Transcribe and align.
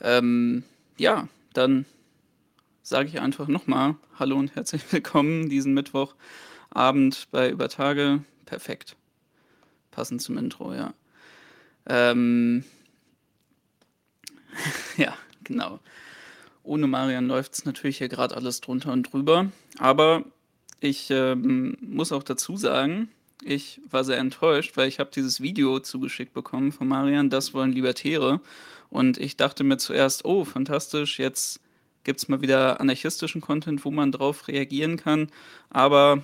Ähm, 0.00 0.64
ja, 0.98 1.28
dann 1.52 1.86
sage 2.82 3.08
ich 3.08 3.20
einfach 3.20 3.48
nochmal 3.48 3.96
Hallo 4.18 4.36
und 4.36 4.54
herzlich 4.54 4.82
willkommen 4.92 5.48
diesen 5.48 5.74
Mittwochabend 5.74 7.28
bei 7.30 7.50
Übertage. 7.50 8.22
Perfekt. 8.44 8.96
Passend 9.90 10.22
zum 10.22 10.38
Intro, 10.38 10.74
ja. 10.74 10.94
Ähm, 11.86 12.64
ja, 14.96 15.16
genau. 15.44 15.80
Ohne 16.62 16.86
Marian 16.86 17.28
läuft 17.28 17.54
es 17.54 17.64
natürlich 17.64 17.98
hier 17.98 18.08
gerade 18.08 18.36
alles 18.36 18.60
drunter 18.60 18.92
und 18.92 19.12
drüber. 19.12 19.50
Aber 19.78 20.24
ich 20.80 21.10
ähm, 21.10 21.76
muss 21.80 22.12
auch 22.12 22.22
dazu 22.22 22.56
sagen, 22.56 23.08
ich 23.42 23.80
war 23.90 24.04
sehr 24.04 24.18
enttäuscht, 24.18 24.76
weil 24.76 24.88
ich 24.88 24.98
habe 24.98 25.10
dieses 25.14 25.40
Video 25.40 25.80
zugeschickt 25.80 26.32
bekommen 26.32 26.72
von 26.72 26.88
Marian, 26.88 27.30
das 27.30 27.54
wollen 27.54 27.72
Libertäre. 27.72 28.40
Und 28.90 29.18
ich 29.18 29.36
dachte 29.36 29.64
mir 29.64 29.78
zuerst, 29.78 30.24
oh, 30.24 30.44
fantastisch, 30.44 31.18
jetzt 31.18 31.60
gibt 32.04 32.20
es 32.20 32.28
mal 32.28 32.40
wieder 32.40 32.80
anarchistischen 32.80 33.40
Content, 33.40 33.84
wo 33.84 33.90
man 33.90 34.12
drauf 34.12 34.48
reagieren 34.48 34.96
kann. 34.96 35.28
Aber 35.70 36.22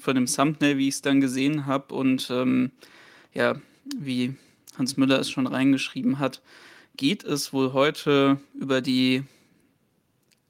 von 0.00 0.14
dem 0.14 0.26
Thumbnail, 0.26 0.78
wie 0.78 0.88
ich 0.88 0.94
es 0.94 1.02
dann 1.02 1.20
gesehen 1.20 1.66
habe 1.66 1.94
und 1.94 2.28
ähm, 2.30 2.70
ja, 3.32 3.56
wie 3.96 4.34
Hans 4.76 4.96
Müller 4.96 5.20
es 5.20 5.30
schon 5.30 5.46
reingeschrieben 5.46 6.18
hat, 6.18 6.42
geht 6.96 7.24
es 7.24 7.52
wohl 7.52 7.72
heute 7.72 8.40
über 8.54 8.80
die, 8.80 9.22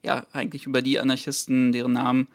ja, 0.03 0.27
eigentlich 0.33 0.67
über 0.67 0.83
die 0.83 0.99
Anarchisten, 0.99 1.73
deren 1.73 1.93
Namen 1.93 2.29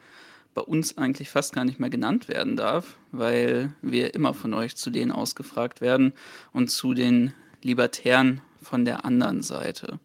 bei 0.57 0.63
uns 0.63 0.97
eigentlich 0.97 1.29
fast 1.29 1.53
gar 1.53 1.66
nicht 1.66 1.79
mehr 1.79 1.91
genannt 1.91 2.28
werden 2.29 2.56
darf, 2.57 2.97
weil 3.12 3.73
wir 3.84 4.16
immer 4.16 4.34
von 4.34 4.56
euch 4.56 4.75
zu 4.75 4.90
denen 4.90 5.12
ausgefragt 5.12 5.81
werden 5.81 6.13
und 6.51 6.72
zu 6.72 6.95
den 6.95 7.31
Libertären 7.62 8.41
von 8.63 8.84
der 8.84 9.06
anderen 9.06 9.44
Seite. 9.44 10.00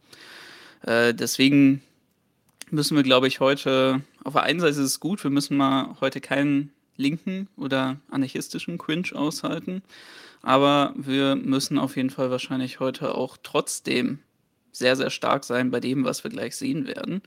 Äh, 0.83 1.15
deswegen 1.15 1.81
müssen 2.71 2.99
wir, 2.99 3.03
glaube 3.03 3.29
ich, 3.29 3.41
heute, 3.41 4.03
auf 4.25 4.35
der 4.35 4.43
einen 4.43 4.61
Seite 4.61 4.73
ist 4.73 4.79
es 4.81 5.01
gut, 5.01 5.25
wir 5.25 5.31
müssen 5.31 5.57
mal 5.57 5.97
heute 6.03 6.21
keinen 6.21 6.71
linken 6.99 7.49
oder 7.57 7.97
anarchistischen 8.11 8.77
Cringe 8.77 9.09
aushalten, 9.15 9.81
aber 10.43 10.93
wir 10.99 11.35
müssen 11.35 11.79
auf 11.79 11.97
jeden 11.97 12.11
Fall 12.11 12.31
wahrscheinlich 12.31 12.79
heute 12.79 13.15
auch 13.15 13.39
trotzdem 13.43 14.19
sehr, 14.71 14.97
sehr 14.97 15.09
stark 15.09 15.45
sein 15.45 15.71
bei 15.71 15.81
dem, 15.81 16.05
was 16.05 16.25
wir 16.25 16.31
gleich 16.31 16.57
sehen 16.57 16.87
werden. 16.87 17.23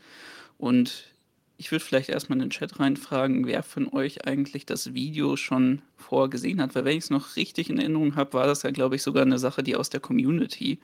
Und 0.60 1.14
ich 1.57 1.72
würde 1.72 1.84
vielleicht 1.84 2.10
erstmal 2.10 2.38
in 2.38 2.46
den 2.46 2.50
Chat 2.50 2.80
reinfragen, 2.80 3.48
wer 3.48 3.63
von 3.63 3.88
euch 3.94 4.25
eigentlich 4.25 4.66
das 4.66 4.94
Video 4.94 5.38
schon 5.38 5.81
vorgesehen 5.96 6.62
hat, 6.62 6.75
weil 6.75 6.86
wenn 6.86 6.98
ich 6.98 7.06
es 7.06 7.10
noch 7.10 7.36
richtig 7.36 7.69
in 7.69 7.78
Erinnerung 7.78 8.16
habe, 8.16 8.34
war 8.34 8.46
das 8.46 8.63
ja, 8.63 8.72
glaube 8.72 8.96
ich, 8.96 9.04
sogar 9.04 9.24
eine 9.24 9.40
Sache, 9.40 9.63
die 9.63 9.75
aus 9.75 9.90
der 9.90 10.00
Community 10.00 10.80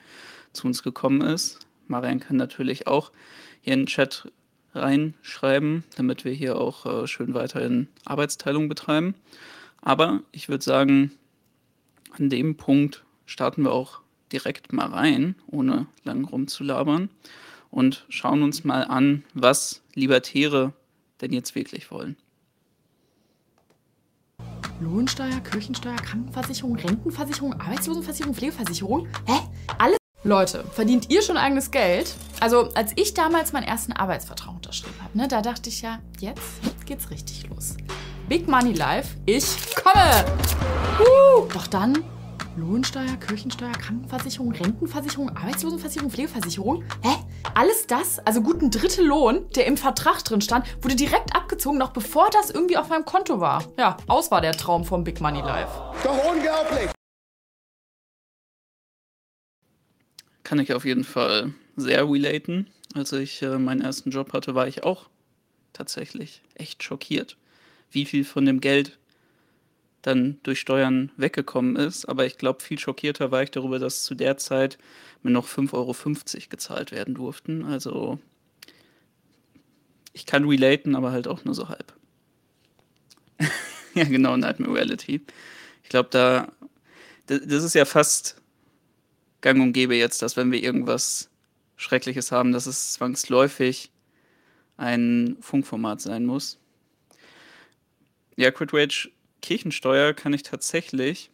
zu 0.52 0.66
uns 0.66 0.82
gekommen 0.82 1.20
ist. 1.20 1.60
Marian 1.88 2.20
kann 2.20 2.36
natürlich 2.36 2.86
auch 2.86 3.12
hier 3.60 3.74
in 3.74 3.80
den 3.80 3.86
Chat 3.86 4.30
reinschreiben, 4.74 5.84
damit 5.96 6.24
wir 6.24 6.32
hier 6.32 6.56
auch 6.56 6.86
äh, 6.86 7.06
schön 7.06 7.34
weiterhin 7.34 7.88
Arbeitsteilung 8.04 8.68
betreiben. 8.68 9.14
Aber 9.82 10.22
ich 10.32 10.48
würde 10.48 10.64
sagen, 10.64 11.12
an 12.16 12.30
dem 12.30 12.56
Punkt 12.56 13.04
starten 13.26 13.62
wir 13.64 13.72
auch 13.72 14.00
direkt 14.32 14.72
mal 14.72 14.86
rein, 14.86 15.34
ohne 15.46 15.86
lang 16.04 16.24
rumzulabern 16.24 17.10
und 17.72 18.04
schauen 18.08 18.42
uns 18.44 18.62
mal 18.62 18.84
an, 18.84 19.24
was 19.34 19.82
Libertäre 19.94 20.72
denn 21.20 21.32
jetzt 21.32 21.56
wirklich 21.56 21.90
wollen. 21.90 22.16
Lohnsteuer, 24.80 25.40
Kirchensteuer, 25.40 25.96
Krankenversicherung, 25.96 26.76
Rentenversicherung, 26.76 27.54
Arbeitslosenversicherung, 27.54 28.34
Pflegeversicherung? 28.34 29.08
Hä? 29.26 29.38
Alles? 29.78 29.96
Leute, 30.24 30.64
verdient 30.72 31.10
ihr 31.10 31.22
schon 31.22 31.36
eigenes 31.36 31.70
Geld? 31.70 32.14
Also, 32.40 32.72
als 32.74 32.92
ich 32.96 33.14
damals 33.14 33.52
meinen 33.52 33.64
ersten 33.64 33.92
Arbeitsvertrag 33.92 34.54
unterschrieben 34.54 34.96
habe, 35.02 35.16
ne, 35.18 35.28
da 35.28 35.40
dachte 35.40 35.68
ich 35.68 35.82
ja, 35.82 36.00
jetzt 36.20 36.60
geht's 36.86 37.10
richtig 37.10 37.48
los. 37.48 37.76
Big 38.28 38.48
Money 38.48 38.72
Life, 38.72 39.16
ich 39.26 39.44
komme! 39.74 40.24
Uh, 41.00 41.48
doch 41.52 41.66
dann 41.66 42.04
Lohnsteuer, 42.56 43.16
Kirchensteuer, 43.16 43.72
Krankenversicherung, 43.72 44.52
Rentenversicherung, 44.52 45.30
Arbeitslosenversicherung, 45.30 46.10
Pflegeversicherung. 46.10 46.84
Hä? 47.02 47.16
Alles 47.54 47.86
das, 47.86 48.18
also 48.20 48.42
gut 48.42 48.60
ein 48.62 48.70
Drittel 48.70 49.06
Lohn, 49.06 49.48
der 49.56 49.66
im 49.66 49.76
Vertrag 49.76 50.22
drin 50.24 50.40
stand, 50.40 50.66
wurde 50.82 50.94
direkt 50.94 51.34
abgezogen, 51.34 51.78
noch 51.78 51.92
bevor 51.92 52.28
das 52.30 52.50
irgendwie 52.50 52.76
auf 52.76 52.88
meinem 52.88 53.04
Konto 53.04 53.40
war. 53.40 53.64
Ja, 53.78 53.96
aus 54.06 54.30
war 54.30 54.40
der 54.40 54.52
Traum 54.52 54.84
vom 54.84 55.04
Big 55.04 55.20
Money 55.20 55.40
Life. 55.40 55.72
Doch 56.04 56.30
unglaublich! 56.30 56.90
Kann 60.42 60.58
ich 60.58 60.74
auf 60.74 60.84
jeden 60.84 61.04
Fall 61.04 61.54
sehr 61.76 62.08
relaten. 62.08 62.68
Als 62.94 63.12
ich 63.12 63.40
äh, 63.40 63.58
meinen 63.58 63.80
ersten 63.80 64.10
Job 64.10 64.34
hatte, 64.34 64.54
war 64.54 64.68
ich 64.68 64.84
auch 64.84 65.08
tatsächlich 65.72 66.42
echt 66.54 66.82
schockiert, 66.82 67.38
wie 67.90 68.04
viel 68.04 68.24
von 68.24 68.44
dem 68.44 68.60
Geld 68.60 68.98
dann 70.02 70.38
durch 70.42 70.60
Steuern 70.60 71.12
weggekommen 71.16 71.76
ist. 71.76 72.06
Aber 72.06 72.26
ich 72.26 72.36
glaube, 72.36 72.62
viel 72.62 72.78
schockierter 72.78 73.30
war 73.30 73.42
ich 73.42 73.50
darüber, 73.50 73.78
dass 73.78 74.02
zu 74.02 74.14
der 74.14 74.36
Zeit 74.36 74.78
mir 75.22 75.30
noch 75.30 75.46
5,50 75.46 75.74
Euro 75.74 76.48
gezahlt 76.50 76.92
werden 76.92 77.14
durften. 77.14 77.64
Also 77.64 78.18
ich 80.12 80.26
kann 80.26 80.46
relaten, 80.46 80.94
aber 80.96 81.12
halt 81.12 81.28
auch 81.28 81.44
nur 81.44 81.54
so 81.54 81.68
halb. 81.68 81.94
ja, 83.94 84.04
genau, 84.04 84.36
Nightmare 84.36 84.74
Reality. 84.74 85.22
Ich 85.84 85.88
glaube, 85.88 86.08
da, 86.10 86.52
das 87.26 87.62
ist 87.62 87.74
ja 87.74 87.84
fast 87.84 88.42
gang 89.40 89.60
und 89.62 89.72
gäbe 89.72 89.94
jetzt, 89.94 90.20
dass 90.22 90.36
wenn 90.36 90.52
wir 90.52 90.62
irgendwas 90.62 91.30
Schreckliches 91.76 92.32
haben, 92.32 92.52
dass 92.52 92.66
es 92.66 92.92
zwangsläufig 92.94 93.90
ein 94.76 95.36
Funkformat 95.40 96.00
sein 96.00 96.26
muss. 96.26 96.58
Ja, 98.36 98.50
Crit 98.50 98.72
Rage 98.72 99.10
Kirchensteuer 99.42 100.14
kann 100.14 100.32
ich 100.32 100.42
tatsächlich 100.42 101.30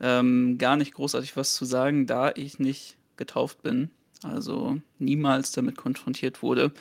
ähm, 0.00 0.58
gar 0.58 0.76
nicht 0.76 0.92
großartig 0.92 1.36
was 1.36 1.54
zu 1.54 1.64
sagen, 1.64 2.06
da 2.06 2.32
ich 2.34 2.58
nicht 2.58 2.96
getauft 3.16 3.62
bin. 3.62 3.90
Also 4.22 4.78
niemals 4.98 5.52
damit 5.52 5.76
konfrontiert 5.76 6.42
wurde. 6.42 6.72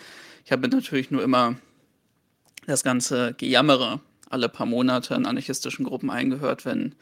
Ich 0.46 0.52
habe 0.52 0.68
natürlich 0.68 1.12
nur 1.12 1.24
immer 1.24 1.56
das 2.66 2.84
ganze 2.84 3.34
Gejammere 3.34 4.02
alle 4.34 4.50
paar 4.50 4.66
Monate 4.66 5.14
in 5.14 5.28
anarchistischen 5.28 5.86
Gruppen 5.86 6.10
eingehört, 6.10 6.66
wenn 6.66 6.96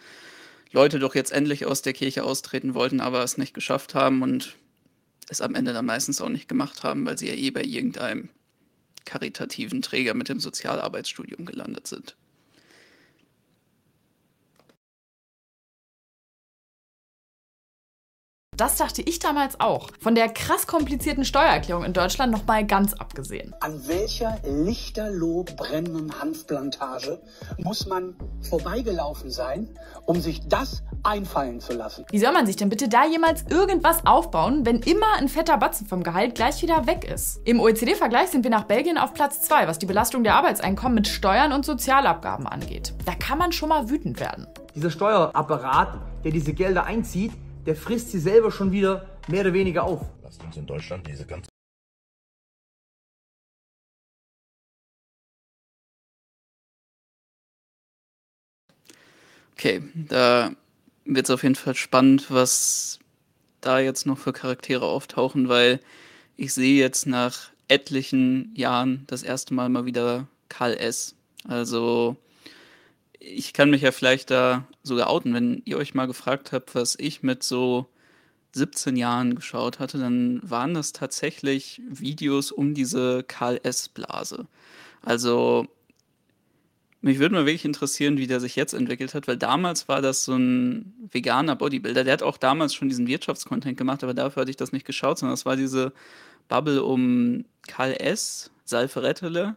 Leute 0.74 1.00
doch 1.00 1.16
jetzt 1.16 1.32
endlich 1.32 1.66
aus 1.66 1.82
der 1.82 1.94
Kirche 1.94 2.24
austreten 2.24 2.74
wollten, 2.74 3.00
aber 3.00 3.24
es 3.24 3.38
nicht 3.38 3.54
geschafft 3.54 3.96
haben 3.96 4.22
und 4.22 4.58
es 5.30 5.42
am 5.42 5.56
Ende 5.56 5.72
dann 5.72 5.86
meistens 5.86 6.20
auch 6.20 6.30
nicht 6.30 6.50
gemacht 6.50 6.84
haben, 6.84 7.06
weil 7.06 7.18
sie 7.18 7.30
ja 7.30 7.34
eh 7.34 7.52
bei 7.52 7.64
irgendeinem 7.64 8.30
karitativen 9.06 9.82
Träger 9.82 10.14
mit 10.14 10.28
dem 10.28 10.40
Sozialarbeitsstudium 10.40 11.46
gelandet 11.46 11.88
sind. 11.88 12.18
Das 18.62 18.78
dachte 18.78 19.02
ich 19.02 19.18
damals 19.18 19.60
auch. 19.60 19.90
Von 20.00 20.14
der 20.14 20.30
krass 20.30 20.68
komplizierten 20.68 21.26
Steuererklärung 21.26 21.84
in 21.84 21.94
Deutschland 21.94 22.32
noch 22.32 22.46
mal 22.46 22.64
ganz 22.64 22.94
abgesehen. 22.94 23.56
An 23.60 23.88
welcher 23.88 24.38
lichterloh 24.46 25.46
brennenden 25.58 26.22
Hanfplantage 26.22 27.20
muss 27.58 27.88
man 27.88 28.14
vorbeigelaufen 28.48 29.32
sein, 29.32 29.68
um 30.06 30.22
sich 30.22 30.48
das 30.48 30.84
einfallen 31.02 31.60
zu 31.60 31.74
lassen? 31.74 32.06
Wie 32.12 32.20
soll 32.20 32.34
man 32.34 32.46
sich 32.46 32.56
denn 32.56 32.70
bitte 32.70 32.88
da 32.88 33.04
jemals 33.04 33.46
irgendwas 33.50 34.06
aufbauen, 34.06 34.64
wenn 34.64 34.82
immer 34.82 35.12
ein 35.18 35.28
fetter 35.28 35.58
Batzen 35.58 35.88
vom 35.88 36.04
Gehalt 36.04 36.36
gleich 36.36 36.62
wieder 36.62 36.86
weg 36.86 37.04
ist? 37.12 37.40
Im 37.46 37.60
OECD-Vergleich 37.60 38.30
sind 38.30 38.44
wir 38.44 38.52
nach 38.52 38.66
Belgien 38.66 39.00
auf 39.00 39.16
Platz 39.16 39.42
2, 39.42 39.68
was 39.68 39.80
die 39.80 39.88
Belastung 39.88 40.24
der 40.24 40.36
Arbeitseinkommen 40.36 40.94
mit 40.94 41.08
Steuern 41.08 41.52
und 41.52 41.66
Sozialabgaben 41.66 42.46
angeht. 42.46 42.94
Da 43.08 43.16
kann 43.16 43.40
man 43.40 43.54
schon 43.54 43.70
mal 43.70 43.90
wütend 43.90 44.20
werden. 44.20 44.46
Dieser 44.76 44.92
Steuerapparat, 44.92 45.98
der 46.24 46.32
diese 46.32 46.54
Gelder 46.54 46.84
einzieht, 46.84 47.32
der 47.66 47.76
frisst 47.76 48.12
sie 48.12 48.20
selber 48.20 48.52
schon 48.52 48.72
wieder 48.72 49.08
mehr 49.28 49.42
oder 49.42 49.54
weniger 49.54 49.84
auf. 49.84 50.02
Lasst 50.24 50.44
uns 50.44 50.58
in 50.58 50.66
Deutschland 50.66 51.06
diese 51.08 51.26
ganze 51.26 51.50
Okay, 59.54 59.84
da 59.94 60.52
wird 61.06 61.28
es 61.28 61.30
auf 61.30 61.44
jeden 61.44 61.54
Fall 61.54 61.76
spannend, 61.76 62.32
was 62.32 62.98
da 63.60 63.80
jetzt 63.80 64.08
noch 64.08 64.18
für 64.18 64.34
Charaktere 64.34 64.86
auftauchen, 64.86 65.50
weil 65.50 65.80
ich 66.36 66.54
sehe 66.54 66.80
jetzt 66.80 67.06
nach 67.06 67.52
etlichen 67.68 68.52
Jahren 68.56 69.04
das 69.06 69.22
erste 69.22 69.54
Mal 69.54 69.70
mal 69.70 69.86
wieder 69.86 70.28
Karl 70.50 70.74
S. 70.74 71.14
Also 71.48 72.18
ich 73.20 73.54
kann 73.54 73.70
mich 73.70 73.84
ja 73.84 73.92
vielleicht 73.92 74.32
da 74.32 74.66
sogar 74.84 75.10
outen, 75.10 75.34
wenn 75.34 75.62
ihr 75.66 75.78
euch 75.78 75.94
mal 75.94 76.08
gefragt 76.08 76.52
habt, 76.52 76.76
was 76.76 76.96
ich 77.00 77.24
mit 77.24 77.44
so 77.44 77.88
17 78.54 78.96
Jahren 78.96 79.36
geschaut 79.36 79.80
hatte, 79.80 79.98
dann 79.98 80.42
waren 80.44 80.74
das 80.74 80.92
tatsächlich 80.92 81.82
Videos 81.88 82.52
um 82.52 82.74
diese 82.74 83.24
Karl 83.24 83.60
S. 83.64 83.90
Blase. 83.90 84.48
Also 85.02 85.68
mich 87.02 87.18
würde 87.18 87.34
mal 87.34 87.46
wirklich 87.46 87.66
interessieren, 87.66 88.18
wie 88.18 88.28
der 88.28 88.40
sich 88.40 88.56
jetzt 88.56 88.74
entwickelt 88.74 89.16
hat, 89.16 89.28
weil 89.28 89.38
damals 89.38 89.88
war 89.88 90.02
das 90.02 90.24
so 90.24 90.36
ein 90.36 90.94
veganer 91.12 91.56
Bodybuilder. 91.56 92.04
Der 92.04 92.14
hat 92.14 92.24
auch 92.24 92.38
damals 92.38 92.76
schon 92.76 92.90
diesen 92.90 93.08
Wirtschaftscontent 93.08 93.78
gemacht, 93.78 94.04
aber 94.04 94.14
dafür 94.14 94.42
hatte 94.42 94.52
ich 94.52 94.58
das 94.58 94.72
nicht 94.72 94.86
geschaut, 94.86 95.18
sondern 95.18 95.34
das 95.34 95.46
war 95.46 95.56
diese 95.56 95.94
Bubble 96.48 96.84
um 96.84 97.46
Karl 97.68 97.94
S., 97.94 98.52
Salve 98.66 99.02
Rettele, 99.02 99.56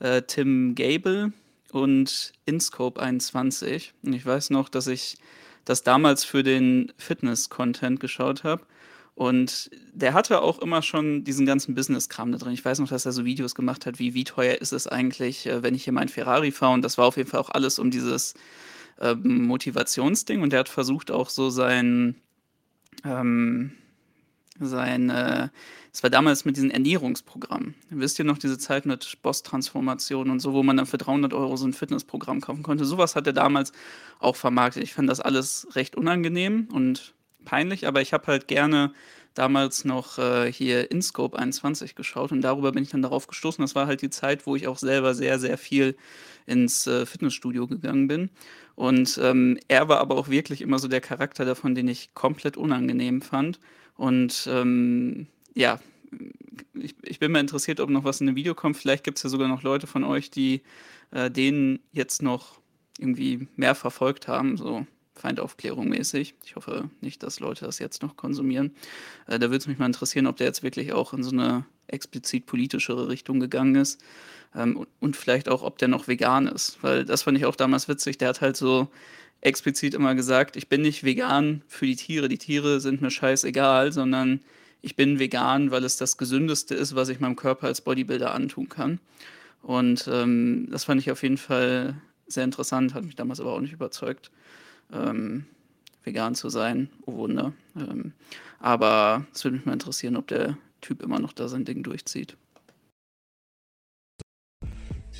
äh, 0.00 0.22
Tim 0.22 0.74
Gable 0.74 1.32
und 1.72 2.32
Inscope 2.44 3.00
21. 3.00 3.94
Und 4.02 4.12
ich 4.12 4.24
weiß 4.24 4.50
noch, 4.50 4.68
dass 4.68 4.86
ich 4.86 5.16
das 5.64 5.82
damals 5.82 6.24
für 6.24 6.42
den 6.42 6.92
Fitness-Content 6.98 7.98
geschaut 7.98 8.44
habe. 8.44 8.62
Und 9.14 9.70
der 9.92 10.14
hatte 10.14 10.40
auch 10.40 10.58
immer 10.60 10.82
schon 10.82 11.24
diesen 11.24 11.44
ganzen 11.44 11.74
Business-Kram 11.74 12.32
da 12.32 12.38
drin. 12.38 12.52
Ich 12.52 12.64
weiß 12.64 12.78
noch, 12.78 12.88
dass 12.88 13.04
er 13.04 13.12
so 13.12 13.24
Videos 13.24 13.54
gemacht 13.54 13.84
hat, 13.84 13.98
wie 13.98 14.14
wie 14.14 14.24
teuer 14.24 14.54
ist 14.54 14.72
es 14.72 14.86
eigentlich, 14.86 15.46
äh, 15.46 15.62
wenn 15.62 15.74
ich 15.74 15.84
hier 15.84 15.92
meinen 15.92 16.08
Ferrari 16.08 16.50
fahre. 16.50 16.74
Und 16.74 16.82
das 16.82 16.98
war 16.98 17.06
auf 17.06 17.16
jeden 17.16 17.28
Fall 17.28 17.40
auch 17.40 17.50
alles 17.50 17.78
um 17.78 17.90
dieses 17.90 18.34
ähm, 19.00 19.46
Motivationsding. 19.46 20.42
Und 20.42 20.52
der 20.52 20.60
hat 20.60 20.68
versucht 20.68 21.10
auch 21.10 21.28
so 21.28 21.50
sein, 21.50 22.16
ähm, 23.04 23.72
sein, 24.60 25.10
äh, 25.10 25.48
das 25.92 26.02
war 26.02 26.10
damals 26.10 26.44
mit 26.44 26.56
diesem 26.56 26.70
Ernährungsprogramm. 26.70 27.74
Wisst 27.90 28.18
ihr 28.18 28.24
noch 28.24 28.38
diese 28.38 28.58
Zeit 28.58 28.86
mit 28.86 29.18
Boss-Transformation 29.22 30.30
und 30.30 30.40
so, 30.40 30.52
wo 30.52 30.62
man 30.62 30.76
dann 30.76 30.86
für 30.86 30.98
300 30.98 31.34
Euro 31.34 31.56
so 31.56 31.66
ein 31.66 31.72
Fitnessprogramm 31.72 32.40
kaufen 32.40 32.62
konnte? 32.62 32.84
Sowas 32.84 33.16
hat 33.16 33.26
er 33.26 33.32
damals 33.32 33.72
auch 34.18 34.36
vermarktet. 34.36 34.82
Ich 34.82 34.94
fand 34.94 35.08
das 35.08 35.20
alles 35.20 35.68
recht 35.74 35.96
unangenehm 35.96 36.68
und 36.72 37.14
peinlich, 37.44 37.86
aber 37.86 38.00
ich 38.00 38.12
habe 38.12 38.26
halt 38.26 38.48
gerne 38.48 38.92
damals 39.34 39.84
noch 39.84 40.18
äh, 40.18 40.52
hier 40.52 40.90
InScope 40.90 41.38
21 41.38 41.94
geschaut 41.94 42.32
und 42.32 42.42
darüber 42.42 42.72
bin 42.72 42.82
ich 42.82 42.90
dann 42.90 43.02
darauf 43.02 43.26
gestoßen. 43.26 43.62
Das 43.62 43.74
war 43.74 43.86
halt 43.86 44.02
die 44.02 44.10
Zeit, 44.10 44.46
wo 44.46 44.56
ich 44.56 44.68
auch 44.68 44.78
selber 44.78 45.14
sehr, 45.14 45.38
sehr 45.38 45.56
viel 45.58 45.96
ins 46.46 46.86
äh, 46.86 47.06
Fitnessstudio 47.06 47.66
gegangen 47.66 48.08
bin. 48.08 48.30
Und 48.74 49.18
ähm, 49.22 49.58
er 49.68 49.88
war 49.88 50.00
aber 50.00 50.16
auch 50.16 50.28
wirklich 50.28 50.60
immer 50.60 50.78
so 50.78 50.88
der 50.88 51.00
Charakter 51.00 51.44
davon, 51.44 51.74
den 51.74 51.88
ich 51.88 52.14
komplett 52.14 52.56
unangenehm 52.56 53.22
fand. 53.22 53.58
Und 54.02 54.48
ähm, 54.50 55.28
ja, 55.54 55.78
ich, 56.74 56.96
ich, 57.02 57.20
bin 57.20 57.30
mal 57.30 57.38
interessiert, 57.38 57.78
ob 57.78 57.88
noch 57.88 58.02
was 58.02 58.20
in 58.20 58.26
dem 58.26 58.34
Video 58.34 58.52
kommt. 58.52 58.76
Vielleicht 58.76 59.04
gibt 59.04 59.18
es 59.18 59.22
ja 59.22 59.30
sogar 59.30 59.46
noch 59.46 59.62
Leute 59.62 59.86
von 59.86 60.02
euch, 60.02 60.28
die 60.28 60.62
äh, 61.12 61.30
den 61.30 61.78
jetzt 61.92 62.20
noch 62.20 62.58
irgendwie 62.98 63.46
mehr 63.54 63.76
verfolgt 63.76 64.26
haben. 64.26 64.56
So 64.56 64.88
Feindaufklärung 65.14 65.88
mäßig. 65.88 66.34
Ich 66.44 66.56
hoffe 66.56 66.90
nicht, 67.00 67.22
dass 67.22 67.38
Leute 67.38 67.64
das 67.64 67.78
jetzt 67.78 68.02
noch 68.02 68.16
konsumieren. 68.16 68.74
Äh, 69.28 69.38
da 69.38 69.42
würde 69.42 69.58
es 69.58 69.68
mich 69.68 69.78
mal 69.78 69.86
interessieren, 69.86 70.26
ob 70.26 70.36
der 70.36 70.48
jetzt 70.48 70.64
wirklich 70.64 70.92
auch 70.92 71.12
in 71.12 71.22
so 71.22 71.30
eine 71.30 71.64
explizit 71.86 72.46
politischere 72.46 73.06
Richtung 73.06 73.38
gegangen 73.38 73.76
ist. 73.76 74.02
Ähm, 74.56 74.78
und, 74.78 74.88
und 74.98 75.16
vielleicht 75.16 75.48
auch, 75.48 75.62
ob 75.62 75.78
der 75.78 75.86
noch 75.86 76.08
vegan 76.08 76.48
ist. 76.48 76.82
Weil 76.82 77.04
das 77.04 77.22
fand 77.22 77.38
ich 77.38 77.46
auch 77.46 77.54
damals 77.54 77.86
witzig. 77.86 78.18
Der 78.18 78.30
hat 78.30 78.40
halt 78.40 78.56
so 78.56 78.88
explizit 79.42 79.92
immer 79.92 80.14
gesagt, 80.14 80.56
ich 80.56 80.68
bin 80.68 80.82
nicht 80.82 81.04
vegan 81.04 81.62
für 81.66 81.86
die 81.86 81.96
Tiere. 81.96 82.28
Die 82.28 82.38
Tiere 82.38 82.80
sind 82.80 83.02
mir 83.02 83.10
scheißegal, 83.10 83.92
sondern 83.92 84.40
ich 84.80 84.96
bin 84.96 85.18
vegan, 85.18 85.70
weil 85.70 85.84
es 85.84 85.96
das 85.96 86.16
Gesündeste 86.16 86.74
ist, 86.74 86.94
was 86.94 87.08
ich 87.08 87.20
meinem 87.20 87.36
Körper 87.36 87.66
als 87.66 87.82
Bodybuilder 87.82 88.32
antun 88.32 88.68
kann. 88.68 89.00
Und 89.62 90.08
ähm, 90.10 90.68
das 90.70 90.84
fand 90.84 91.00
ich 91.00 91.10
auf 91.10 91.22
jeden 91.22 91.38
Fall 91.38 91.96
sehr 92.26 92.44
interessant, 92.44 92.94
hat 92.94 93.04
mich 93.04 93.14
damals 93.14 93.40
aber 93.40 93.52
auch 93.52 93.60
nicht 93.60 93.72
überzeugt 93.72 94.30
ähm, 94.92 95.44
vegan 96.04 96.34
zu 96.34 96.48
sein. 96.48 96.88
Oh 97.06 97.14
Wunder. 97.14 97.52
Ähm, 97.76 98.12
aber 98.58 99.26
es 99.34 99.44
würde 99.44 99.56
mich 99.56 99.66
mal 99.66 99.72
interessieren, 99.72 100.16
ob 100.16 100.28
der 100.28 100.56
Typ 100.80 101.02
immer 101.02 101.18
noch 101.18 101.32
da 101.32 101.48
sein 101.48 101.64
Ding 101.64 101.82
durchzieht. 101.82 102.36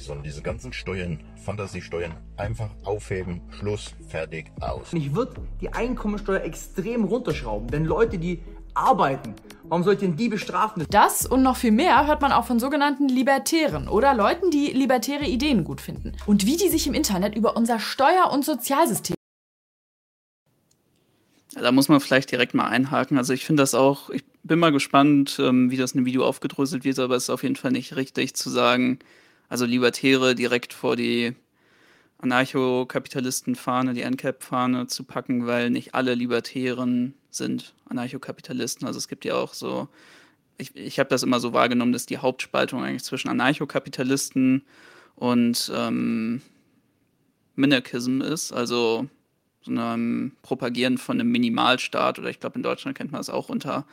Sollen 0.02 0.24
diese 0.24 0.42
ganzen 0.42 0.72
Steuern, 0.72 1.20
Fantasiesteuern, 1.44 2.14
einfach 2.36 2.70
aufheben. 2.82 3.40
Schluss, 3.50 3.94
fertig, 4.08 4.50
aus. 4.60 4.92
Ich 4.92 5.14
würde 5.14 5.42
die 5.60 5.72
Einkommensteuer 5.72 6.40
extrem 6.40 7.04
runterschrauben, 7.04 7.68
denn 7.68 7.84
Leute, 7.84 8.18
die 8.18 8.42
arbeiten, 8.74 9.36
warum 9.62 9.84
sollten 9.84 10.16
die 10.16 10.28
bestrafen? 10.28 10.84
Das 10.90 11.24
und 11.24 11.42
noch 11.44 11.56
viel 11.56 11.70
mehr 11.70 12.04
hört 12.08 12.20
man 12.20 12.32
auch 12.32 12.46
von 12.46 12.58
sogenannten 12.58 13.08
Libertären 13.08 13.86
oder 13.86 14.12
Leuten, 14.12 14.50
die 14.50 14.72
libertäre 14.72 15.24
Ideen 15.24 15.62
gut 15.62 15.80
finden. 15.80 16.12
Und 16.26 16.46
wie 16.46 16.56
die 16.56 16.68
sich 16.68 16.88
im 16.88 16.94
Internet 16.94 17.36
über 17.36 17.56
unser 17.56 17.78
Steuer- 17.78 18.32
und 18.32 18.44
Sozialsystem 18.44 19.14
da 21.54 21.70
muss 21.70 21.88
man 21.88 22.00
vielleicht 22.00 22.30
direkt 22.32 22.54
mal 22.54 22.66
einhaken. 22.66 23.18
Also 23.18 23.34
ich 23.34 23.44
finde 23.44 23.62
das 23.62 23.74
auch, 23.74 24.10
ich 24.10 24.24
bin 24.42 24.58
mal 24.58 24.72
gespannt, 24.72 25.38
ähm, 25.38 25.70
wie 25.70 25.76
das 25.76 25.92
in 25.92 26.00
dem 26.00 26.06
Video 26.06 26.24
aufgedröselt 26.24 26.82
wird, 26.82 26.98
aber 26.98 27.14
es 27.14 27.24
ist 27.24 27.30
auf 27.30 27.42
jeden 27.42 27.56
Fall 27.56 27.72
nicht 27.72 27.94
richtig 27.94 28.34
zu 28.34 28.48
sagen, 28.48 28.98
also 29.52 29.66
Libertäre 29.66 30.34
direkt 30.34 30.72
vor 30.72 30.96
die 30.96 31.34
Anarchokapitalisten-Fahne, 32.16 33.92
die 33.92 34.00
NCAP-Fahne 34.00 34.86
zu 34.86 35.04
packen, 35.04 35.46
weil 35.46 35.68
nicht 35.68 35.94
alle 35.94 36.14
Libertären 36.14 37.12
sind 37.28 37.74
Anarchokapitalisten. 37.86 38.86
Also 38.86 38.96
es 38.96 39.08
gibt 39.08 39.26
ja 39.26 39.34
auch 39.34 39.52
so, 39.52 39.88
ich, 40.56 40.74
ich 40.74 40.98
habe 40.98 41.10
das 41.10 41.22
immer 41.22 41.38
so 41.38 41.52
wahrgenommen, 41.52 41.92
dass 41.92 42.06
die 42.06 42.16
Hauptspaltung 42.16 42.82
eigentlich 42.82 43.04
zwischen 43.04 43.28
Anarchokapitalisten 43.28 44.62
und 45.16 45.70
ähm, 45.74 46.40
Minarchism 47.54 48.22
ist. 48.22 48.52
Also 48.52 49.06
so 49.60 49.70
einem 49.70 50.32
Propagieren 50.40 50.96
von 50.96 51.20
einem 51.20 51.30
Minimalstaat 51.30 52.18
oder 52.18 52.30
ich 52.30 52.40
glaube 52.40 52.56
in 52.56 52.62
Deutschland 52.62 52.96
kennt 52.96 53.12
man 53.12 53.18
das 53.18 53.28
auch 53.28 53.50
unter 53.50 53.84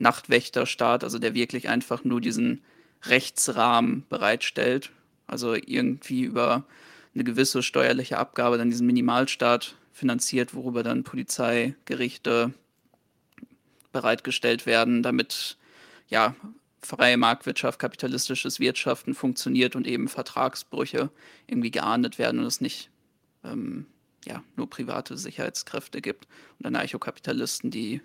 Nachtwächterstaat, 0.00 1.04
also 1.04 1.20
der 1.20 1.34
wirklich 1.34 1.68
einfach 1.68 2.02
nur 2.02 2.20
diesen 2.20 2.64
Rechtsrahmen 3.04 4.04
bereitstellt, 4.08 4.90
also 5.26 5.54
irgendwie 5.54 6.22
über 6.22 6.64
eine 7.14 7.24
gewisse 7.24 7.62
steuerliche 7.62 8.18
Abgabe 8.18 8.58
dann 8.58 8.70
diesen 8.70 8.86
Minimalstaat 8.86 9.76
finanziert, 9.92 10.54
worüber 10.54 10.82
dann 10.82 11.04
Polizei, 11.04 11.74
Gerichte 11.86 12.52
bereitgestellt 13.92 14.66
werden, 14.66 15.02
damit 15.02 15.56
ja 16.08 16.34
freie 16.82 17.16
Marktwirtschaft, 17.16 17.78
kapitalistisches 17.78 18.60
Wirtschaften 18.60 19.14
funktioniert 19.14 19.74
und 19.74 19.86
eben 19.86 20.08
Vertragsbrüche 20.08 21.10
irgendwie 21.46 21.70
geahndet 21.70 22.18
werden 22.18 22.40
und 22.40 22.46
es 22.46 22.60
nicht 22.60 22.90
ähm, 23.42 23.86
ja, 24.26 24.42
nur 24.56 24.68
private 24.68 25.16
Sicherheitskräfte 25.16 26.00
gibt. 26.00 26.28
Und 26.58 26.66
Anarchokapitalisten, 26.66 27.70
die 27.70 28.02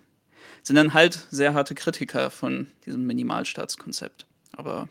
sind 0.64 0.78
dann 0.78 0.94
halt 0.94 1.28
sehr 1.30 1.54
harte 1.54 1.76
Kritiker 1.76 2.32
von 2.32 2.68
diesem 2.86 3.06
Minimalstaatskonzept. 3.06 4.26
Aber 4.54 4.88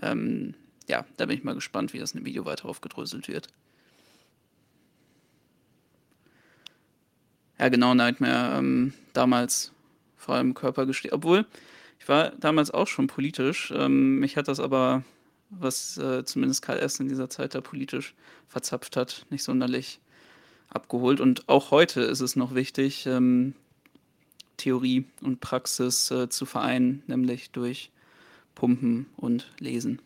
ähm, 0.00 0.54
ja, 0.88 1.04
da 1.16 1.26
bin 1.26 1.36
ich 1.38 1.44
mal 1.44 1.54
gespannt, 1.54 1.92
wie 1.92 1.98
das 1.98 2.12
in 2.12 2.20
dem 2.20 2.26
Video 2.26 2.44
weiter 2.44 2.68
aufgedröselt 2.68 3.28
wird. 3.28 3.48
Ja, 7.58 7.68
genau, 7.68 7.94
Nightmare 7.94 8.58
ähm, 8.58 8.92
damals 9.12 9.72
vor 10.16 10.34
allem 10.34 10.54
Körper 10.54 10.86
gesteht. 10.86 11.12
Obwohl, 11.12 11.46
ich 12.00 12.08
war 12.08 12.30
damals 12.30 12.70
auch 12.70 12.88
schon 12.88 13.06
politisch. 13.06 13.72
Ähm, 13.74 14.18
mich 14.18 14.36
hat 14.36 14.48
das 14.48 14.60
aber, 14.60 15.04
was 15.50 15.96
äh, 15.98 16.24
zumindest 16.24 16.62
Karl 16.62 16.78
S. 16.78 17.00
in 17.00 17.08
dieser 17.08 17.30
Zeit 17.30 17.54
da 17.54 17.60
politisch 17.60 18.14
verzapft 18.48 18.96
hat, 18.96 19.24
nicht 19.30 19.44
sonderlich 19.44 20.00
abgeholt. 20.68 21.20
Und 21.20 21.48
auch 21.48 21.70
heute 21.70 22.02
ist 22.02 22.20
es 22.20 22.36
noch 22.36 22.54
wichtig, 22.54 23.06
ähm, 23.06 23.54
Theorie 24.56 25.06
und 25.22 25.40
Praxis 25.40 26.10
äh, 26.10 26.28
zu 26.28 26.46
vereinen, 26.46 27.02
nämlich 27.06 27.50
durch 27.50 27.90
Pumpen 28.54 29.06
und 29.16 29.50
Lesen. 29.58 30.00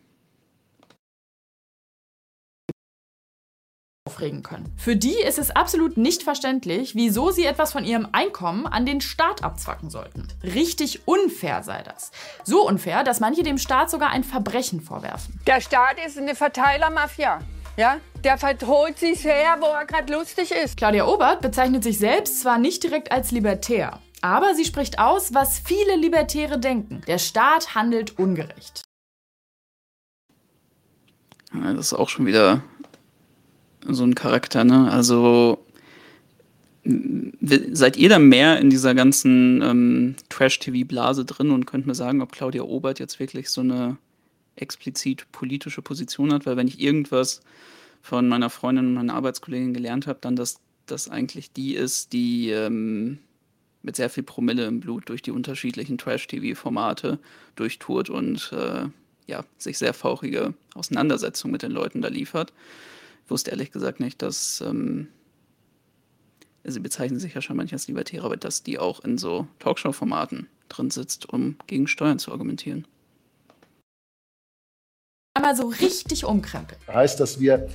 Aufregen 4.09 4.41
können. 4.41 4.73
Für 4.75 4.95
die 4.95 5.19
ist 5.19 5.37
es 5.37 5.51
absolut 5.51 5.95
nicht 5.97 6.23
verständlich, 6.23 6.95
wieso 6.95 7.29
sie 7.29 7.45
etwas 7.45 7.71
von 7.71 7.85
ihrem 7.85 8.07
Einkommen 8.11 8.65
an 8.65 8.87
den 8.87 9.01
Staat 9.01 9.43
abzwacken 9.43 9.91
sollten. 9.91 10.27
Richtig 10.43 11.07
unfair 11.07 11.61
sei 11.61 11.83
das. 11.83 12.09
So 12.43 12.67
unfair, 12.67 13.03
dass 13.03 13.19
manche 13.19 13.43
dem 13.43 13.59
Staat 13.59 13.91
sogar 13.91 14.09
ein 14.09 14.23
Verbrechen 14.23 14.81
vorwerfen. 14.81 15.39
Der 15.45 15.61
Staat 15.61 16.03
ist 16.03 16.17
eine 16.17 16.33
Verteilermafia. 16.33 17.39
Ja, 17.77 17.97
der 18.23 18.39
verholt 18.39 18.97
sich 18.97 19.23
her, 19.23 19.57
wo 19.59 19.67
er 19.67 19.85
gerade 19.85 20.11
lustig 20.11 20.51
ist. 20.51 20.75
Claudia 20.75 21.05
Obert 21.05 21.41
bezeichnet 21.41 21.83
sich 21.83 21.99
selbst 21.99 22.41
zwar 22.41 22.57
nicht 22.57 22.81
direkt 22.81 23.11
als 23.11 23.29
libertär, 23.29 23.99
aber 24.21 24.55
sie 24.55 24.65
spricht 24.65 24.97
aus, 24.97 25.35
was 25.35 25.59
viele 25.59 25.95
Libertäre 25.95 26.59
denken. 26.59 27.01
Der 27.07 27.19
Staat 27.19 27.75
handelt 27.75 28.17
ungerecht. 28.17 28.81
das 31.53 31.77
ist 31.77 31.93
auch 31.93 32.09
schon 32.09 32.25
wieder 32.25 32.63
so 33.87 34.03
ein 34.03 34.15
Charakter, 34.15 34.63
ne? 34.63 34.91
Also 34.91 35.63
seid 36.83 37.97
ihr 37.97 38.09
da 38.09 38.19
mehr 38.19 38.59
in 38.59 38.69
dieser 38.69 38.95
ganzen 38.95 39.61
ähm, 39.61 40.15
Trash-TV-Blase 40.29 41.25
drin 41.25 41.51
und 41.51 41.65
könnt 41.65 41.85
mir 41.85 41.95
sagen, 41.95 42.21
ob 42.21 42.31
Claudia 42.31 42.63
Obert 42.63 42.99
jetzt 42.99 43.19
wirklich 43.19 43.49
so 43.49 43.61
eine 43.61 43.97
explizit 44.55 45.31
politische 45.31 45.81
Position 45.81 46.33
hat, 46.33 46.45
weil 46.45 46.57
wenn 46.57 46.67
ich 46.67 46.79
irgendwas 46.81 47.41
von 48.01 48.27
meiner 48.27 48.49
Freundin 48.49 48.87
und 48.87 48.93
meiner 48.93 49.13
Arbeitskollegin 49.13 49.73
gelernt 49.73 50.07
habe, 50.07 50.19
dann, 50.21 50.35
dass 50.35 50.59
das 50.85 51.09
eigentlich 51.09 51.51
die 51.51 51.75
ist, 51.75 52.13
die 52.13 52.49
ähm, 52.49 53.19
mit 53.81 53.95
sehr 53.95 54.09
viel 54.09 54.23
Promille 54.23 54.65
im 54.65 54.79
Blut 54.79 55.09
durch 55.09 55.21
die 55.21 55.31
unterschiedlichen 55.31 55.97
Trash-TV-Formate 55.97 57.19
durchtourt 57.55 58.09
und 58.09 58.51
äh, 58.53 58.85
ja, 59.27 59.45
sich 59.57 59.77
sehr 59.77 59.93
fauchige 59.93 60.53
Auseinandersetzungen 60.73 61.51
mit 61.51 61.61
den 61.61 61.71
Leuten 61.71 62.01
da 62.01 62.07
liefert. 62.07 62.51
Wusste 63.31 63.51
ehrlich 63.51 63.71
gesagt 63.71 63.99
nicht, 63.99 64.21
dass 64.21 64.61
ähm, 64.61 65.07
sie 66.63 66.79
bezeichnen 66.79 67.19
sich 67.19 67.33
ja 67.33 67.41
schon 67.41 67.57
manchmal 67.57 67.77
als 67.77 67.87
Libertäre, 67.87 68.25
aber 68.25 68.37
dass 68.37 68.63
die 68.63 68.79
auch 68.79 69.03
in 69.03 69.17
so 69.17 69.47
Talkshow-Formaten 69.59 70.47
drin 70.67 70.91
sitzt, 70.91 71.27
um 71.29 71.57
gegen 71.67 71.87
Steuern 71.87 72.19
zu 72.19 72.31
argumentieren. 72.31 72.85
Einmal 75.33 75.55
so 75.55 75.67
richtig 75.67 76.25
umkrempeln. 76.25 76.79
Heißt, 76.87 77.19
dass 77.19 77.39
wir 77.39 77.69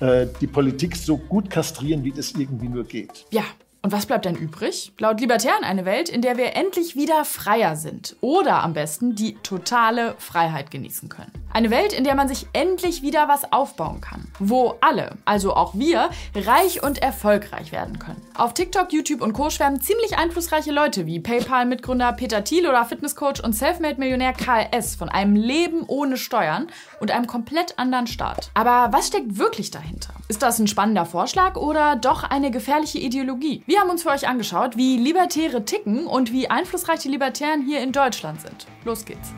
äh, 0.00 0.26
die 0.40 0.46
Politik 0.46 0.96
so 0.96 1.16
gut 1.16 1.50
kastrieren, 1.50 2.04
wie 2.04 2.12
das 2.12 2.32
irgendwie 2.32 2.68
nur 2.68 2.84
geht. 2.84 3.26
Ja, 3.30 3.44
und 3.80 3.92
was 3.92 4.06
bleibt 4.06 4.26
dann 4.26 4.34
übrig? 4.34 4.92
Laut 4.98 5.20
Libertären 5.20 5.62
eine 5.62 5.84
Welt, 5.84 6.08
in 6.08 6.20
der 6.20 6.36
wir 6.36 6.56
endlich 6.56 6.96
wieder 6.96 7.24
freier 7.24 7.76
sind. 7.76 8.16
Oder 8.20 8.64
am 8.64 8.74
besten 8.74 9.14
die 9.14 9.34
totale 9.36 10.16
Freiheit 10.18 10.72
genießen 10.72 11.08
können. 11.08 11.30
Eine 11.52 11.70
Welt, 11.70 11.92
in 11.92 12.04
der 12.04 12.16
man 12.16 12.28
sich 12.28 12.46
endlich 12.52 13.02
wieder 13.02 13.28
was 13.28 13.52
aufbauen 13.52 14.00
kann. 14.00 14.30
Wo 14.40 14.74
alle, 14.80 15.16
also 15.24 15.54
auch 15.54 15.74
wir, 15.74 16.10
reich 16.34 16.82
und 16.82 17.00
erfolgreich 17.00 17.70
werden 17.70 17.98
können. 18.00 18.20
Auf 18.34 18.52
TikTok, 18.52 18.92
YouTube 18.92 19.22
und 19.22 19.32
Co. 19.32 19.48
schwärmen 19.48 19.80
ziemlich 19.80 20.18
einflussreiche 20.18 20.72
Leute 20.72 21.06
wie 21.06 21.20
PayPal-Mitgründer 21.20 22.12
Peter 22.12 22.42
Thiel 22.42 22.68
oder 22.68 22.84
Fitnesscoach 22.84 23.42
und 23.42 23.54
Selfmade-Millionär 23.54 24.32
Karl 24.32 24.68
S. 24.72 24.96
von 24.96 25.08
einem 25.08 25.36
Leben 25.36 25.84
ohne 25.86 26.16
Steuern 26.16 26.66
und 27.00 27.12
einem 27.12 27.28
komplett 27.28 27.78
anderen 27.78 28.08
Staat. 28.08 28.50
Aber 28.54 28.92
was 28.92 29.06
steckt 29.06 29.38
wirklich 29.38 29.70
dahinter? 29.70 30.12
Ist 30.28 30.42
das 30.42 30.58
ein 30.58 30.66
spannender 30.66 31.06
Vorschlag 31.06 31.56
oder 31.56 31.96
doch 31.96 32.24
eine 32.24 32.50
gefährliche 32.50 32.98
Ideologie? 32.98 33.62
Wir 33.68 33.80
haben 33.80 33.90
uns 33.90 34.02
für 34.02 34.08
euch 34.08 34.26
angeschaut, 34.26 34.78
wie 34.78 34.96
Libertäre 34.96 35.62
ticken 35.62 36.06
und 36.06 36.32
wie 36.32 36.48
einflussreich 36.48 37.00
die 37.00 37.10
Libertären 37.10 37.66
hier 37.66 37.82
in 37.82 37.92
Deutschland 37.92 38.40
sind. 38.40 38.66
Los 38.86 39.04
geht's. 39.04 39.34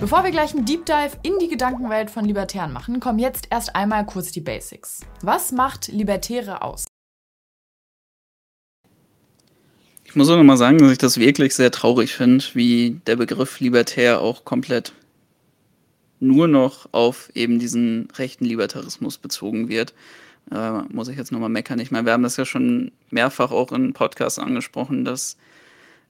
Bevor 0.00 0.24
wir 0.24 0.30
gleich 0.30 0.54
einen 0.54 0.64
Deep 0.64 0.86
Dive 0.86 1.10
in 1.22 1.38
die 1.38 1.48
Gedankenwelt 1.48 2.10
von 2.10 2.24
Libertären 2.24 2.72
machen, 2.72 3.00
kommen 3.00 3.18
jetzt 3.18 3.48
erst 3.50 3.76
einmal 3.76 4.06
kurz 4.06 4.32
die 4.32 4.40
Basics. 4.40 5.00
Was 5.20 5.52
macht 5.52 5.88
Libertäre 5.88 6.62
aus? 6.62 6.86
Ich 10.04 10.16
muss 10.16 10.30
auch 10.30 10.38
noch 10.38 10.42
mal 10.42 10.56
sagen, 10.56 10.78
dass 10.78 10.90
ich 10.90 10.96
das 10.96 11.18
wirklich 11.18 11.54
sehr 11.54 11.70
traurig 11.70 12.14
finde, 12.14 12.42
wie 12.54 12.98
der 13.06 13.16
Begriff 13.16 13.60
Libertär 13.60 14.22
auch 14.22 14.46
komplett 14.46 14.94
nur 16.18 16.48
noch 16.48 16.88
auf 16.92 17.28
eben 17.34 17.58
diesen 17.58 18.08
rechten 18.16 18.46
Libertarismus 18.46 19.18
bezogen 19.18 19.68
wird. 19.68 19.92
Äh, 20.50 20.82
muss 20.92 21.08
ich 21.08 21.16
jetzt 21.16 21.32
nochmal 21.32 21.48
meckern. 21.48 21.78
Ich 21.78 21.90
meine, 21.90 22.06
wir 22.06 22.12
haben 22.12 22.22
das 22.22 22.36
ja 22.36 22.44
schon 22.44 22.92
mehrfach 23.10 23.50
auch 23.50 23.72
in 23.72 23.92
Podcasts 23.92 24.38
angesprochen, 24.38 25.04
dass 25.04 25.36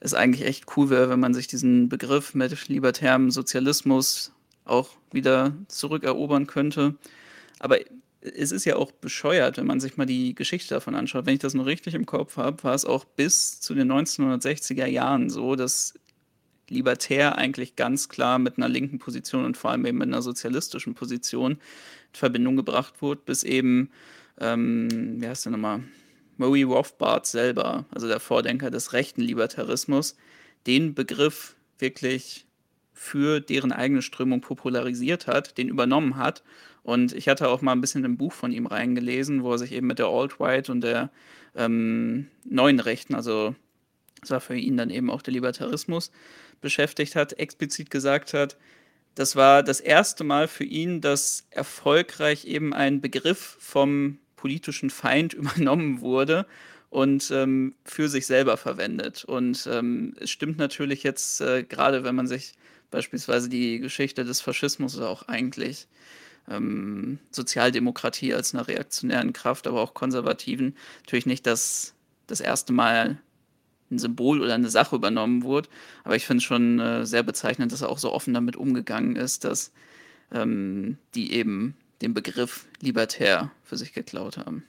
es 0.01 0.15
eigentlich 0.15 0.47
echt 0.47 0.77
cool 0.77 0.91
wäre, 0.91 1.11
wenn 1.11 1.21
man 1.21 1.35
sich 1.35 1.47
diesen 1.47 1.89
Begriff 1.89 2.35
mit 2.35 2.69
libertärem 2.69 3.31
Sozialismus 3.31 4.33
auch 4.65 4.91
wieder 5.13 5.55
zurückerobern 5.69 6.47
könnte. 6.47 6.97
Aber 7.59 7.79
es 8.21 8.53
ist 8.53 8.65
ja 8.65 8.77
auch 8.77 8.93
bescheuert, 8.93 9.59
wenn 9.59 9.67
man 9.67 9.81
sich 9.81 9.97
mal 9.97 10.07
die 10.07 10.35
Geschichte 10.35 10.75
davon 10.75 10.95
anschaut. 10.95 11.27
Wenn 11.27 11.35
ich 11.35 11.41
das 11.41 11.55
noch 11.55 11.67
richtig 11.67 11.95
im 11.95 12.07
Kopf 12.07 12.37
habe, 12.37 12.63
war 12.65 12.75
es 12.75 12.85
auch 12.85 13.05
bis 13.05 13.61
zu 13.61 13.75
den 13.75 13.91
1960er 13.91 14.87
Jahren 14.87 15.29
so, 15.31 15.57
dass 15.57 15.95
libertär 16.69 17.37
eigentlich 17.37 17.77
ganz 17.77 18.09
klar 18.09 18.39
mit 18.39 18.57
einer 18.57 18.69
linken 18.69 18.99
Position 18.99 19.45
und 19.45 19.57
vor 19.57 19.71
allem 19.71 19.85
eben 19.85 19.99
mit 19.99 20.09
einer 20.09 20.23
sozialistischen 20.23 20.95
Position 20.95 21.53
in 21.53 21.59
Verbindung 22.13 22.57
gebracht 22.57 23.03
wurde, 23.03 23.21
bis 23.25 23.43
eben 23.43 23.91
ähm, 24.41 25.21
wie 25.21 25.29
heißt 25.29 25.45
der 25.45 25.53
nochmal? 25.53 25.83
Murray 26.37 26.63
Rothbard 26.63 27.27
selber, 27.27 27.85
also 27.91 28.09
der 28.09 28.21
Vordenker 28.21 28.71
des 28.71 28.93
rechten 28.93 29.21
Libertarismus, 29.21 30.17
den 30.67 30.95
Begriff 30.95 31.55
wirklich 31.79 32.47
für 32.93 33.41
deren 33.41 33.73
eigene 33.73 34.03
Strömung 34.03 34.41
popularisiert 34.41 35.27
hat, 35.27 35.59
den 35.59 35.69
übernommen 35.69 36.17
hat. 36.17 36.43
Und 36.83 37.13
ich 37.13 37.29
hatte 37.29 37.49
auch 37.49 37.61
mal 37.63 37.73
ein 37.73 37.81
bisschen 37.81 38.05
ein 38.05 38.17
Buch 38.17 38.33
von 38.33 38.53
ihm 38.53 38.67
reingelesen, 38.67 39.43
wo 39.43 39.53
er 39.53 39.59
sich 39.59 39.73
eben 39.73 39.87
mit 39.87 39.99
der 39.99 40.07
Alt-Right 40.07 40.69
und 40.71 40.81
der 40.83 41.11
ähm, 41.55 42.29
neuen 42.45 42.81
Rechten, 42.81 43.15
also 43.15 43.55
das 44.21 44.31
war 44.31 44.41
für 44.41 44.57
ihn 44.57 44.77
dann 44.77 44.91
eben 44.91 45.11
auch 45.11 45.23
der 45.23 45.35
Libertarismus, 45.35 46.11
beschäftigt 46.61 47.17
hat, 47.17 47.35
explizit 47.35 47.91
gesagt 47.91 48.35
hat, 48.35 48.57
das 49.15 49.37
war 49.37 49.63
das 49.63 49.81
erste 49.81 50.25
Mal 50.25 50.49
für 50.49 50.65
ihn, 50.65 51.01
dass 51.01 51.47
erfolgreich 51.51 52.45
eben 52.45 52.73
ein 52.73 53.01
Begriff 53.01 53.57
vom 53.61 54.19
politischen 54.37 54.91
Feind 54.91 55.33
übernommen 55.35 56.01
wurde 56.01 56.47
und 56.91 57.31
ähm, 57.31 57.75
für 57.85 58.09
sich 58.09 58.27
selber 58.27 58.57
verwendet. 58.57 59.25
Und 59.25 59.67
ähm, 59.71 60.15
es 60.21 60.31
stimmt 60.31 60.59
natürlich 60.59 61.03
jetzt, 61.03 61.41
äh, 61.41 61.63
gerade 61.63 62.05
wenn 62.05 62.15
man 62.15 62.27
sich 62.27 62.55
beispielsweise 62.91 63.49
die 63.49 63.79
Geschichte 63.79 64.25
des 64.25 64.41
Faschismus 64.41 64.99
auch 65.01 65.29
eigentlich 65.29 65.87
ähm, 66.51 67.19
Sozialdemokratie 67.31 68.35
als 68.35 68.55
einer 68.55 68.69
reaktionären 68.69 69.33
Kraft, 69.33 69.67
aber 69.67 69.81
auch 69.81 69.95
konservativen, 69.95 70.77
natürlich 71.01 71.27
nicht 71.27 71.47
das, 71.47 71.95
das 72.27 72.41
erste 72.41 72.73
Mal 72.73 73.21
ein 73.93 73.99
Symbol 73.99 74.41
oder 74.41 74.55
eine 74.55 74.71
Sache 74.71 74.97
übernommen 74.97 75.43
wurde. 75.43 75.69
Aber 76.05 76.17
ich 76.17 76.27
finde 76.27 76.39
es 76.39 76.45
schon 76.45 76.81
äh, 76.81 77.07
sehr 77.07 77.23
bezeichnend, 77.23 77.73
dass 77.73 77.83
er 77.83 77.89
auch 77.89 77.99
so 77.99 78.13
offen 78.13 78.35
damit 78.35 78.57
umgegangen 78.57 79.17
ist, 79.17 79.45
dass 79.45 79.73
ähm, 80.33 80.99
die 81.15 81.33
eben 81.33 81.77
den 82.01 82.15
Begriff 82.15 82.67
libertär 82.81 83.53
für 83.63 83.77
sich 83.77 83.93
geklaut 83.93 84.39
haben. 84.39 84.65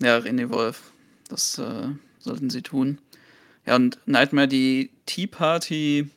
Ja, 0.00 0.18
René 0.18 0.48
Wolf, 0.50 0.92
das 1.28 1.58
äh, 1.58 1.88
sollten 2.20 2.50
sie 2.50 2.62
tun. 2.62 2.98
Ja, 3.66 3.74
und 3.76 3.98
Nightmare, 4.06 4.46
die 4.46 4.90
Tea 5.06 5.26
Party, 5.26 6.08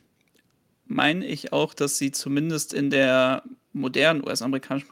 meine 0.86 1.26
ich 1.26 1.52
auch, 1.52 1.74
dass 1.74 1.98
sie 1.98 2.12
zumindest 2.12 2.72
in 2.72 2.90
der 2.90 3.42
modernen 3.72 4.24
US-amerikanischen, 4.24 4.88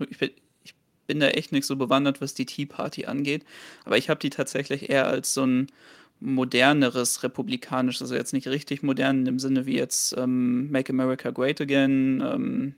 bin 1.11 1.19
da 1.19 1.27
echt 1.27 1.51
nicht 1.51 1.67
so 1.67 1.75
bewandert, 1.75 2.21
was 2.21 2.35
die 2.35 2.47
Tea 2.47 2.67
Party 2.67 3.07
angeht, 3.07 3.45
aber 3.85 3.99
ich 3.99 4.09
habe 4.09 4.21
die 4.21 4.31
tatsächlich 4.31 4.91
eher 4.91 5.09
als 5.09 5.35
so 5.35 5.45
ein 5.45 5.67
moderneres 6.21 7.25
republikanisches, 7.25 8.03
also 8.03 8.15
jetzt 8.15 8.33
nicht 8.33 8.47
richtig 8.47 8.85
modern 8.85 9.27
im 9.27 9.41
Sinne 9.41 9.67
wie 9.67 9.77
jetzt 9.77 10.17
ähm, 10.17 10.71
Make 10.71 10.93
America 10.93 11.31
Great 11.33 11.61
Again, 11.61 12.23
ähm, 12.25 12.75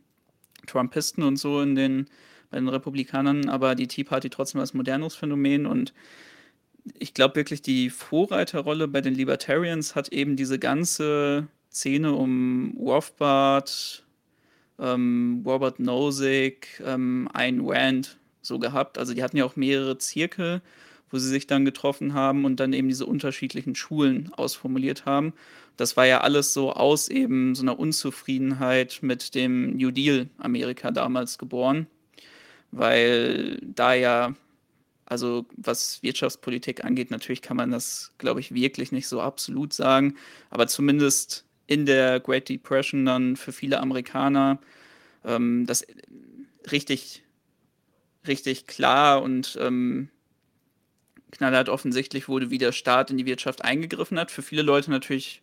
Trumpisten 0.66 1.24
und 1.24 1.36
so 1.36 1.60
in 1.60 1.74
den, 1.74 2.06
bei 2.50 2.56
den 2.56 2.68
Republikanern, 2.68 3.50
aber 3.50 3.74
die 3.74 3.86
Tea 3.86 4.04
Party 4.04 4.30
trotzdem 4.30 4.62
als 4.62 4.72
modernes 4.72 5.14
Phänomen. 5.14 5.66
Und 5.66 5.92
ich 6.98 7.12
glaube 7.12 7.36
wirklich, 7.36 7.60
die 7.60 7.90
Vorreiterrolle 7.90 8.88
bei 8.88 9.02
den 9.02 9.14
Libertarians 9.14 9.94
hat 9.94 10.08
eben 10.08 10.36
diese 10.36 10.58
ganze 10.58 11.48
Szene 11.70 12.14
um 12.14 12.78
Rothbard, 12.80 14.06
ähm, 14.78 15.42
Robert 15.44 15.80
Nozick, 15.80 16.80
ähm, 16.82 17.28
Ayn 17.34 17.60
Rand 17.62 18.16
so 18.42 18.58
gehabt. 18.58 18.98
Also 18.98 19.14
die 19.14 19.22
hatten 19.22 19.36
ja 19.36 19.44
auch 19.44 19.56
mehrere 19.56 19.98
Zirkel 19.98 20.62
wo 21.12 21.18
sie 21.18 21.28
sich 21.28 21.46
dann 21.46 21.64
getroffen 21.64 22.14
haben 22.14 22.44
und 22.44 22.58
dann 22.58 22.72
eben 22.72 22.88
diese 22.88 23.06
unterschiedlichen 23.06 23.74
Schulen 23.74 24.32
ausformuliert 24.32 25.04
haben. 25.04 25.34
Das 25.76 25.96
war 25.96 26.06
ja 26.06 26.22
alles 26.22 26.52
so 26.54 26.72
aus 26.72 27.08
eben 27.08 27.54
so 27.54 27.62
einer 27.62 27.78
Unzufriedenheit 27.78 28.98
mit 29.02 29.34
dem 29.34 29.76
New 29.76 29.90
Deal 29.90 30.28
Amerika 30.38 30.90
damals 30.90 31.38
geboren, 31.38 31.86
weil 32.70 33.58
da 33.62 33.92
ja, 33.94 34.34
also 35.04 35.44
was 35.56 36.02
Wirtschaftspolitik 36.02 36.84
angeht, 36.84 37.10
natürlich 37.10 37.42
kann 37.42 37.58
man 37.58 37.70
das, 37.70 38.12
glaube 38.16 38.40
ich, 38.40 38.54
wirklich 38.54 38.90
nicht 38.90 39.06
so 39.08 39.20
absolut 39.20 39.74
sagen, 39.74 40.16
aber 40.48 40.66
zumindest 40.66 41.44
in 41.66 41.84
der 41.84 42.20
Great 42.20 42.48
Depression 42.48 43.04
dann 43.04 43.36
für 43.36 43.52
viele 43.52 43.80
Amerikaner 43.80 44.58
ähm, 45.24 45.66
das 45.66 45.86
richtig, 46.70 47.21
richtig 48.26 48.66
klar 48.66 49.22
und 49.22 49.58
ähm, 49.60 50.08
knallhart 51.32 51.68
offensichtlich 51.68 52.28
wurde, 52.28 52.50
wie 52.50 52.58
der 52.58 52.72
Staat 52.72 53.10
in 53.10 53.16
die 53.16 53.26
Wirtschaft 53.26 53.64
eingegriffen 53.64 54.18
hat. 54.18 54.30
Für 54.30 54.42
viele 54.42 54.62
Leute 54.62 54.90
natürlich 54.90 55.42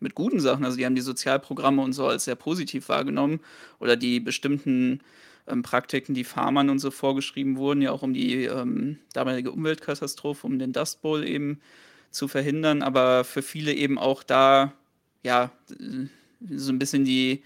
mit 0.00 0.14
guten 0.14 0.40
Sachen. 0.40 0.64
Also 0.64 0.76
die 0.76 0.86
haben 0.86 0.94
die 0.94 1.00
Sozialprogramme 1.00 1.82
und 1.82 1.92
so 1.92 2.06
als 2.06 2.24
sehr 2.24 2.36
positiv 2.36 2.88
wahrgenommen 2.88 3.40
oder 3.80 3.96
die 3.96 4.20
bestimmten 4.20 5.00
ähm, 5.46 5.62
Praktiken, 5.62 6.14
die 6.14 6.24
Farmern 6.24 6.70
und 6.70 6.78
so 6.78 6.90
vorgeschrieben 6.90 7.56
wurden, 7.56 7.82
ja 7.82 7.90
auch 7.90 8.02
um 8.02 8.14
die 8.14 8.44
ähm, 8.44 8.98
damalige 9.12 9.50
Umweltkatastrophe, 9.50 10.46
um 10.46 10.58
den 10.58 10.72
Dust 10.72 11.02
Bowl 11.02 11.26
eben 11.26 11.60
zu 12.10 12.28
verhindern. 12.28 12.82
Aber 12.82 13.24
für 13.24 13.42
viele 13.42 13.74
eben 13.74 13.98
auch 13.98 14.22
da, 14.22 14.72
ja, 15.22 15.50
so 16.48 16.72
ein 16.72 16.78
bisschen 16.78 17.04
die, 17.04 17.42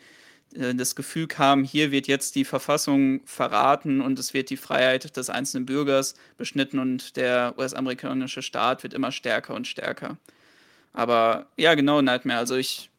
das 0.54 0.94
Gefühl 0.94 1.26
kam, 1.26 1.64
hier 1.64 1.90
wird 1.90 2.06
jetzt 2.06 2.34
die 2.34 2.44
Verfassung 2.44 3.20
verraten 3.24 4.00
und 4.00 4.18
es 4.18 4.34
wird 4.34 4.50
die 4.50 4.56
Freiheit 4.56 5.16
des 5.16 5.30
einzelnen 5.30 5.66
Bürgers 5.66 6.14
beschnitten 6.36 6.78
und 6.78 7.16
der 7.16 7.54
US-amerikanische 7.58 8.42
Staat 8.42 8.82
wird 8.82 8.94
immer 8.94 9.12
stärker 9.12 9.54
und 9.54 9.66
stärker. 9.66 10.18
Aber 10.92 11.46
ja, 11.56 11.74
genau, 11.74 12.02
Nightmare. 12.02 12.38
Also 12.38 12.56
ich 12.56 12.90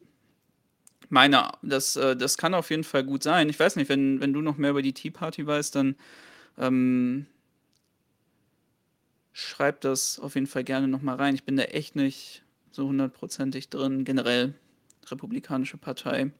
meine, 1.09 1.51
das, 1.61 1.95
äh, 1.95 2.15
das 2.15 2.37
kann 2.37 2.53
auf 2.53 2.69
jeden 2.71 2.83
Fall 2.83 3.03
gut 3.03 3.23
sein. 3.23 3.49
Ich 3.49 3.59
weiß 3.59 3.75
nicht, 3.75 3.89
wenn, 3.89 4.19
wenn 4.19 4.33
du 4.33 4.41
noch 4.41 4.57
mehr 4.57 4.71
über 4.71 4.81
die 4.81 4.93
Tea 4.93 5.11
Party 5.11 5.45
weißt, 5.45 5.75
dann 5.75 5.95
ähm, 6.57 7.27
schreib 9.31 9.81
das 9.81 10.19
auf 10.19 10.35
jeden 10.35 10.47
Fall 10.47 10.63
gerne 10.63 10.87
nochmal 10.87 11.17
rein. 11.17 11.35
Ich 11.35 11.43
bin 11.43 11.57
da 11.57 11.63
echt 11.63 11.95
nicht 11.95 12.43
so 12.71 12.87
hundertprozentig 12.87 13.69
drin. 13.69 14.05
Generell 14.05 14.53
Republikanische 15.09 15.77
Partei. 15.77 16.31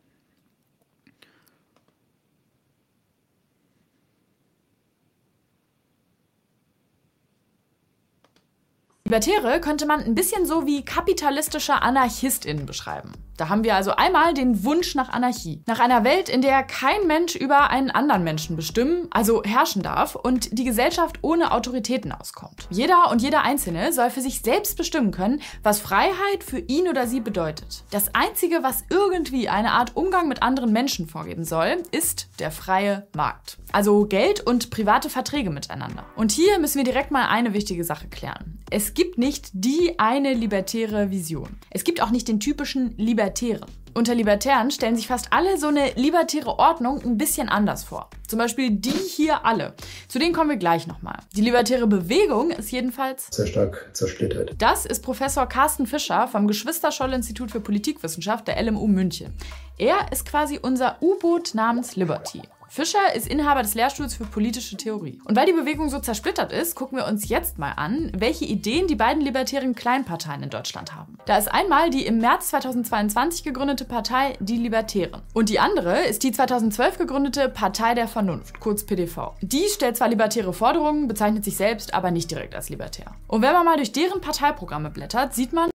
Libertäre 9.06 9.60
könnte 9.60 9.86
man 9.86 10.00
ein 10.00 10.16
bisschen 10.16 10.46
so 10.46 10.66
wie 10.66 10.86
kapitalistische 10.86 11.82
AnarchistInnen 11.82 12.66
beschreiben. 12.66 13.12
Da 13.38 13.50
haben 13.50 13.64
wir 13.64 13.76
also 13.76 13.92
einmal 13.92 14.34
den 14.34 14.64
Wunsch 14.64 14.96
nach 14.96 15.10
Anarchie. 15.10 15.62
Nach 15.68 15.80
einer 15.80 16.04
Welt, 16.04 16.30
in 16.30 16.42
der 16.42 16.64
kein 16.64 17.06
Mensch 17.06 17.36
über 17.36 17.70
einen 17.70 17.92
anderen 17.92 18.24
Menschen 18.24 18.56
bestimmen, 18.56 19.08
also 19.12 19.44
herrschen 19.44 19.84
darf 19.84 20.16
und 20.16 20.58
die 20.58 20.64
Gesellschaft 20.64 21.20
ohne 21.22 21.52
Autoritäten 21.52 22.12
auskommt. 22.12 22.68
Jeder 22.70 23.12
und 23.12 23.22
jeder 23.22 23.42
Einzelne 23.44 23.92
soll 23.92 24.10
für 24.10 24.22
sich 24.22 24.42
selbst 24.42 24.78
bestimmen 24.78 25.12
können, 25.12 25.42
was 25.62 25.82
Freiheit 25.82 26.44
für 26.44 26.60
ihn 26.60 26.88
oder 26.88 27.06
sie 27.06 27.20
bedeutet. 27.20 27.84
Das 27.92 28.16
Einzige, 28.16 28.64
was 28.64 28.84
irgendwie 28.90 29.50
eine 29.50 29.74
Art 29.74 29.96
Umgang 29.96 30.28
mit 30.28 30.42
anderen 30.42 30.72
Menschen 30.72 31.08
vorgeben 31.08 31.44
soll, 31.44 31.84
ist 31.92 32.30
der 32.40 32.52
freie 32.52 33.08
Markt. 33.16 33.58
Also 33.74 34.06
Geld 34.06 34.40
und 34.40 34.70
private 34.70 35.10
Verträge 35.10 35.50
miteinander. 35.50 36.06
Und 36.16 36.32
hier 36.32 36.60
müssen 36.60 36.78
wir 36.78 36.84
direkt 36.84 37.10
mal 37.10 37.28
eine 37.28 37.54
wichtige 37.54 37.84
Sache 37.84 38.08
klären. 38.08 38.60
Es 38.70 38.94
gibt 38.94 39.18
nicht 39.18 39.50
die 39.54 39.98
eine 39.98 40.36
libertäre 40.36 41.10
Vision. 41.10 41.58
Es 41.72 41.84
gibt 41.84 42.00
auch 42.00 42.12
nicht 42.12 42.28
den 42.28 42.40
typischen 42.40 42.96
Libertären. 42.98 43.66
Unter 43.96 44.14
Libertären 44.14 44.70
stellen 44.70 44.96
sich 44.96 45.08
fast 45.08 45.34
alle 45.34 45.58
so 45.58 45.68
eine 45.68 45.92
libertäre 45.96 46.60
Ordnung 46.60 47.02
ein 47.04 47.18
bisschen 47.18 47.50
anders 47.50 47.84
vor. 47.84 48.12
Zum 48.28 48.38
Beispiel 48.38 48.70
die 48.70 48.90
hier 48.90 49.44
alle. 49.44 49.74
Zu 50.08 50.20
denen 50.20 50.34
kommen 50.34 50.52
wir 50.52 50.58
gleich 50.58 50.86
nochmal. 50.86 51.18
Die 51.36 51.42
libertäre 51.42 51.88
Bewegung 51.88 52.52
ist 52.52 52.72
jedenfalls 52.72 53.28
sehr 53.32 53.48
stark 53.48 53.90
zersplittert. 53.94 54.54
Das 54.60 54.86
ist 54.86 55.02
Professor 55.02 55.48
Carsten 55.48 55.88
Fischer 55.88 56.28
vom 56.28 56.48
Geschwister-Scholl-Institut 56.48 57.50
für 57.50 57.60
Politikwissenschaft 57.60 58.48
der 58.48 58.62
LMU 58.62 58.86
München. 58.88 59.34
Er 59.80 60.12
ist 60.12 60.28
quasi 60.28 60.60
unser 60.62 60.98
U-Boot 61.02 61.56
namens 61.56 61.96
Liberty. 61.96 62.42
Fischer 62.76 63.14
ist 63.14 63.28
Inhaber 63.28 63.62
des 63.62 63.76
Lehrstuhls 63.76 64.16
für 64.16 64.26
politische 64.26 64.76
Theorie. 64.76 65.20
Und 65.26 65.36
weil 65.36 65.46
die 65.46 65.54
Bewegung 65.54 65.90
so 65.90 66.00
zersplittert 66.00 66.52
ist, 66.52 66.74
gucken 66.74 66.98
wir 66.98 67.06
uns 67.06 67.30
jetzt 67.30 67.60
mal 67.60 67.74
an, 67.74 68.12
welche 68.18 68.46
Ideen 68.46 68.88
die 68.88 68.96
beiden 68.96 69.22
libertären 69.22 69.76
Kleinparteien 69.76 70.42
in 70.42 70.50
Deutschland 70.50 70.96
haben. 70.96 71.20
Da 71.28 71.38
ist 71.38 71.54
einmal 71.54 71.92
die 71.92 72.04
im 72.04 72.18
März 72.18 72.48
2022 72.48 73.44
gegründete 73.44 73.86
Partei 73.86 74.34
Die 74.40 74.58
Libertären. 74.58 75.22
Und 75.36 75.50
die 75.50 75.60
andere 75.60 76.00
ist 76.06 76.24
die 76.24 76.32
2012 76.32 76.98
gegründete 76.98 77.48
Partei 77.48 77.94
der 77.94 78.08
Vernunft, 78.08 78.60
kurz 78.60 78.84
PDV. 78.84 79.36
Die 79.42 79.68
stellt 79.72 79.96
zwar 79.96 80.10
libertäre 80.10 80.52
Forderungen, 80.52 81.08
bezeichnet 81.08 81.46
sich 81.46 81.56
selbst 81.56 81.94
aber 81.94 82.10
nicht 82.10 82.32
direkt 82.32 82.56
als 82.56 82.70
libertär. 82.70 83.14
Und 83.28 83.44
wenn 83.44 83.54
man 83.54 83.66
mal 83.66 83.78
durch 83.78 83.92
deren 83.92 84.20
Parteiprogramme 84.20 84.90
blättert, 84.90 85.36
sieht 85.36 85.54
man, 85.54 85.70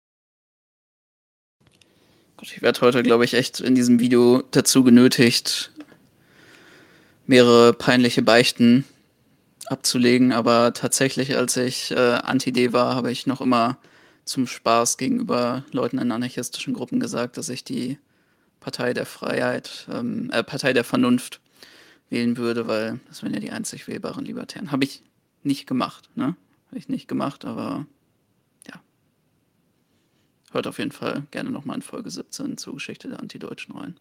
ich 2.40 2.62
werde 2.62 2.80
heute, 2.80 3.02
glaube 3.02 3.26
ich, 3.26 3.34
echt 3.34 3.60
in 3.60 3.74
diesem 3.74 4.00
Video 4.00 4.42
dazu 4.50 4.82
genötigt, 4.82 5.72
mehrere 7.26 7.72
peinliche 7.72 8.22
Beichten 8.22 8.84
abzulegen, 9.66 10.32
aber 10.32 10.72
tatsächlich, 10.72 11.36
als 11.36 11.56
ich 11.56 11.90
äh, 11.90 11.96
Anti-D 11.96 12.72
war, 12.72 12.94
habe 12.94 13.10
ich 13.10 13.26
noch 13.26 13.40
immer 13.40 13.78
zum 14.24 14.46
Spaß 14.46 14.96
gegenüber 14.96 15.64
Leuten 15.72 15.98
in 15.98 16.12
anarchistischen 16.12 16.74
Gruppen 16.74 17.00
gesagt, 17.00 17.36
dass 17.36 17.48
ich 17.48 17.64
die 17.64 17.98
Partei 18.60 18.92
der 18.92 19.06
Freiheit, 19.06 19.86
ähm, 19.92 20.30
äh, 20.32 20.42
Partei 20.42 20.72
der 20.72 20.84
Vernunft 20.84 21.40
wählen 22.10 22.36
würde, 22.36 22.66
weil 22.66 23.00
das 23.08 23.22
wären 23.22 23.34
ja 23.34 23.40
die 23.40 23.50
einzig 23.50 23.86
wählbaren 23.86 24.24
Libertären. 24.24 24.72
Habe 24.72 24.84
ich 24.84 25.02
nicht 25.42 25.66
gemacht, 25.66 26.10
ne? 26.14 26.36
Habe 26.66 26.78
ich 26.78 26.88
nicht 26.88 27.06
gemacht, 27.06 27.44
aber 27.44 27.86
ja. 28.68 28.80
Hört 30.50 30.66
auf 30.66 30.78
jeden 30.78 30.92
Fall 30.92 31.22
gerne 31.30 31.50
nochmal 31.50 31.76
in 31.76 31.82
Folge 31.82 32.10
17 32.10 32.58
zur 32.58 32.74
Geschichte 32.74 33.08
der 33.08 33.20
Antideutschen 33.20 33.76
rein. 33.76 33.96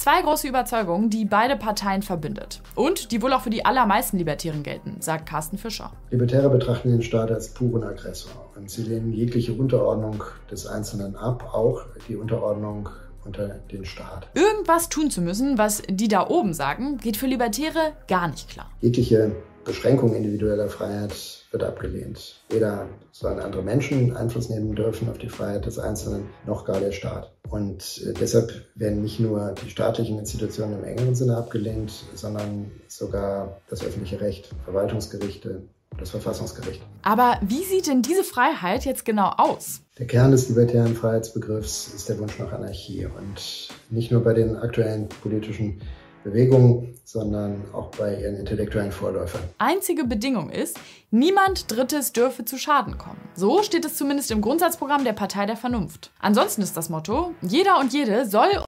Zwei 0.00 0.22
große 0.22 0.48
Überzeugungen, 0.48 1.10
die 1.10 1.26
beide 1.26 1.56
Parteien 1.56 2.00
verbindet. 2.00 2.62
Und 2.74 3.12
die 3.12 3.20
wohl 3.20 3.34
auch 3.34 3.42
für 3.42 3.50
die 3.50 3.66
allermeisten 3.66 4.16
Libertären 4.16 4.62
gelten, 4.62 4.96
sagt 5.00 5.28
Carsten 5.28 5.58
Fischer. 5.58 5.92
Libertäre 6.08 6.48
betrachten 6.48 6.90
den 6.90 7.02
Staat 7.02 7.30
als 7.30 7.50
puren 7.52 7.84
Aggressor 7.84 8.32
und 8.56 8.70
sie 8.70 8.84
lehnen 8.84 9.12
jegliche 9.12 9.52
Unterordnung 9.52 10.24
des 10.50 10.66
Einzelnen 10.66 11.16
ab, 11.16 11.50
auch 11.52 11.82
die 12.08 12.16
Unterordnung 12.16 12.88
unter 13.26 13.48
den 13.70 13.84
Staat. 13.84 14.26
Irgendwas 14.32 14.88
tun 14.88 15.10
zu 15.10 15.20
müssen, 15.20 15.58
was 15.58 15.82
die 15.86 16.08
da 16.08 16.26
oben 16.26 16.54
sagen, 16.54 16.96
geht 16.96 17.18
für 17.18 17.26
Libertäre 17.26 17.92
gar 18.08 18.28
nicht 18.28 18.48
klar. 18.48 18.70
Jegliche 18.80 19.32
Beschränkung 19.70 20.16
individueller 20.16 20.68
Freiheit 20.68 21.14
wird 21.52 21.62
abgelehnt. 21.62 22.42
Weder 22.48 22.88
sollen 23.12 23.38
andere 23.38 23.62
Menschen 23.62 24.16
Einfluss 24.16 24.48
nehmen 24.48 24.74
dürfen 24.74 25.08
auf 25.08 25.18
die 25.18 25.28
Freiheit 25.28 25.64
des 25.64 25.78
Einzelnen, 25.78 26.24
noch 26.44 26.64
gar 26.64 26.80
der 26.80 26.90
Staat. 26.90 27.32
Und 27.48 28.02
äh, 28.04 28.12
deshalb 28.12 28.52
werden 28.74 29.00
nicht 29.00 29.20
nur 29.20 29.54
die 29.64 29.70
staatlichen 29.70 30.18
Institutionen 30.18 30.80
im 30.80 30.84
engeren 30.84 31.14
Sinne 31.14 31.36
abgelehnt, 31.36 31.92
sondern 32.16 32.72
sogar 32.88 33.60
das 33.68 33.84
öffentliche 33.84 34.20
Recht, 34.20 34.50
Verwaltungsgerichte, 34.64 35.62
das 35.96 36.10
Verfassungsgericht. 36.10 36.82
Aber 37.02 37.38
wie 37.40 37.62
sieht 37.62 37.86
denn 37.86 38.02
diese 38.02 38.24
Freiheit 38.24 38.84
jetzt 38.84 39.04
genau 39.04 39.30
aus? 39.36 39.82
Der 40.00 40.08
Kern 40.08 40.32
des 40.32 40.48
libertären 40.48 40.96
Freiheitsbegriffs 40.96 41.94
ist 41.94 42.08
der 42.08 42.18
Wunsch 42.18 42.40
nach 42.40 42.52
Anarchie. 42.52 43.06
Und 43.06 43.68
nicht 43.88 44.10
nur 44.10 44.24
bei 44.24 44.34
den 44.34 44.56
aktuellen 44.56 45.08
politischen 45.22 45.80
Bewegung, 46.24 46.94
sondern 47.04 47.62
auch 47.72 47.90
bei 47.92 48.20
ihren 48.20 48.36
intellektuellen 48.36 48.92
Vorläufern. 48.92 49.40
Einzige 49.58 50.04
Bedingung 50.04 50.50
ist, 50.50 50.78
niemand 51.10 51.70
Drittes 51.70 52.12
dürfe 52.12 52.44
zu 52.44 52.58
Schaden 52.58 52.98
kommen. 52.98 53.20
So 53.34 53.62
steht 53.62 53.84
es 53.84 53.96
zumindest 53.96 54.30
im 54.30 54.42
Grundsatzprogramm 54.42 55.04
der 55.04 55.14
Partei 55.14 55.46
der 55.46 55.56
Vernunft. 55.56 56.10
Ansonsten 56.18 56.62
ist 56.62 56.76
das 56.76 56.90
Motto, 56.90 57.34
jeder 57.40 57.78
und 57.80 57.92
jede 57.92 58.26
soll. 58.26 58.64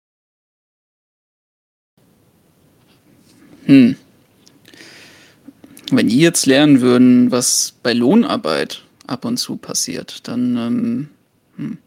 Hm. 3.66 3.96
Wenn 5.90 6.08
die 6.08 6.20
jetzt 6.20 6.46
lernen 6.46 6.80
würden, 6.80 7.30
was 7.30 7.74
bei 7.82 7.92
Lohnarbeit 7.92 8.82
ab 9.06 9.24
und 9.24 9.36
zu 9.36 9.56
passiert, 9.56 10.26
dann. 10.26 10.56
Ähm, 10.56 11.08
hm. 11.56 11.78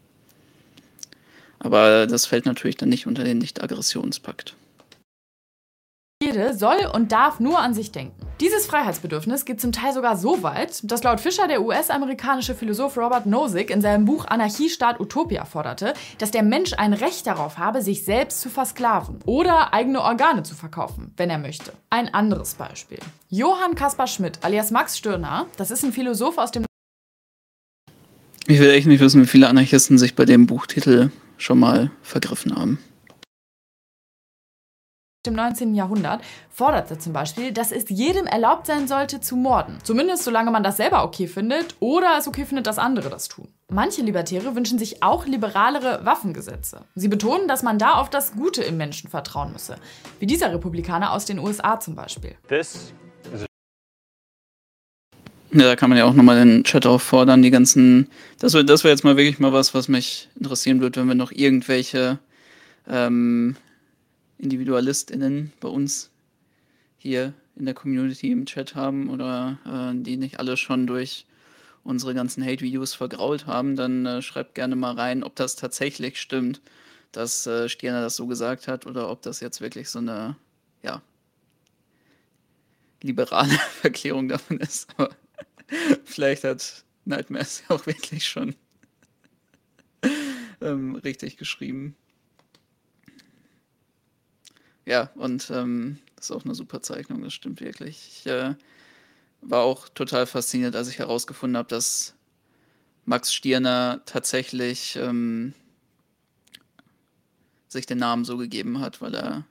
Aber 1.58 2.06
das 2.06 2.26
fällt 2.26 2.46
natürlich 2.46 2.76
dann 2.76 2.88
nicht 2.88 3.06
unter 3.08 3.24
den 3.24 3.38
Nicht-Aggressionspakt. 3.38 4.54
Jede 6.26 6.54
soll 6.54 6.90
und 6.92 7.12
darf 7.12 7.38
nur 7.38 7.60
an 7.60 7.72
sich 7.72 7.92
denken. 7.92 8.26
Dieses 8.40 8.66
Freiheitsbedürfnis 8.66 9.44
geht 9.44 9.60
zum 9.60 9.70
Teil 9.70 9.92
sogar 9.92 10.16
so 10.16 10.42
weit, 10.42 10.80
dass 10.82 11.04
laut 11.04 11.20
Fischer 11.20 11.46
der 11.46 11.62
US-amerikanische 11.62 12.56
Philosoph 12.56 12.98
Robert 12.98 13.26
Nozick 13.26 13.70
in 13.70 13.80
seinem 13.80 14.06
Buch 14.06 14.26
Anarchiestaat 14.26 14.98
Utopia 14.98 15.44
forderte, 15.44 15.94
dass 16.18 16.32
der 16.32 16.42
Mensch 16.42 16.72
ein 16.76 16.94
Recht 16.94 17.28
darauf 17.28 17.58
habe, 17.58 17.80
sich 17.80 18.04
selbst 18.04 18.40
zu 18.40 18.50
versklaven 18.50 19.20
oder 19.24 19.72
eigene 19.72 20.02
Organe 20.02 20.42
zu 20.42 20.56
verkaufen, 20.56 21.12
wenn 21.16 21.30
er 21.30 21.38
möchte. 21.38 21.72
Ein 21.90 22.12
anderes 22.12 22.54
Beispiel. 22.54 22.98
Johann 23.28 23.76
Kaspar 23.76 24.08
Schmidt 24.08 24.40
alias 24.42 24.72
Max 24.72 24.98
Stirner, 24.98 25.46
das 25.56 25.70
ist 25.70 25.84
ein 25.84 25.92
Philosoph 25.92 26.38
aus 26.38 26.50
dem 26.50 26.64
Ich 28.48 28.58
will 28.58 28.70
echt 28.70 28.88
nicht 28.88 29.00
wissen, 29.00 29.22
wie 29.22 29.28
viele 29.28 29.46
Anarchisten 29.46 29.96
sich 29.96 30.16
bei 30.16 30.24
dem 30.24 30.46
Buchtitel 30.48 31.10
schon 31.38 31.60
mal 31.60 31.92
vergriffen 32.02 32.56
haben 32.56 32.80
dem 35.26 35.34
19. 35.34 35.74
Jahrhundert 35.74 36.22
forderte 36.50 36.98
zum 36.98 37.12
Beispiel, 37.12 37.52
dass 37.52 37.72
es 37.72 37.84
jedem 37.88 38.26
erlaubt 38.26 38.66
sein 38.66 38.88
sollte 38.88 39.20
zu 39.20 39.36
morden. 39.36 39.78
Zumindest 39.82 40.24
solange 40.24 40.50
man 40.50 40.62
das 40.62 40.78
selber 40.78 41.04
okay 41.04 41.26
findet 41.26 41.76
oder 41.80 42.16
es 42.18 42.26
okay 42.26 42.44
findet, 42.44 42.66
dass 42.66 42.78
andere 42.78 43.10
das 43.10 43.28
tun. 43.28 43.48
Manche 43.70 44.02
Libertäre 44.02 44.54
wünschen 44.54 44.78
sich 44.78 45.02
auch 45.02 45.26
liberalere 45.26 46.04
Waffengesetze. 46.04 46.84
Sie 46.94 47.08
betonen, 47.08 47.48
dass 47.48 47.62
man 47.62 47.78
da 47.78 47.94
auf 47.94 48.10
das 48.10 48.32
Gute 48.32 48.62
im 48.62 48.76
Menschen 48.76 49.10
vertrauen 49.10 49.52
müsse. 49.52 49.76
Wie 50.20 50.26
dieser 50.26 50.52
Republikaner 50.52 51.12
aus 51.12 51.24
den 51.24 51.38
USA 51.38 51.80
zum 51.80 51.96
Beispiel. 51.96 52.36
Ja, 55.52 55.64
da 55.64 55.76
kann 55.76 55.88
man 55.88 55.98
ja 55.98 56.04
auch 56.04 56.12
nochmal 56.12 56.44
den 56.44 56.64
Chat 56.64 56.86
auffordern, 56.86 57.40
die 57.40 57.50
ganzen. 57.50 58.08
Das 58.38 58.52
wäre 58.52 58.64
das 58.64 58.84
wär 58.84 58.90
jetzt 58.90 59.04
mal 59.04 59.16
wirklich 59.16 59.38
mal 59.38 59.52
was, 59.52 59.74
was 59.74 59.88
mich 59.88 60.28
interessieren 60.38 60.80
würde, 60.80 61.00
wenn 61.00 61.08
wir 61.08 61.14
noch 61.14 61.32
irgendwelche 61.32 62.18
ähm, 62.88 63.56
IndividualistInnen 64.38 65.52
bei 65.60 65.68
uns 65.68 66.10
hier 66.98 67.34
in 67.56 67.64
der 67.64 67.74
Community 67.74 68.30
im 68.30 68.46
Chat 68.46 68.74
haben 68.74 69.08
oder 69.08 69.58
äh, 69.64 70.02
die 70.02 70.16
nicht 70.16 70.38
alle 70.38 70.56
schon 70.56 70.86
durch 70.86 71.26
unsere 71.84 72.14
ganzen 72.14 72.44
Hate-Videos 72.44 72.94
vergrault 72.94 73.46
haben, 73.46 73.76
dann 73.76 74.04
äh, 74.04 74.22
schreibt 74.22 74.54
gerne 74.54 74.76
mal 74.76 74.94
rein, 74.94 75.22
ob 75.22 75.36
das 75.36 75.56
tatsächlich 75.56 76.20
stimmt, 76.20 76.60
dass 77.12 77.46
äh, 77.46 77.68
Stirner 77.68 78.02
das 78.02 78.16
so 78.16 78.26
gesagt 78.26 78.68
hat 78.68 78.86
oder 78.86 79.08
ob 79.08 79.22
das 79.22 79.40
jetzt 79.40 79.60
wirklich 79.60 79.88
so 79.88 80.00
eine, 80.00 80.36
ja, 80.82 81.00
liberale 83.02 83.52
Verklärung 83.80 84.28
davon 84.28 84.58
ist. 84.58 84.88
Aber 84.96 85.10
vielleicht 86.04 86.44
hat 86.44 86.84
Nightmares 87.04 87.62
ja 87.68 87.76
auch 87.76 87.86
wirklich 87.86 88.26
schon 88.26 88.54
ähm, 90.60 90.96
richtig 90.96 91.36
geschrieben. 91.36 91.94
Ja, 94.86 95.10
und 95.16 95.50
ähm, 95.50 95.98
das 96.14 96.30
ist 96.30 96.36
auch 96.36 96.44
eine 96.44 96.54
super 96.54 96.80
Zeichnung, 96.80 97.22
das 97.22 97.34
stimmt 97.34 97.60
wirklich. 97.60 98.22
Ich 98.24 98.26
äh, 98.26 98.54
war 99.40 99.62
auch 99.62 99.88
total 99.88 100.26
fasziniert, 100.26 100.76
als 100.76 100.88
ich 100.88 100.98
herausgefunden 100.98 101.56
habe, 101.56 101.68
dass 101.68 102.14
Max 103.04 103.34
Stirner 103.34 104.00
tatsächlich 104.06 104.96
ähm, 104.96 105.54
sich 107.68 107.86
den 107.86 107.98
Namen 107.98 108.24
so 108.24 108.36
gegeben 108.36 108.80
hat, 108.80 109.00
weil 109.00 109.14
er 109.14 109.44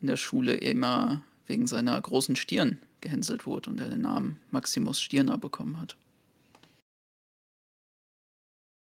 in 0.00 0.06
der 0.06 0.16
Schule 0.16 0.54
immer 0.54 1.22
wegen 1.46 1.66
seiner 1.66 2.00
großen 2.00 2.36
Stirn 2.36 2.78
gehänselt 3.00 3.46
wurde 3.46 3.70
und 3.70 3.80
er 3.80 3.88
den 3.88 4.02
Namen 4.02 4.40
Maximus 4.50 5.00
Stirner 5.00 5.36
bekommen 5.36 5.78
hat. 5.78 5.96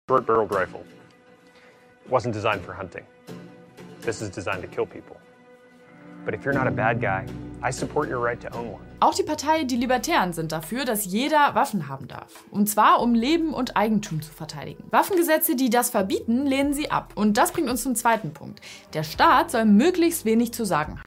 Short-barreled 0.09 0.51
rifle. 0.51 0.81
It 2.05 2.11
wasn't 2.11 2.33
designed 2.33 2.63
for 2.63 2.77
hunting. 2.77 3.05
This 4.01 4.21
is 4.21 4.29
designed 4.29 4.61
to 4.61 4.67
kill 4.67 4.85
people. 4.85 5.17
But 6.25 6.33
if 6.33 6.43
you're 6.43 6.55
not 6.55 6.65
a 6.65 6.71
bad 6.71 6.99
guy, 6.99 7.23
I 7.61 7.71
support 7.71 8.09
your 8.09 8.19
right 8.19 8.41
to 8.41 8.47
own 8.57 8.73
one. 8.73 8.81
Auch 8.99 9.13
die 9.13 9.23
Partei 9.23 9.63
Die 9.63 9.75
Libertären 9.75 10.33
sind 10.33 10.51
dafür, 10.51 10.83
dass 10.83 11.05
jeder 11.05 11.53
Waffen 11.53 11.87
haben 11.87 12.07
darf. 12.07 12.43
Und 12.49 12.67
zwar, 12.67 13.01
um 13.01 13.13
Leben 13.13 13.53
und 13.53 13.77
Eigentum 13.77 14.23
zu 14.23 14.31
verteidigen. 14.31 14.83
Waffengesetze, 14.89 15.55
die 15.55 15.69
das 15.69 15.91
verbieten, 15.91 16.47
lehnen 16.47 16.73
sie 16.73 16.89
ab. 16.89 17.13
Und 17.15 17.37
das 17.37 17.51
bringt 17.51 17.69
uns 17.69 17.83
zum 17.83 17.95
zweiten 17.95 18.33
Punkt. 18.33 18.59
Der 18.93 19.03
Staat 19.03 19.51
soll 19.51 19.65
möglichst 19.65 20.25
wenig 20.25 20.51
zu 20.51 20.65
sagen 20.65 20.93
haben. 20.93 21.05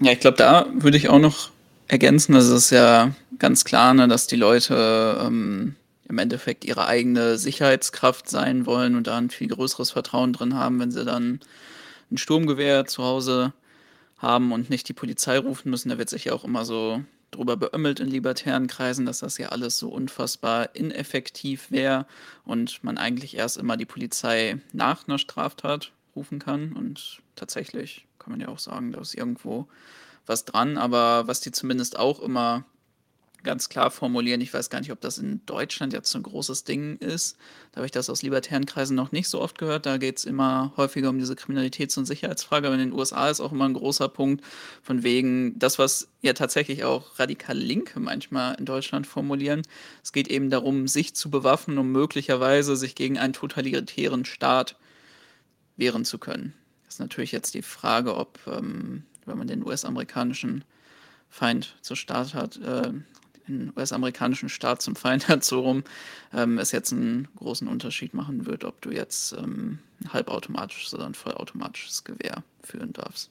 Ja, 0.00 0.12
ich 0.12 0.20
glaube, 0.20 0.36
da 0.36 0.66
würde 0.72 0.96
ich 0.96 1.08
auch 1.08 1.20
noch 1.20 1.50
ergänzen, 1.86 2.32
dass 2.32 2.46
es 2.46 2.70
ja 2.70 3.12
ganz 3.38 3.64
klar, 3.64 3.94
ne, 3.94 4.08
dass 4.08 4.26
die 4.26 4.36
Leute 4.36 5.20
ähm, 5.24 5.76
im 6.08 6.18
Endeffekt 6.18 6.64
ihre 6.64 6.86
eigene 6.86 7.38
Sicherheitskraft 7.38 8.28
sein 8.28 8.66
wollen 8.66 8.96
und 8.96 9.06
da 9.06 9.18
ein 9.18 9.30
viel 9.30 9.48
größeres 9.48 9.92
Vertrauen 9.92 10.32
drin 10.32 10.54
haben, 10.54 10.80
wenn 10.80 10.90
sie 10.90 11.04
dann 11.04 11.40
ein 12.10 12.18
Sturmgewehr 12.18 12.86
zu 12.86 13.02
Hause 13.02 13.52
haben 14.18 14.52
und 14.52 14.70
nicht 14.70 14.88
die 14.88 14.94
Polizei 14.94 15.38
rufen 15.38 15.70
müssen. 15.70 15.88
Da 15.88 15.98
wird 15.98 16.08
sich 16.08 16.26
ja 16.26 16.32
auch 16.32 16.44
immer 16.44 16.64
so 16.64 17.02
drüber 17.30 17.56
beömmelt 17.56 18.00
in 18.00 18.08
libertären 18.08 18.66
Kreisen, 18.66 19.06
dass 19.06 19.20
das 19.20 19.38
ja 19.38 19.48
alles 19.50 19.78
so 19.78 19.88
unfassbar 19.90 20.74
ineffektiv 20.74 21.70
wäre 21.70 22.06
und 22.44 22.82
man 22.82 22.98
eigentlich 22.98 23.36
erst 23.36 23.58
immer 23.58 23.76
die 23.76 23.84
Polizei 23.84 24.60
nach 24.72 25.06
einer 25.06 25.18
Straftat 25.18 25.92
rufen 26.16 26.38
kann. 26.38 26.72
Und 26.72 27.20
tatsächlich 27.36 28.06
kann 28.18 28.32
man 28.32 28.40
ja 28.40 28.48
auch 28.48 28.58
sagen, 28.58 28.92
da 28.92 29.00
ist 29.00 29.14
irgendwo 29.14 29.68
was 30.26 30.44
dran. 30.44 30.78
Aber 30.78 31.26
was 31.26 31.40
die 31.40 31.52
zumindest 31.52 31.98
auch 31.98 32.20
immer 32.20 32.64
ganz 33.44 33.68
klar 33.68 33.90
formulieren. 33.90 34.40
Ich 34.40 34.52
weiß 34.52 34.70
gar 34.70 34.80
nicht, 34.80 34.92
ob 34.92 35.00
das 35.00 35.18
in 35.18 35.44
Deutschland 35.46 35.92
jetzt 35.92 36.10
so 36.10 36.18
ein 36.18 36.22
großes 36.22 36.64
Ding 36.64 36.96
ist. 36.98 37.36
Da 37.72 37.78
habe 37.78 37.86
ich 37.86 37.92
das 37.92 38.10
aus 38.10 38.22
libertären 38.22 38.66
Kreisen 38.66 38.94
noch 38.94 39.12
nicht 39.12 39.28
so 39.28 39.40
oft 39.40 39.58
gehört. 39.58 39.86
Da 39.86 39.96
geht 39.96 40.18
es 40.18 40.24
immer 40.24 40.72
häufiger 40.76 41.10
um 41.10 41.18
diese 41.18 41.34
Kriminalitäts- 41.34 41.98
und 41.98 42.06
Sicherheitsfrage. 42.06 42.66
Aber 42.66 42.74
in 42.74 42.90
den 42.90 42.92
USA 42.92 43.28
ist 43.30 43.40
auch 43.40 43.52
immer 43.52 43.68
ein 43.68 43.74
großer 43.74 44.08
Punkt 44.08 44.44
von 44.82 45.02
wegen 45.02 45.58
das, 45.58 45.78
was 45.78 46.08
ja 46.20 46.32
tatsächlich 46.32 46.84
auch 46.84 47.18
radikal 47.18 47.56
Linke 47.56 48.00
manchmal 48.00 48.54
in 48.56 48.64
Deutschland 48.64 49.06
formulieren. 49.06 49.62
Es 50.02 50.12
geht 50.12 50.28
eben 50.28 50.50
darum, 50.50 50.88
sich 50.88 51.14
zu 51.14 51.30
bewaffnen, 51.30 51.78
um 51.78 51.92
möglicherweise 51.92 52.76
sich 52.76 52.94
gegen 52.94 53.18
einen 53.18 53.32
totalitären 53.32 54.24
Staat 54.24 54.76
wehren 55.76 56.04
zu 56.04 56.18
können. 56.18 56.54
Das 56.84 56.94
ist 56.94 57.00
natürlich 57.00 57.32
jetzt 57.32 57.54
die 57.54 57.62
Frage, 57.62 58.16
ob, 58.16 58.38
ähm, 58.46 59.04
wenn 59.26 59.38
man 59.38 59.46
den 59.46 59.64
US-amerikanischen 59.64 60.64
Feind 61.28 61.76
zur 61.82 61.96
Staat 61.96 62.34
hat, 62.34 62.56
äh, 62.56 62.92
den 63.48 63.72
US-amerikanischen 63.76 64.48
Staat 64.48 64.82
zum 64.82 64.96
Feind 64.96 65.28
hat, 65.28 65.44
so 65.44 65.60
rum, 65.60 65.84
ähm, 66.32 66.58
es 66.58 66.72
jetzt 66.72 66.92
einen 66.92 67.28
großen 67.36 67.68
Unterschied 67.68 68.14
machen 68.14 68.46
wird, 68.46 68.64
ob 68.64 68.80
du 68.80 68.90
jetzt 68.90 69.32
ähm, 69.32 69.78
ein 70.02 70.12
halbautomatisches 70.12 70.94
oder 70.94 71.06
ein 71.06 71.14
vollautomatisches 71.14 72.04
Gewehr 72.04 72.42
führen 72.62 72.92
darfst. 72.92 73.30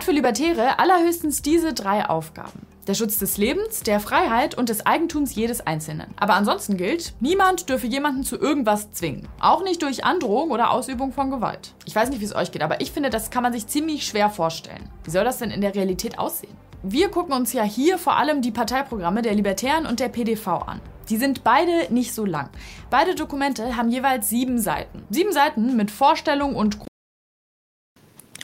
Hat 0.00 0.06
für 0.06 0.12
Libertäre 0.12 0.78
allerhöchstens 0.78 1.42
diese 1.42 1.74
drei 1.74 2.08
Aufgaben. 2.08 2.66
Der 2.86 2.94
Schutz 2.94 3.18
des 3.18 3.36
Lebens, 3.36 3.82
der 3.82 4.00
Freiheit 4.00 4.56
und 4.56 4.70
des 4.70 4.86
Eigentums 4.86 5.34
jedes 5.34 5.60
Einzelnen. 5.60 6.06
Aber 6.16 6.36
ansonsten 6.36 6.78
gilt, 6.78 7.12
niemand 7.20 7.68
dürfe 7.68 7.86
jemanden 7.86 8.24
zu 8.24 8.38
irgendwas 8.38 8.92
zwingen. 8.92 9.28
Auch 9.40 9.62
nicht 9.62 9.82
durch 9.82 10.02
Androhung 10.02 10.52
oder 10.52 10.70
Ausübung 10.70 11.12
von 11.12 11.30
Gewalt. 11.30 11.74
Ich 11.84 11.94
weiß 11.94 12.08
nicht, 12.08 12.22
wie 12.22 12.24
es 12.24 12.34
euch 12.34 12.50
geht, 12.50 12.62
aber 12.62 12.80
ich 12.80 12.92
finde, 12.92 13.10
das 13.10 13.30
kann 13.30 13.42
man 13.42 13.52
sich 13.52 13.66
ziemlich 13.66 14.06
schwer 14.06 14.30
vorstellen. 14.30 14.88
Wie 15.04 15.10
soll 15.10 15.24
das 15.24 15.36
denn 15.36 15.50
in 15.50 15.60
der 15.60 15.74
Realität 15.74 16.18
aussehen? 16.18 16.56
Wir 16.82 17.10
gucken 17.10 17.34
uns 17.34 17.52
ja 17.52 17.62
hier 17.62 17.98
vor 17.98 18.16
allem 18.16 18.40
die 18.40 18.52
Parteiprogramme 18.52 19.20
der 19.20 19.34
Libertären 19.34 19.84
und 19.84 20.00
der 20.00 20.08
PDV 20.08 20.62
an. 20.66 20.80
Die 21.10 21.18
sind 21.18 21.44
beide 21.44 21.92
nicht 21.92 22.14
so 22.14 22.24
lang. 22.24 22.48
Beide 22.88 23.14
Dokumente 23.14 23.76
haben 23.76 23.90
jeweils 23.90 24.30
sieben 24.30 24.58
Seiten. 24.58 25.02
Sieben 25.10 25.32
Seiten 25.32 25.76
mit 25.76 25.90
Vorstellung 25.90 26.56
und 26.56 26.78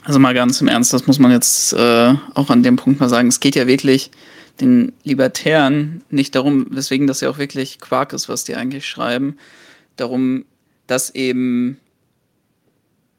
also 0.06 0.20
mal 0.20 0.34
ganz 0.34 0.60
im 0.60 0.68
Ernst, 0.68 0.92
das 0.92 1.08
muss 1.08 1.18
man 1.18 1.32
jetzt 1.32 1.72
äh, 1.72 2.14
auch 2.34 2.48
an 2.48 2.62
dem 2.62 2.76
Punkt 2.76 3.00
mal 3.00 3.08
sagen. 3.08 3.26
Es 3.26 3.40
geht 3.40 3.56
ja 3.56 3.66
wirklich 3.66 4.12
den 4.60 4.92
Libertären 5.02 6.04
nicht 6.10 6.36
darum, 6.36 6.68
weswegen 6.70 7.08
das 7.08 7.22
ja 7.22 7.28
auch 7.28 7.38
wirklich 7.38 7.80
Quark 7.80 8.12
ist, 8.12 8.28
was 8.28 8.44
die 8.44 8.54
eigentlich 8.54 8.86
schreiben, 8.86 9.36
darum, 9.96 10.44
dass 10.86 11.10
eben 11.10 11.80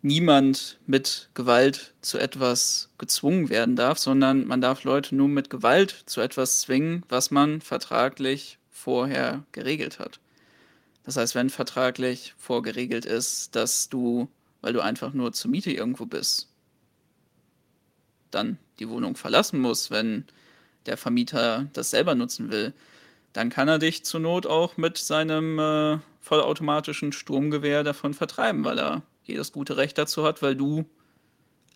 niemand 0.01 0.79
mit 0.87 1.29
Gewalt 1.33 1.93
zu 1.99 2.19
etwas 2.19 2.89
gezwungen 2.97 3.49
werden 3.49 3.75
darf, 3.75 3.99
sondern 3.99 4.47
man 4.47 4.61
darf 4.61 4.85
Leute 4.85 5.13
nur 5.13 5.27
mit 5.27 5.49
Gewalt 5.49 6.03
zu 6.05 6.21
etwas 6.21 6.61
zwingen, 6.61 7.03
was 7.09 7.31
man 7.31 7.59
vertraglich 7.59 8.59
vorher 8.69 9.43
geregelt 9.51 9.99
hat. 9.99 10.21
Das 11.03 11.17
heißt, 11.17 11.35
wenn 11.35 11.49
vertraglich 11.49 12.33
vorgeregelt 12.37 13.03
ist, 13.03 13.57
dass 13.57 13.89
du, 13.89 14.29
weil 14.61 14.71
du 14.71 14.79
einfach 14.79 15.11
nur 15.11 15.33
zur 15.33 15.51
Miete 15.51 15.71
irgendwo 15.71 16.05
bist, 16.05 16.47
dann 18.31 18.57
die 18.79 18.89
Wohnung 18.89 19.15
verlassen 19.15 19.59
muss, 19.59 19.91
wenn 19.91 20.25
der 20.85 20.97
Vermieter 20.97 21.67
das 21.73 21.89
selber 21.89 22.15
nutzen 22.15 22.51
will, 22.51 22.73
dann 23.33 23.49
kann 23.49 23.67
er 23.67 23.79
dich 23.79 24.03
zur 24.03 24.19
Not 24.19 24.45
auch 24.47 24.77
mit 24.77 24.97
seinem 24.97 25.59
äh, 25.59 25.99
vollautomatischen 26.21 27.11
Sturmgewehr 27.11 27.83
davon 27.83 28.13
vertreiben, 28.13 28.63
weil 28.63 28.79
er 28.79 29.03
jedes 29.23 29.51
gute 29.51 29.77
Recht 29.77 29.97
dazu 29.97 30.23
hat, 30.23 30.41
weil 30.41 30.55
du 30.55 30.85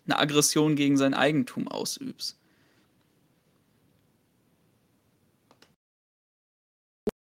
eine 0.06 0.18
Aggression 0.18 0.74
gegen 0.74 0.96
sein 0.96 1.14
Eigentum 1.14 1.68
ausübst. 1.68 2.36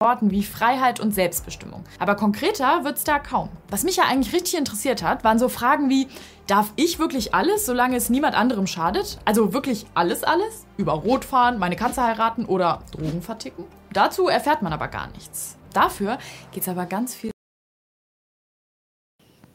Worten 0.06 0.30
wie 0.30 0.44
Freiheit 0.44 1.00
und 1.00 1.12
Selbstbestimmung. 1.12 1.82
Aber 1.98 2.14
konkreter 2.14 2.84
wird's 2.84 3.02
da 3.02 3.18
kaum. 3.18 3.48
Was 3.70 3.82
mich 3.82 3.96
ja 3.96 4.04
eigentlich 4.04 4.32
richtig 4.32 4.56
interessiert 4.56 5.02
hat, 5.02 5.24
waren 5.24 5.40
so 5.40 5.48
Fragen 5.48 5.90
wie, 5.90 6.06
darf 6.46 6.72
ich 6.76 7.00
wirklich 7.00 7.34
alles, 7.34 7.66
solange 7.66 7.96
es 7.96 8.08
niemand 8.08 8.36
anderem 8.36 8.68
schadet? 8.68 9.18
Also 9.24 9.52
wirklich 9.52 9.84
alles, 9.94 10.22
alles? 10.22 10.64
Über 10.76 10.92
Rot 10.92 11.24
fahren, 11.24 11.58
meine 11.58 11.74
Katze 11.74 12.04
heiraten 12.04 12.44
oder 12.44 12.84
Drogen 12.92 13.20
verticken? 13.20 13.64
Dazu 13.92 14.28
erfährt 14.28 14.62
man 14.62 14.72
aber 14.72 14.86
gar 14.86 15.08
nichts. 15.08 15.56
Dafür 15.72 16.18
geht's 16.52 16.68
aber 16.68 16.86
ganz 16.86 17.16
viel. 17.16 17.32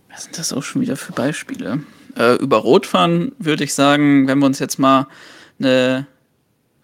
Was 0.09 0.23
sind 0.25 0.37
das 0.37 0.51
auch 0.51 0.63
schon 0.63 0.81
wieder 0.81 0.97
für 0.97 1.13
Beispiele? 1.13 1.79
Äh, 2.17 2.35
über 2.35 2.57
Rotfahren 2.57 3.31
würde 3.39 3.63
ich 3.63 3.73
sagen, 3.73 4.27
wenn 4.27 4.39
wir 4.39 4.47
uns 4.47 4.59
jetzt 4.59 4.79
mal 4.79 5.07
eine 5.59 6.07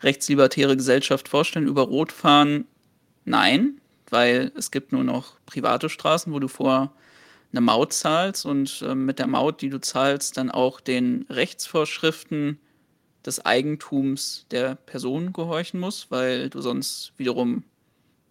rechtslibertäre 0.04 0.78
Gesellschaft 0.78 1.28
vorstellen, 1.28 1.68
über 1.68 1.82
Rotfahren 1.82 2.66
Nein, 3.28 3.82
weil 4.10 4.54
es 4.56 4.72
gibt 4.72 4.94
nur 4.94 5.04
noch 5.04 5.36
private 5.46 5.90
Straßen, 5.90 6.32
wo 6.32 6.40
du 6.40 6.48
vor 6.48 6.94
eine 7.52 7.60
Maut 7.60 7.92
zahlst 7.92 8.46
und 8.46 8.82
äh, 8.82 8.96
mit 8.96 9.20
der 9.20 9.28
Maut, 9.28 9.62
die 9.62 9.70
du 9.70 9.82
zahlst, 9.82 10.38
dann 10.38 10.50
auch 10.50 10.80
den 10.80 11.26
Rechtsvorschriften 11.30 12.58
des 13.26 13.46
Eigentums 13.46 14.46
der 14.50 14.76
Person 14.76 15.34
gehorchen 15.34 15.78
musst, 15.78 16.10
weil 16.10 16.50
du 16.50 16.62
sonst 16.62 17.12
wiederum 17.18 17.66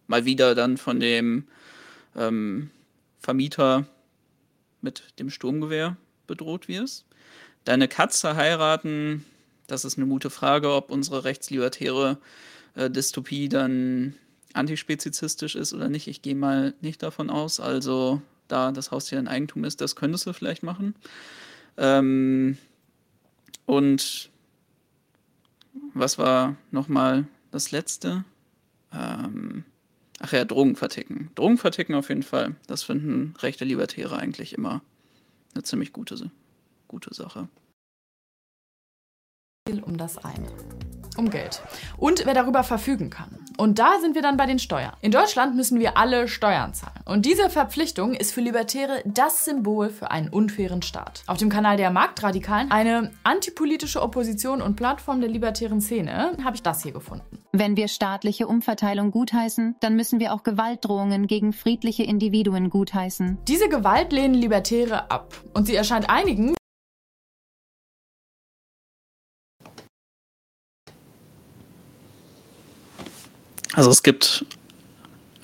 mal 0.07 0.25
wieder 0.25 0.55
dann 0.55 0.77
von 0.77 0.99
dem 0.99 1.47
ähm, 2.15 2.71
Vermieter 3.19 3.85
mit 4.81 5.03
dem 5.19 5.29
Sturmgewehr 5.29 5.95
bedroht 6.25 6.67
wirst. 6.67 7.05
Deine 7.65 7.87
Katze 7.87 8.35
heiraten, 8.35 9.25
das 9.67 9.85
ist 9.85 9.99
eine 9.99 10.07
gute 10.07 10.31
Frage, 10.31 10.73
ob 10.73 10.89
unsere 10.89 11.23
rechtslibertäre 11.23 12.17
äh, 12.73 12.89
Dystopie 12.89 13.47
dann 13.47 14.15
antispezizistisch 14.57 15.55
ist 15.55 15.73
oder 15.73 15.89
nicht. 15.89 16.07
Ich 16.07 16.21
gehe 16.21 16.35
mal 16.35 16.73
nicht 16.81 17.03
davon 17.03 17.29
aus. 17.29 17.59
Also, 17.59 18.21
da 18.47 18.71
das 18.71 18.91
Haustier 18.91 19.19
ein 19.19 19.27
Eigentum 19.27 19.63
ist, 19.63 19.81
das 19.81 19.95
könntest 19.95 20.25
du 20.25 20.33
vielleicht 20.33 20.63
machen. 20.63 20.95
Ähm, 21.77 22.57
und 23.65 24.29
was 25.93 26.17
war 26.17 26.55
nochmal 26.71 27.27
das 27.51 27.71
letzte? 27.71 28.23
Ähm, 28.93 29.63
ach 30.19 30.31
ja, 30.31 30.45
Drogen 30.45 30.75
verticken. 30.75 31.31
Drogen 31.35 31.57
verticken 31.57 31.93
auf 31.95 32.09
jeden 32.09 32.23
Fall. 32.23 32.55
Das 32.67 32.83
finden 32.83 33.35
rechte 33.39 33.65
Libertäre 33.65 34.17
eigentlich 34.17 34.53
immer 34.53 34.81
eine 35.53 35.63
ziemlich 35.63 35.93
gute, 35.93 36.31
gute 36.87 37.13
Sache. 37.13 37.47
Um 39.83 39.97
das 39.97 40.17
eine 40.17 40.47
um 41.17 41.29
Geld. 41.29 41.61
Und 41.97 42.25
wer 42.25 42.33
darüber 42.33 42.63
verfügen 42.63 43.09
kann. 43.09 43.37
Und 43.57 43.79
da 43.79 43.99
sind 43.99 44.13
wir 44.13 44.21
dann 44.21 44.37
bei 44.37 44.45
den 44.45 44.59
Steuern. 44.59 44.93
In 45.01 45.11
Deutschland 45.11 45.55
müssen 45.55 45.79
wir 45.79 45.97
alle 45.97 46.27
Steuern 46.27 46.73
zahlen. 46.75 47.01
Und 47.05 47.25
diese 47.25 47.49
Verpflichtung 47.49 48.13
ist 48.13 48.31
für 48.33 48.41
Libertäre 48.41 49.01
das 49.05 49.45
Symbol 49.45 49.89
für 49.89 50.11
einen 50.11 50.29
unfairen 50.29 50.83
Staat. 50.83 51.23
Auf 51.25 51.37
dem 51.37 51.49
Kanal 51.49 51.77
der 51.77 51.89
Marktradikalen, 51.89 52.69
eine 52.69 53.11
antipolitische 53.23 54.01
Opposition 54.01 54.61
und 54.61 54.75
Plattform 54.75 55.21
der 55.21 55.29
libertären 55.29 55.81
Szene, 55.81 56.37
habe 56.43 56.55
ich 56.55 56.61
das 56.61 56.83
hier 56.83 56.91
gefunden. 56.91 57.39
Wenn 57.51 57.75
wir 57.75 57.87
staatliche 57.87 58.47
Umverteilung 58.47 59.09
gutheißen, 59.09 59.75
dann 59.79 59.95
müssen 59.95 60.19
wir 60.19 60.33
auch 60.33 60.43
Gewaltdrohungen 60.43 61.25
gegen 61.25 61.53
friedliche 61.53 62.03
Individuen 62.03 62.69
gutheißen. 62.69 63.39
Diese 63.47 63.69
Gewalt 63.69 64.13
lehnen 64.13 64.35
Libertäre 64.35 65.09
ab. 65.09 65.33
Und 65.53 65.65
sie 65.65 65.75
erscheint 65.75 66.09
einigen 66.09 66.56
Also 73.77 73.91
es 73.91 74.01
gibt 74.01 74.43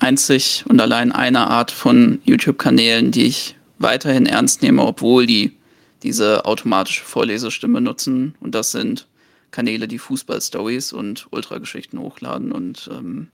einzig 0.00 0.64
und 0.68 0.80
allein 0.80 1.12
eine 1.12 1.46
Art 1.46 1.70
von 1.70 2.20
YouTube-Kanälen, 2.24 3.12
die 3.12 3.26
ich 3.26 3.54
weiterhin 3.78 4.26
ernst 4.26 4.60
nehme, 4.60 4.82
obwohl 4.82 5.24
die 5.24 5.56
diese 6.02 6.44
automatische 6.44 7.04
Vorlesestimme 7.04 7.80
nutzen. 7.80 8.34
Und 8.40 8.56
das 8.56 8.72
sind 8.72 9.06
Kanäle, 9.52 9.86
die 9.86 10.00
Fußball-Stories 10.00 10.92
und 10.92 11.28
Ultrageschichten 11.30 12.00
hochladen. 12.00 12.50
Und 12.50 12.90
ähm, 12.92 13.28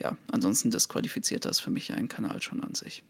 ja, 0.00 0.16
ansonsten 0.32 0.72
disqualifiziert 0.72 1.44
das 1.44 1.60
für 1.60 1.70
mich 1.70 1.92
einen 1.92 2.08
Kanal 2.08 2.42
schon 2.42 2.64
an 2.64 2.74
sich. 2.74 3.04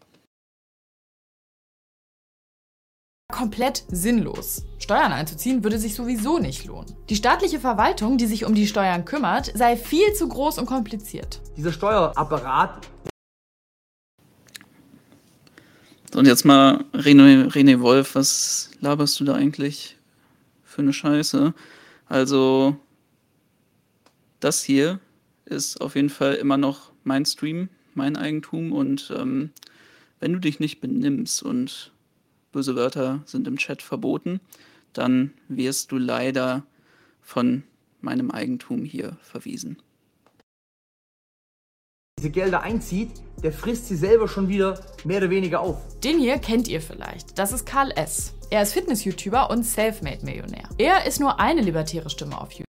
Komplett 3.37 3.83
sinnlos. 3.91 4.65
Steuern 4.79 5.11
einzuziehen 5.11 5.63
würde 5.63 5.77
sich 5.77 5.93
sowieso 5.93 6.39
nicht 6.39 6.65
lohnen. 6.65 6.95
Die 7.07 7.15
staatliche 7.15 7.59
Verwaltung, 7.59 8.17
die 8.17 8.25
sich 8.25 8.45
um 8.45 8.55
die 8.55 8.65
Steuern 8.65 9.05
kümmert, 9.05 9.51
sei 9.55 9.77
viel 9.77 10.11
zu 10.13 10.27
groß 10.27 10.57
und 10.57 10.65
kompliziert. 10.65 11.39
Dieser 11.55 11.71
Steuerapparat. 11.71 12.87
So, 16.11 16.17
und 16.17 16.25
jetzt 16.25 16.45
mal 16.45 16.83
René, 16.93 17.51
René 17.51 17.79
Wolf, 17.79 18.15
was 18.15 18.71
laberst 18.79 19.19
du 19.19 19.23
da 19.23 19.35
eigentlich 19.35 19.97
für 20.63 20.81
eine 20.81 20.93
Scheiße? 20.93 21.53
Also, 22.07 22.75
das 24.39 24.63
hier 24.63 24.99
ist 25.45 25.79
auf 25.79 25.95
jeden 25.95 26.09
Fall 26.09 26.33
immer 26.33 26.57
noch 26.57 26.91
mein 27.03 27.23
Stream, 27.23 27.69
mein 27.93 28.17
Eigentum 28.17 28.71
und 28.71 29.13
ähm, 29.15 29.51
wenn 30.19 30.33
du 30.33 30.39
dich 30.39 30.59
nicht 30.59 30.81
benimmst 30.81 31.43
und 31.43 31.91
böse 32.51 32.75
Wörter 32.75 33.21
sind 33.25 33.47
im 33.47 33.57
Chat 33.57 33.81
verboten, 33.81 34.39
dann 34.93 35.33
wirst 35.47 35.91
du 35.91 35.97
leider 35.97 36.63
von 37.21 37.63
meinem 38.01 38.31
Eigentum 38.31 38.83
hier 38.83 39.17
verwiesen. 39.21 39.81
Diese 42.19 42.31
Gelder 42.31 42.63
einzieht, 42.63 43.11
der 43.43 43.53
frisst 43.53 43.87
sie 43.87 43.95
selber 43.95 44.27
schon 44.27 44.47
wieder 44.49 44.83
mehr 45.03 45.17
oder 45.17 45.29
weniger 45.29 45.59
auf. 45.59 45.99
Den 45.99 46.17
hier 46.17 46.39
kennt 46.39 46.67
ihr 46.67 46.81
vielleicht. 46.81 47.37
Das 47.37 47.51
ist 47.51 47.65
Karl 47.65 47.91
S. 47.91 48.33
Er 48.49 48.63
ist 48.63 48.73
Fitness-YouTuber 48.73 49.51
und 49.51 49.63
Selfmade-Millionär. 49.63 50.67
Er 50.79 51.05
ist 51.05 51.19
nur 51.19 51.39
eine 51.39 51.61
libertäre 51.61 52.09
Stimme 52.09 52.41
auf 52.41 52.51
YouTube. 52.53 52.65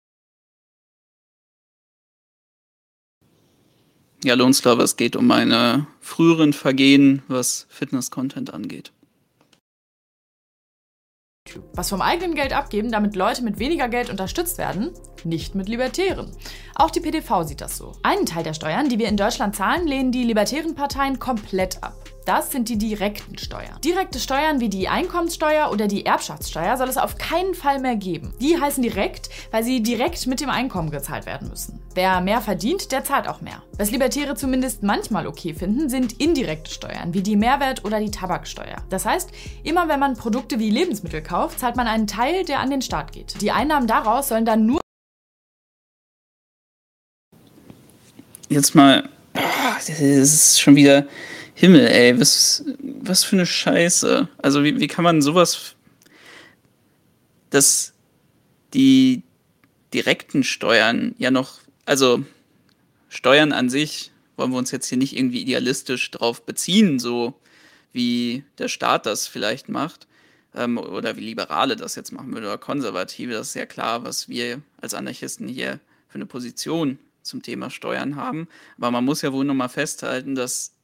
Ja, 4.23 4.35
Lohnsklave, 4.35 4.83
es 4.83 4.97
geht 4.97 5.17
um 5.17 5.27
meine 5.27 5.87
früheren 6.01 6.53
Vergehen, 6.53 7.23
was 7.29 7.67
Fitness-Content 7.71 8.53
angeht. 8.53 8.93
Was 11.75 11.91
vom 11.91 12.01
eigenen 12.01 12.35
Geld 12.35 12.53
abgeben, 12.53 12.91
damit 12.91 13.17
Leute 13.17 13.43
mit 13.43 13.59
weniger 13.59 13.89
Geld 13.89 14.11
unterstützt 14.11 14.59
werden? 14.59 14.91
Nicht 15.25 15.55
mit 15.55 15.69
Libertären. 15.69 16.33
Auch 16.75 16.91
die 16.91 17.01
PDV 17.01 17.43
sieht 17.43 17.61
das 17.61 17.77
so. 17.77 17.93
Einen 18.03 18.27
Teil 18.27 18.45
der 18.45 18.55
Steuern, 18.55 18.89
die 18.89 18.99
wir 18.99 19.09
in 19.09 19.17
Deutschland 19.17 19.57
zahlen, 19.57 19.87
lehnen 19.87 20.13
die 20.13 20.25
libertären 20.25 20.75
Parteien 20.75 21.19
komplett 21.19 21.83
ab. 21.83 22.08
Das 22.29 22.53
sind 22.53 22.69
die 22.69 22.77
direkten 22.77 23.39
Steuern. 23.39 23.81
Direkte 23.83 24.21
Steuern 24.21 24.61
wie 24.61 24.69
die 24.69 24.87
Einkommenssteuer 24.87 25.71
oder 25.73 25.89
die 25.89 26.05
Erbschaftssteuer 26.05 26.77
soll 26.77 26.91
es 26.91 26.99
auf 26.99 27.17
keinen 27.17 27.55
Fall 27.55 27.81
mehr 27.81 27.97
geben. 27.97 28.35
Die 28.39 28.61
heißen 28.61 28.83
direkt, 28.83 29.31
weil 29.51 29.65
sie 29.65 29.83
direkt 29.83 30.27
mit 30.27 30.43
dem 30.43 30.51
Einkommen 30.51 30.91
gezahlt 30.91 31.25
werden 31.25 31.49
müssen. 31.49 31.81
Wer 31.95 32.21
mehr 32.21 32.43
verdient, 32.43 32.93
der 32.93 33.03
zahlt 33.03 33.29
auch 33.29 33.41
mehr. 33.41 33.63
Was 33.79 33.93
Libertäre 33.93 34.35
zumindest 34.35 34.83
manchmal 34.83 35.27
okay 35.27 35.55
finden, 35.55 35.89
sind 35.89 36.21
indirekte 36.21 36.71
Steuern 36.71 37.15
wie 37.15 37.23
die 37.23 37.35
Mehrwert- 37.35 37.87
oder 37.87 37.99
die 37.99 38.11
Tabaksteuer. 38.11 38.77
Das 38.91 39.07
heißt, 39.07 39.31
immer 39.65 39.89
wenn 39.89 39.99
man 39.99 40.15
Produkte 40.15 40.59
wie 40.59 40.69
Lebensmittel 40.69 41.23
kauft, 41.23 41.61
zahlt 41.61 41.77
man 41.77 41.87
einen 41.87 42.07
Teil, 42.07 42.45
der 42.45 42.61
an 42.61 42.69
den 42.69 42.83
Staat 42.83 43.13
geht. 43.13 43.41
Die 43.41 43.53
Einnahmen 43.53 43.87
daraus 43.87 44.29
sollen 44.29 44.45
dann 44.45 44.67
nur 44.67 44.81
Jetzt 48.51 48.75
mal, 48.75 49.09
das 49.33 49.89
ist 49.89 50.61
schon 50.61 50.77
wieder 50.77 51.07
Himmel, 51.59 51.89
ey, 51.89 52.21
was, 52.21 52.65
was 52.79 53.25
für 53.25 53.35
eine 53.35 53.45
Scheiße. 53.45 54.29
Also 54.39 54.63
wie, 54.63 54.79
wie 54.79 54.87
kann 54.87 55.03
man 55.03 55.23
sowas, 55.23 55.75
dass 57.51 57.95
die 58.75 59.25
direkten 59.93 60.45
Steuern 60.45 61.17
ja 61.19 61.33
noch, 61.33 61.59
also 61.85 62.25
Steuern 63.09 63.51
an 63.51 63.71
sich 63.71 64.13
wollen 64.37 64.53
wir 64.53 64.59
uns 64.59 64.71
jetzt 64.71 64.87
hier 64.87 64.99
nicht 64.99 65.17
irgendwie 65.17 65.43
idealistisch 65.43 66.09
drauf 66.13 66.47
beziehen, 66.47 67.01
so 67.01 67.35
wie 67.93 68.45
der 68.59 68.69
Staat 68.69 69.05
das 69.05 69.27
vielleicht 69.27 69.69
macht 69.69 70.07
ähm, 70.55 70.79
oder 70.79 71.17
wie 71.17 71.23
Liberale 71.23 71.75
das 71.75 71.97
jetzt 71.97 72.13
machen 72.13 72.33
würden 72.33 72.45
oder 72.45 72.59
Konservative. 72.59 73.33
Das 73.33 73.49
ist 73.49 73.55
ja 73.55 73.67
klar, 73.67 74.05
was 74.05 74.29
wir 74.29 74.63
als 74.81 74.95
Anarchisten 74.95 75.49
hier 75.49 75.81
für 76.07 76.15
eine 76.15 76.27
Position 76.27 77.01
zum 77.23 77.43
Thema 77.43 77.69
Steuern 77.69 78.15
haben. 78.15 78.47
Aber 78.77 78.93
man 78.93 79.05
muss 79.05 79.23
ja 79.23 79.33
wohl 79.33 79.45
nochmal 79.45 79.71
festhalten, 79.71 80.37
dass 80.37 80.78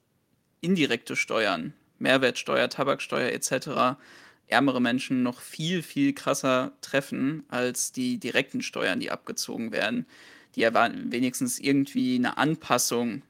indirekte 0.65 1.17
Steuern, 1.17 1.75
Mehrwertsteuer, 1.99 2.69
Tabaksteuer 2.69 3.33
etc., 3.33 3.99
ärmere 4.47 4.81
Menschen 4.81 5.23
noch 5.23 5.41
viel, 5.41 5.83
viel 5.83 6.13
krasser 6.13 6.73
treffen 6.81 7.45
als 7.49 7.93
die 7.93 8.19
direkten 8.19 8.63
Steuern, 8.63 9.01
die 9.01 9.11
abgezogen 9.11 9.73
werden, 9.73 10.07
die 10.55 10.61
ja 10.61 10.75
wenigstens 10.75 11.59
irgendwie 11.59 12.17
eine 12.17 12.37
Anpassung 12.37 13.23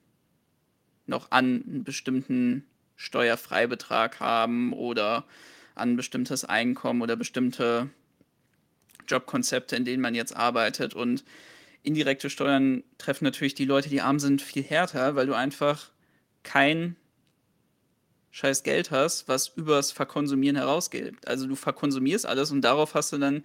noch 1.06 1.30
an 1.30 1.62
einen 1.66 1.84
bestimmten 1.84 2.64
Steuerfreibetrag 2.96 4.20
haben 4.20 4.72
oder 4.72 5.24
an 5.74 5.92
ein 5.92 5.96
bestimmtes 5.96 6.44
Einkommen 6.44 7.02
oder 7.02 7.16
bestimmte 7.16 7.90
Jobkonzepte, 9.08 9.76
in 9.76 9.84
denen 9.84 10.02
man 10.02 10.14
jetzt 10.14 10.34
arbeitet. 10.34 10.94
Und 10.94 11.24
indirekte 11.82 12.30
Steuern 12.30 12.84
treffen 12.98 13.24
natürlich 13.24 13.54
die 13.54 13.64
Leute, 13.64 13.88
die 13.88 14.00
arm 14.00 14.18
sind, 14.18 14.40
viel 14.40 14.62
härter, 14.62 15.16
weil 15.16 15.26
du 15.26 15.34
einfach 15.34 15.90
kein 16.42 16.96
scheiß 18.34 18.64
Geld 18.64 18.90
hast, 18.90 19.28
was 19.28 19.46
übers 19.54 19.92
Verkonsumieren 19.92 20.56
herausgeht. 20.56 21.14
Also 21.24 21.46
du 21.46 21.54
verkonsumierst 21.54 22.26
alles 22.26 22.50
und 22.50 22.62
darauf 22.62 22.94
hast 22.94 23.12
du 23.12 23.18
dann 23.18 23.44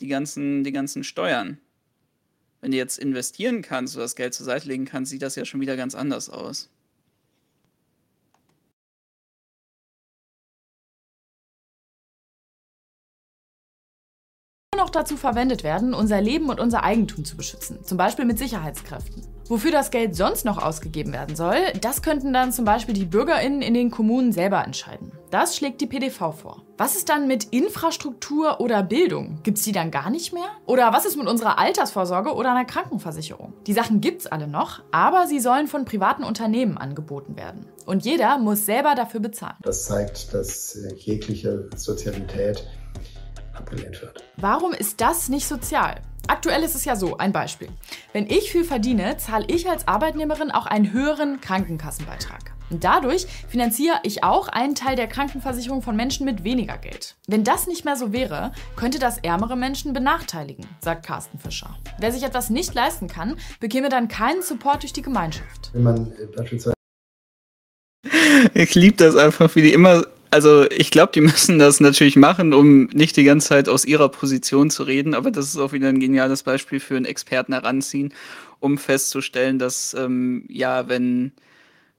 die 0.00 0.08
ganzen, 0.08 0.64
die 0.64 0.72
ganzen 0.72 1.04
Steuern. 1.04 1.58
Wenn 2.60 2.72
du 2.72 2.76
jetzt 2.76 2.98
investieren 2.98 3.62
kannst 3.62 3.94
oder 3.94 4.04
das 4.04 4.16
Geld 4.16 4.34
zur 4.34 4.44
Seite 4.44 4.66
legen 4.66 4.84
kannst, 4.84 5.12
sieht 5.12 5.22
das 5.22 5.36
ja 5.36 5.44
schon 5.44 5.60
wieder 5.60 5.76
ganz 5.76 5.94
anders 5.94 6.28
aus. 6.28 6.70
noch 14.76 14.90
dazu 14.90 15.16
verwendet 15.16 15.64
werden, 15.64 15.94
unser 15.94 16.20
Leben 16.20 16.50
und 16.50 16.60
unser 16.60 16.84
Eigentum 16.84 17.24
zu 17.24 17.34
beschützen, 17.36 17.82
zum 17.82 17.96
Beispiel 17.96 18.26
mit 18.26 18.38
Sicherheitskräften. 18.38 19.35
Wofür 19.48 19.70
das 19.70 19.92
Geld 19.92 20.16
sonst 20.16 20.44
noch 20.44 20.60
ausgegeben 20.60 21.12
werden 21.12 21.36
soll, 21.36 21.56
das 21.80 22.02
könnten 22.02 22.32
dann 22.32 22.50
zum 22.50 22.64
Beispiel 22.64 22.94
die 22.94 23.04
BürgerInnen 23.04 23.62
in 23.62 23.74
den 23.74 23.92
Kommunen 23.92 24.32
selber 24.32 24.64
entscheiden. 24.64 25.12
Das 25.30 25.56
schlägt 25.56 25.80
die 25.80 25.86
PDV 25.86 26.32
vor. 26.32 26.62
Was 26.78 26.96
ist 26.96 27.08
dann 27.08 27.28
mit 27.28 27.44
Infrastruktur 27.44 28.60
oder 28.60 28.82
Bildung? 28.82 29.38
Gibt's 29.44 29.62
die 29.62 29.72
dann 29.72 29.90
gar 29.92 30.10
nicht 30.10 30.32
mehr? 30.32 30.48
Oder 30.66 30.92
was 30.92 31.06
ist 31.06 31.16
mit 31.16 31.28
unserer 31.28 31.58
Altersvorsorge 31.58 32.34
oder 32.34 32.50
einer 32.50 32.64
Krankenversicherung? 32.64 33.52
Die 33.66 33.72
Sachen 33.72 34.00
gibt's 34.00 34.26
alle 34.26 34.48
noch, 34.48 34.82
aber 34.90 35.26
sie 35.26 35.38
sollen 35.38 35.68
von 35.68 35.84
privaten 35.84 36.24
Unternehmen 36.24 36.76
angeboten 36.76 37.36
werden. 37.36 37.66
Und 37.86 38.04
jeder 38.04 38.38
muss 38.38 38.66
selber 38.66 38.94
dafür 38.96 39.20
bezahlen. 39.20 39.56
Das 39.62 39.84
zeigt, 39.84 40.34
dass 40.34 40.76
jegliche 40.96 41.70
Sozialität 41.76 42.66
abgelehnt 43.56 44.00
wird. 44.00 44.22
Warum 44.36 44.72
ist 44.72 45.00
das 45.00 45.28
nicht 45.28 45.46
sozial? 45.46 46.00
Aktuell 46.28 46.62
ist 46.62 46.74
es 46.74 46.84
ja 46.84 46.96
so, 46.96 47.18
ein 47.18 47.32
Beispiel. 47.32 47.68
Wenn 48.12 48.28
ich 48.28 48.50
viel 48.50 48.64
verdiene, 48.64 49.16
zahle 49.16 49.46
ich 49.48 49.68
als 49.70 49.86
Arbeitnehmerin 49.86 50.50
auch 50.50 50.66
einen 50.66 50.92
höheren 50.92 51.40
Krankenkassenbeitrag. 51.40 52.52
Und 52.68 52.82
dadurch 52.82 53.26
finanziere 53.48 54.00
ich 54.02 54.24
auch 54.24 54.48
einen 54.48 54.74
Teil 54.74 54.96
der 54.96 55.06
Krankenversicherung 55.06 55.82
von 55.82 55.94
Menschen 55.94 56.26
mit 56.26 56.42
weniger 56.42 56.78
Geld. 56.78 57.14
Wenn 57.28 57.44
das 57.44 57.68
nicht 57.68 57.84
mehr 57.84 57.94
so 57.94 58.12
wäre, 58.12 58.50
könnte 58.74 58.98
das 58.98 59.18
ärmere 59.18 59.56
Menschen 59.56 59.92
benachteiligen, 59.92 60.66
sagt 60.80 61.06
Carsten 61.06 61.38
Fischer. 61.38 61.76
Wer 62.00 62.10
sich 62.10 62.24
etwas 62.24 62.50
nicht 62.50 62.74
leisten 62.74 63.06
kann, 63.06 63.36
bekäme 63.60 63.88
dann 63.88 64.08
keinen 64.08 64.42
Support 64.42 64.82
durch 64.82 64.92
die 64.92 65.02
Gemeinschaft. 65.02 65.70
Wenn 65.72 65.82
man 65.84 66.12
beispielsweise 66.36 66.74
ich 68.54 68.74
liebe 68.74 68.96
das 68.96 69.16
einfach, 69.16 69.54
wie 69.56 69.62
die 69.62 69.72
immer 69.72 70.04
also 70.30 70.68
ich 70.70 70.90
glaube, 70.90 71.12
die 71.12 71.20
müssen 71.22 71.58
das 71.58 71.80
natürlich 71.80 72.16
machen, 72.16 72.52
um 72.52 72.84
nicht 72.86 73.16
die 73.16 73.24
ganze 73.24 73.48
Zeit 73.48 73.68
aus 73.68 73.84
ihrer 73.84 74.08
Position 74.08 74.70
zu 74.70 74.82
reden, 74.82 75.14
aber 75.14 75.30
das 75.30 75.46
ist 75.46 75.58
auch 75.58 75.72
wieder 75.72 75.88
ein 75.88 76.00
geniales 76.00 76.42
Beispiel 76.42 76.80
für 76.80 76.96
einen 76.96 77.06
Experten 77.06 77.52
heranziehen 77.52 78.12
um 78.60 78.78
festzustellen, 78.78 79.58
dass 79.58 79.94
ähm, 79.94 80.44
ja, 80.48 80.88
wenn 80.88 81.32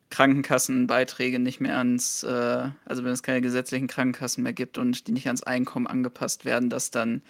Krankenkassenbeiträge 0.09 1.39
nicht 1.39 1.59
mehr 1.59 1.77
ans, 1.77 2.23
äh, 2.23 2.69
also 2.85 3.03
wenn 3.03 3.11
es 3.11 3.23
keine 3.23 3.41
gesetzlichen 3.41 3.87
Krankenkassen 3.87 4.43
mehr 4.43 4.53
gibt 4.53 4.77
und 4.77 5.07
die 5.07 5.11
nicht 5.11 5.27
ans 5.27 5.43
Einkommen 5.43 5.87
angepasst 5.87 6.45
werden, 6.45 6.69
dass 6.69 6.91
dann 6.91 7.21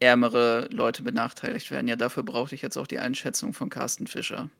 ärmere 0.00 0.68
Leute 0.72 1.02
benachteiligt 1.02 1.70
werden. 1.70 1.88
Ja, 1.88 1.96
dafür 1.96 2.22
brauchte 2.22 2.54
ich 2.54 2.62
jetzt 2.62 2.76
auch 2.76 2.86
die 2.86 2.98
Einschätzung 2.98 3.54
von 3.54 3.70
Carsten 3.70 4.06
Fischer. 4.06 4.50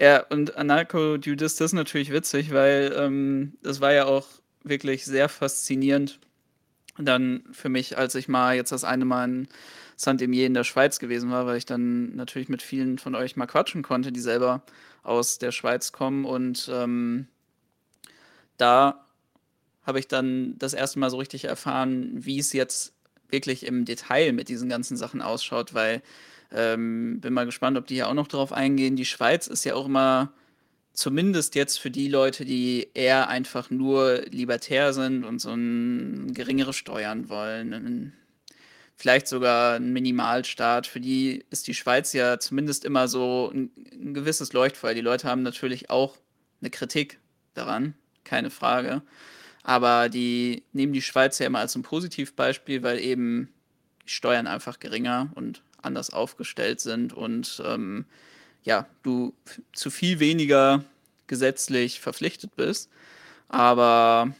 Ja, 0.00 0.20
und 0.30 0.56
Anarcho-Judis, 0.56 1.56
das 1.56 1.66
ist 1.66 1.72
natürlich 1.72 2.12
witzig, 2.12 2.52
weil 2.52 2.92
ähm, 2.96 3.54
das 3.62 3.80
war 3.80 3.92
ja 3.92 4.04
auch 4.06 4.26
wirklich 4.62 5.04
sehr 5.04 5.28
faszinierend 5.28 6.20
dann 6.98 7.44
für 7.52 7.68
mich, 7.70 7.98
als 7.98 8.14
ich 8.16 8.28
mal 8.28 8.56
jetzt 8.56 8.72
das 8.72 8.84
eine 8.84 9.04
Mal 9.06 9.24
in 9.28 9.48
Saint-Emier 9.96 10.46
in 10.46 10.54
der 10.54 10.64
Schweiz 10.64 10.98
gewesen 11.00 11.30
war, 11.30 11.46
weil 11.46 11.58
ich 11.58 11.66
dann 11.66 12.16
natürlich 12.16 12.48
mit 12.48 12.62
vielen 12.62 12.98
von 12.98 13.14
euch 13.16 13.36
mal 13.36 13.46
quatschen 13.46 13.82
konnte, 13.82 14.12
die 14.12 14.20
selber 14.20 14.62
aus 15.04 15.38
der 15.38 15.52
Schweiz 15.52 15.92
kommen. 15.92 16.24
Und 16.24 16.70
ähm, 16.72 17.28
da 18.56 19.04
habe 19.84 19.98
ich 20.00 20.08
dann 20.08 20.58
das 20.58 20.74
erste 20.74 20.98
Mal 20.98 21.10
so 21.10 21.18
richtig 21.18 21.44
erfahren, 21.46 22.10
wie 22.14 22.38
es 22.38 22.52
jetzt 22.52 22.94
wirklich 23.30 23.66
im 23.66 23.84
Detail 23.84 24.32
mit 24.32 24.48
diesen 24.48 24.68
ganzen 24.68 24.96
Sachen 24.96 25.22
ausschaut, 25.22 25.74
weil 25.74 26.02
ähm, 26.52 27.20
bin 27.20 27.32
mal 27.32 27.46
gespannt, 27.46 27.76
ob 27.76 27.86
die 27.86 27.96
ja 27.96 28.06
auch 28.06 28.14
noch 28.14 28.28
drauf 28.28 28.52
eingehen. 28.52 28.96
Die 28.96 29.04
Schweiz 29.04 29.46
ist 29.46 29.64
ja 29.64 29.74
auch 29.74 29.86
immer, 29.86 30.32
zumindest 30.92 31.54
jetzt 31.54 31.78
für 31.78 31.90
die 31.90 32.08
Leute, 32.08 32.44
die 32.44 32.88
eher 32.94 33.28
einfach 33.28 33.70
nur 33.70 34.22
libertär 34.30 34.92
sind 34.92 35.24
und 35.24 35.40
so 35.40 35.52
ein 35.52 36.34
geringere 36.34 36.72
Steuern 36.72 37.28
wollen, 37.28 38.12
vielleicht 38.98 39.28
sogar 39.28 39.76
ein 39.76 39.92
Minimalstaat, 39.92 40.88
für 40.88 41.00
die 41.00 41.44
ist 41.50 41.68
die 41.68 41.74
Schweiz 41.74 42.12
ja 42.12 42.40
zumindest 42.40 42.84
immer 42.84 43.06
so 43.06 43.50
ein, 43.54 43.70
ein 43.92 44.12
gewisses 44.12 44.52
Leuchtfeuer. 44.52 44.94
Die 44.94 45.00
Leute 45.00 45.28
haben 45.28 45.42
natürlich 45.42 45.88
auch 45.88 46.16
eine 46.60 46.70
Kritik 46.70 47.20
daran, 47.54 47.94
keine 48.24 48.50
Frage. 48.50 49.02
Aber 49.62 50.08
die 50.08 50.64
nehmen 50.72 50.92
die 50.92 51.02
Schweiz 51.02 51.38
ja 51.38 51.46
immer 51.46 51.60
als 51.60 51.76
ein 51.76 51.82
Positivbeispiel, 51.82 52.82
weil 52.82 52.98
eben 52.98 53.52
die 54.04 54.10
Steuern 54.10 54.48
einfach 54.48 54.80
geringer 54.80 55.30
und 55.36 55.62
anders 55.82 56.10
aufgestellt 56.10 56.80
sind 56.80 57.12
und 57.12 57.62
ähm, 57.64 58.06
ja, 58.62 58.86
du 59.02 59.34
zu 59.72 59.90
viel 59.90 60.20
weniger 60.20 60.84
gesetzlich 61.26 62.00
verpflichtet 62.00 62.56
bist. 62.56 62.90
Aber 63.48 64.34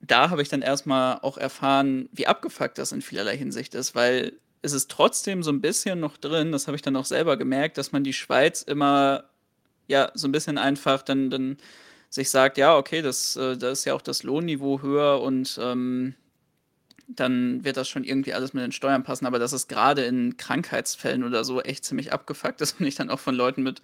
da 0.00 0.30
habe 0.30 0.42
ich 0.42 0.48
dann 0.48 0.62
erstmal 0.62 1.18
auch 1.20 1.38
erfahren, 1.38 2.08
wie 2.12 2.26
abgefuckt 2.26 2.78
das 2.78 2.92
in 2.92 3.02
vielerlei 3.02 3.36
Hinsicht 3.36 3.74
ist, 3.74 3.94
weil 3.94 4.34
es 4.62 4.72
ist 4.72 4.90
trotzdem 4.90 5.42
so 5.42 5.50
ein 5.50 5.60
bisschen 5.60 6.00
noch 6.00 6.16
drin, 6.16 6.52
das 6.52 6.66
habe 6.66 6.76
ich 6.76 6.82
dann 6.82 6.96
auch 6.96 7.04
selber 7.04 7.36
gemerkt, 7.36 7.78
dass 7.78 7.92
man 7.92 8.04
die 8.04 8.12
Schweiz 8.12 8.62
immer 8.62 9.24
ja 9.88 10.10
so 10.14 10.28
ein 10.28 10.32
bisschen 10.32 10.58
einfach 10.58 11.02
dann, 11.02 11.30
dann 11.30 11.56
sich 12.10 12.30
sagt, 12.30 12.58
ja, 12.58 12.76
okay, 12.76 13.02
das, 13.02 13.36
äh, 13.36 13.56
da 13.56 13.70
ist 13.70 13.84
ja 13.84 13.94
auch 13.94 14.02
das 14.02 14.22
Lohnniveau 14.22 14.82
höher 14.82 15.20
und 15.20 15.58
ähm, 15.62 16.14
dann 17.08 17.64
wird 17.64 17.76
das 17.76 17.88
schon 17.88 18.04
irgendwie 18.04 18.34
alles 18.34 18.52
mit 18.52 18.64
den 18.64 18.72
Steuern 18.72 19.04
passen. 19.04 19.26
Aber 19.26 19.38
dass 19.38 19.52
es 19.52 19.68
gerade 19.68 20.04
in 20.04 20.36
Krankheitsfällen 20.36 21.24
oder 21.24 21.44
so 21.44 21.60
echt 21.60 21.84
ziemlich 21.84 22.12
abgefuckt 22.12 22.60
ist 22.60 22.76
und 22.80 22.86
ich 22.86 22.94
dann 22.94 23.10
auch 23.10 23.20
von 23.20 23.34
Leuten 23.34 23.62
mit 23.62 23.82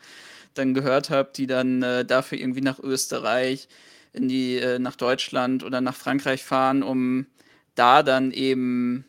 dann 0.54 0.74
gehört 0.74 1.10
habe, 1.10 1.30
die 1.34 1.46
dann 1.46 1.82
äh, 1.82 2.04
dafür 2.04 2.38
irgendwie 2.38 2.60
nach 2.60 2.78
Österreich, 2.78 3.68
in 4.12 4.28
die, 4.28 4.58
äh, 4.58 4.78
nach 4.78 4.96
Deutschland 4.96 5.64
oder 5.64 5.80
nach 5.80 5.96
Frankreich 5.96 6.44
fahren, 6.44 6.82
um 6.82 7.26
da 7.74 8.02
dann 8.02 8.30
eben 8.30 9.06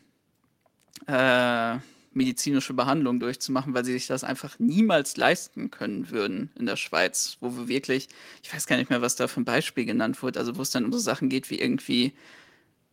äh, 1.06 1.76
medizinische 2.12 2.74
Behandlung 2.74 3.20
durchzumachen, 3.20 3.74
weil 3.74 3.84
sie 3.84 3.92
sich 3.92 4.06
das 4.06 4.24
einfach 4.24 4.58
niemals 4.58 5.16
leisten 5.16 5.70
können 5.70 6.10
würden 6.10 6.50
in 6.58 6.66
der 6.66 6.76
Schweiz, 6.76 7.36
wo 7.40 7.56
wir 7.56 7.68
wirklich, 7.68 8.08
ich 8.42 8.54
weiß 8.54 8.66
gar 8.66 8.76
nicht 8.76 8.90
mehr, 8.90 9.02
was 9.02 9.16
da 9.16 9.28
für 9.28 9.40
ein 9.40 9.44
Beispiel 9.44 9.84
genannt 9.84 10.22
wurde, 10.22 10.38
also 10.38 10.56
wo 10.56 10.62
es 10.62 10.70
dann 10.70 10.84
um 10.84 10.92
so 10.92 10.98
Sachen 10.98 11.28
geht 11.28 11.50
wie 11.50 11.60
irgendwie 11.60 12.14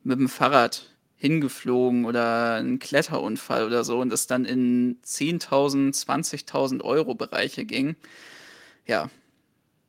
mit 0.03 0.19
dem 0.19 0.29
Fahrrad 0.29 0.90
hingeflogen 1.21 2.05
oder 2.05 2.55
ein 2.55 2.79
Kletterunfall 2.79 3.67
oder 3.67 3.83
so 3.83 3.99
und 3.99 4.11
es 4.11 4.25
dann 4.25 4.43
in 4.43 4.99
10.000, 5.03 5.93
20.000 5.93 6.81
Euro 6.81 7.13
Bereiche 7.13 7.63
ging. 7.63 7.95
Ja, 8.87 9.11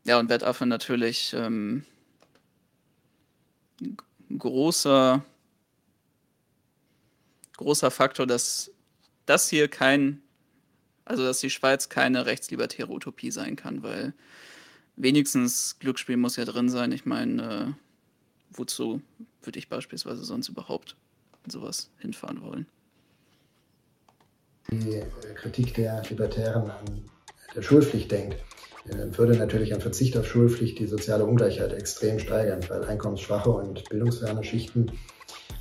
ja 0.05 0.19
und 0.19 0.29
Wettaffe 0.29 0.67
natürlich 0.67 1.33
ähm, 1.35 1.87
großer 4.37 5.25
großer 7.57 7.91
Faktor, 7.91 8.27
dass 8.27 8.71
das 9.25 9.49
hier 9.49 9.69
kein, 9.69 10.21
also 11.07 11.23
dass 11.23 11.41
die 11.41 11.49
Schweiz 11.49 11.89
keine 11.89 12.27
rechtslibertäre 12.27 12.93
Utopie 12.93 13.31
sein 13.31 13.57
kann, 13.57 13.83
weil 13.83 14.13
wenigstens 14.97 15.79
Glücksspiel 15.79 16.19
muss 16.19 16.37
ja 16.37 16.45
drin 16.45 16.69
sein. 16.69 16.93
Ich 16.93 17.07
meine, 17.07 17.43
äh, 17.43 17.73
wozu 18.51 19.01
würde 19.43 19.59
ich 19.59 19.71
beispielsweise 19.71 20.25
sonst 20.25 20.51
überhaupt 20.51 20.95
in 21.45 21.51
sowas 21.51 21.91
hinfahren 21.99 22.43
wollen? 22.43 22.67
Die 24.71 25.03
Kritik 25.35 25.75
der 25.75 26.03
Libertären 26.09 26.71
an 26.71 27.05
der 27.55 27.63
Schulpflicht 27.63 28.11
denkt, 28.11 28.37
äh, 28.89 29.19
würde 29.19 29.37
natürlich 29.37 29.75
ein 29.75 29.81
Verzicht 29.81 30.17
auf 30.17 30.27
Schulpflicht 30.27 30.79
die 30.79 30.87
soziale 30.87 31.25
Ungleichheit 31.25 31.73
extrem 31.73 32.19
steigern, 32.19 32.61
weil 32.69 32.85
einkommensschwache 32.85 33.51
und 33.51 33.89
bildungsferne 33.89 34.43
Schichten 34.43 34.93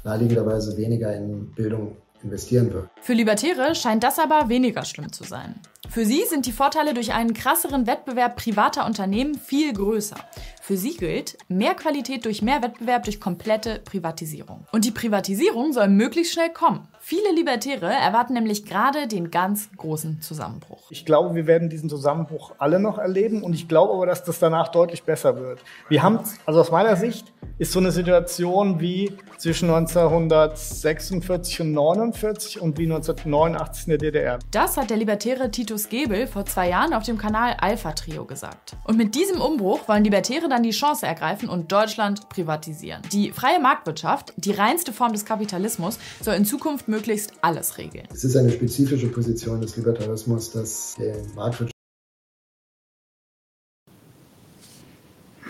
naheliegenderweise 0.04 0.78
weniger 0.78 1.14
in 1.16 1.52
Bildung 1.52 1.98
investieren 2.24 2.74
wird. 2.74 2.90
Für 3.02 3.14
Libertäre 3.14 3.76
scheint 3.76 4.04
das 4.04 4.20
aber 4.20 4.50
weniger 4.50 4.86
schlimm 4.86 5.12
zu 5.12 5.24
sein. 5.24 5.60
Für 5.90 6.06
sie 6.06 6.24
sind 6.30 6.46
die 6.46 6.52
Vorteile 6.52 6.94
durch 6.94 7.14
einen 7.14 7.34
krasseren 7.34 7.88
Wettbewerb 7.88 8.38
privater 8.38 8.86
Unternehmen 8.86 9.36
viel 9.36 9.74
größer. 9.74 10.16
Für 10.62 10.78
sie 10.78 10.96
gilt 10.96 11.38
mehr 11.50 11.74
Qualität 11.74 12.24
durch 12.26 12.42
mehr 12.42 12.62
Wettbewerb 12.62 13.04
durch 13.04 13.20
komplette 13.20 13.80
Privatisierung. 13.84 14.66
Und 14.72 14.86
die 14.86 14.92
Privatisierung 14.92 15.74
soll 15.74 15.90
möglichst 15.90 16.34
schnell 16.34 16.54
kommen. 16.54 16.88
Viele 17.04 17.34
Libertäre 17.34 17.92
erwarten 17.92 18.34
nämlich 18.34 18.64
gerade 18.64 19.08
den 19.08 19.32
ganz 19.32 19.70
großen 19.76 20.22
Zusammenbruch. 20.22 20.84
Ich 20.92 21.04
glaube, 21.04 21.34
wir 21.34 21.48
werden 21.48 21.68
diesen 21.68 21.90
Zusammenbruch 21.90 22.54
alle 22.60 22.80
noch 22.80 23.00
erleben 23.00 23.42
und 23.42 23.54
ich 23.54 23.68
glaube 23.68 23.94
aber, 23.94 24.06
dass 24.06 24.24
das 24.24 24.38
danach 24.38 24.68
deutlich 24.68 25.02
besser 25.02 25.36
wird. 25.36 25.64
Wir 25.90 26.04
haben, 26.04 26.20
also 26.46 26.62
aus 26.62 26.70
meiner 26.70 26.96
Sicht, 26.96 27.34
ist 27.58 27.72
so 27.72 27.80
eine 27.80 27.92
Situation 27.92 28.80
wie 28.80 29.18
zwischen 29.38 29.70
1946 29.72 31.62
und 31.62 31.72
49 31.74 32.62
und 32.62 32.78
wie 32.78 32.84
1989 32.84 33.86
in 33.86 33.90
der 33.90 33.98
DDR. 33.98 34.40
Das 34.52 34.78
hat 34.78 34.92
der 34.92 34.98
Libertäre 34.98 35.50
Titus 35.50 35.90
Gebel 35.90 36.28
vor 36.28 36.46
zwei 36.46 36.70
Jahren 36.70 36.94
auf 36.94 37.04
dem 37.04 37.18
Kanal 37.18 37.56
Alpha 37.60 37.94
Trio 37.94 38.26
gesagt. 38.26 38.76
Und 38.84 38.98
mit 38.98 39.16
diesem 39.16 39.42
Umbruch 39.42 39.88
wollen 39.88 40.04
Libertäre 40.04 40.50
dann 40.50 40.62
die 40.62 40.70
Chance 40.70 41.08
ergreifen 41.08 41.50
und 41.50 41.72
Deutschland 41.72 42.30
privatisieren. 42.30 43.02
Die 43.12 43.32
freie 43.32 43.60
Marktwirtschaft, 43.60 44.34
die 44.38 44.52
reinste 44.52 44.94
Form 44.94 45.14
des 45.14 45.26
Kapitalismus, 45.26 45.98
soll 46.22 46.36
in 46.36 46.46
Zukunft 46.46 46.88
möglichst 46.92 47.34
alles 47.42 47.80
regeln. 47.80 48.08
Es 48.14 48.24
ist 48.24 48.36
eine 48.36 48.52
spezifische 48.52 49.08
Position 49.08 49.62
des 49.62 49.76
Libertarismus, 49.78 50.52
dass 50.52 50.96
der 51.00 51.16
Marktwirtschaft 51.36 51.72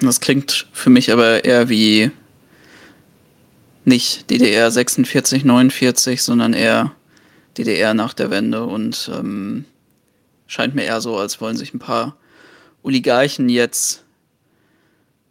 Das 0.02 0.20
klingt 0.20 0.68
für 0.74 0.90
mich 0.90 1.12
aber 1.12 1.46
eher 1.46 1.70
wie 1.70 2.10
nicht 3.86 4.30
DDR 4.32 4.72
46, 4.72 5.46
49, 5.46 6.24
sondern 6.24 6.54
eher 6.54 6.96
DDR 7.58 7.94
nach 7.94 8.14
der 8.14 8.32
Wende 8.32 8.64
und 8.64 9.12
ähm, 9.14 9.66
scheint 10.48 10.74
mir 10.74 10.86
eher 10.86 11.02
so, 11.02 11.18
als 11.18 11.40
wollen 11.40 11.58
sich 11.58 11.74
ein 11.74 11.80
paar 11.80 12.16
Oligarchen 12.82 13.48
jetzt 13.48 14.04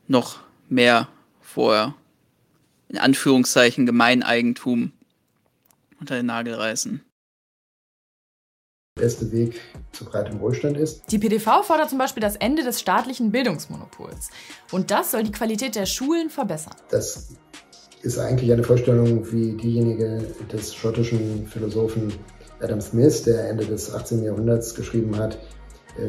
noch 0.07 0.39
mehr 0.69 1.09
vor, 1.41 1.97
in 2.89 2.99
Anführungszeichen, 2.99 3.87
Gemeineigentum 3.87 4.93
unter 6.01 6.17
den 6.17 6.27
Nagel 6.27 6.55
reißen. 6.55 7.05
Der 8.99 9.03
beste 9.03 9.31
Weg 9.33 9.61
zu 9.93 10.05
breitem 10.05 10.41
Wohlstand 10.41 10.77
ist. 10.77 11.11
Die 11.11 11.19
PDV 11.19 11.63
fordert 11.63 11.91
zum 11.91 11.99
Beispiel 11.99 12.21
das 12.21 12.37
Ende 12.37 12.65
des 12.65 12.81
staatlichen 12.81 13.31
Bildungsmonopols. 13.31 14.31
Und 14.73 14.91
das 14.91 15.13
soll 15.13 15.23
die 15.23 15.33
Qualität 15.33 15.75
der 15.77 15.87
Schulen 15.87 16.29
verbessern. 16.29 16.75
Das 16.91 17.29
ist 18.03 18.19
eigentlich 18.19 18.53
eine 18.53 18.65
Vorstellung 18.65 19.31
wie 19.33 19.53
diejenige 19.53 20.23
des 20.53 20.75
schottischen 20.75 21.47
Philosophen 21.47 22.13
Adam 22.61 22.81
Smith, 22.81 23.23
der 23.23 23.49
Ende 23.49 23.65
des 23.65 23.93
18. 23.95 24.23
Jahrhunderts 24.23 24.75
geschrieben 24.75 25.17
hat, 25.17 25.39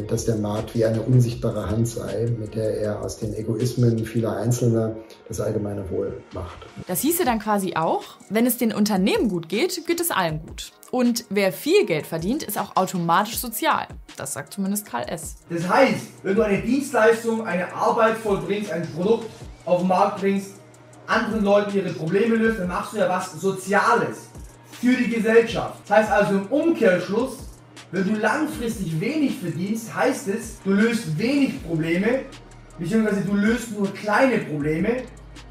dass 0.08 0.26
der 0.26 0.36
Markt 0.36 0.76
wie 0.76 0.86
eine 0.86 1.02
unsichtbare 1.02 1.70
Hand 1.70 1.88
sei, 1.88 2.30
mit 2.40 2.56
der 2.56 2.78
er 2.78 3.02
aus 3.02 3.18
den 3.18 3.34
Egoismen 3.34 4.06
vieler 4.06 4.36
Einzelner 4.38 4.96
das 5.28 5.40
allgemeine 5.40 5.90
Wohl 5.90 6.22
macht. 6.34 6.58
Das 6.88 7.02
hieße 7.02 7.26
dann 7.26 7.40
quasi 7.40 7.76
auch, 7.76 8.04
wenn 8.30 8.46
es 8.46 8.58
den 8.58 8.74
Unternehmen 8.74 9.30
gut 9.30 9.50
geht, 9.50 9.86
geht 9.88 10.00
es 10.00 10.12
allen 10.12 10.42
gut. 10.46 10.72
Und 10.92 11.26
wer 11.30 11.54
viel 11.54 11.86
Geld 11.86 12.06
verdient, 12.06 12.44
ist 12.44 12.58
auch 12.58 12.76
automatisch 12.76 13.40
sozial. 13.40 13.88
Das 14.18 14.34
sagt 14.34 14.54
zumindest 14.54 14.86
Karl 14.86 15.08
S. 15.08 15.38
Das 15.50 15.68
heißt, 15.68 16.08
wenn 16.24 16.36
du 16.36 16.42
eine 16.42 16.62
Dienstleistung, 16.62 17.48
eine 17.48 17.74
Arbeit 17.74 18.18
vollbringst, 18.18 18.72
ein 18.72 18.88
Produkt 18.94 19.30
auf 19.66 19.80
den 19.80 19.88
Markt 19.88 20.20
bringst, 20.20 20.52
anderen 21.08 21.44
Leuten 21.44 21.78
ihre 21.78 21.90
Probleme 21.90 22.36
löst, 22.36 22.60
dann 22.60 22.68
machst 22.68 22.94
du 22.94 22.98
ja 22.98 23.08
was 23.08 23.32
Soziales 23.34 24.18
für 24.72 24.94
die 24.94 25.10
Gesellschaft. 25.10 25.76
Das 25.88 25.98
heißt 25.98 26.12
also 26.12 26.34
im 26.34 26.48
Umkehrschluss, 26.48 27.38
wenn 27.92 28.06
du 28.06 28.20
langfristig 28.20 29.00
wenig 29.00 29.38
verdienst, 29.38 29.94
heißt 29.94 30.30
es, 30.30 30.58
du 30.64 30.72
löst 30.72 31.18
wenig 31.18 31.62
Probleme, 31.64 32.22
beziehungsweise 32.80 33.22
du 33.22 33.34
löst 33.36 33.78
nur 33.78 33.94
kleine 33.94 34.40
Probleme, 34.40 35.04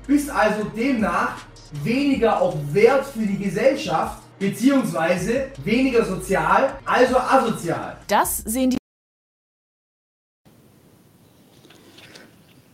bist 0.07 0.31
also 0.31 0.65
demnach 0.65 1.37
weniger 1.85 2.41
auch 2.41 2.57
wert 2.73 3.07
für 3.07 3.27
die 3.27 3.39
Gesellschaft, 3.39 4.23
beziehungsweise 4.39 5.49
weniger 5.65 6.05
sozial, 6.05 6.79
also 6.85 7.19
asozial. 7.19 7.97
Das 8.09 8.39
sehen 8.39 8.71
die 8.71 8.77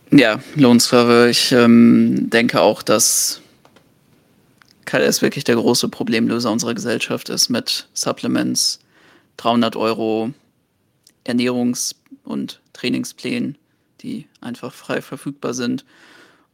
Ja, 0.09 0.39
Lohnsklave. 0.55 1.29
Ich 1.29 1.51
ähm, 1.51 2.29
denke 2.29 2.61
auch, 2.61 2.81
dass 2.81 3.41
KLS 4.85 5.21
wirklich 5.21 5.43
der 5.43 5.57
große 5.57 5.89
Problemlöser 5.89 6.49
unserer 6.49 6.73
Gesellschaft 6.73 7.27
ist 7.27 7.49
mit 7.49 7.89
Supplements, 7.93 8.79
300 9.37 9.75
Euro 9.75 10.33
Ernährungs- 11.25 11.95
und 12.23 12.61
Trainingsplänen, 12.73 13.57
die 14.01 14.27
einfach 14.41 14.73
frei 14.73 15.01
verfügbar 15.01 15.53
sind. 15.53 15.85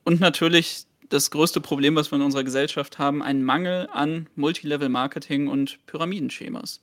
Und 0.03 0.19
natürlich 0.19 0.85
das 1.09 1.31
größte 1.31 1.61
Problem, 1.61 1.95
was 1.95 2.11
wir 2.11 2.17
in 2.17 2.23
unserer 2.23 2.43
Gesellschaft 2.43 2.97
haben, 2.97 3.21
ein 3.21 3.43
Mangel 3.43 3.87
an 3.91 4.27
Multilevel-Marketing 4.35 5.47
und 5.47 5.85
Pyramidenschemas. 5.85 6.81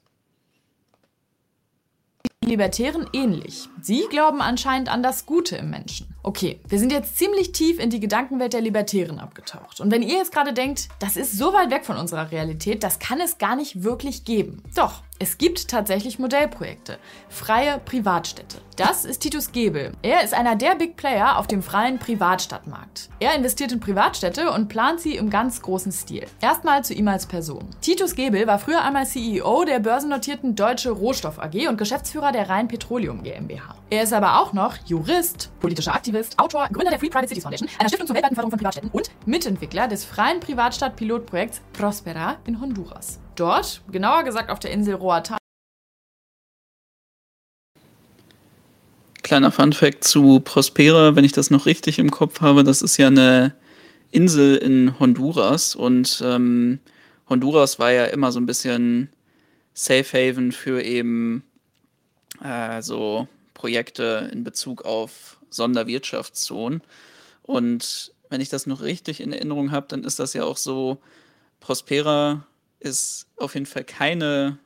Libertären 2.44 3.06
ähnlich. 3.12 3.68
Sie 3.82 4.06
glauben 4.08 4.40
anscheinend 4.40 4.88
an 4.88 5.02
das 5.02 5.26
Gute 5.26 5.56
im 5.56 5.70
Menschen. 5.70 6.14
Okay, 6.22 6.60
wir 6.68 6.78
sind 6.78 6.90
jetzt 6.90 7.18
ziemlich 7.18 7.52
tief 7.52 7.78
in 7.78 7.90
die 7.90 8.00
Gedankenwelt 8.00 8.54
der 8.54 8.62
Libertären 8.62 9.18
abgetaucht. 9.18 9.80
Und 9.80 9.90
wenn 9.90 10.02
ihr 10.02 10.16
jetzt 10.16 10.32
gerade 10.32 10.52
denkt, 10.52 10.88
das 11.00 11.16
ist 11.16 11.36
so 11.36 11.52
weit 11.52 11.70
weg 11.70 11.84
von 11.84 11.96
unserer 11.96 12.30
Realität, 12.30 12.82
das 12.82 12.98
kann 12.98 13.20
es 13.20 13.38
gar 13.38 13.56
nicht 13.56 13.82
wirklich 13.82 14.24
geben. 14.24 14.62
Doch, 14.74 15.02
es 15.22 15.36
gibt 15.36 15.68
tatsächlich 15.68 16.18
Modellprojekte. 16.18 16.98
Freie 17.28 17.78
Privatstädte. 17.78 18.56
Das 18.76 19.04
ist 19.04 19.18
Titus 19.18 19.52
Gebel. 19.52 19.92
Er 20.00 20.24
ist 20.24 20.32
einer 20.32 20.56
der 20.56 20.76
Big 20.76 20.96
Player 20.96 21.38
auf 21.38 21.46
dem 21.46 21.62
freien 21.62 21.98
Privatstadtmarkt. 21.98 23.10
Er 23.20 23.34
investiert 23.34 23.70
in 23.70 23.80
Privatstädte 23.80 24.50
und 24.50 24.68
plant 24.68 25.00
sie 25.00 25.16
im 25.16 25.28
ganz 25.28 25.60
großen 25.60 25.92
Stil. 25.92 26.26
Erstmal 26.40 26.84
zu 26.84 26.94
ihm 26.94 27.06
als 27.06 27.26
Person. 27.26 27.68
Titus 27.82 28.14
Gebel 28.14 28.46
war 28.46 28.58
früher 28.58 28.82
einmal 28.82 29.04
CEO 29.04 29.66
der 29.66 29.80
börsennotierten 29.80 30.56
Deutsche 30.56 30.90
Rohstoff 30.90 31.38
AG 31.38 31.68
und 31.68 31.76
Geschäftsführer 31.76 32.32
der 32.32 32.48
Rhein 32.48 32.66
Petroleum 32.66 33.22
GmbH. 33.22 33.74
Er 33.90 34.04
ist 34.04 34.14
aber 34.14 34.40
auch 34.40 34.54
noch 34.54 34.74
Jurist, 34.86 35.50
politischer 35.60 35.94
Aktivist, 35.94 36.38
Autor, 36.38 36.68
Gründer 36.72 36.92
der 36.92 36.98
Free 36.98 37.10
Private 37.10 37.28
Cities 37.28 37.42
Foundation, 37.42 37.68
einer 37.78 37.90
Stiftung 37.90 38.06
zur 38.06 38.16
weltweiten 38.16 38.36
von 38.36 38.50
Privatstädten 38.50 38.90
und 38.90 39.10
Mitentwickler 39.26 39.86
des 39.86 40.06
freien 40.06 40.40
Privatstadt-Pilotprojekts 40.40 41.60
Prospera 41.74 42.36
in 42.46 42.58
Honduras. 42.58 43.20
Dort, 43.40 43.80
genauer 43.90 44.24
gesagt 44.24 44.50
auf 44.50 44.58
der 44.58 44.70
Insel 44.70 44.96
Roatan, 44.96 45.38
Kleiner 49.22 49.50
Funfact 49.50 50.04
zu 50.04 50.40
Prospera, 50.40 51.16
wenn 51.16 51.24
ich 51.24 51.32
das 51.32 51.50
noch 51.50 51.64
richtig 51.64 51.98
im 51.98 52.10
Kopf 52.10 52.42
habe, 52.42 52.64
das 52.64 52.82
ist 52.82 52.98
ja 52.98 53.06
eine 53.06 53.54
Insel 54.10 54.56
in 54.56 54.98
Honduras 54.98 55.74
und 55.74 56.20
ähm, 56.22 56.80
Honduras 57.30 57.78
war 57.78 57.90
ja 57.92 58.04
immer 58.04 58.30
so 58.30 58.38
ein 58.40 58.44
bisschen 58.44 59.08
Safe 59.72 60.04
Haven 60.04 60.52
für 60.52 60.82
eben 60.82 61.42
äh, 62.44 62.82
so 62.82 63.26
Projekte 63.54 64.28
in 64.34 64.44
Bezug 64.44 64.84
auf 64.84 65.38
Sonderwirtschaftszonen. 65.48 66.82
Und 67.42 68.12
wenn 68.28 68.42
ich 68.42 68.50
das 68.50 68.66
noch 68.66 68.82
richtig 68.82 69.20
in 69.20 69.32
Erinnerung 69.32 69.70
habe, 69.70 69.86
dann 69.88 70.04
ist 70.04 70.18
das 70.18 70.34
ja 70.34 70.44
auch 70.44 70.58
so, 70.58 70.98
Prospera 71.60 72.46
ist 72.80 73.26
auf 73.36 73.54
jeden 73.54 73.66
Fall 73.66 73.84
keine 73.84 74.58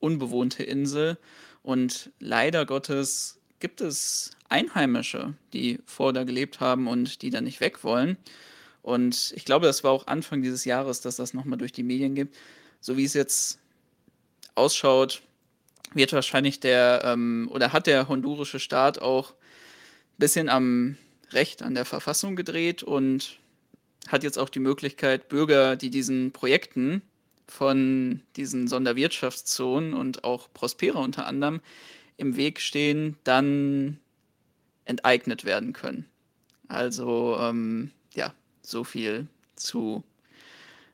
unbewohnte 0.00 0.62
Insel 0.62 1.18
und 1.62 2.10
leider 2.18 2.66
Gottes 2.66 3.38
gibt 3.60 3.80
es 3.80 4.32
Einheimische, 4.48 5.34
die 5.52 5.78
vor 5.86 6.12
da 6.12 6.24
gelebt 6.24 6.60
haben 6.60 6.88
und 6.88 7.22
die 7.22 7.30
da 7.30 7.40
nicht 7.40 7.60
weg 7.60 7.84
wollen. 7.84 8.16
Und 8.82 9.32
ich 9.36 9.44
glaube, 9.44 9.66
das 9.66 9.84
war 9.84 9.92
auch 9.92 10.06
Anfang 10.06 10.42
dieses 10.42 10.64
Jahres, 10.64 11.00
dass 11.02 11.16
das 11.16 11.34
nochmal 11.34 11.58
durch 11.58 11.72
die 11.72 11.82
Medien 11.82 12.14
gibt. 12.14 12.36
So 12.80 12.96
wie 12.96 13.04
es 13.04 13.14
jetzt 13.14 13.58
ausschaut, 14.54 15.22
wird 15.92 16.12
wahrscheinlich 16.12 16.60
der 16.60 17.02
ähm, 17.04 17.48
oder 17.52 17.72
hat 17.72 17.86
der 17.86 18.08
hondurische 18.08 18.58
Staat 18.58 19.00
auch 19.00 19.32
ein 19.32 20.18
bisschen 20.18 20.48
am 20.48 20.96
Recht 21.30 21.62
an 21.62 21.74
der 21.74 21.84
Verfassung 21.84 22.36
gedreht 22.36 22.82
und 22.82 23.38
hat 24.08 24.22
jetzt 24.22 24.38
auch 24.38 24.48
die 24.48 24.60
Möglichkeit, 24.60 25.28
Bürger, 25.28 25.76
die 25.76 25.90
diesen 25.90 26.32
Projekten 26.32 27.02
von 27.50 28.22
diesen 28.36 28.68
Sonderwirtschaftszonen 28.68 29.92
und 29.92 30.24
auch 30.24 30.48
Prospera 30.54 31.00
unter 31.00 31.26
anderem 31.26 31.60
im 32.16 32.36
Weg 32.36 32.60
stehen, 32.60 33.16
dann 33.24 33.98
enteignet 34.84 35.44
werden 35.44 35.72
können. 35.72 36.06
Also 36.68 37.36
ähm, 37.40 37.90
ja, 38.14 38.32
so 38.62 38.84
viel 38.84 39.26
zu 39.56 40.04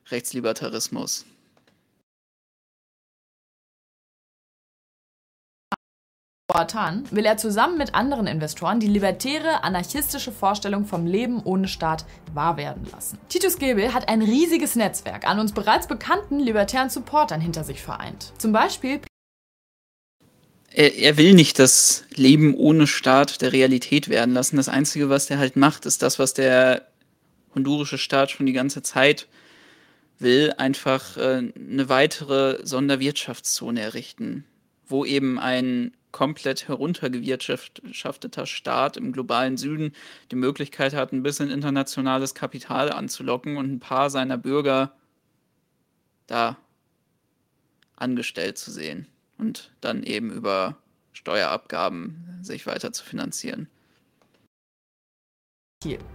Rechtslibertarismus. 0.09 1.25
Roatan 6.49 7.03
will 7.11 7.25
er 7.25 7.35
zusammen 7.35 7.77
mit 7.77 7.93
anderen 7.93 8.25
Investoren 8.25 8.79
die 8.79 8.87
libertäre, 8.87 9.65
anarchistische 9.65 10.31
Vorstellung 10.31 10.85
vom 10.85 11.05
Leben 11.05 11.41
ohne 11.43 11.67
Staat 11.67 12.05
wahr 12.33 12.55
werden 12.55 12.87
lassen. 12.89 13.19
Titus 13.27 13.59
Gebel 13.59 13.93
hat 13.93 14.07
ein 14.07 14.21
riesiges 14.21 14.77
Netzwerk 14.77 15.27
an 15.27 15.39
uns 15.39 15.51
bereits 15.51 15.87
bekannten 15.87 16.39
libertären 16.39 16.89
Supportern 16.89 17.41
hinter 17.41 17.65
sich 17.65 17.81
vereint. 17.81 18.31
Zum 18.37 18.53
Beispiel 18.53 19.01
er, 20.71 20.95
er, 20.95 21.17
will 21.17 21.33
nicht 21.33 21.59
das 21.59 22.05
Leben 22.15 22.55
ohne 22.55 22.87
Staat 22.87 23.41
der 23.41 23.51
Realität 23.51 24.07
werden 24.07 24.33
lassen. 24.33 24.55
Das 24.55 24.69
Einzige, 24.69 25.09
was 25.09 25.25
der 25.25 25.39
halt 25.39 25.57
macht, 25.57 25.85
ist 25.85 26.01
das, 26.01 26.17
was 26.17 26.33
der 26.33 26.87
hondurische 27.55 27.97
Staat 27.97 28.31
schon 28.31 28.45
die 28.45 28.53
ganze 28.53 28.83
Zeit 28.83 29.27
will, 30.19 30.53
einfach 30.57 31.17
äh, 31.17 31.51
eine 31.55 31.89
weitere 31.89 32.65
Sonderwirtschaftszone 32.65 33.81
errichten, 33.81 34.45
wo 34.87 35.03
eben 35.03 35.39
ein 35.39 35.96
komplett 36.11 36.67
heruntergewirtschafteter 36.67 38.45
Staat 38.45 38.97
im 38.97 39.11
globalen 39.11 39.57
Süden 39.57 39.93
die 40.31 40.35
Möglichkeit 40.35 40.93
hat, 40.93 41.11
ein 41.11 41.23
bisschen 41.23 41.49
internationales 41.49 42.33
Kapital 42.33 42.91
anzulocken 42.91 43.57
und 43.57 43.71
ein 43.71 43.79
paar 43.79 44.09
seiner 44.09 44.37
Bürger 44.37 44.93
da 46.27 46.57
angestellt 47.95 48.57
zu 48.57 48.71
sehen 48.71 49.07
und 49.37 49.71
dann 49.81 50.03
eben 50.03 50.31
über 50.31 50.77
Steuerabgaben 51.13 52.39
sich 52.41 52.65
weiter 52.67 52.93
zu 52.93 53.03
finanzieren. 53.03 53.67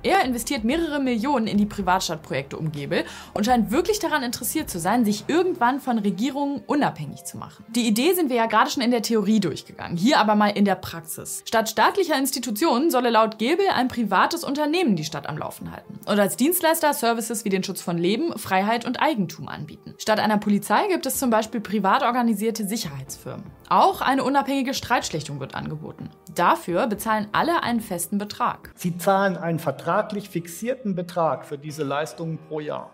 Er 0.03 0.25
investiert 0.25 0.65
mehrere 0.65 1.01
Millionen 1.01 1.47
in 1.47 1.59
die 1.59 1.67
Privatstadtprojekte 1.67 2.57
um 2.57 2.73
Gebel 2.73 3.05
und 3.35 3.47
scheint 3.47 3.71
wirklich 3.71 3.99
daran 3.99 4.23
interessiert 4.23 4.69
zu 4.69 4.79
sein, 4.79 5.05
sich 5.05 5.25
irgendwann 5.29 5.81
von 5.81 5.99
Regierungen 5.99 6.63
unabhängig 6.67 7.25
zu 7.25 7.39
machen. 7.39 7.65
Die 7.69 7.87
Idee 7.87 8.13
sind 8.13 8.29
wir 8.31 8.37
ja 8.37 8.47
gerade 8.47 8.71
schon 8.71 8.83
in 8.83 8.91
der 8.91 9.03
Theorie 9.03 9.41
durchgegangen, 9.41 9.97
hier 9.97 10.19
aber 10.19 10.35
mal 10.35 10.49
in 10.49 10.65
der 10.65 10.75
Praxis. 10.75 11.43
Statt 11.47 11.69
staatlicher 11.69 12.19
Institutionen 12.19 12.91
solle 12.91 13.11
laut 13.11 13.39
Gebel 13.39 13.67
ein 13.75 13.89
privates 13.89 14.45
Unternehmen 14.45 14.97
die 14.97 15.05
Stadt 15.05 15.29
am 15.29 15.39
Laufen 15.39 15.73
halten 15.73 15.99
und 16.07 16.19
als 16.19 16.37
Dienstleister 16.37 16.93
Services 16.93 17.45
wie 17.45 17.51
den 17.51 17.65
Schutz 17.65 17.81
von 17.81 17.99
Leben, 17.99 18.37
Freiheit 18.39 18.85
und 18.85 19.01
Eigentum 19.01 19.49
anbieten. 19.49 19.95
Statt 19.99 20.21
einer 20.21 20.39
Polizei 20.39 20.89
gibt 20.89 21.07
es 21.07 21.19
zum 21.19 21.31
Beispiel 21.31 21.61
privat 21.61 22.03
organisierte 22.03 22.67
Sicherheitsfirmen. 22.67 23.45
Auch 23.69 24.03
eine 24.03 24.25
unabhängige 24.25 24.75
Streitschlichtung 24.75 25.41
wird 25.41 25.55
angeboten. 25.55 26.11
Dafür 26.35 26.87
bezahlen 26.87 27.29
alle 27.33 27.63
einen 27.63 27.81
festen 27.81 28.19
Betrag. 28.19 28.71
Sie 28.75 28.99
zahlen 28.99 29.37
einen 29.37 29.59
vertraglich 29.63 30.29
fixierten 30.29 30.95
Betrag 30.95 31.47
für 31.47 31.57
diese 31.57 31.85
Leistungen 31.85 32.39
pro 32.49 32.61
Jahr. 32.61 32.91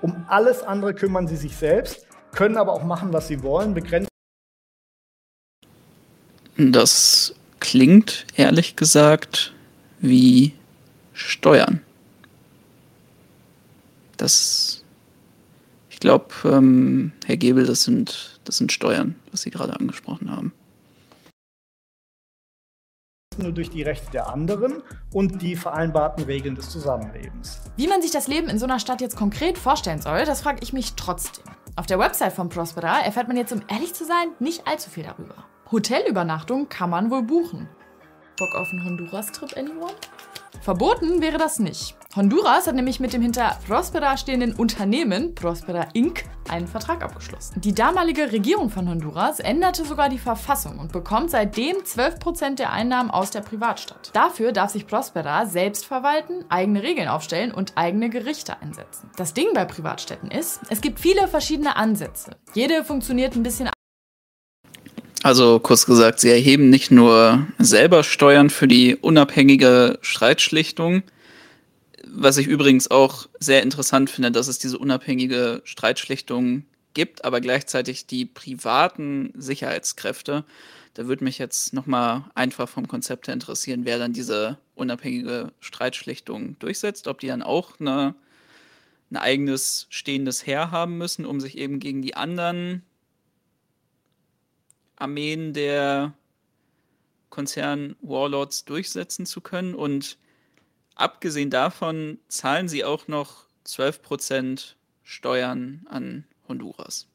Um 0.00 0.24
alles 0.28 0.62
andere 0.62 0.94
kümmern 0.94 1.26
sie 1.26 1.36
sich 1.36 1.56
selbst, 1.56 2.06
können 2.32 2.56
aber 2.56 2.72
auch 2.72 2.84
machen, 2.84 3.12
was 3.12 3.26
sie 3.28 3.42
wollen, 3.42 3.74
begrenzt. 3.74 4.08
Das 6.56 7.34
klingt 7.60 8.26
ehrlich 8.36 8.76
gesagt 8.76 9.54
wie 9.98 10.54
Steuern. 11.12 11.80
Das, 14.16 14.84
ich 15.90 16.00
glaube, 16.00 16.26
ähm, 16.44 17.12
Herr 17.24 17.36
Gebel, 17.36 17.66
das 17.66 17.82
sind, 17.82 18.40
das 18.44 18.56
sind 18.56 18.72
Steuern, 18.72 19.14
was 19.30 19.42
Sie 19.42 19.50
gerade 19.50 19.78
angesprochen 19.78 20.30
haben 20.30 20.52
nur 23.38 23.52
durch 23.52 23.70
die 23.70 23.82
Rechte 23.82 24.10
der 24.10 24.28
anderen 24.28 24.82
und 25.12 25.42
die 25.42 25.56
vereinbarten 25.56 26.24
Regeln 26.24 26.54
des 26.54 26.70
Zusammenlebens. 26.70 27.60
Wie 27.76 27.86
man 27.86 28.02
sich 28.02 28.10
das 28.10 28.28
Leben 28.28 28.48
in 28.48 28.58
so 28.58 28.66
einer 28.66 28.78
Stadt 28.78 29.00
jetzt 29.00 29.16
konkret 29.16 29.58
vorstellen 29.58 30.00
soll, 30.00 30.24
das 30.24 30.42
frage 30.42 30.58
ich 30.62 30.72
mich 30.72 30.94
trotzdem. 30.94 31.44
Auf 31.76 31.86
der 31.86 31.98
Website 31.98 32.32
von 32.32 32.48
Prospera 32.48 33.00
erfährt 33.00 33.28
man 33.28 33.36
jetzt, 33.36 33.52
um 33.52 33.62
ehrlich 33.68 33.94
zu 33.94 34.04
sein, 34.04 34.28
nicht 34.38 34.66
allzu 34.66 34.90
viel 34.90 35.04
darüber. 35.04 35.34
Hotelübernachtung 35.70 36.68
kann 36.68 36.90
man 36.90 37.10
wohl 37.10 37.22
buchen. 37.22 37.68
Bock 38.38 38.54
auf 38.54 38.68
einen 38.70 38.84
Honduras-Trip, 38.84 39.56
anyone? 39.56 39.92
Verboten 40.60 41.20
wäre 41.20 41.38
das 41.38 41.58
nicht. 41.58 41.97
Honduras 42.16 42.66
hat 42.66 42.74
nämlich 42.74 43.00
mit 43.00 43.12
dem 43.12 43.20
hinter 43.20 43.58
Prospera 43.66 44.16
stehenden 44.16 44.54
Unternehmen 44.54 45.34
Prospera 45.34 45.88
Inc. 45.92 46.24
einen 46.48 46.66
Vertrag 46.66 47.02
abgeschlossen. 47.02 47.60
Die 47.60 47.74
damalige 47.74 48.32
Regierung 48.32 48.70
von 48.70 48.88
Honduras 48.88 49.40
änderte 49.40 49.84
sogar 49.84 50.08
die 50.08 50.18
Verfassung 50.18 50.78
und 50.78 50.90
bekommt 50.90 51.30
seitdem 51.30 51.76
12% 51.76 52.54
der 52.54 52.72
Einnahmen 52.72 53.10
aus 53.10 53.30
der 53.30 53.42
Privatstadt. 53.42 54.10
Dafür 54.14 54.52
darf 54.52 54.70
sich 54.70 54.86
Prospera 54.86 55.44
selbst 55.44 55.84
verwalten, 55.84 56.46
eigene 56.48 56.82
Regeln 56.82 57.08
aufstellen 57.08 57.52
und 57.52 57.72
eigene 57.74 58.08
Gerichte 58.08 58.58
einsetzen. 58.62 59.10
Das 59.18 59.34
Ding 59.34 59.48
bei 59.52 59.66
Privatstädten 59.66 60.30
ist, 60.30 60.60
es 60.70 60.80
gibt 60.80 61.00
viele 61.00 61.28
verschiedene 61.28 61.76
Ansätze. 61.76 62.36
Jede 62.54 62.84
funktioniert 62.84 63.36
ein 63.36 63.42
bisschen 63.42 63.68
also 65.24 65.58
kurz 65.58 65.84
gesagt, 65.84 66.20
sie 66.20 66.30
erheben 66.30 66.70
nicht 66.70 66.92
nur 66.92 67.46
selber 67.58 68.04
Steuern 68.04 68.50
für 68.50 68.68
die 68.68 68.96
unabhängige 68.96 69.98
Streitschlichtung, 70.00 71.02
was 72.10 72.38
ich 72.38 72.46
übrigens 72.46 72.90
auch 72.90 73.28
sehr 73.38 73.62
interessant 73.62 74.10
finde, 74.10 74.30
dass 74.30 74.48
es 74.48 74.58
diese 74.58 74.78
unabhängige 74.78 75.62
Streitschlichtung 75.64 76.64
gibt, 76.94 77.24
aber 77.24 77.40
gleichzeitig 77.40 78.06
die 78.06 78.24
privaten 78.26 79.32
Sicherheitskräfte. 79.36 80.44
Da 80.94 81.06
würde 81.06 81.24
mich 81.24 81.38
jetzt 81.38 81.72
nochmal 81.72 82.24
einfach 82.34 82.68
vom 82.68 82.88
Konzept 82.88 83.28
her 83.28 83.34
interessieren, 83.34 83.84
wer 83.84 83.98
dann 83.98 84.12
diese 84.12 84.58
unabhängige 84.74 85.52
Streitschlichtung 85.60 86.58
durchsetzt, 86.58 87.06
ob 87.06 87.20
die 87.20 87.28
dann 87.28 87.42
auch 87.42 87.78
eine, 87.78 88.14
ein 89.10 89.16
eigenes 89.16 89.86
stehendes 89.90 90.46
Heer 90.46 90.70
haben 90.70 90.98
müssen, 90.98 91.24
um 91.24 91.40
sich 91.40 91.56
eben 91.56 91.78
gegen 91.78 92.02
die 92.02 92.16
anderen 92.16 92.82
Armeen 94.96 95.52
der 95.52 96.14
Konzern-Warlords 97.30 98.64
durchsetzen 98.64 99.26
zu 99.26 99.40
können. 99.40 99.74
Und 99.74 100.18
abgesehen 100.98 101.50
davon 101.50 102.18
zahlen 102.28 102.68
sie 102.68 102.84
auch 102.84 103.08
noch 103.08 103.44
12% 103.66 104.74
Steuern 105.02 105.86
an 105.88 106.24
Honduras. 106.48 107.06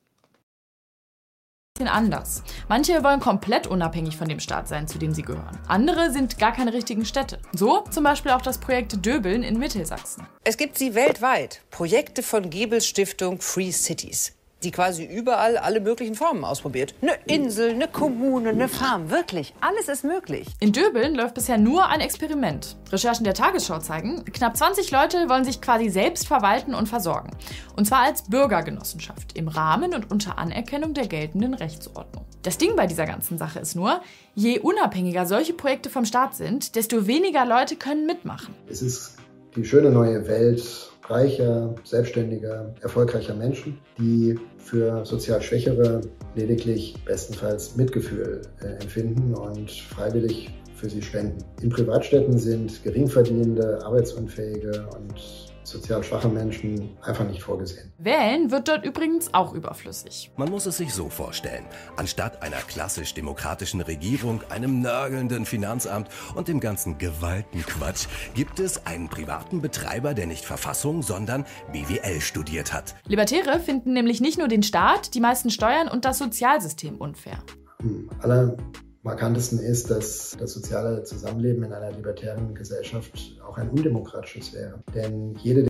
Anders. 1.86 2.44
Manche 2.70 3.04
wollen 3.04 3.20
komplett 3.20 3.68
unabhängig 3.68 4.16
von 4.16 4.28
dem 4.28 4.40
Staat 4.40 4.68
sein, 4.68 4.88
zu 4.88 5.00
dem 5.00 5.14
sie 5.14 5.24
gehören. 5.24 5.60
Andere 5.68 6.12
sind 6.12 6.38
gar 6.38 6.54
keine 6.54 6.72
richtigen 6.72 7.04
Städte. 7.04 7.40
So 7.52 7.82
zum 7.90 8.04
Beispiel 8.04 8.32
auch 8.32 8.42
das 8.42 8.60
Projekt 8.60 9.06
Döbeln 9.06 9.44
in 9.44 9.58
Mittelsachsen. 9.58 10.28
Es 10.44 10.58
gibt 10.58 10.78
sie 10.78 10.94
weltweit. 10.96 11.62
Projekte 11.72 12.22
von 12.24 12.50
Gebels 12.50 12.88
Stiftung 12.88 13.42
Free 13.42 13.72
Cities 13.72 14.34
die 14.64 14.72
quasi 14.72 15.06
überall 15.06 15.58
alle 15.58 15.80
möglichen 15.82 16.16
Formen 16.16 16.44
ausprobiert. 16.44 16.96
Eine 17.02 17.14
Insel, 17.26 17.72
eine 17.72 17.88
Kommune, 17.88 18.50
eine 18.50 18.68
Farm, 18.68 19.10
wirklich, 19.10 19.54
alles 19.62 19.88
ist 19.88 20.04
möglich. 20.04 20.48
In 20.60 20.72
Döbeln 20.72 21.16
läuft 21.16 21.36
bisher 21.36 21.58
nur 21.58 21.88
ein 21.88 22.02
Experiment. 22.02 22.76
Recherchen 22.92 23.24
der 23.24 23.34
Tagesschau 23.34 23.80
zeigen, 23.80 24.24
knapp 24.26 24.58
20 24.58 24.92
Leute 24.92 25.30
wollen 25.30 25.46
sich 25.46 25.62
quasi 25.62 25.90
selbst 25.90 26.28
verwalten 26.28 26.74
und 26.74 26.88
versorgen. 26.88 27.32
Und 27.76 27.86
zwar 27.86 28.02
als 28.02 28.24
Bürgergenossenschaft 28.24 29.38
im 29.38 29.48
Rahmen 29.48 29.94
und 29.94 30.12
unter 30.12 30.38
Anerkennung 30.38 30.94
der 30.94 31.08
geltenden 31.08 31.54
Rechtsordnung. 31.54 32.26
Das 32.44 32.58
Ding 32.58 32.76
bei 32.76 32.88
dieser 32.88 33.06
ganzen 33.06 33.38
Sache 33.38 33.60
ist 33.60 33.76
nur, 33.76 34.02
je 34.36 34.60
unabhängiger 34.60 35.26
solche 35.26 35.54
Projekte 35.54 35.90
vom 35.90 36.06
Staat 36.06 36.36
sind, 36.36 36.76
desto 36.76 37.08
weniger 37.08 37.46
Leute 37.46 37.78
können 37.78 38.06
mitmachen. 38.06 38.54
Es 38.70 38.82
ist 38.82 39.18
die 39.56 39.64
schöne 39.64 39.92
neue 39.92 40.28
Welt 40.28 40.92
reicher, 41.06 41.76
selbstständiger, 41.84 42.74
erfolgreicher 42.82 43.34
Menschen, 43.34 43.80
die 43.98 44.40
für 44.64 45.06
sozial 45.06 45.42
Schwächere 45.42 46.02
lediglich 46.36 46.96
bestenfalls 47.06 47.76
Mitgefühl 47.76 48.42
äh, 48.62 48.82
empfinden 48.82 49.36
und 49.36 49.70
freiwillig 49.70 50.50
für 50.76 50.90
sie 50.90 51.02
spenden. 51.02 51.38
In 51.62 51.70
Privatstädten 51.70 52.38
sind 52.38 52.84
geringverdienende, 52.84 53.86
arbeitsunfähige 53.86 54.88
und 54.96 55.43
sozial 55.64 56.04
schwache 56.04 56.28
Menschen 56.28 56.98
einfach 57.02 57.26
nicht 57.26 57.42
vorgesehen. 57.42 57.92
Wählen 57.98 58.52
wird 58.52 58.68
dort 58.68 58.86
übrigens 58.86 59.34
auch 59.34 59.54
überflüssig. 59.54 60.32
Man 60.38 60.50
muss 60.50 60.66
es 60.66 60.78
sich 60.78 60.94
so 60.94 61.10
vorstellen. 61.10 61.66
Anstatt 61.98 62.42
einer 62.42 62.58
klassisch 62.58 63.14
demokratischen 63.14 63.82
Regierung, 63.82 64.42
einem 64.50 64.82
nörgelnden 64.82 65.46
Finanzamt 65.46 66.10
und 66.36 66.48
dem 66.48 66.60
ganzen 66.60 66.98
Gewaltenquatsch 66.98 68.08
gibt 68.34 68.60
es 68.60 68.86
einen 68.86 69.10
privaten 69.10 69.62
Betreiber, 69.62 70.14
der 70.14 70.28
nicht 70.28 70.46
Verfassung, 70.46 71.02
sondern 71.02 71.46
BWL 71.72 72.22
studiert 72.22 72.74
hat. 72.74 72.96
Libertäre 73.08 73.60
finden 73.60 73.94
nämlich 73.94 74.22
nicht 74.22 74.38
nur 74.38 74.48
den 74.48 74.64
Staat, 74.64 75.14
die 75.14 75.20
meisten 75.20 75.50
Steuern 75.50 75.88
und 75.88 76.06
das 76.06 76.18
Sozialsystem 76.18 76.98
unfair. 76.98 77.40
Hm, 77.82 78.10
aller 78.22 78.56
markantesten 79.04 79.60
ist, 79.60 79.92
dass 79.92 80.36
das 80.40 80.54
soziale 80.54 81.04
Zusammenleben 81.04 81.64
in 81.64 81.74
einer 81.74 81.92
libertären 81.92 82.56
Gesellschaft 82.56 83.38
auch 83.46 83.58
ein 83.58 83.70
undemokratisches 83.70 84.54
wäre. 84.54 84.82
Denn 84.96 85.36
jede 85.36 85.70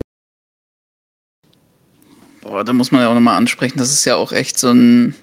Boah, 2.40 2.62
da 2.62 2.72
muss 2.72 2.92
man 2.92 3.00
ja 3.00 3.08
auch 3.08 3.14
nochmal 3.14 3.36
ansprechen, 3.36 3.78
das 3.78 3.92
ist 3.92 4.04
ja 4.04 4.16
auch 4.16 4.30
echt 4.30 4.58
so 4.58 4.70
ein 4.70 5.14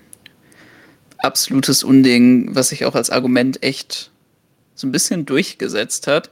absolutes 1.20 1.84
Unding, 1.84 2.56
was 2.56 2.70
sich 2.70 2.84
auch 2.86 2.96
als 2.96 3.12
Argument 3.12 3.64
echt 3.64 4.12
so 4.76 4.88
ein 4.88 4.92
bisschen 4.92 5.26
durchgesetzt 5.26 6.08
hat. 6.08 6.32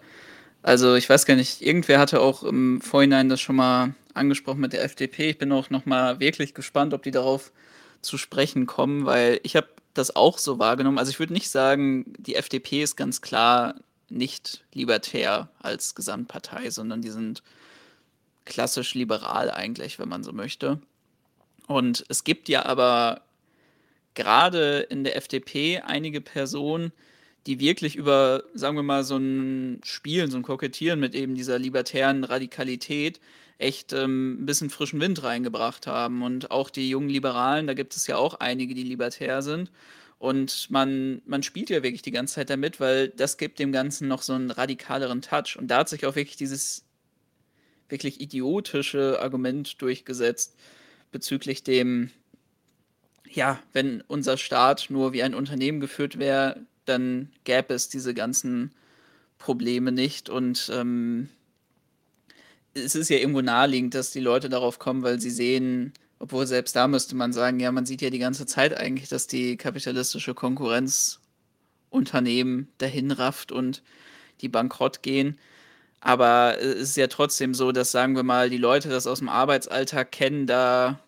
Also 0.64 0.96
ich 0.96 1.08
weiß 1.08 1.26
gar 1.26 1.36
nicht, 1.36 1.62
irgendwer 1.62 2.00
hatte 2.00 2.20
auch 2.20 2.44
im 2.44 2.82
Vorhinein 2.82 3.30
das 3.30 3.40
schon 3.40 3.56
mal 3.56 3.94
angesprochen 4.14 4.60
mit 4.60 4.74
der 4.74 4.84
FDP. 4.84 5.30
Ich 5.30 5.38
bin 5.38 5.52
auch 5.52 5.70
nochmal 5.70 6.20
wirklich 6.20 6.54
gespannt, 6.54 6.94
ob 6.94 7.04
die 7.04 7.12
darauf 7.12 7.52
zu 8.02 8.18
sprechen 8.18 8.66
kommen, 8.66 9.06
weil 9.06 9.40
ich 9.44 9.56
habe 9.56 9.68
das 9.94 10.16
auch 10.16 10.38
so 10.38 10.60
wahrgenommen. 10.60 10.98
Also 10.98 11.12
ich 11.12 11.20
würde 11.20 11.34
nicht 11.34 11.50
sagen, 11.50 12.14
die 12.18 12.36
FDP 12.36 12.84
ist 12.84 12.96
ganz 12.96 13.22
klar 13.22 13.76
nicht 14.10 14.64
libertär 14.74 15.50
als 15.60 15.96
Gesamtpartei, 15.96 16.70
sondern 16.72 17.02
die 17.02 17.10
sind 17.10 17.44
klassisch 18.46 18.96
liberal 18.96 19.52
eigentlich, 19.52 20.00
wenn 20.00 20.10
man 20.10 20.24
so 20.24 20.34
möchte. 20.34 20.80
Und 21.68 22.04
es 22.10 22.24
gibt 22.24 22.50
ja 22.50 22.66
aber 22.66 23.22
gerade 24.16 24.80
in 24.80 25.04
der 25.04 25.16
FDP 25.16 25.82
einige 25.82 26.22
Personen, 26.22 26.92
die 27.48 27.60
wirklich 27.60 27.96
über, 27.96 28.44
sagen 28.54 28.76
wir 28.76 28.84
mal, 28.84 29.04
so 29.04 29.18
ein 29.18 29.82
Spielen, 29.84 30.30
so 30.30 30.38
ein 30.38 30.44
Kokettieren 30.44 31.00
mit 31.00 31.16
eben 31.16 31.36
dieser 31.36 31.58
libertären 31.58 32.24
Radikalität 32.24 33.20
echt 33.58 33.94
ähm, 33.94 34.42
ein 34.42 34.46
bisschen 34.46 34.70
frischen 34.70 35.02
Wind 35.02 35.24
reingebracht 35.24 35.88
haben. 35.88 36.22
Und 36.24 36.52
auch 36.52 36.70
die 36.70 36.90
jungen 36.90 37.10
Liberalen, 37.10 37.68
da 37.68 37.74
gibt 37.74 37.96
es 37.96 38.08
ja 38.08 38.18
auch 38.18 38.36
einige, 38.36 38.74
die 38.74 38.84
libertär 38.84 39.42
sind. 39.42 39.72
Und 40.18 40.70
man, 40.70 41.22
man 41.26 41.44
spielt 41.44 41.70
ja 41.70 41.82
wirklich 41.82 42.02
die 42.02 42.12
ganze 42.12 42.36
Zeit 42.36 42.50
damit, 42.50 42.80
weil 42.80 43.10
das 43.10 43.38
gibt 43.38 43.60
dem 43.60 43.72
Ganzen 43.72 44.08
noch 44.08 44.22
so 44.22 44.34
einen 44.34 44.52
radikaleren 44.52 45.22
Touch. 45.22 45.58
Und 45.58 45.68
da 45.70 45.80
hat 45.80 45.90
sich 45.90 46.06
auch 46.06 46.16
wirklich 46.16 46.38
dieses 46.38 46.86
wirklich 47.88 48.22
idiotische 48.22 49.20
Argument 49.22 49.82
durchgesetzt 49.82 50.56
bezüglich 51.12 51.64
dem, 51.64 52.12
ja, 53.30 53.60
wenn 53.74 54.02
unser 54.08 54.38
Staat 54.38 54.88
nur 54.90 55.14
wie 55.14 55.24
ein 55.24 55.34
Unternehmen 55.36 55.80
geführt 55.80 56.20
wäre, 56.20 56.66
dann 56.90 57.30
gäbe 57.44 57.74
es 57.74 57.90
diese 57.90 58.14
ganzen 58.14 58.72
Probleme 59.38 59.92
nicht. 59.92 60.30
Und 60.30 60.70
ähm, 60.74 61.30
es 62.74 62.96
ist 62.96 63.10
ja 63.10 63.18
irgendwo 63.18 63.42
naheliegend, 63.42 63.96
dass 63.96 64.12
die 64.12 64.20
Leute 64.20 64.50
darauf 64.50 64.80
kommen, 64.80 65.04
weil 65.04 65.20
sie 65.20 65.30
sehen, 65.30 65.94
obwohl 66.20 66.46
selbst 66.46 66.76
da 66.76 66.88
müsste 66.88 67.16
man 67.16 67.34
sagen, 67.34 67.60
ja, 67.60 67.72
man 67.72 67.86
sieht 67.86 68.02
ja 68.02 68.10
die 68.10 68.20
ganze 68.20 68.46
Zeit 68.46 68.76
eigentlich, 68.78 69.10
dass 69.10 69.28
die 69.28 69.58
kapitalistische 69.58 70.34
Konkurrenz 70.34 71.20
Unternehmen 71.90 72.68
dahin 72.78 73.12
rafft 73.12 73.52
und 73.52 73.82
die 74.42 74.50
bankrott 74.50 75.02
gehen. 75.02 75.40
Aber 76.02 76.58
es 76.60 76.92
ist 76.92 76.98
ja 76.98 77.08
trotzdem 77.08 77.54
so, 77.54 77.72
dass, 77.72 77.92
sagen 77.92 78.16
wir 78.16 78.24
mal, 78.24 78.50
die 78.50 78.58
Leute 78.58 78.90
das 78.90 79.08
aus 79.08 79.20
dem 79.20 79.30
Arbeitsalltag 79.30 80.12
kennen, 80.12 80.48
da 80.48 81.00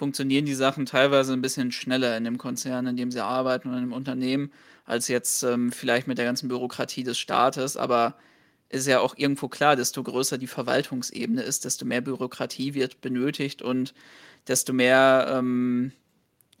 funktionieren 0.00 0.46
die 0.46 0.54
Sachen 0.54 0.86
teilweise 0.86 1.34
ein 1.34 1.42
bisschen 1.42 1.72
schneller 1.72 2.16
in 2.16 2.24
dem 2.24 2.38
Konzern, 2.38 2.86
in 2.86 2.96
dem 2.96 3.10
sie 3.10 3.22
arbeiten 3.22 3.68
oder 3.68 3.80
im 3.80 3.92
Unternehmen, 3.92 4.50
als 4.86 5.08
jetzt 5.08 5.42
ähm, 5.42 5.70
vielleicht 5.72 6.06
mit 6.06 6.16
der 6.16 6.24
ganzen 6.24 6.48
Bürokratie 6.48 7.04
des 7.04 7.18
Staates. 7.18 7.76
Aber 7.76 8.16
ist 8.70 8.86
ja 8.86 9.00
auch 9.00 9.14
irgendwo 9.18 9.48
klar, 9.48 9.76
desto 9.76 10.02
größer 10.02 10.38
die 10.38 10.46
Verwaltungsebene 10.46 11.42
ist, 11.42 11.66
desto 11.66 11.84
mehr 11.84 12.00
Bürokratie 12.00 12.72
wird 12.72 13.02
benötigt 13.02 13.60
und 13.60 13.92
desto 14.48 14.72
mehr 14.72 15.34
ähm, 15.36 15.92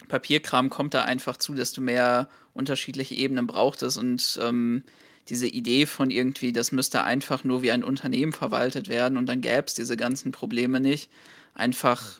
Papierkram 0.08 0.68
kommt 0.68 0.92
da 0.92 1.04
einfach 1.04 1.38
zu, 1.38 1.54
desto 1.54 1.80
mehr 1.80 2.28
unterschiedliche 2.52 3.14
Ebenen 3.14 3.46
braucht 3.46 3.80
es. 3.80 3.96
Und 3.96 4.38
ähm, 4.42 4.84
diese 5.30 5.46
Idee 5.46 5.86
von 5.86 6.10
irgendwie, 6.10 6.52
das 6.52 6.72
müsste 6.72 7.04
einfach 7.04 7.42
nur 7.42 7.62
wie 7.62 7.72
ein 7.72 7.84
Unternehmen 7.84 8.34
verwaltet 8.34 8.88
werden 8.88 9.16
und 9.16 9.24
dann 9.24 9.40
gäbe 9.40 9.64
es 9.66 9.72
diese 9.72 9.96
ganzen 9.96 10.30
Probleme 10.30 10.78
nicht, 10.78 11.08
einfach 11.54 12.19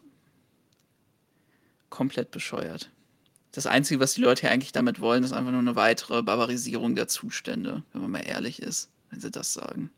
komplett 1.91 2.30
bescheuert. 2.30 2.91
Das 3.53 3.66
Einzige, 3.66 4.01
was 4.01 4.14
die 4.14 4.22
Leute 4.22 4.43
hier 4.43 4.51
eigentlich 4.51 4.72
damit 4.72 5.01
wollen, 5.01 5.24
ist 5.24 5.32
einfach 5.32 5.51
nur 5.51 5.61
eine 5.61 5.76
weitere 5.76 6.22
Barbarisierung 6.22 6.95
der 6.95 7.09
Zustände, 7.09 7.82
wenn 7.93 8.03
man 8.03 8.11
mal 8.12 8.26
ehrlich 8.26 8.62
ist 8.62 8.91
wenn 9.11 9.20
Sie 9.20 9.30
das 9.30 9.53
sagen. 9.53 9.91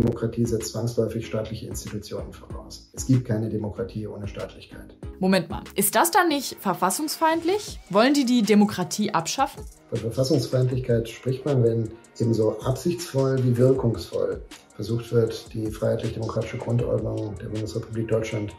Demokratie 0.00 0.44
setzt 0.44 0.72
zwangsläufig 0.72 1.26
staatliche 1.26 1.66
Institutionen 1.66 2.32
voraus. 2.32 2.90
Es 2.92 3.06
gibt 3.06 3.24
keine 3.24 3.48
Demokratie 3.48 4.06
ohne 4.06 4.26
Staatlichkeit. 4.26 4.96
Moment 5.20 5.48
mal, 5.48 5.62
ist 5.76 5.94
das 5.94 6.10
dann 6.10 6.28
nicht 6.28 6.56
verfassungsfeindlich? 6.58 7.78
Wollen 7.88 8.12
die 8.12 8.24
die 8.24 8.42
Demokratie 8.42 9.14
abschaffen? 9.14 9.62
Von 9.90 9.98
Verfassungsfeindlichkeit 9.98 11.08
spricht 11.08 11.44
man, 11.46 11.62
wenn 11.62 11.92
ebenso 12.18 12.58
absichtsvoll 12.60 13.42
wie 13.44 13.56
wirkungsvoll 13.56 14.42
versucht 14.74 15.12
wird, 15.12 15.54
die 15.54 15.70
freiheitlich-demokratische 15.70 16.58
Grundordnung 16.58 17.36
der 17.38 17.46
Bundesrepublik 17.46 18.08
Deutschland 18.08 18.52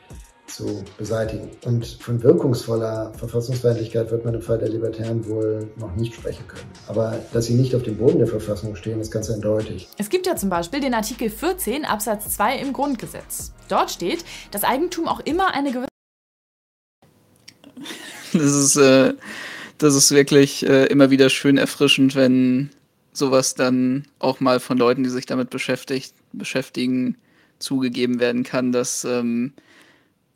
zu 0.55 0.83
beseitigen. 0.97 1.49
Und 1.65 1.85
von 1.85 2.21
wirkungsvoller 2.21 3.11
Verfassungsfeindlichkeit 3.17 4.11
wird 4.11 4.25
man 4.25 4.35
im 4.35 4.41
Fall 4.41 4.59
der 4.59 4.69
Libertären 4.69 5.27
wohl 5.27 5.67
noch 5.77 5.95
nicht 5.95 6.13
sprechen 6.13 6.47
können. 6.47 6.69
Aber 6.87 7.19
dass 7.33 7.45
sie 7.45 7.55
nicht 7.55 7.75
auf 7.75 7.83
dem 7.83 7.97
Boden 7.97 8.19
der 8.19 8.27
Verfassung 8.27 8.75
stehen, 8.75 8.99
ist 8.99 9.11
ganz 9.11 9.29
eindeutig. 9.29 9.89
Es 9.97 10.09
gibt 10.09 10.27
ja 10.27 10.35
zum 10.35 10.49
Beispiel 10.49 10.79
den 10.79 10.93
Artikel 10.93 11.29
14 11.29 11.85
Absatz 11.85 12.35
2 12.35 12.57
im 12.59 12.73
Grundgesetz. 12.73 13.53
Dort 13.67 13.91
steht, 13.91 14.23
dass 14.51 14.63
Eigentum 14.63 15.07
auch 15.07 15.21
immer 15.21 15.53
eine 15.53 15.71
gewisse 15.71 15.87
Das 18.33 18.53
ist, 18.53 18.75
äh, 18.75 19.13
das 19.77 19.95
ist 19.95 20.11
wirklich 20.11 20.65
äh, 20.65 20.85
immer 20.85 21.09
wieder 21.09 21.29
schön 21.29 21.57
erfrischend, 21.57 22.15
wenn 22.15 22.69
sowas 23.11 23.55
dann 23.55 24.05
auch 24.19 24.39
mal 24.39 24.59
von 24.59 24.77
Leuten, 24.77 25.03
die 25.03 25.09
sich 25.09 25.25
damit 25.25 25.49
beschäftigt, 25.49 26.13
beschäftigen, 26.31 27.17
zugegeben 27.59 28.19
werden 28.19 28.43
kann, 28.43 28.71
dass 28.71 29.05
ähm, 29.05 29.53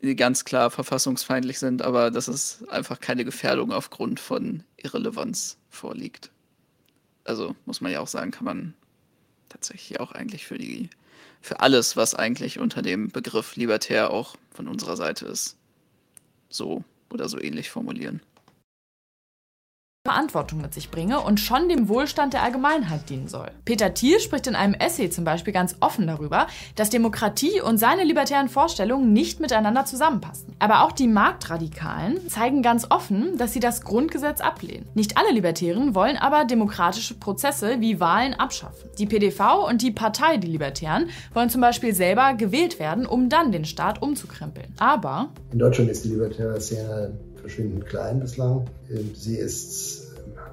ganz 0.00 0.44
klar 0.44 0.70
verfassungsfeindlich 0.70 1.58
sind, 1.58 1.82
aber 1.82 2.10
dass 2.10 2.28
es 2.28 2.66
einfach 2.68 3.00
keine 3.00 3.24
Gefährdung 3.24 3.72
aufgrund 3.72 4.20
von 4.20 4.62
Irrelevanz 4.76 5.58
vorliegt. 5.70 6.30
Also 7.24 7.56
muss 7.66 7.80
man 7.80 7.92
ja 7.92 8.00
auch 8.00 8.08
sagen, 8.08 8.30
kann 8.30 8.44
man 8.44 8.74
tatsächlich 9.48 10.00
auch 10.00 10.12
eigentlich 10.12 10.46
für 10.46 10.58
die 10.58 10.88
für 11.40 11.60
alles, 11.60 11.96
was 11.96 12.14
eigentlich 12.14 12.58
unter 12.58 12.82
dem 12.82 13.08
Begriff 13.08 13.56
libertär 13.56 14.10
auch 14.10 14.36
von 14.50 14.68
unserer 14.68 14.96
Seite 14.96 15.26
ist, 15.26 15.56
so 16.48 16.84
oder 17.10 17.28
so 17.28 17.40
ähnlich 17.40 17.70
formulieren. 17.70 18.20
Verantwortung 20.08 20.62
mit 20.62 20.72
sich 20.72 20.90
bringe 20.90 21.20
und 21.20 21.38
schon 21.38 21.68
dem 21.68 21.90
Wohlstand 21.90 22.32
der 22.32 22.42
Allgemeinheit 22.42 23.10
dienen 23.10 23.28
soll. 23.28 23.50
Peter 23.66 23.92
Thiel 23.92 24.20
spricht 24.20 24.46
in 24.46 24.54
einem 24.54 24.72
Essay 24.72 25.10
zum 25.10 25.24
Beispiel 25.24 25.52
ganz 25.52 25.76
offen 25.80 26.06
darüber, 26.06 26.46
dass 26.76 26.88
Demokratie 26.88 27.60
und 27.60 27.76
seine 27.76 28.04
libertären 28.04 28.48
Vorstellungen 28.48 29.12
nicht 29.12 29.38
miteinander 29.38 29.84
zusammenpassen. 29.84 30.56
Aber 30.60 30.84
auch 30.84 30.92
die 30.92 31.08
Marktradikalen 31.08 32.26
zeigen 32.30 32.62
ganz 32.62 32.86
offen, 32.88 33.36
dass 33.36 33.52
sie 33.52 33.60
das 33.60 33.82
Grundgesetz 33.82 34.40
ablehnen. 34.40 34.86
Nicht 34.94 35.18
alle 35.18 35.30
Libertären 35.30 35.94
wollen 35.94 36.16
aber 36.16 36.46
demokratische 36.46 37.12
Prozesse 37.12 37.76
wie 37.80 38.00
Wahlen 38.00 38.32
abschaffen. 38.32 38.88
Die 38.96 39.04
PDV 39.04 39.68
und 39.68 39.82
die 39.82 39.90
Partei 39.90 40.38
Die 40.38 40.46
Libertären 40.46 41.10
wollen 41.34 41.50
zum 41.50 41.60
Beispiel 41.60 41.94
selber 41.94 42.32
gewählt 42.32 42.78
werden, 42.78 43.04
um 43.04 43.28
dann 43.28 43.52
den 43.52 43.66
Staat 43.66 44.00
umzukrempeln. 44.00 44.72
Aber 44.78 45.28
in 45.52 45.58
Deutschland 45.58 45.90
ist 45.90 46.06
die 46.06 46.08
libertäre 46.08 46.58
Szene 46.62 47.12
verschwindend 47.48 47.86
klein 47.86 48.20
bislang. 48.20 48.66
Sie 49.14 49.36
ist 49.36 50.06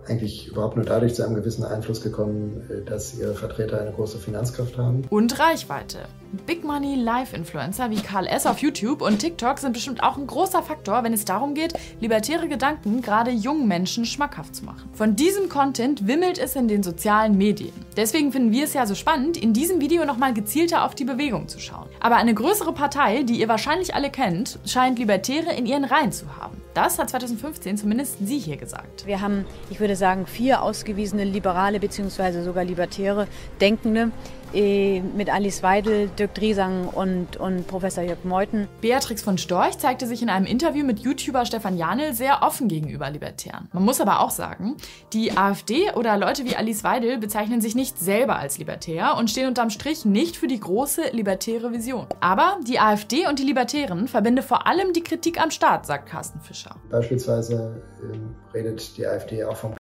eigentlich 0.08 0.48
überhaupt 0.48 0.76
nur 0.76 0.86
dadurch 0.86 1.16
zu 1.16 1.26
einem 1.26 1.36
gewissen 1.36 1.64
Einfluss 1.64 2.02
gekommen, 2.02 2.62
dass 2.86 3.18
ihre 3.18 3.34
Vertreter 3.34 3.82
eine 3.82 3.92
große 3.92 4.20
Finanzkraft 4.20 4.78
haben. 4.78 5.04
Und 5.10 5.38
Reichweite. 5.40 6.00
Big 6.46 6.64
Money 6.64 6.96
Live-Influencer 6.96 7.90
wie 7.90 8.02
Karl 8.02 8.28
S. 8.28 8.46
auf 8.46 8.60
YouTube 8.60 9.02
und 9.02 9.20
TikTok 9.20 9.58
sind 9.58 9.74
bestimmt 9.74 10.04
auch 10.04 10.18
ein 10.18 10.28
großer 10.28 10.62
Faktor, 10.62 11.04
wenn 11.04 11.14
es 11.14 11.26
darum 11.26 11.54
geht, 11.54 11.74
libertäre 12.02 12.48
Gedanken 12.48 13.02
gerade 13.02 13.32
jungen 13.32 13.68
Menschen 13.68 14.06
schmackhaft 14.06 14.56
zu 14.56 14.66
machen. 14.66 14.90
Von 14.94 15.16
diesem 15.16 15.50
Content 15.50 16.08
wimmelt 16.08 16.38
es 16.38 16.56
in 16.56 16.68
den 16.68 16.84
sozialen 16.84 17.38
Medien. 17.38 17.74
Deswegen 17.98 18.32
finden 18.32 18.52
wir 18.52 18.66
es 18.66 18.74
ja 18.74 18.86
so 18.86 18.96
spannend, 18.96 19.38
in 19.38 19.54
diesem 19.54 19.82
Video 19.82 20.06
nochmal 20.06 20.34
gezielter 20.34 20.84
auf 20.84 20.94
die 20.94 21.06
Bewegung 21.06 21.48
zu 21.48 21.60
schauen. 21.60 21.88
Aber 22.00 22.18
eine 22.18 22.34
größere 22.34 22.74
Partei, 22.74 23.24
die 23.24 23.40
ihr 23.40 23.48
wahrscheinlich 23.48 23.96
alle 23.96 24.12
kennt, 24.12 24.60
scheint 24.66 25.00
Libertäre 25.00 25.54
in 25.56 25.66
ihren 25.66 25.86
Reihen 25.86 26.12
zu 26.12 26.38
haben. 26.38 26.62
Das 26.76 27.00
hat 27.00 27.10
2015 27.10 27.78
zumindest 27.78 28.18
sie 28.22 28.38
hier 28.38 28.58
gesagt. 28.58 29.08
Wir 29.08 29.22
haben, 29.22 29.46
ich 29.70 29.80
würde 29.80 29.96
sagen, 29.96 30.28
vier 30.28 30.62
ausgewiesene 30.62 31.24
Liberale 31.24 31.80
bzw. 31.80 32.44
sogar 32.44 32.66
Libertäre 32.66 33.28
Denkende 33.62 34.12
mit 34.54 35.30
Alice 35.30 35.64
Weidel, 35.64 36.10
Dirk 36.18 36.34
Driesang 36.34 36.88
und, 36.88 37.38
und 37.38 37.68
Professor 37.68 38.04
Jörg 38.04 38.24
Meuthen. 38.24 38.68
Beatrix 38.82 39.22
von 39.22 39.38
Storch 39.38 39.78
zeigte 39.78 40.08
sich 40.08 40.22
in 40.22 40.30
einem 40.30 40.46
Interview 40.46 40.86
mit 40.86 41.00
YouTuber 41.00 41.46
Stefan 41.46 41.78
Janel 41.78 42.14
sehr 42.14 42.42
offen 42.42 42.68
gegenüber 42.68 43.10
Libertären. 43.10 43.68
Man 43.74 43.84
muss 43.84 44.02
aber 44.02 44.20
auch 44.20 44.32
sagen, 44.32 44.76
die 45.14 45.36
AfD 45.38 45.92
oder 45.92 46.18
Leute 46.18 46.46
wie 46.46 46.56
Alice 46.56 46.84
Weidel 46.84 47.18
bezeichnen 47.18 47.62
sich 47.62 47.76
nicht 47.76 47.98
selber 47.98 48.38
als 48.38 48.58
libertär 48.58 49.16
und 49.18 49.30
stehen 49.30 49.48
unterm 49.48 49.70
Strich 49.70 50.06
nicht 50.06 50.38
für 50.38 50.48
die 50.48 50.60
große 50.60 51.10
libertäre 51.12 51.72
Vision. 51.72 52.08
Aber 52.22 52.60
die 52.68 52.80
AfD 52.80 53.28
und 53.28 53.40
die 53.40 53.44
Libertären 53.44 54.08
verbinde 54.08 54.42
vor 54.42 54.68
allem 54.68 54.94
die 54.94 55.04
Kritik 55.04 55.42
am 55.42 55.52
Staat, 55.52 55.86
sagt 55.86 56.08
Carsten 56.08 56.40
Fischer. 56.40 56.76
Beispielsweise 56.90 57.82
äh, 58.02 58.54
redet 58.54 58.98
die 58.98 59.06
AfD 59.06 59.44
auch 59.44 59.58
vom 59.58 59.76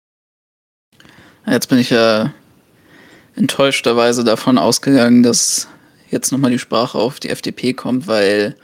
Jetzt 1.48 1.68
bin 1.68 1.80
ich 1.80 1.90
ja 1.90 2.32
enttäuschterweise 3.36 4.24
davon 4.24 4.58
ausgegangen, 4.58 5.24
dass 5.24 5.68
jetzt 6.10 6.32
nochmal 6.32 6.52
die 6.52 6.60
Sprache 6.60 6.98
auf 6.98 7.20
die 7.20 7.30
FDP 7.30 7.74
kommt, 7.74 8.08
weil 8.08 8.56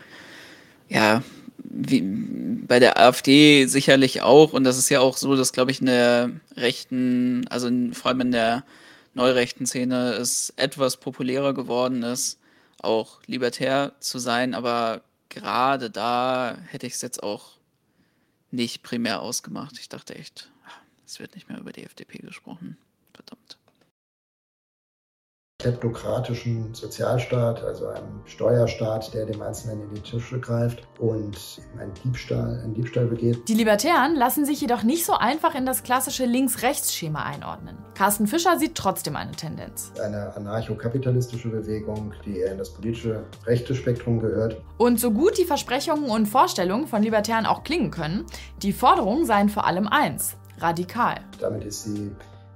ja, 0.90 1.24
wie 1.64 2.02
bei 2.02 2.80
der 2.80 3.00
AfD 3.00 3.66
sicherlich 3.66 4.22
auch, 4.22 4.54
und 4.54 4.64
das 4.64 4.78
ist 4.78 4.90
ja 4.90 5.00
auch 5.00 5.18
so, 5.18 5.36
dass, 5.36 5.54
glaube 5.54 5.72
ich, 5.72 5.80
in 5.80 5.88
der 5.88 6.32
rechten, 6.56 7.48
also 7.50 7.68
in, 7.68 7.94
vor 7.94 8.10
allem 8.10 8.22
in 8.22 8.32
der 8.32 8.64
neurechten 9.14 9.66
Szene 9.66 10.14
es 10.14 10.54
etwas 10.58 10.98
populärer 10.98 11.54
geworden 11.54 12.04
ist, 12.04 12.40
auch 12.82 13.20
libertär 13.26 13.94
zu 14.00 14.20
sein, 14.20 14.54
aber 14.54 15.02
gerade 15.30 15.90
da 15.90 16.58
hätte 16.68 16.88
ich 16.88 16.94
es 16.94 17.02
jetzt 17.02 17.24
auch 17.24 17.58
nicht 18.52 18.84
primär 18.84 19.22
ausgemacht. 19.22 19.78
Ich 19.80 19.90
dachte 19.90 20.16
echt, 20.16 20.50
es 21.06 21.20
wird 21.20 21.36
nicht 21.36 21.50
mehr 21.50 21.60
über 21.60 21.72
die 21.72 21.84
FDP 21.84 22.20
gesprochen. 22.20 22.78
Verdammt 23.14 23.57
kleptokratischen 25.68 26.74
Sozialstaat, 26.74 27.62
also 27.62 27.88
einem 27.88 28.22
Steuerstaat, 28.26 29.14
der 29.14 29.26
dem 29.26 29.42
Einzelnen 29.42 29.82
in 29.82 29.96
die 29.96 30.02
Tische 30.02 30.40
greift 30.40 30.88
und 31.00 31.38
einen 31.78 31.94
Diebstahl, 32.06 32.62
einen 32.64 32.74
Diebstahl 32.74 33.08
begeht. 33.08 33.48
Die 33.50 33.54
Libertären 33.54 34.16
lassen 34.16 34.46
sich 34.46 34.62
jedoch 34.62 34.84
nicht 34.84 35.06
so 35.06 35.14
einfach 35.14 35.56
in 35.56 35.66
das 35.66 35.84
klassische 35.84 36.26
Links-Rechts-Schema 36.26 37.24
einordnen. 37.24 37.78
Carsten 37.96 38.28
Fischer 38.28 38.58
sieht 38.58 38.76
trotzdem 38.76 39.18
eine 39.18 39.32
Tendenz. 39.32 39.92
Eine 40.02 40.34
anarchokapitalistische 40.36 41.50
Bewegung, 41.50 42.14
die 42.26 42.40
eher 42.40 42.54
in 42.54 42.58
das 42.58 42.70
politische 42.70 43.24
rechte 43.46 43.76
Spektrum 43.76 44.20
gehört. 44.20 44.62
Und 44.78 45.02
so 45.02 45.12
gut 45.12 45.38
die 45.38 45.46
Versprechungen 45.46 46.10
und 46.10 46.28
Vorstellungen 46.28 46.88
von 46.88 47.04
Libertären 47.04 47.46
auch 47.46 47.64
klingen 47.64 47.92
können, 47.92 48.26
die 48.62 48.72
Forderungen 48.72 49.26
seien 49.26 49.50
vor 49.50 49.66
allem 49.66 49.88
eins, 49.88 50.38
radikal. 50.60 51.18
Damit 51.42 51.66
ist 51.66 51.84
sie 51.84 52.12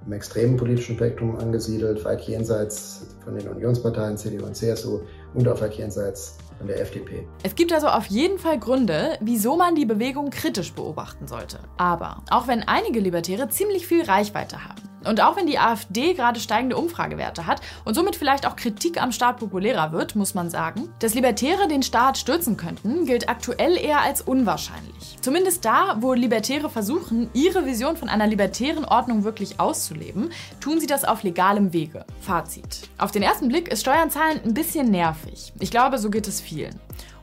im 0.05 0.13
extremen 0.13 0.57
politischen 0.57 0.95
Spektrum 0.95 1.35
angesiedelt, 1.37 2.03
weit 2.05 2.21
jenseits 2.21 3.15
von 3.23 3.35
den 3.35 3.47
Unionsparteien 3.47 4.17
CDU 4.17 4.45
und 4.45 4.55
CSU 4.55 5.01
und 5.33 5.47
auch 5.47 5.61
weit 5.61 5.73
jenseits 5.75 6.37
von 6.57 6.67
der 6.67 6.81
FDP. 6.81 7.27
Es 7.43 7.55
gibt 7.55 7.73
also 7.73 7.87
auf 7.87 8.05
jeden 8.05 8.37
Fall 8.37 8.59
Gründe, 8.59 9.17
wieso 9.21 9.57
man 9.57 9.75
die 9.75 9.85
Bewegung 9.85 10.29
kritisch 10.29 10.73
beobachten 10.73 11.27
sollte. 11.27 11.59
Aber 11.77 12.23
auch 12.29 12.47
wenn 12.47 12.63
einige 12.63 12.99
Libertäre 12.99 13.49
ziemlich 13.49 13.87
viel 13.87 14.03
Reichweite 14.03 14.67
haben, 14.67 14.81
und 15.05 15.21
auch 15.21 15.35
wenn 15.35 15.47
die 15.47 15.59
AfD 15.59 16.13
gerade 16.13 16.39
steigende 16.39 16.77
Umfragewerte 16.77 17.47
hat 17.47 17.61
und 17.85 17.93
somit 17.93 18.15
vielleicht 18.15 18.45
auch 18.47 18.55
Kritik 18.55 19.01
am 19.01 19.11
Staat 19.11 19.37
populärer 19.37 19.91
wird, 19.91 20.15
muss 20.15 20.33
man 20.33 20.49
sagen, 20.49 20.89
dass 20.99 21.13
Libertäre 21.13 21.67
den 21.67 21.83
Staat 21.83 22.17
stürzen 22.17 22.57
könnten, 22.57 23.05
gilt 23.05 23.29
aktuell 23.29 23.77
eher 23.77 24.01
als 24.01 24.21
unwahrscheinlich. 24.21 25.17
Zumindest 25.21 25.65
da, 25.65 25.97
wo 25.99 26.13
Libertäre 26.13 26.69
versuchen, 26.69 27.29
ihre 27.33 27.65
Vision 27.65 27.97
von 27.97 28.09
einer 28.09 28.27
libertären 28.27 28.85
Ordnung 28.85 29.23
wirklich 29.23 29.59
auszuleben, 29.59 30.31
tun 30.59 30.79
sie 30.79 30.87
das 30.87 31.05
auf 31.05 31.23
legalem 31.23 31.73
Wege. 31.73 32.05
Fazit. 32.19 32.89
Auf 32.97 33.11
den 33.11 33.23
ersten 33.23 33.47
Blick 33.47 33.67
ist 33.67 33.81
Steuern 33.81 34.09
zahlen 34.09 34.39
ein 34.43 34.53
bisschen 34.53 34.91
nervig. 34.91 35.53
Ich 35.59 35.71
glaube, 35.71 35.97
so 35.97 36.09
geht 36.09 36.27
es 36.27 36.41
vielen. 36.41 36.79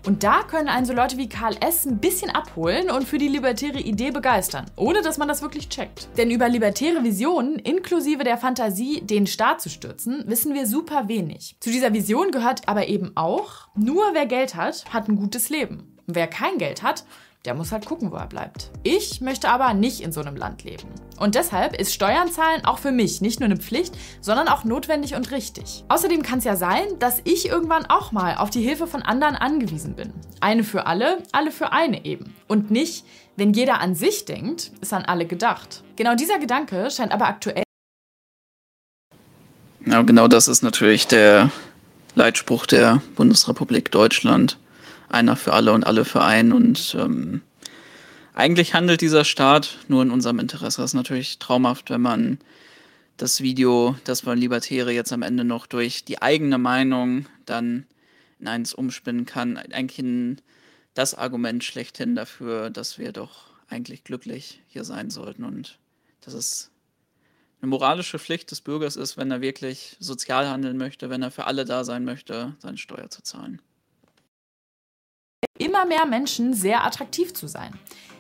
Und 0.07 0.22
da 0.24 0.42
können 0.42 0.68
einen 0.68 0.86
so 0.86 0.92
Leute 0.92 1.16
wie 1.16 1.28
Karl 1.28 1.57
S. 1.61 1.84
ein 1.84 1.99
bisschen 1.99 2.30
abholen 2.30 2.90
und 2.90 3.07
für 3.07 3.18
die 3.18 3.28
libertäre 3.28 3.80
Idee 3.80 4.11
begeistern, 4.11 4.66
ohne 4.76 5.03
dass 5.03 5.18
man 5.18 5.28
das 5.28 5.42
wirklich 5.42 5.68
checkt. 5.68 6.09
Denn 6.16 6.30
über 6.30 6.49
libertäre 6.49 7.05
Visionen, 7.05 7.57
inklusive 7.57 8.24
der 8.24 8.38
Fantasie, 8.38 9.01
den 9.03 9.26
Staat 9.26 9.61
zu 9.61 9.68
stürzen, 9.68 10.24
wissen 10.26 10.55
wir 10.55 10.66
super 10.66 11.09
wenig. 11.09 11.57
Zu 11.61 11.70
dieser 11.70 11.92
Vision 11.92 12.30
gehört 12.30 12.68
aber 12.68 12.88
eben 12.88 13.12
auch, 13.16 13.68
nur 13.74 14.14
wer 14.14 14.26
Geld 14.26 14.55
hat, 14.55 14.84
hat 14.92 15.09
ein 15.09 15.16
gutes 15.16 15.51
Leben. 15.51 15.96
Wer 16.07 16.26
kein 16.26 16.57
Geld 16.59 16.82
hat, 16.82 17.05
der 17.49 17.55
muss 17.55 17.72
halt 17.72 17.86
gucken, 17.86 18.12
wo 18.12 18.16
er 18.16 18.26
bleibt. 18.26 18.70
Ich 18.82 19.22
möchte 19.22 19.49
aber 19.49 19.72
nicht 19.72 20.03
in 20.03 20.12
so 20.12 20.20
einem 20.20 20.36
Land 20.36 20.64
leben. 20.64 20.86
Und 21.18 21.34
deshalb 21.34 21.74
ist 21.80 21.94
Steuern 21.94 22.30
zahlen 22.30 22.66
auch 22.66 22.78
für 22.78 22.92
mich 22.92 23.22
nicht 23.22 23.40
nur 23.40 23.46
eine 23.46 23.57
Pflicht, 23.57 23.96
sondern 24.20 24.49
auch 24.49 24.64
notwendig 24.64 25.14
und 25.14 25.30
richtig. 25.30 25.82
Außerdem 25.88 26.22
kann 26.22 26.40
es 26.40 26.44
ja 26.44 26.57
sein, 26.57 26.84
dass 26.99 27.22
ich 27.24 27.49
irgendwann 27.49 27.86
auch 27.86 28.12
mal 28.12 28.36
auf 28.36 28.51
die 28.51 28.61
Hilfe 28.61 28.86
von 28.86 29.01
anderen 29.01 29.34
angewiesen 29.34 29.94
bin. 29.94 30.12
Eine 30.40 30.62
für 30.62 30.84
alle, 30.86 31.22
alle 31.32 31.51
für 31.51 31.72
eine 31.72 32.05
eben. 32.05 32.34
Und 32.49 32.70
nicht, 32.70 33.07
wenn 33.36 33.55
jeder 33.55 33.80
an 33.80 33.94
sich 33.94 34.26
denkt, 34.26 34.70
ist 34.82 34.92
an 34.92 35.07
alle 35.07 35.24
gedacht. 35.24 35.82
Genau 35.96 36.16
dieser 36.16 36.38
Gedanke 36.38 36.90
scheint 36.90 37.12
aber 37.12 37.28
aktuell. 37.28 37.62
Ja, 39.86 40.03
genau 40.03 40.28
das 40.28 40.49
ist 40.49 40.61
natürlich 40.61 41.07
der 41.07 41.51
Leitspruch 42.14 42.66
der 42.66 43.01
Bundesrepublik 43.16 43.90
Deutschland. 43.90 44.59
Einer 45.09 45.37
für 45.37 45.53
alle 45.53 45.73
und 45.73 45.87
alle 45.87 46.05
für 46.05 46.23
einen. 46.23 46.53
Und 46.53 46.97
ähm, 46.99 47.43
eigentlich 48.35 48.75
handelt 48.75 49.01
dieser 49.01 49.25
Staat 49.25 49.79
nur 49.89 50.03
in 50.03 50.11
unserem 50.11 50.39
Interesse. 50.39 50.81
Das 50.81 50.91
ist 50.91 50.95
natürlich 50.95 51.39
traumhaft, 51.39 51.91
wenn 51.91 52.03
man 52.03 52.39
das 53.17 53.41
Video, 53.41 53.97
das 54.05 54.23
von 54.23 54.39
Libertäre 54.39 54.93
jetzt 54.93 55.13
am 55.13 55.23
Ende 55.23 55.45
noch 55.45 55.67
durch 55.67 56.05
die 56.05 56.23
eigene 56.23 56.59
Meinung 56.59 57.27
dann 57.47 57.87
in 58.39 58.47
eins 58.47 58.73
umspinnen 58.73 59.27
kann. 59.27 59.57
Eigentlich 59.57 59.99
ein, 59.99 60.41
das 60.95 61.15
Argument 61.15 61.65
schlechthin 61.65 62.15
dafür, 62.15 62.71
dass 62.71 62.99
wir 62.99 63.13
doch 63.13 63.51
eigentlich 63.69 64.05
glücklich 64.05 64.63
hier 64.69 64.85
sein 64.85 65.11
sollten 65.11 65.45
und 65.45 65.79
dass 66.21 66.35
es 66.35 66.71
eine 67.61 67.71
moralische 67.71 68.19
Pflicht 68.19 68.51
des 68.51 68.61
Bürgers 68.61 68.97
ist, 68.97 69.17
wenn 69.17 69.31
er 69.31 69.41
wirklich 69.41 69.97
sozial 69.99 70.49
handeln 70.49 70.77
möchte, 70.77 71.11
wenn 71.11 71.23
er 71.23 71.31
für 71.31 71.47
alle 71.47 71.65
da 71.65 71.85
sein 71.85 72.05
möchte, 72.05 72.55
seine 72.61 72.79
Steuer 72.79 73.11
zu 73.11 73.23
zahlen. 73.23 73.61
Immer 75.59 75.87
mehr 75.87 76.07
Menschen 76.07 76.55
sehr 76.55 76.85
attraktiv 76.85 77.35
zu 77.35 77.49
sein. 77.49 77.73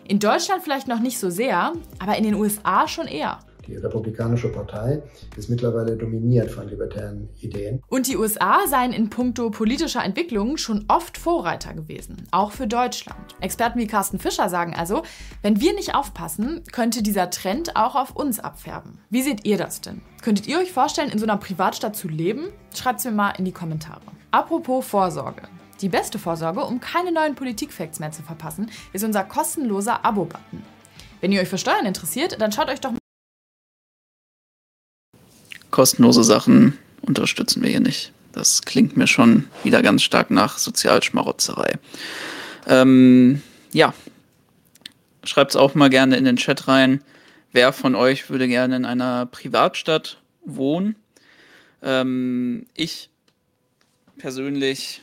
In 0.06 0.18
Deutschland 0.18 0.62
vielleicht 0.62 0.88
noch 0.88 1.00
nicht 1.00 1.18
so 1.18 1.30
sehr, 1.30 1.72
aber 1.98 2.16
in 2.16 2.24
den 2.24 2.34
USA 2.34 2.88
schon 2.88 3.06
eher. 3.06 3.38
Die 3.68 3.76
Republikanische 3.76 4.48
Partei 4.48 5.02
ist 5.36 5.50
mittlerweile 5.50 5.94
dominiert 5.94 6.50
von 6.50 6.66
libertären 6.66 7.28
Ideen. 7.42 7.82
Und 7.88 8.08
die 8.08 8.16
USA 8.16 8.66
seien 8.66 8.94
in 8.94 9.10
puncto 9.10 9.50
politischer 9.50 10.02
Entwicklung 10.02 10.56
schon 10.56 10.86
oft 10.88 11.18
Vorreiter 11.18 11.74
gewesen, 11.74 12.26
auch 12.30 12.52
für 12.52 12.66
Deutschland. 12.66 13.36
Experten 13.40 13.78
wie 13.78 13.86
Carsten 13.86 14.18
Fischer 14.18 14.48
sagen 14.48 14.74
also, 14.74 15.02
wenn 15.42 15.60
wir 15.60 15.74
nicht 15.74 15.94
aufpassen, 15.94 16.62
könnte 16.72 17.02
dieser 17.02 17.28
Trend 17.28 17.76
auch 17.76 17.94
auf 17.94 18.16
uns 18.16 18.40
abfärben. 18.40 18.98
Wie 19.10 19.22
seht 19.22 19.44
ihr 19.44 19.58
das 19.58 19.82
denn? 19.82 20.00
Könntet 20.22 20.48
ihr 20.48 20.58
euch 20.58 20.72
vorstellen, 20.72 21.10
in 21.10 21.18
so 21.18 21.26
einer 21.26 21.36
Privatstadt 21.36 21.94
zu 21.94 22.08
leben? 22.08 22.48
Schreibt 22.74 23.00
es 23.00 23.04
mir 23.04 23.12
mal 23.12 23.32
in 23.32 23.44
die 23.44 23.52
Kommentare. 23.52 24.00
Apropos 24.30 24.86
Vorsorge. 24.86 25.42
Die 25.80 25.88
beste 25.88 26.18
Vorsorge, 26.18 26.64
um 26.64 26.80
keine 26.80 27.12
neuen 27.12 27.34
Politikfacts 27.34 28.00
mehr 28.00 28.10
zu 28.10 28.22
verpassen, 28.22 28.70
ist 28.92 29.04
unser 29.04 29.24
kostenloser 29.24 30.04
Abo-Button. 30.04 30.62
Wenn 31.20 31.32
ihr 31.32 31.40
euch 31.40 31.48
für 31.48 31.58
Steuern 31.58 31.86
interessiert, 31.86 32.40
dann 32.40 32.52
schaut 32.52 32.68
euch 32.68 32.80
doch 32.80 32.92
kostenlose 35.70 36.24
Sachen 36.24 36.76
unterstützen 37.02 37.62
wir 37.62 37.70
hier 37.70 37.78
nicht. 37.78 38.12
Das 38.32 38.62
klingt 38.62 38.96
mir 38.96 39.06
schon 39.06 39.48
wieder 39.62 39.80
ganz 39.80 40.02
stark 40.02 40.30
nach 40.30 40.58
Sozialschmarotzerei. 40.58 41.78
Ähm, 42.66 43.42
ja, 43.72 43.94
schreibt 45.22 45.52
es 45.52 45.56
auch 45.56 45.76
mal 45.76 45.88
gerne 45.88 46.16
in 46.16 46.24
den 46.24 46.36
Chat 46.36 46.66
rein. 46.66 47.02
Wer 47.52 47.72
von 47.72 47.94
euch 47.94 48.28
würde 48.28 48.48
gerne 48.48 48.74
in 48.74 48.84
einer 48.84 49.26
Privatstadt 49.26 50.18
wohnen? 50.44 50.96
Ähm, 51.82 52.66
ich 52.74 53.08
persönlich 54.18 55.00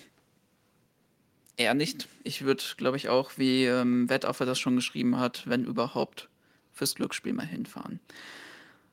eher 1.57 1.73
nicht. 1.73 2.07
Ich 2.23 2.43
würde, 2.43 2.63
glaube 2.77 2.97
ich, 2.97 3.09
auch, 3.09 3.31
wie 3.37 3.65
ähm, 3.65 4.09
Wettaffe 4.09 4.45
das 4.45 4.59
schon 4.59 4.75
geschrieben 4.75 5.19
hat, 5.19 5.47
wenn 5.47 5.65
überhaupt, 5.65 6.29
fürs 6.73 6.95
Glücksspiel 6.95 7.33
mal 7.33 7.45
hinfahren. 7.45 7.99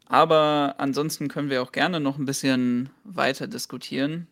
Aber 0.06 0.76
ansonsten 0.78 1.28
können 1.28 1.50
wir 1.50 1.62
auch 1.62 1.72
gerne 1.72 1.98
noch 1.98 2.18
ein 2.18 2.26
bisschen 2.26 2.90
weiter 3.04 3.46
diskutieren. 3.46 4.26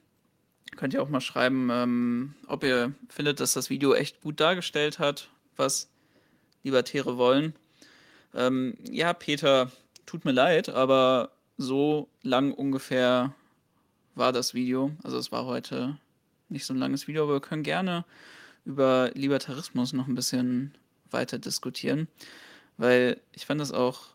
Könnt 0.77 0.95
ihr 0.95 1.03
auch 1.03 1.09
mal 1.09 1.21
schreiben, 1.21 1.69
ähm, 1.73 2.35
ob 2.47 2.63
ihr 2.65 2.95
findet, 3.09 3.41
dass 3.41 3.55
das 3.55 3.71
Video 3.71 3.95
echt 3.95 4.21
gut 4.21 4.41
dargestellt 4.41 4.99
hat, 4.99 5.31
was 5.57 5.91
Libertäre 6.63 7.17
wollen. 7.17 7.55
Ähm, 8.35 8.77
ja, 8.89 9.13
Peter, 9.13 9.73
tut 10.07 10.25
mir 10.25 10.33
leid, 10.33 10.69
aber 10.69 11.33
so 11.57 12.09
lang 12.23 12.53
ungefähr 12.53 13.35
war 14.15 14.33
das 14.33 14.55
Video. 14.55 14.93
Also 15.03 15.19
es 15.19 15.33
war 15.33 15.47
heute 15.47 15.99
nicht 16.51 16.67
so 16.67 16.75
ein 16.75 16.79
langes 16.79 17.09
Video, 17.09 17.25
aber 17.25 17.35
wir 17.35 17.41
können 17.41 17.63
gerne 17.63 18.05
über 18.65 19.11
Libertarismus 19.15 19.93
noch 19.93 20.07
ein 20.07 20.15
bisschen 20.15 20.75
weiter 21.11 21.39
diskutieren, 21.39 22.09
weil 22.77 23.21
ich 23.33 23.47
fand 23.47 23.61
das 23.61 23.73
auch 23.73 24.11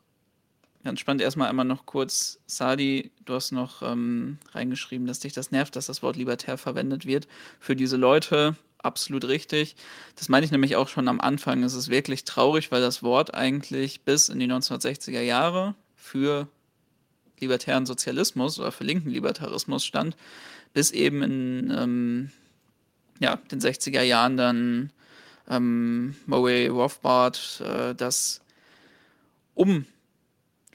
Ganz 0.85 0.99
spannend. 0.99 1.23
Erstmal 1.23 1.49
einmal 1.49 1.65
noch 1.65 1.87
kurz, 1.87 2.37
Sadi, 2.45 3.09
du 3.25 3.33
hast 3.33 3.51
noch 3.51 3.81
ähm, 3.81 4.37
reingeschrieben, 4.51 5.07
dass 5.07 5.17
dich 5.19 5.33
das 5.33 5.49
nervt, 5.49 5.75
dass 5.75 5.87
das 5.87 6.03
Wort 6.03 6.15
libertär 6.15 6.59
verwendet 6.59 7.07
wird. 7.07 7.27
Für 7.59 7.75
diese 7.75 7.97
Leute 7.97 8.55
absolut 8.77 9.25
richtig. 9.27 9.75
Das 10.15 10.29
meine 10.29 10.45
ich 10.45 10.51
nämlich 10.51 10.75
auch 10.75 10.87
schon 10.87 11.07
am 11.07 11.19
Anfang. 11.19 11.63
Es 11.63 11.73
ist 11.73 11.89
wirklich 11.89 12.23
traurig, 12.23 12.71
weil 12.71 12.81
das 12.81 13.01
Wort 13.01 13.33
eigentlich 13.33 14.01
bis 14.01 14.29
in 14.29 14.37
die 14.37 14.45
1960er 14.45 15.21
Jahre 15.21 15.73
für 15.95 16.47
libertären 17.39 17.87
Sozialismus 17.87 18.59
oder 18.59 18.71
für 18.71 18.83
linken 18.83 19.09
Libertarismus 19.09 19.83
stand, 19.83 20.15
bis 20.75 20.91
eben 20.91 21.23
in 21.23 21.73
ähm, 21.73 22.31
ja, 23.19 23.37
den 23.37 23.61
60er 23.61 24.01
Jahren 24.01 24.35
dann 24.35 24.91
ähm, 25.47 26.17
Murray 26.25 26.67
Rothbard 26.67 27.61
äh, 27.65 27.95
das 27.95 28.41
um 29.53 29.85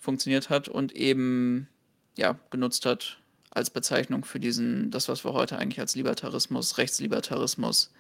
funktioniert 0.01 0.49
hat 0.49 0.69
und 0.69 0.93
eben 0.93 1.69
ja, 2.17 2.39
genutzt 2.49 2.87
hat 2.87 3.19
als 3.51 3.69
Bezeichnung 3.69 4.25
für 4.25 4.41
diesen, 4.41 4.91
das, 4.91 5.11
was 5.11 5.23
wir 5.23 5.35
heute 5.35 5.59
eigentlich 5.59 5.81
als 5.81 5.95
Libertarismus, 5.97 6.79
Rechtslibertarismus 6.79 7.93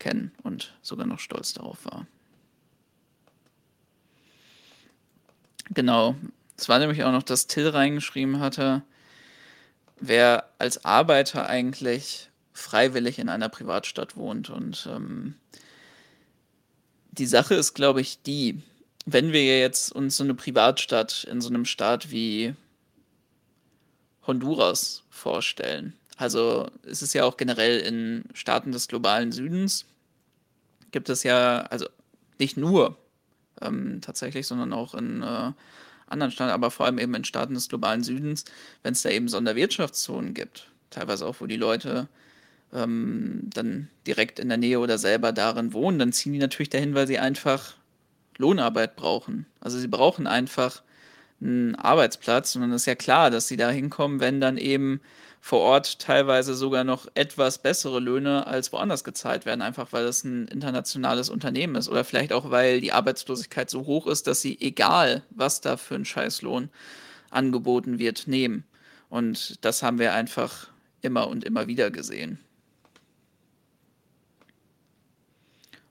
kennen 0.00 0.32
und 0.42 0.74
sogar 0.82 1.06
noch 1.06 1.20
stolz 1.20 1.52
darauf 1.52 1.84
war. 1.84 2.08
Genau. 5.70 6.16
Es 6.56 6.68
war 6.68 6.80
nämlich 6.80 7.04
auch 7.04 7.12
noch, 7.12 7.22
dass 7.22 7.46
Till 7.46 7.68
reingeschrieben 7.68 8.40
hatte, 8.40 8.82
wer 9.98 10.50
als 10.58 10.84
Arbeiter 10.84 11.48
eigentlich 11.48 12.30
freiwillig 12.52 13.18
in 13.18 13.28
einer 13.28 13.48
Privatstadt 13.48 14.16
wohnt. 14.16 14.50
Und 14.50 14.88
ähm, 14.90 15.34
die 17.12 17.26
Sache 17.26 17.54
ist, 17.54 17.74
glaube 17.74 18.00
ich, 18.00 18.22
die, 18.22 18.62
wenn 19.04 19.32
wir 19.32 19.58
jetzt 19.58 19.92
uns 19.92 20.16
so 20.16 20.24
eine 20.24 20.34
Privatstadt 20.34 21.24
in 21.24 21.40
so 21.40 21.48
einem 21.48 21.64
Staat 21.64 22.10
wie 22.10 22.54
Honduras 24.26 25.04
vorstellen, 25.10 25.94
also 26.16 26.68
es 26.82 27.02
ist 27.02 27.12
ja 27.12 27.24
auch 27.24 27.36
generell 27.36 27.78
in 27.80 28.24
Staaten 28.32 28.72
des 28.72 28.88
globalen 28.88 29.32
Südens, 29.32 29.84
gibt 30.90 31.10
es 31.10 31.22
ja, 31.22 31.60
also 31.62 31.86
nicht 32.38 32.56
nur 32.56 32.96
ähm, 33.60 34.00
tatsächlich, 34.00 34.46
sondern 34.46 34.72
auch 34.72 34.94
in 34.94 35.22
äh, 35.22 35.52
anderen 36.06 36.32
Staaten, 36.32 36.52
aber 36.52 36.70
vor 36.70 36.86
allem 36.86 36.98
eben 36.98 37.14
in 37.14 37.24
Staaten 37.24 37.54
des 37.54 37.68
globalen 37.68 38.02
Südens, 38.02 38.44
wenn 38.82 38.92
es 38.92 39.02
da 39.02 39.10
eben 39.10 39.28
Sonderwirtschaftszonen 39.28 40.34
gibt, 40.34 40.70
teilweise 40.90 41.26
auch, 41.26 41.40
wo 41.40 41.46
die 41.46 41.56
Leute 41.56 42.08
ähm, 42.72 43.48
dann 43.52 43.88
direkt 44.06 44.38
in 44.38 44.48
der 44.48 44.58
Nähe 44.58 44.78
oder 44.78 44.98
selber 44.98 45.32
darin 45.32 45.72
wohnen, 45.72 45.98
dann 45.98 46.12
ziehen 46.12 46.32
die 46.32 46.38
natürlich 46.38 46.70
dahin, 46.70 46.94
weil 46.94 47.06
sie 47.06 47.18
einfach 47.18 47.74
Lohnarbeit 48.38 48.96
brauchen. 48.96 49.46
Also 49.60 49.78
sie 49.78 49.88
brauchen 49.88 50.26
einfach 50.26 50.82
einen 51.40 51.74
Arbeitsplatz 51.74 52.54
und 52.54 52.62
dann 52.62 52.72
ist 52.72 52.86
ja 52.86 52.94
klar, 52.94 53.30
dass 53.30 53.48
sie 53.48 53.56
da 53.56 53.70
hinkommen, 53.70 54.20
wenn 54.20 54.40
dann 54.40 54.56
eben 54.56 55.00
vor 55.46 55.60
Ort 55.60 56.00
teilweise 56.00 56.56
sogar 56.56 56.82
noch 56.82 57.06
etwas 57.14 57.58
bessere 57.58 58.00
Löhne 58.00 58.48
als 58.48 58.72
woanders 58.72 59.04
gezahlt 59.04 59.46
werden, 59.46 59.62
einfach 59.62 59.92
weil 59.92 60.04
es 60.06 60.24
ein 60.24 60.48
internationales 60.48 61.30
Unternehmen 61.30 61.76
ist 61.76 61.88
oder 61.88 62.02
vielleicht 62.02 62.32
auch, 62.32 62.50
weil 62.50 62.80
die 62.80 62.90
Arbeitslosigkeit 62.90 63.70
so 63.70 63.86
hoch 63.86 64.08
ist, 64.08 64.26
dass 64.26 64.40
sie 64.40 64.60
egal, 64.60 65.22
was 65.30 65.60
da 65.60 65.76
für 65.76 65.94
ein 65.94 66.04
Scheißlohn 66.04 66.68
angeboten 67.30 68.00
wird, 68.00 68.26
nehmen. 68.26 68.64
Und 69.08 69.64
das 69.64 69.84
haben 69.84 70.00
wir 70.00 70.14
einfach 70.14 70.66
immer 71.00 71.28
und 71.28 71.44
immer 71.44 71.68
wieder 71.68 71.92
gesehen. 71.92 72.40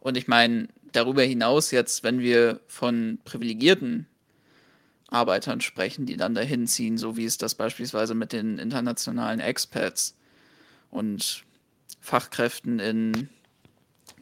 Und 0.01 0.17
ich 0.17 0.27
meine, 0.27 0.67
darüber 0.91 1.23
hinaus 1.23 1.71
jetzt, 1.71 2.03
wenn 2.03 2.19
wir 2.19 2.59
von 2.67 3.19
privilegierten 3.23 4.05
Arbeitern 5.15 5.61
sprechen, 5.61 6.05
die 6.05 6.17
dann 6.17 6.35
dahin 6.35 6.67
ziehen, 6.67 6.97
so 6.97 7.15
wie 7.15 7.25
es 7.25 7.37
das 7.37 7.55
beispielsweise 7.55 8.13
mit 8.13 8.33
den 8.33 8.59
internationalen 8.59 9.39
Expats 9.39 10.15
und 10.91 11.43
Fachkräften 12.01 12.79
in 12.79 13.29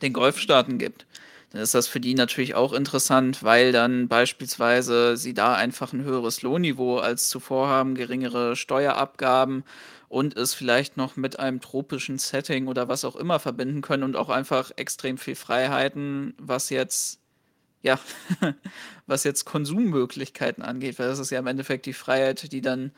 den 0.01 0.13
Golfstaaten 0.13 0.77
gibt, 0.77 1.05
dann 1.49 1.61
ist 1.61 1.73
das 1.73 1.87
für 1.87 1.99
die 1.99 2.13
natürlich 2.13 2.55
auch 2.55 2.73
interessant, 2.73 3.43
weil 3.43 3.71
dann 3.71 4.07
beispielsweise 4.07 5.17
sie 5.17 5.33
da 5.33 5.53
einfach 5.55 5.93
ein 5.93 6.03
höheres 6.03 6.41
Lohnniveau 6.41 6.97
als 6.97 7.29
zuvor 7.29 7.67
haben, 7.67 7.95
geringere 7.95 8.55
Steuerabgaben 8.55 9.63
und 10.09 10.37
es 10.37 10.53
vielleicht 10.53 10.95
noch 10.95 11.15
mit 11.15 11.39
einem 11.39 11.59
tropischen 11.59 12.19
Setting 12.19 12.67
oder 12.67 12.87
was 12.87 13.03
auch 13.03 13.15
immer 13.15 13.39
verbinden 13.39 13.81
können 13.81 14.03
und 14.03 14.15
auch 14.15 14.29
einfach 14.29 14.71
extrem 14.75 15.17
viel 15.17 15.35
Freiheiten, 15.35 16.35
was 16.37 16.69
jetzt 16.69 17.22
ja, 17.83 17.99
was 19.07 19.23
jetzt 19.23 19.45
Konsummöglichkeiten 19.45 20.63
angeht, 20.63 20.97
weil 20.97 21.07
das 21.07 21.19
ist 21.19 21.29
ja 21.29 21.39
im 21.39 21.47
Endeffekt 21.47 21.85
die 21.85 21.93
Freiheit, 21.93 22.51
die 22.51 22.61
dann 22.61 22.91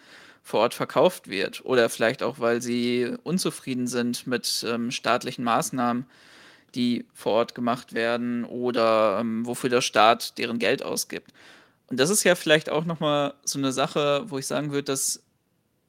vor 0.44 0.62
Ort 0.62 0.76
verkauft 0.76 1.28
wird. 1.28 1.66
Oder 1.66 1.90
vielleicht 1.90 2.22
auch, 2.24 2.40
weil 2.40 2.62
sie 2.62 3.14
unzufrieden 3.24 3.88
sind 3.88 4.28
mit 4.28 4.64
ähm, 4.68 4.92
staatlichen 4.92 5.44
Maßnahmen, 5.44 6.06
die 6.76 7.06
vor 7.14 7.34
Ort 7.34 7.56
gemacht 7.56 7.94
werden 7.94 8.46
oder 8.46 9.18
ähm, 9.20 9.46
wofür 9.46 9.72
der 9.72 9.82
Staat 9.82 10.38
deren 10.38 10.60
Geld 10.60 10.84
ausgibt. 10.84 11.34
Und 11.88 12.00
das 12.00 12.10
ist 12.12 12.24
ja 12.24 12.36
vielleicht 12.36 12.70
auch 12.70 12.86
nochmal 12.86 13.34
so 13.44 13.58
eine 13.58 13.72
Sache, 13.72 14.26
wo 14.28 14.38
ich 14.38 14.46
sagen 14.46 14.72
würde, 14.72 14.84
dass 14.84 15.24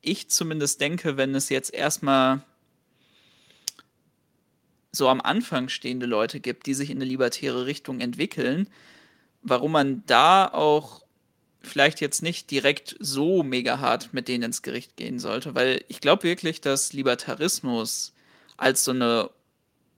ich 0.01 0.29
zumindest 0.29 0.81
denke, 0.81 1.17
wenn 1.17 1.35
es 1.35 1.49
jetzt 1.51 1.75
erstmal 1.75 2.43
so 4.97 5.09
am 5.09 5.21
Anfang 5.21 5.69
stehende 5.69 6.07
Leute 6.07 6.41
gibt, 6.41 6.67
die 6.67 6.75
sich 6.75 6.91
in 6.91 6.99
eine 6.99 7.05
libertäre 7.05 7.67
Richtung 7.67 8.01
entwickeln, 8.01 8.69
warum 9.43 9.73
man 9.73 10.03
da 10.07 10.47
auch 10.47 11.05
vielleicht 11.63 12.01
jetzt 12.01 12.23
nicht 12.23 12.51
direkt 12.51 12.97
so 13.01 13.43
mega 13.43 13.81
hart 13.81 14.13
mit 14.13 14.29
denen 14.29 14.45
ins 14.45 14.63
Gericht 14.63 14.97
gehen 14.97 15.19
sollte, 15.19 15.55
weil 15.55 15.85
ich 15.89 16.01
glaube 16.01 16.23
wirklich, 16.23 16.61
dass 16.61 16.93
Libertarismus 16.93 18.15
als 18.57 18.85
so 18.85 18.93
eine 18.93 19.31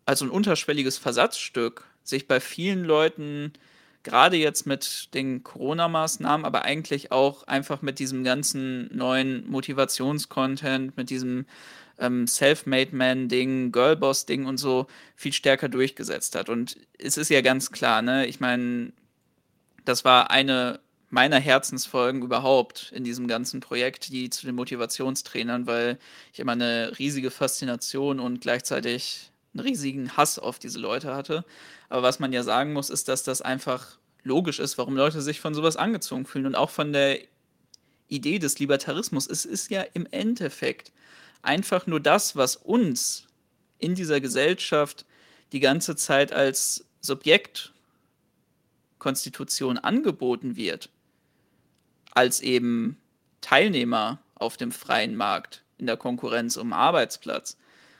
als 0.07 0.23
ein 0.23 0.31
unterschwelliges 0.31 0.97
Versatzstück 0.97 1.85
sich 2.03 2.27
bei 2.27 2.41
vielen 2.41 2.83
Leuten 2.85 3.53
gerade 4.03 4.39
jetzt 4.39 4.67
mit 4.67 5.13
den 5.13 5.43
Corona-Maßnahmen, 5.43 6.47
aber 6.47 6.63
eigentlich 6.65 7.13
auch 7.13 7.47
einfach 7.47 7.83
mit 7.83 7.99
diesem 7.99 8.25
ganzen 8.25 8.89
neuen 8.97 9.47
Motivationscontent, 9.51 10.97
mit 10.97 11.11
diesem 11.11 11.45
ähm, 11.99 12.27
Self-Made-Man-Ding, 12.27 13.73
Girlboss-Ding 13.73 14.47
und 14.47 14.59
so 14.59 14.87
viel 15.17 15.33
stärker 15.33 15.69
durchgesetzt 15.69 16.35
hat. 16.35 16.49
Und 16.49 16.77
es 16.99 17.17
ist 17.17 17.31
ja 17.31 17.41
ganz 17.41 17.71
klar, 17.71 18.03
ne, 18.03 18.27
ich 18.27 18.41
meine, 18.41 18.93
das 19.85 20.05
war 20.05 20.31
eine 20.31 20.81
meiner 21.11 21.41
Herzensfolgen 21.41 22.23
überhaupt 22.23 22.93
in 22.95 23.03
diesem 23.03 23.29
ganzen 23.29 23.61
Projekt, 23.61 24.13
die 24.13 24.29
zu 24.31 24.45
den 24.47 24.55
Motivationstrainern, 24.55 25.67
weil 25.67 25.99
ich 26.33 26.39
immer 26.41 26.53
eine 26.53 26.99
riesige 26.99 27.31
Faszination 27.31 28.21
und 28.21 28.41
gleichzeitig 28.41 29.31
einen 29.55 29.67
riesigen 29.67 30.17
Hass 30.17 30.39
auf 30.39 30.59
diese 30.59 30.79
Leute 30.79 31.15
hatte. 31.15 31.45
Aber 31.89 32.03
was 32.03 32.19
man 32.19 32.33
ja 32.33 32.43
sagen 32.43 32.73
muss, 32.75 32.91
ist, 32.91 33.09
dass 33.09 33.23
das 33.23 33.41
einfach 33.41 33.99
logisch 34.23 34.59
ist, 34.59 34.77
warum 34.77 34.97
Leute 34.97 35.23
sich 35.23 35.41
von 35.41 35.55
sowas 35.55 35.77
angezogen 35.77 36.27
fühlen 36.27 36.47
und 36.47 36.55
auch 36.55 36.71
von 36.71 36.93
der 36.93 37.21
Idee 38.09 38.39
des 38.39 38.59
Libertarismus. 38.59 39.27
Es 39.27 39.45
ist 39.45 39.71
ja 39.71 39.85
im 39.95 40.07
Endeffekt 40.11 40.93
einfach 41.43 41.87
nur 41.87 42.01
das, 42.01 42.37
was 42.37 42.57
uns 42.57 43.27
in 43.79 43.95
dieser 43.95 44.21
Gesellschaft 44.21 45.07
die 45.53 45.61
ganze 45.61 45.97
Zeit 45.97 46.33
als 46.33 46.87
Subjektkonstitution 47.01 49.79
angeboten 49.79 50.57
wird, 50.57 50.91
als 52.13 52.41
eben 52.41 52.99
Teilnehmer 53.41 54.21
auf 54.35 54.57
dem 54.57 54.73
freien 54.73 55.17
Markt 55.17 55.63
in 55.79 55.87
der 55.87 55.97
Konkurrenz 55.97 56.57
um 56.57 56.73
Arbeitsplatz, 56.73 57.57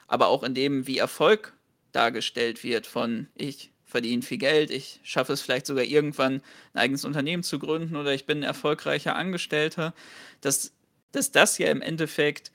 aber 0.07 0.29
auch 0.29 0.43
in 0.43 0.55
dem, 0.55 0.87
wie 0.87 0.99
Erfolg 0.99 1.55
dargestellt 1.93 2.65
wird 2.65 2.87
von 2.87 3.29
ich 3.35 3.71
verdiene 3.85 4.23
viel 4.23 4.39
Geld, 4.39 4.71
ich 4.71 5.01
schaffe 5.03 5.33
es 5.33 5.41
vielleicht 5.41 5.67
sogar 5.67 5.85
irgendwann 5.85 6.43
ein 6.75 6.81
eigenes 6.81 7.05
Unternehmen 7.05 7.43
zu 7.43 7.59
gründen 7.59 7.97
oder 7.97 8.13
ich 8.13 8.27
bin 8.27 8.39
ein 8.39 8.45
erfolgreicher 8.45 9.17
Angestellter, 9.17 9.95
dass, 10.43 10.73
dass 11.13 11.33
das 11.33 11.57
ja 11.57 11.69
im 11.69 11.81
Endeffekt 11.81 12.53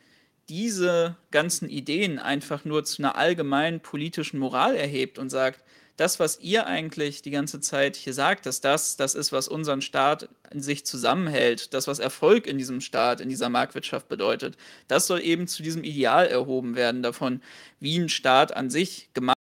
diese 0.49 1.15
ganzen 1.31 1.69
Ideen 1.69 2.19
einfach 2.19 2.65
nur 2.65 2.83
zu 2.83 3.01
einer 3.01 3.15
allgemeinen 3.15 3.79
politischen 3.79 4.39
Moral 4.39 4.75
erhebt 4.75 5.17
und 5.17 5.29
sagt, 5.29 5.63
das, 5.97 6.19
was 6.19 6.39
ihr 6.39 6.65
eigentlich 6.65 7.21
die 7.21 7.31
ganze 7.31 7.59
Zeit 7.59 7.95
hier 7.95 8.13
sagt, 8.13 8.45
dass 8.45 8.61
das 8.61 8.97
das 8.97 9.13
ist, 9.13 9.31
was 9.31 9.47
unseren 9.47 9.81
Staat 9.81 10.27
in 10.51 10.61
sich 10.61 10.85
zusammenhält, 10.85 11.73
das, 11.73 11.87
was 11.87 11.99
Erfolg 11.99 12.47
in 12.47 12.57
diesem 12.57 12.81
Staat, 12.81 13.21
in 13.21 13.29
dieser 13.29 13.49
Marktwirtschaft 13.49 14.07
bedeutet, 14.07 14.57
das 14.87 15.07
soll 15.07 15.21
eben 15.21 15.47
zu 15.47 15.61
diesem 15.61 15.83
Ideal 15.83 16.27
erhoben 16.27 16.75
werden 16.75 17.03
davon, 17.03 17.41
wie 17.79 17.97
ein 17.97 18.09
Staat 18.09 18.55
an 18.55 18.69
sich 18.71 19.09
gemacht 19.13 19.37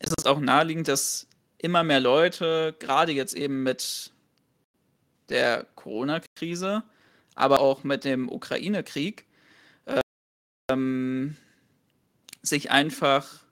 ist. 0.00 0.14
Es 0.18 0.26
auch 0.26 0.40
naheliegend, 0.40 0.88
dass 0.88 1.28
immer 1.58 1.84
mehr 1.84 2.00
Leute, 2.00 2.74
gerade 2.80 3.12
jetzt 3.12 3.34
eben 3.34 3.62
mit 3.62 4.12
der 5.32 5.66
Corona-Krise, 5.74 6.84
aber 7.34 7.60
auch 7.60 7.82
mit 7.82 8.04
dem 8.04 8.28
Ukraine-Krieg, 8.28 9.26
ähm, 10.70 11.36
sich 12.42 12.70
einfach 12.70 13.42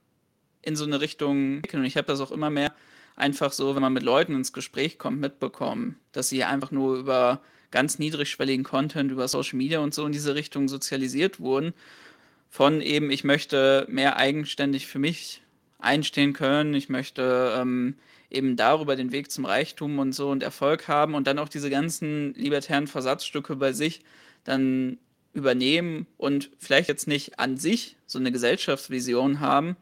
in 0.62 0.76
so 0.76 0.84
eine 0.84 1.00
Richtung 1.00 1.56
entwickeln. 1.56 1.80
Und 1.80 1.86
ich 1.86 1.96
habe 1.96 2.06
das 2.06 2.20
auch 2.20 2.30
immer 2.30 2.50
mehr 2.50 2.72
einfach 3.16 3.52
so, 3.52 3.74
wenn 3.74 3.82
man 3.82 3.92
mit 3.92 4.02
Leuten 4.02 4.34
ins 4.34 4.52
Gespräch 4.52 4.98
kommt, 4.98 5.20
mitbekommen, 5.20 5.98
dass 6.12 6.28
sie 6.28 6.44
einfach 6.44 6.70
nur 6.70 6.96
über 6.96 7.40
ganz 7.70 7.98
niedrigschwelligen 7.98 8.64
Content, 8.64 9.12
über 9.12 9.28
Social 9.28 9.56
Media 9.56 9.78
und 9.78 9.94
so 9.94 10.04
in 10.06 10.12
diese 10.12 10.34
Richtung 10.34 10.68
sozialisiert 10.68 11.38
wurden. 11.38 11.72
Von 12.48 12.80
eben, 12.80 13.10
ich 13.10 13.22
möchte 13.22 13.86
mehr 13.88 14.16
eigenständig 14.16 14.86
für 14.86 14.98
mich 14.98 15.42
einstehen 15.78 16.32
können, 16.32 16.74
ich 16.74 16.88
möchte 16.88 17.54
ähm, 17.56 17.94
eben 18.30 18.56
darüber 18.56 18.96
den 18.96 19.12
Weg 19.12 19.30
zum 19.30 19.44
Reichtum 19.44 19.98
und 19.98 20.12
so 20.12 20.30
und 20.30 20.42
Erfolg 20.42 20.88
haben 20.88 21.14
und 21.14 21.26
dann 21.26 21.38
auch 21.38 21.48
diese 21.48 21.70
ganzen 21.70 22.32
libertären 22.34 22.86
Versatzstücke 22.86 23.56
bei 23.56 23.72
sich 23.72 24.02
dann 24.44 24.98
übernehmen 25.32 26.06
und 26.16 26.50
vielleicht 26.58 26.88
jetzt 26.88 27.06
nicht 27.06 27.38
an 27.38 27.56
sich 27.56 27.96
so 28.06 28.18
eine 28.18 28.32
Gesellschaftsvision 28.32 29.40
haben, 29.40 29.76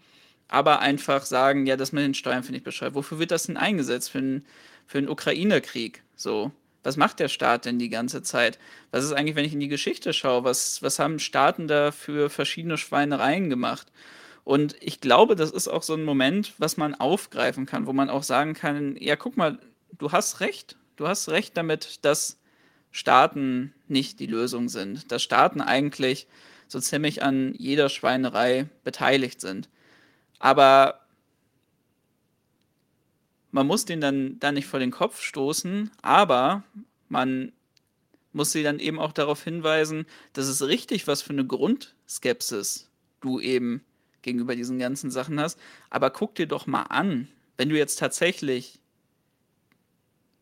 aber 0.49 0.81
einfach 0.81 1.25
sagen, 1.25 1.67
ja, 1.67 1.77
das 1.77 1.93
mit 1.93 2.05
den 2.05 2.15
Steuern 2.15 2.43
finde 2.43 2.59
ich 2.59 2.65
bescheuert. 2.65 2.95
Wofür 2.95 3.19
wird 3.19 3.31
das 3.31 3.45
denn 3.45 3.57
eingesetzt? 3.57 4.11
Für 4.11 4.19
einen, 4.19 4.47
für 4.87 4.99
einen 4.99 5.09
Ukraine-Krieg? 5.09 6.03
So. 6.17 6.53
Was 6.83 6.97
macht 6.97 7.21
der 7.21 7.29
Staat 7.29 7.67
denn 7.67 7.79
die 7.79 7.91
ganze 7.91 8.23
Zeit? 8.23 8.59
Was 8.93 9.05
ist 9.05 9.13
eigentlich, 9.13 9.37
wenn 9.37 9.45
ich 9.45 9.53
in 9.53 9.61
die 9.61 9.69
Geschichte 9.69 10.13
schaue? 10.13 10.45
Was, 10.45 10.83
was 10.83 10.99
haben 10.99 11.19
Staaten 11.19 11.69
da 11.69 11.93
für 11.93 12.31
verschiedene 12.31 12.79
Schweinereien 12.79 13.51
gemacht? 13.51 13.89
Und 14.49 14.77
ich 14.81 15.03
glaube, 15.03 15.37
das 15.37 15.51
ist 15.51 15.69
auch 15.69 15.83
so 15.83 15.93
ein 15.93 16.05
Moment, 16.05 16.55
was 16.57 16.79
man 16.79 16.95
aufgreifen 16.95 17.67
kann, 17.67 17.87
wo 17.87 17.93
man 17.93 18.09
auch 18.09 18.23
sagen 18.23 18.55
kann, 18.55 18.97
ja, 18.99 19.15
guck 19.15 19.37
mal, 19.37 19.59
du 19.99 20.11
hast 20.11 20.41
recht. 20.41 20.79
Du 20.97 21.07
hast 21.07 21.29
recht 21.29 21.55
damit, 21.55 22.03
dass 22.03 22.39
Staaten 22.91 23.75
nicht 23.89 24.21
die 24.21 24.27
Lösung 24.27 24.71
sind. 24.71 25.13
Dass 25.13 25.23
Staaten 25.23 25.61
eigentlich 25.61 26.29
so 26.67 26.81
ziemlich 26.81 27.23
an 27.23 27.57
jeder 27.59 27.91
Schweinerei 27.91 28.71
beteiligt 28.85 29.43
sind. 29.43 29.69
Aber 30.39 31.01
man 33.51 33.67
muss 33.67 33.85
den 33.85 34.01
dann, 34.01 34.39
dann 34.39 34.55
nicht 34.55 34.67
vor 34.67 34.81
den 34.81 34.93
Kopf 34.93 35.21
stoßen, 35.21 35.91
aber 36.01 36.63
man 37.11 37.53
muss 38.33 38.53
sie 38.53 38.63
dann 38.63 38.79
eben 38.79 38.99
auch 38.99 39.13
darauf 39.13 39.45
hinweisen, 39.45 40.07
dass 40.33 40.47
es 40.47 40.67
richtig 40.67 41.07
was 41.07 41.21
für 41.21 41.35
eine 41.35 41.45
Grundskepsis 41.45 42.89
du 43.21 43.41
eben 43.41 43.85
gegenüber 44.29 44.55
diesen 44.55 44.79
ganzen 44.79 45.11
Sachen 45.11 45.41
hast. 45.41 45.59
Aber 45.91 46.11
guck 46.11 46.35
dir 46.35 46.47
doch 46.47 46.67
mal 46.67 46.83
an, 46.83 47.29
wenn 47.57 47.71
du 47.71 47.77
jetzt 47.77 47.99
tatsächlich 47.99 48.79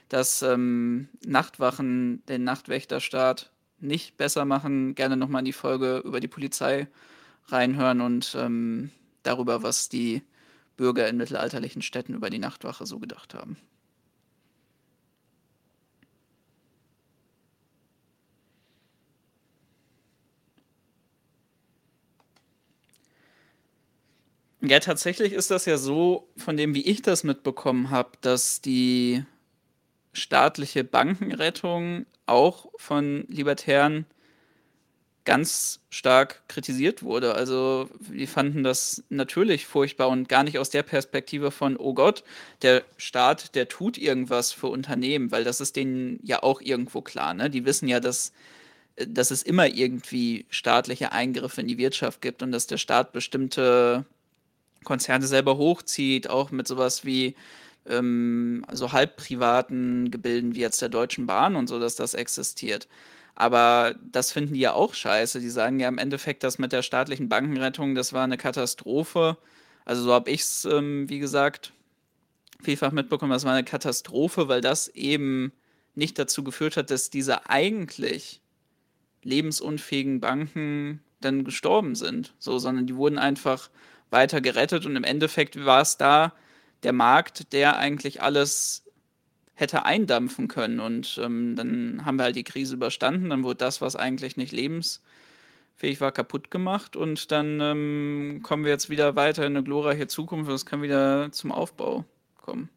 dass 0.09 0.41
ähm, 0.41 1.07
Nachtwachen 1.23 2.25
den 2.25 2.43
Nachtwächterstaat 2.43 3.51
nicht 3.79 4.17
besser 4.17 4.43
machen. 4.45 4.95
Gerne 4.95 5.17
nochmal 5.17 5.41
in 5.41 5.45
die 5.45 5.53
Folge 5.53 5.99
über 5.99 6.19
die 6.19 6.27
Polizei 6.27 6.87
reinhören 7.47 8.01
und 8.01 8.35
ähm, 8.35 8.89
darüber, 9.21 9.61
was 9.61 9.87
die 9.87 10.23
Bürger 10.77 11.07
in 11.07 11.17
mittelalterlichen 11.17 11.83
Städten 11.83 12.15
über 12.15 12.31
die 12.31 12.39
Nachtwache 12.39 12.87
so 12.87 12.99
gedacht 12.99 13.35
haben. 13.35 13.57
Ja, 24.61 24.79
tatsächlich 24.79 25.31
ist 25.33 25.51
das 25.51 25.65
ja 25.65 25.77
so, 25.77 26.27
von 26.35 26.57
dem, 26.57 26.75
wie 26.75 26.85
ich 26.85 27.01
das 27.01 27.23
mitbekommen 27.23 27.91
habe, 27.91 28.11
dass 28.21 28.61
die 28.61 29.23
staatliche 30.13 30.83
Bankenrettung 30.83 32.05
auch 32.25 32.67
von 32.77 33.25
Libertären 33.27 34.05
ganz 35.25 35.79
stark 35.89 36.41
kritisiert 36.47 37.03
wurde. 37.03 37.35
Also 37.35 37.89
wir 37.99 38.27
fanden 38.27 38.63
das 38.63 39.03
natürlich 39.09 39.65
furchtbar 39.67 40.09
und 40.09 40.27
gar 40.27 40.43
nicht 40.43 40.57
aus 40.59 40.71
der 40.71 40.83
Perspektive 40.83 41.51
von, 41.51 41.77
oh 41.77 41.93
Gott, 41.93 42.23
der 42.63 42.83
Staat, 42.97 43.55
der 43.55 43.67
tut 43.67 43.97
irgendwas 43.97 44.51
für 44.51 44.67
Unternehmen, 44.67 45.31
weil 45.31 45.43
das 45.43 45.61
ist 45.61 45.75
denen 45.75 46.19
ja 46.23 46.41
auch 46.43 46.61
irgendwo 46.61 47.01
klar. 47.01 47.33
Ne? 47.33 47.49
Die 47.49 47.65
wissen 47.65 47.87
ja, 47.87 47.99
dass, 47.99 48.33
dass 48.97 49.31
es 49.31 49.43
immer 49.43 49.67
irgendwie 49.67 50.45
staatliche 50.49 51.11
Eingriffe 51.11 51.61
in 51.61 51.67
die 51.67 51.77
Wirtschaft 51.77 52.21
gibt 52.21 52.41
und 52.43 52.51
dass 52.51 52.67
der 52.67 52.77
Staat 52.77 53.13
bestimmte 53.13 54.05
Konzerne 54.83 55.27
selber 55.27 55.57
hochzieht, 55.57 56.29
auch 56.29 56.51
mit 56.51 56.67
sowas 56.67 57.05
wie 57.05 57.35
ähm, 57.85 58.65
so 58.71 58.91
halbprivaten 58.91 60.11
Gebilden 60.11 60.55
wie 60.55 60.61
jetzt 60.61 60.81
der 60.81 60.89
Deutschen 60.89 61.25
Bahn 61.25 61.55
und 61.55 61.67
so, 61.67 61.79
dass 61.79 61.95
das 61.95 62.13
existiert. 62.13 62.87
Aber 63.35 63.95
das 64.11 64.31
finden 64.31 64.53
die 64.53 64.59
ja 64.59 64.73
auch 64.73 64.93
scheiße. 64.93 65.39
Die 65.39 65.49
sagen 65.49 65.79
ja 65.79 65.87
im 65.87 65.97
Endeffekt, 65.97 66.43
das 66.43 66.59
mit 66.59 66.73
der 66.73 66.81
staatlichen 66.81 67.29
Bankenrettung, 67.29 67.95
das 67.95 68.11
war 68.13 68.23
eine 68.23 68.37
Katastrophe. 68.37 69.37
Also 69.85 70.03
so 70.03 70.13
habe 70.13 70.29
ich 70.29 70.41
es, 70.41 70.65
ähm, 70.65 71.09
wie 71.09 71.19
gesagt, 71.19 71.73
vielfach 72.61 72.91
mitbekommen, 72.91 73.31
das 73.31 73.45
war 73.45 73.53
eine 73.53 73.63
Katastrophe, 73.63 74.49
weil 74.49 74.61
das 74.61 74.89
eben 74.89 75.53
nicht 75.95 76.19
dazu 76.19 76.43
geführt 76.43 76.77
hat, 76.77 76.91
dass 76.91 77.09
diese 77.09 77.49
eigentlich 77.49 78.41
lebensunfähigen 79.23 80.19
Banken 80.19 81.01
dann 81.21 81.43
gestorben 81.43 81.95
sind, 81.95 82.33
so, 82.39 82.59
sondern 82.59 82.87
die 82.87 82.95
wurden 82.95 83.17
einfach 83.17 83.69
weiter 84.09 84.41
gerettet 84.41 84.85
und 84.85 84.95
im 84.95 85.03
Endeffekt 85.03 85.63
war 85.65 85.81
es 85.81 85.97
da 85.97 86.33
der 86.83 86.93
Markt, 86.93 87.53
der 87.53 87.77
eigentlich 87.77 88.21
alles 88.21 88.83
hätte 89.59 89.83
eindampfen 89.85 90.47
können. 90.47 90.79
Und 90.79 91.19
ähm, 91.21 91.55
dann 91.55 92.05
haben 92.05 92.17
wir 92.17 92.23
halt 92.23 92.35
die 92.35 92.43
Krise 92.43 92.75
überstanden. 92.75 93.29
Dann 93.29 93.43
wurde 93.43 93.57
das, 93.57 93.81
was 93.81 93.95
eigentlich 93.95 94.37
nicht 94.37 94.53
lebensfähig 94.53 95.99
war, 95.99 96.11
kaputt 96.11 96.49
gemacht. 96.49 96.95
Und 96.95 97.31
dann 97.31 97.59
ähm, 97.59 98.39
kommen 98.41 98.63
wir 98.63 98.71
jetzt 98.71 98.89
wieder 98.89 99.15
weiter 99.15 99.45
in 99.45 99.55
eine 99.55 99.63
glorreiche 99.63 100.07
Zukunft. 100.07 100.49
Und 100.49 100.55
es 100.55 100.65
kann 100.65 100.81
wieder 100.81 101.31
zum 101.31 101.51
Aufbau 101.51 102.05
kommen. 102.37 102.69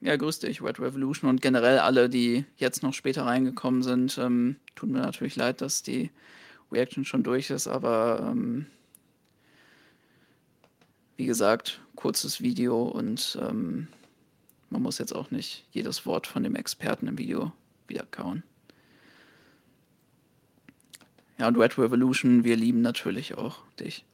Ja, 0.00 0.16
grüß 0.16 0.38
dich, 0.38 0.62
Red 0.62 0.78
Revolution 0.78 1.28
und 1.28 1.42
generell 1.42 1.78
alle, 1.78 2.08
die 2.08 2.44
jetzt 2.56 2.82
noch 2.82 2.94
später 2.94 3.26
reingekommen 3.26 3.82
sind. 3.82 4.16
Ähm, 4.18 4.56
tut 4.74 4.90
mir 4.90 5.00
natürlich 5.00 5.36
leid, 5.36 5.60
dass 5.60 5.82
die 5.82 6.10
Reaction 6.72 7.04
schon 7.04 7.22
durch 7.22 7.50
ist, 7.50 7.68
aber 7.68 8.28
ähm, 8.30 8.66
wie 11.16 11.26
gesagt, 11.26 11.80
kurzes 11.94 12.40
Video 12.40 12.82
und 12.82 13.38
ähm, 13.40 13.88
man 14.70 14.82
muss 14.82 14.98
jetzt 14.98 15.14
auch 15.14 15.30
nicht 15.30 15.64
jedes 15.70 16.06
Wort 16.06 16.26
von 16.26 16.42
dem 16.42 16.56
Experten 16.56 17.06
im 17.06 17.18
Video 17.18 17.52
wiederkauen. 17.86 18.42
Ja, 21.38 21.48
und 21.48 21.56
Red 21.56 21.78
Revolution, 21.78 22.44
wir 22.44 22.56
lieben 22.56 22.80
natürlich 22.80 23.36
auch 23.36 23.58
dich. 23.78 24.04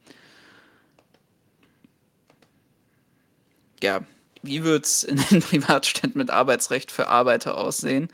Ja, 3.81 4.05
wie 4.41 4.63
wird 4.63 4.85
es 4.85 5.03
in 5.03 5.17
den 5.17 5.39
Privatstädten 5.41 6.17
mit 6.17 6.29
Arbeitsrecht 6.29 6.91
für 6.91 7.07
Arbeiter 7.07 7.57
aussehen? 7.57 8.09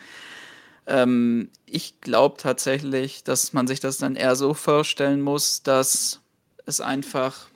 Ähm, 0.89 1.49
ich 1.67 2.01
glaube 2.01 2.37
tatsächlich, 2.37 3.23
dass 3.23 3.53
man 3.53 3.67
sich 3.67 3.79
das 3.79 3.99
dann 3.99 4.15
eher 4.15 4.35
so 4.35 4.53
vorstellen 4.55 5.21
muss, 5.21 5.61
dass 5.61 6.19
es 6.65 6.81
einfach 6.81 7.47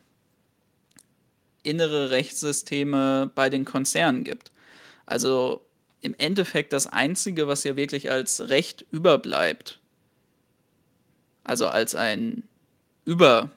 innere 1.63 2.11
Rechtssysteme 2.11 3.31
bei 3.33 3.49
den 3.49 3.65
Konzernen 3.65 4.23
gibt. 4.23 4.51
Also 5.07 5.65
im 6.01 6.13
Endeffekt 6.17 6.73
das 6.73 6.85
Einzige, 6.87 7.47
was 7.47 7.63
ja 7.63 7.75
wirklich 7.75 8.11
als 8.11 8.49
Recht 8.49 8.85
überbleibt, 8.91 9.79
also 11.43 11.67
als 11.67 11.95
ein 11.95 12.43
über, 13.05 13.49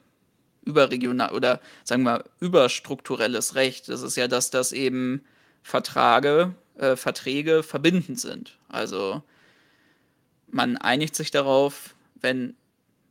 überregional 0.64 1.32
oder 1.34 1.60
sagen 1.84 2.04
wir 2.04 2.24
überstrukturelles 2.40 3.56
Recht, 3.56 3.88
das 3.88 4.02
ist 4.02 4.16
ja, 4.16 4.26
dass 4.26 4.50
das 4.50 4.72
eben 4.72 5.24
Vertrage, 5.62 6.54
äh, 6.78 6.96
Verträge 6.96 7.62
verbindend 7.62 8.20
sind. 8.20 8.56
Also 8.68 9.22
man 10.48 10.76
einigt 10.76 11.16
sich 11.16 11.30
darauf, 11.30 11.94
wenn 12.20 12.54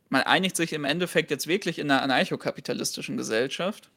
man 0.09 0.23
einigt 0.23 0.55
sich 0.55 0.73
im 0.73 0.85
Endeffekt 0.85 1.31
jetzt 1.31 1.47
wirklich 1.47 1.79
in 1.79 1.89
einer 1.89 2.01
anarchokapitalistischen 2.01 3.17
Gesellschaft 3.17 3.89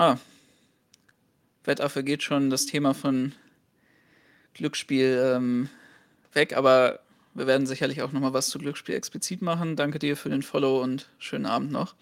Ah. 0.00 0.16
Wettaffe 1.64 2.02
geht 2.02 2.22
schon 2.22 2.48
das 2.48 2.64
Thema 2.64 2.94
von 2.94 3.34
Glücksspiel 4.54 5.34
ähm, 5.36 5.68
weg, 6.32 6.56
aber 6.56 7.00
wir 7.34 7.46
werden 7.46 7.66
sicherlich 7.66 8.00
auch 8.00 8.10
nochmal 8.10 8.32
was 8.32 8.48
zu 8.48 8.58
Glücksspiel 8.58 8.94
explizit 8.94 9.42
machen. 9.42 9.76
Danke 9.76 9.98
dir 9.98 10.16
für 10.16 10.30
den 10.30 10.40
Follow 10.42 10.82
und 10.82 11.10
schönen 11.18 11.44
Abend 11.44 11.70
noch. 11.70 11.94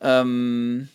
Ähm, 0.00 0.88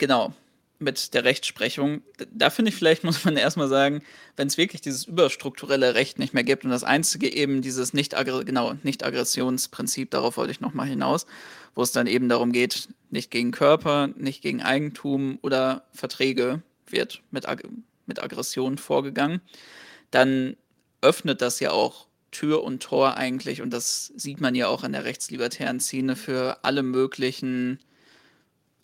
genau 0.00 0.34
mit 0.80 1.12
der 1.14 1.24
Rechtsprechung, 1.24 2.02
da 2.32 2.50
finde 2.50 2.70
ich, 2.70 2.74
vielleicht 2.74 3.04
muss 3.04 3.24
man 3.24 3.36
erstmal 3.36 3.68
sagen, 3.68 4.02
wenn 4.36 4.48
es 4.48 4.56
wirklich 4.56 4.80
dieses 4.80 5.04
überstrukturelle 5.04 5.94
Recht 5.94 6.18
nicht 6.18 6.34
mehr 6.34 6.42
gibt 6.42 6.64
und 6.64 6.70
das 6.70 6.82
einzige 6.82 7.32
eben 7.32 7.62
dieses 7.62 7.92
nicht 7.92 8.16
genau 8.44 8.74
nicht 8.82 9.04
darauf 10.10 10.36
wollte 10.36 10.50
ich 10.50 10.60
nochmal 10.60 10.88
hinaus, 10.88 11.26
wo 11.74 11.82
es 11.82 11.92
dann 11.92 12.06
eben 12.08 12.28
darum 12.28 12.50
geht, 12.50 12.88
nicht 13.10 13.30
gegen 13.30 13.52
Körper, 13.52 14.08
nicht 14.16 14.42
gegen 14.42 14.62
Eigentum 14.62 15.38
oder 15.42 15.84
Verträge 15.92 16.62
wird 16.86 17.22
mit, 17.30 17.46
Ag 17.46 17.62
mit 18.06 18.22
Aggression 18.22 18.78
vorgegangen, 18.78 19.40
dann 20.10 20.56
öffnet 21.02 21.42
das 21.42 21.60
ja 21.60 21.70
auch 21.70 22.06
Tür 22.30 22.62
und 22.62 22.82
Tor 22.82 23.16
eigentlich 23.16 23.60
und 23.60 23.70
das 23.70 24.12
sieht 24.16 24.40
man 24.40 24.54
ja 24.54 24.68
auch 24.68 24.84
in 24.84 24.92
der 24.92 25.04
rechtslibertären 25.04 25.80
Szene 25.80 26.16
für 26.16 26.58
alle 26.62 26.82
möglichen 26.82 27.80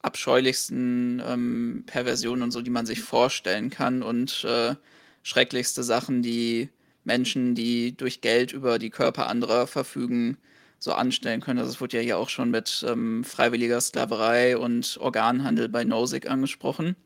abscheulichsten 0.06 1.20
ähm, 1.26 1.82
Perversionen 1.86 2.44
und 2.44 2.52
so, 2.52 2.62
die 2.62 2.70
man 2.70 2.86
sich 2.86 3.00
vorstellen 3.00 3.70
kann 3.70 4.02
und 4.02 4.44
äh, 4.44 4.76
schrecklichste 5.22 5.82
Sachen, 5.82 6.22
die 6.22 6.70
Menschen, 7.04 7.54
die 7.54 7.96
durch 7.96 8.20
Geld 8.20 8.52
über 8.52 8.78
die 8.78 8.90
Körper 8.90 9.28
anderer 9.28 9.66
verfügen, 9.66 10.38
so 10.78 10.92
anstellen 10.92 11.40
können. 11.40 11.58
Also 11.58 11.72
es 11.72 11.80
wurde 11.80 11.96
ja 11.96 12.02
hier 12.02 12.18
auch 12.18 12.28
schon 12.28 12.50
mit 12.50 12.84
ähm, 12.86 13.24
freiwilliger 13.24 13.80
Sklaverei 13.80 14.56
und 14.56 14.98
Organhandel 15.00 15.68
bei 15.68 15.84
Nozick 15.84 16.30
angesprochen. 16.30 16.96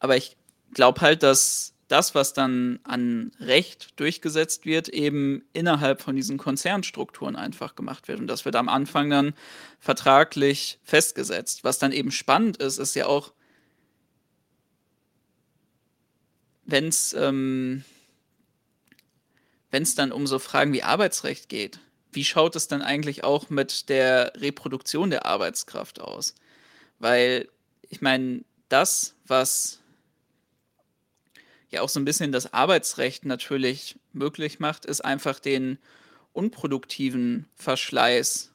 Aber 0.00 0.16
ich 0.16 0.36
glaube 0.74 1.00
halt, 1.02 1.22
dass 1.22 1.74
das, 1.90 2.14
was 2.14 2.32
dann 2.32 2.78
an 2.84 3.32
Recht 3.40 3.98
durchgesetzt 3.98 4.64
wird, 4.64 4.88
eben 4.88 5.42
innerhalb 5.52 6.00
von 6.00 6.14
diesen 6.14 6.38
Konzernstrukturen 6.38 7.34
einfach 7.34 7.74
gemacht 7.74 8.06
wird. 8.06 8.20
Und 8.20 8.28
das 8.28 8.44
wird 8.44 8.54
am 8.54 8.68
Anfang 8.68 9.10
dann 9.10 9.34
vertraglich 9.80 10.78
festgesetzt. 10.84 11.64
Was 11.64 11.80
dann 11.80 11.90
eben 11.90 12.12
spannend 12.12 12.58
ist, 12.58 12.78
ist 12.78 12.94
ja 12.94 13.06
auch, 13.06 13.32
wenn 16.64 16.86
es 16.86 17.12
ähm, 17.12 17.84
dann 19.96 20.12
um 20.12 20.28
so 20.28 20.38
Fragen 20.38 20.72
wie 20.72 20.84
Arbeitsrecht 20.84 21.48
geht, 21.48 21.80
wie 22.12 22.24
schaut 22.24 22.54
es 22.54 22.68
dann 22.68 22.82
eigentlich 22.82 23.24
auch 23.24 23.50
mit 23.50 23.88
der 23.88 24.32
Reproduktion 24.36 25.10
der 25.10 25.26
Arbeitskraft 25.26 26.00
aus? 26.00 26.36
Weil 27.00 27.48
ich 27.88 28.00
meine, 28.00 28.44
das, 28.68 29.16
was 29.26 29.79
ja 31.70 31.82
auch 31.82 31.88
so 31.88 32.00
ein 32.00 32.04
bisschen 32.04 32.32
das 32.32 32.52
Arbeitsrecht 32.52 33.24
natürlich 33.24 33.96
möglich 34.12 34.60
macht, 34.60 34.84
ist 34.84 35.04
einfach 35.04 35.38
den 35.38 35.78
unproduktiven 36.32 37.46
Verschleiß 37.56 38.52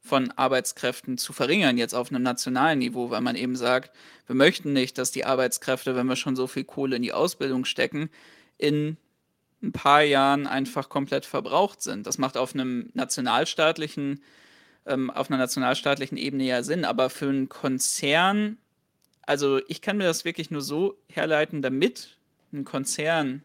von 0.00 0.30
Arbeitskräften 0.32 1.16
zu 1.16 1.32
verringern, 1.32 1.78
jetzt 1.78 1.94
auf 1.94 2.10
einem 2.10 2.22
nationalen 2.22 2.80
Niveau, 2.80 3.10
weil 3.10 3.20
man 3.20 3.36
eben 3.36 3.54
sagt, 3.54 3.94
wir 4.26 4.34
möchten 4.34 4.72
nicht, 4.72 4.98
dass 4.98 5.12
die 5.12 5.24
Arbeitskräfte, 5.24 5.94
wenn 5.94 6.06
wir 6.06 6.16
schon 6.16 6.34
so 6.34 6.46
viel 6.46 6.64
Kohle 6.64 6.96
in 6.96 7.02
die 7.02 7.12
Ausbildung 7.12 7.64
stecken, 7.64 8.10
in 8.58 8.96
ein 9.62 9.72
paar 9.72 10.02
Jahren 10.02 10.48
einfach 10.48 10.88
komplett 10.88 11.24
verbraucht 11.24 11.82
sind. 11.82 12.06
Das 12.06 12.18
macht 12.18 12.36
auf 12.36 12.52
einem 12.52 12.90
nationalstaatlichen, 12.94 14.20
ähm, 14.86 15.10
auf 15.10 15.30
einer 15.30 15.38
nationalstaatlichen 15.38 16.18
Ebene 16.18 16.44
ja 16.44 16.64
Sinn, 16.64 16.84
aber 16.84 17.08
für 17.08 17.28
einen 17.28 17.48
Konzern 17.48 18.58
also 19.22 19.60
ich 19.68 19.80
kann 19.80 19.96
mir 19.96 20.04
das 20.04 20.24
wirklich 20.24 20.50
nur 20.50 20.62
so 20.62 20.96
herleiten, 21.08 21.62
damit 21.62 22.16
ein 22.52 22.64
Konzern 22.64 23.42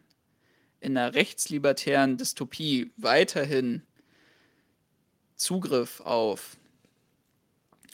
in 0.80 0.96
einer 0.96 1.14
rechtslibertären 1.14 2.16
Dystopie 2.16 2.92
weiterhin 2.96 3.82
Zugriff 5.36 6.00
auf 6.00 6.56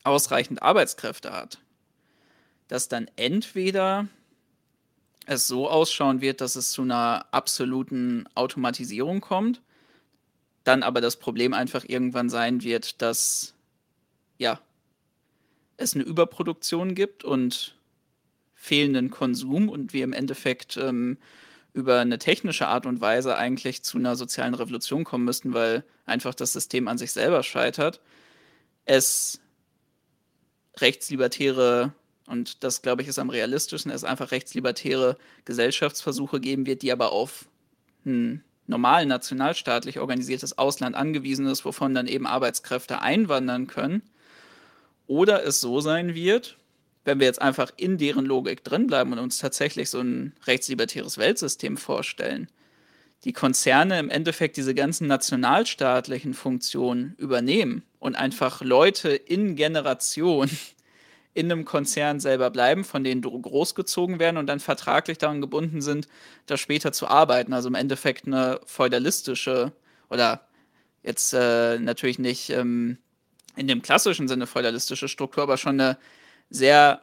ausreichend 0.02 0.62
Arbeitskräfte 0.62 1.32
hat, 1.32 1.58
dass 2.68 2.88
dann 2.88 3.10
entweder 3.16 4.08
es 5.26 5.46
so 5.46 5.68
ausschauen 5.68 6.20
wird, 6.20 6.40
dass 6.40 6.56
es 6.56 6.72
zu 6.72 6.82
einer 6.82 7.26
absoluten 7.30 8.26
Automatisierung 8.34 9.20
kommt, 9.20 9.62
dann 10.64 10.82
aber 10.82 11.00
das 11.00 11.16
Problem 11.16 11.54
einfach 11.54 11.84
irgendwann 11.86 12.28
sein 12.28 12.62
wird, 12.62 13.00
dass 13.00 13.54
ja, 14.38 14.60
es 15.76 15.94
eine 15.94 16.04
Überproduktion 16.04 16.94
gibt 16.94 17.24
und 17.24 17.76
fehlenden 18.54 19.10
Konsum 19.10 19.68
und 19.68 19.92
wir 19.92 20.04
im 20.04 20.12
Endeffekt 20.12 20.76
ähm, 20.76 21.18
über 21.74 22.00
eine 22.00 22.18
technische 22.18 22.68
Art 22.68 22.86
und 22.86 23.00
Weise 23.00 23.36
eigentlich 23.36 23.82
zu 23.82 23.98
einer 23.98 24.16
sozialen 24.16 24.54
Revolution 24.54 25.04
kommen 25.04 25.24
müssten, 25.24 25.52
weil 25.52 25.84
einfach 26.06 26.34
das 26.34 26.52
System 26.52 26.88
an 26.88 26.98
sich 26.98 27.12
selber 27.12 27.42
scheitert. 27.42 28.00
Es 28.84 29.40
rechtslibertäre, 30.76 31.92
und 32.26 32.62
das 32.62 32.82
glaube 32.82 33.02
ich 33.02 33.08
ist 33.08 33.18
am 33.18 33.28
realistischsten, 33.28 33.92
es 33.92 34.04
einfach 34.04 34.30
rechtslibertäre 34.30 35.18
Gesellschaftsversuche 35.44 36.40
geben 36.40 36.64
wird, 36.66 36.82
die 36.82 36.92
aber 36.92 37.12
auf 37.12 37.46
ein 38.06 38.44
normal 38.66 39.04
nationalstaatlich 39.06 39.98
organisiertes 39.98 40.56
Ausland 40.56 40.96
angewiesen 40.96 41.46
ist, 41.46 41.64
wovon 41.64 41.94
dann 41.94 42.06
eben 42.06 42.26
Arbeitskräfte 42.26 43.02
einwandern 43.02 43.66
können. 43.66 44.02
Oder 45.06 45.44
es 45.44 45.60
so 45.60 45.80
sein 45.80 46.14
wird, 46.14 46.56
wenn 47.04 47.20
wir 47.20 47.26
jetzt 47.26 47.42
einfach 47.42 47.70
in 47.76 47.98
deren 47.98 48.24
Logik 48.24 48.64
drinbleiben 48.64 49.12
und 49.12 49.18
uns 49.18 49.38
tatsächlich 49.38 49.90
so 49.90 50.00
ein 50.00 50.34
rechtslibertäres 50.46 51.18
Weltsystem 51.18 51.76
vorstellen, 51.76 52.48
die 53.24 53.32
Konzerne 53.32 53.98
im 53.98 54.10
Endeffekt 54.10 54.56
diese 54.56 54.74
ganzen 54.74 55.06
nationalstaatlichen 55.06 56.34
Funktionen 56.34 57.14
übernehmen 57.16 57.82
und 57.98 58.16
einfach 58.16 58.62
Leute 58.62 59.10
in 59.10 59.56
Generation 59.56 60.50
in 61.34 61.50
einem 61.50 61.64
Konzern 61.64 62.20
selber 62.20 62.50
bleiben, 62.50 62.84
von 62.84 63.02
denen 63.02 63.22
großgezogen 63.22 64.20
werden 64.20 64.36
und 64.36 64.46
dann 64.46 64.60
vertraglich 64.60 65.18
daran 65.18 65.40
gebunden 65.40 65.80
sind, 65.80 66.06
da 66.46 66.56
später 66.56 66.92
zu 66.92 67.08
arbeiten. 67.08 67.52
Also 67.52 67.68
im 67.68 67.74
Endeffekt 67.74 68.26
eine 68.26 68.60
feudalistische 68.66 69.72
oder 70.10 70.46
jetzt 71.02 71.32
äh, 71.34 71.78
natürlich 71.80 72.20
nicht 72.20 72.50
ähm, 72.50 72.98
in 73.56 73.68
dem 73.68 73.82
klassischen 73.82 74.28
Sinne 74.28 74.46
feudalistische 74.46 75.08
Struktur, 75.08 75.42
aber 75.42 75.56
schon 75.56 75.80
eine 75.80 75.98
sehr 76.50 77.02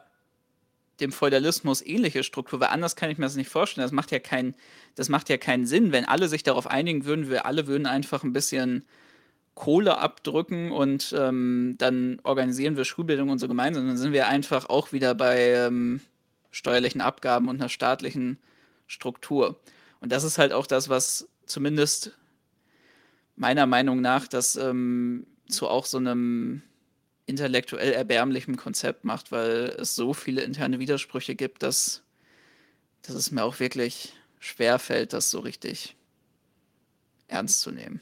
dem 1.00 1.12
Feudalismus 1.12 1.82
ähnliche 1.82 2.22
Struktur, 2.22 2.60
weil 2.60 2.68
anders 2.68 2.96
kann 2.96 3.10
ich 3.10 3.18
mir 3.18 3.26
das 3.26 3.36
nicht 3.36 3.50
vorstellen. 3.50 3.84
Das 3.84 3.92
macht 3.92 4.10
ja 4.12 4.18
keinen, 4.18 4.54
das 4.94 5.08
macht 5.08 5.28
ja 5.28 5.36
keinen 5.36 5.66
Sinn, 5.66 5.92
wenn 5.92 6.04
alle 6.04 6.28
sich 6.28 6.42
darauf 6.42 6.66
einigen 6.66 7.04
würden, 7.04 7.28
wir 7.28 7.46
alle 7.46 7.66
würden 7.66 7.86
einfach 7.86 8.22
ein 8.22 8.32
bisschen 8.32 8.84
Kohle 9.54 9.98
abdrücken 9.98 10.70
und 10.70 11.14
ähm, 11.18 11.74
dann 11.78 12.20
organisieren 12.22 12.76
wir 12.76 12.84
Schulbildung 12.84 13.28
und 13.28 13.38
so 13.38 13.48
gemeinsam. 13.48 13.86
Dann 13.86 13.98
sind 13.98 14.12
wir 14.12 14.28
einfach 14.28 14.68
auch 14.68 14.92
wieder 14.92 15.14
bei 15.14 15.50
ähm, 15.54 16.00
steuerlichen 16.50 17.00
Abgaben 17.00 17.48
und 17.48 17.60
einer 17.60 17.68
staatlichen 17.68 18.38
Struktur. 18.86 19.60
Und 20.00 20.12
das 20.12 20.24
ist 20.24 20.38
halt 20.38 20.52
auch 20.52 20.66
das, 20.66 20.88
was 20.88 21.28
zumindest 21.46 22.16
meiner 23.36 23.66
Meinung 23.66 24.00
nach 24.00 24.26
das 24.26 24.56
ähm, 24.56 25.26
zu 25.52 25.68
auch 25.68 25.86
so 25.86 25.98
einem 25.98 26.62
intellektuell 27.26 27.92
erbärmlichen 27.92 28.56
Konzept 28.56 29.04
macht, 29.04 29.32
weil 29.32 29.74
es 29.78 29.94
so 29.94 30.12
viele 30.12 30.42
interne 30.42 30.78
Widersprüche 30.78 31.34
gibt, 31.34 31.62
dass, 31.62 32.02
dass 33.02 33.14
es 33.14 33.30
mir 33.30 33.44
auch 33.44 33.60
wirklich 33.60 34.12
schwer 34.40 34.78
fällt, 34.78 35.12
das 35.12 35.30
so 35.30 35.40
richtig 35.40 35.96
ernst 37.28 37.60
zu 37.60 37.70
nehmen. 37.70 38.00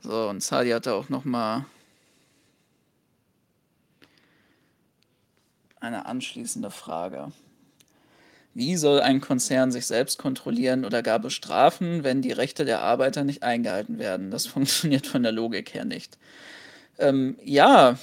So, 0.00 0.28
und 0.28 0.42
Sadi 0.42 0.70
hatte 0.70 0.94
auch 0.94 1.08
noch 1.08 1.24
mal 1.24 1.64
eine 5.80 6.06
anschließende 6.06 6.70
Frage. 6.70 7.32
Wie 8.54 8.76
soll 8.76 9.00
ein 9.00 9.20
Konzern 9.20 9.72
sich 9.72 9.86
selbst 9.86 10.18
kontrollieren 10.18 10.84
oder 10.84 11.02
gar 11.02 11.18
bestrafen, 11.18 12.04
wenn 12.04 12.22
die 12.22 12.30
Rechte 12.30 12.64
der 12.64 12.80
Arbeiter 12.80 13.24
nicht 13.24 13.42
eingehalten 13.42 13.98
werden? 13.98 14.30
Das 14.30 14.46
funktioniert 14.46 15.06
von 15.06 15.24
der 15.24 15.32
Logik 15.32 15.74
her 15.74 15.84
nicht. 15.84 16.16
Ähm, 16.98 17.36
ja, 17.42 17.98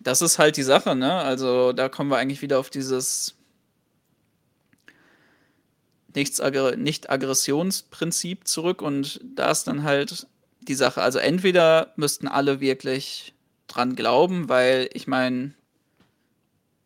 das 0.00 0.22
ist 0.22 0.38
halt 0.38 0.56
die 0.56 0.62
Sache, 0.62 0.96
ne? 0.96 1.12
Also 1.12 1.72
da 1.72 1.90
kommen 1.90 2.10
wir 2.10 2.16
eigentlich 2.16 2.42
wieder 2.42 2.58
auf 2.58 2.70
dieses 2.70 3.34
Nicht-Aggressionsprinzip 6.14 8.48
zurück 8.48 8.82
und 8.82 9.20
da 9.36 9.50
ist 9.50 9.64
dann 9.64 9.82
halt 9.82 10.26
die 10.60 10.74
Sache. 10.74 11.02
Also 11.02 11.18
entweder 11.18 11.92
müssten 11.96 12.28
alle 12.28 12.60
wirklich 12.60 13.34
dran 13.68 13.94
glauben, 13.94 14.48
weil 14.48 14.88
ich 14.94 15.06
meine, 15.06 15.52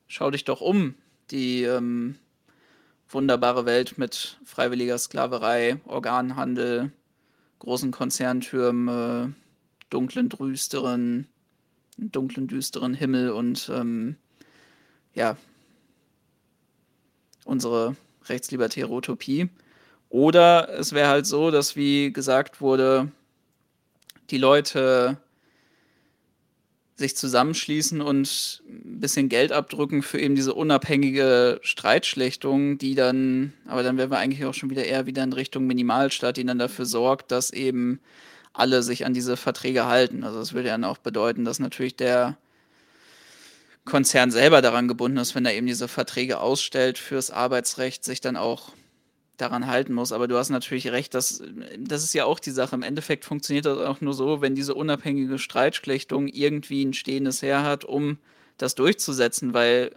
schau 0.09 0.31
dich 0.31 0.45
doch 0.45 0.61
um. 0.61 0.95
Die 1.31 1.65
ähm, 1.65 2.17
wunderbare 3.09 3.67
Welt 3.67 3.99
mit 3.99 4.39
freiwilliger 4.45 4.99
Sklaverei, 4.99 5.81
Organhandel, 5.87 6.93
großen 7.59 7.91
Konzerntürmen, 7.91 9.37
dunklen, 9.91 10.29
düsteren, 10.29 11.27
dunklen, 11.97 12.49
düsteren 12.49 12.95
Himmel 12.95 13.31
und 13.31 13.71
ähm, 13.73 14.17
ja, 15.15 15.37
unsere 17.45 17.97
rechtslibertäre 18.27 18.91
Utopie. 18.91 19.49
Oder 20.09 20.69
es 20.79 20.93
wäre 20.93 21.09
halt 21.09 21.27
so, 21.27 21.51
dass, 21.51 21.77
wie 21.77 22.13
gesagt 22.13 22.61
wurde, 22.61 23.11
die 24.31 24.39
Leute 24.39 25.19
sich 26.97 27.15
zusammenschließen 27.15 28.01
und 28.01 28.63
ein 28.69 29.01
bisschen 29.01 29.29
Geld 29.29 29.53
abdrücken 29.53 30.03
für 30.03 30.19
eben 30.19 30.35
diese 30.35 30.55
unabhängige 30.55 31.61
Streitschlichtung, 31.63 32.79
die 32.79 32.95
dann, 32.95 33.53
aber 33.67 33.83
dann 33.83 33.99
wären 33.99 34.11
wir 34.11 34.19
eigentlich 34.19 34.47
auch 34.47 34.55
schon 34.55 34.71
wieder 34.71 34.85
eher 34.85 35.07
wieder 35.07 35.23
in 35.23 35.35
Richtung 35.35 35.67
Minimalstaat, 35.67 36.39
die 36.39 36.47
dann 36.47 36.59
dafür 36.59 36.87
sorgt, 36.87 37.31
dass 37.33 37.51
eben 37.51 38.01
alle 38.55 38.83
sich 38.83 39.05
an 39.05 39.13
diese 39.13 39.37
Verträge 39.37 39.85
halten. 39.87 40.25
Also 40.25 40.39
das 40.39 40.55
würde 40.55 40.69
ja 40.69 40.75
dann 40.75 40.85
auch 40.85 40.97
bedeuten, 40.97 41.45
dass 41.45 41.59
natürlich 41.59 41.97
der 41.97 42.39
Konzern 43.85 44.31
selber 44.31 44.63
daran 44.63 44.89
gebunden 44.89 45.19
ist, 45.19 45.35
wenn 45.35 45.45
er 45.45 45.55
eben 45.55 45.67
diese 45.67 45.89
Verträge 45.89 46.41
ausstellt 46.41 46.97
fürs 46.99 47.31
Arbeitsrecht, 47.31 48.05
sich 48.05 48.23
dann 48.23 48.37
auch 48.37 48.73
daran 49.37 49.67
halten 49.67 49.93
muss. 49.93 50.13
Aber 50.13 50.29
du 50.29 50.37
hast 50.37 50.51
natürlich 50.51 50.89
recht, 50.89 51.15
dass, 51.15 51.43
das 51.79 52.05
ist 52.05 52.15
ja 52.15 52.25
auch 52.25 52.39
die 52.39 52.51
Sache. 52.51 52.75
Im 52.75 52.83
Endeffekt 52.83 53.25
funktioniert 53.25 53.67
das 53.67 53.79
auch 53.79 54.01
nur 54.01 54.15
so, 54.15 54.41
wenn 54.41 54.55
diese 54.55 54.75
unabhängige 54.75 55.39
Streitschlichtung 55.39 56.29
irgendwie 56.29 56.85
ein 56.85 56.95
stehendes 56.95 57.43
Heer 57.43 57.63
hat, 57.63 57.85
um 57.85 58.19
das 58.59 58.75
durchzusetzen, 58.75 59.55
weil 59.55 59.95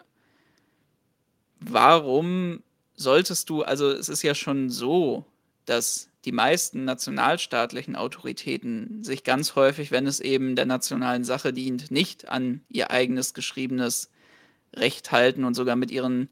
warum 1.60 2.62
solltest 2.96 3.50
du, 3.50 3.64
also 3.64 3.90
es 3.92 4.10
ist 4.10 4.24
ja 4.24 4.36
schon 4.36 4.70
so, 4.70 5.26
dass 5.66 6.10
die 6.26 6.32
meisten 6.32 6.84
nationalstaatlichen 6.84 7.96
Autoritäten 7.96 9.04
sich 9.04 9.24
ganz 9.24 9.56
häufig, 9.56 9.92
wenn 9.92 10.06
es 10.06 10.20
eben 10.20 10.56
der 10.56 10.66
nationalen 10.66 11.24
Sache 11.24 11.54
dient, 11.54 11.92
nicht 11.92 12.28
an 12.28 12.62
ihr 12.70 12.92
eigenes 12.92 13.34
geschriebenes 13.34 14.10
Recht 14.76 15.12
halten 15.12 15.46
und 15.46 15.54
sogar 15.54 15.76
mit 15.76 15.92
ihren 15.92 16.30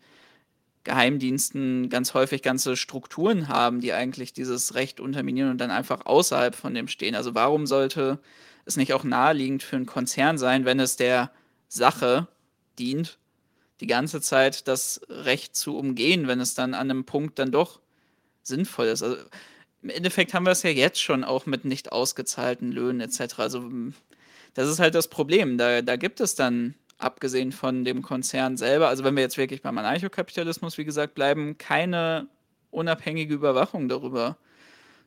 Geheimdiensten 0.88 1.89
ganz 1.89 2.14
häufig 2.14 2.41
ganze 2.41 2.77
Strukturen 2.77 3.49
haben, 3.49 3.81
die 3.81 3.91
eigentlich 3.91 4.31
dieses 4.31 4.73
Recht 4.73 5.01
unterminieren 5.01 5.51
und 5.51 5.57
dann 5.57 5.69
einfach 5.69 6.05
außerhalb 6.05 6.55
von 6.55 6.73
dem 6.73 6.88
stehen. 6.88 7.14
Also 7.14 7.35
warum 7.35 7.68
sollte 7.68 8.19
es 8.64 8.77
nicht 8.77 8.93
auch 8.93 9.03
naheliegend 9.03 9.64
für 9.64 9.76
einen 9.76 9.85
Konzern 9.85 10.38
sein, 10.38 10.64
wenn 10.64 10.80
es 10.80 10.95
der 10.95 11.30
Sache 11.68 12.30
dient, 12.80 13.19
die 13.81 13.88
ganze 13.88 14.22
Zeit 14.22 14.69
das 14.69 15.01
Recht 15.09 15.57
zu 15.57 15.77
umgehen, 15.77 16.30
wenn 16.30 16.39
es 16.39 16.53
dann 16.53 16.73
an 16.73 16.89
einem 16.89 17.03
Punkt 17.03 17.38
dann 17.38 17.51
doch 17.51 17.81
sinnvoll 18.41 18.88
ist. 18.88 19.03
Also 19.03 19.18
im 19.81 19.89
Endeffekt 19.89 20.34
haben 20.34 20.45
wir 20.45 20.51
es 20.51 20.64
ja 20.64 20.69
jetzt 20.69 21.01
schon 21.01 21.26
auch 21.26 21.45
mit 21.45 21.65
nicht 21.65 21.91
ausgezahlten 21.91 22.72
Löhnen 22.72 23.01
etc. 23.01 23.39
Also 23.39 23.69
das 24.53 24.69
ist 24.69 24.80
halt 24.80 24.95
das 24.95 25.09
Problem. 25.09 25.57
Da, 25.57 25.81
da 25.81 25.97
gibt 25.97 26.22
es 26.22 26.34
dann 26.34 26.76
abgesehen 26.98 27.52
von 27.52 27.86
dem 27.86 28.02
Konzern 28.02 28.57
selber, 28.57 28.88
also 28.90 29.03
wenn 29.03 29.15
wir 29.15 29.24
jetzt 29.24 29.38
wirklich 29.38 29.61
beim 29.61 29.78
Anarchokapitalismus, 29.78 30.78
wie 30.78 30.86
gesagt, 30.86 31.14
bleiben, 31.15 31.57
keine 31.57 32.28
unabhängige 32.72 33.34
Überwachung 33.34 33.88
darüber. 33.90 34.38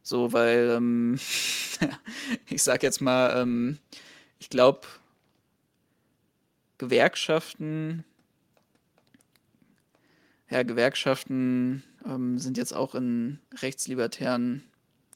So, 0.02 0.32
weil, 0.32 0.74
ähm, 0.76 1.18
ich 2.48 2.62
sag 2.62 2.82
jetzt 2.82 3.00
mal, 3.00 3.40
ähm, 3.40 3.78
ich 4.38 4.48
glaube, 4.48 4.86
Gewerkschaften, 6.78 8.04
ja, 10.48 10.62
Gewerkschaften 10.62 11.84
ähm, 12.06 12.38
sind 12.38 12.56
jetzt 12.56 12.72
auch 12.72 12.94
in 12.94 13.38
rechtslibertären 13.60 14.64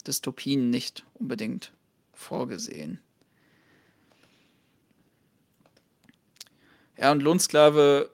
Dystopien 0.06 0.68
nicht 0.68 1.04
unbedingt 1.14 1.72
vorgesehen. 2.12 3.00
Ja, 6.96 7.10
und 7.10 7.22
Lohnsklave, 7.22 8.10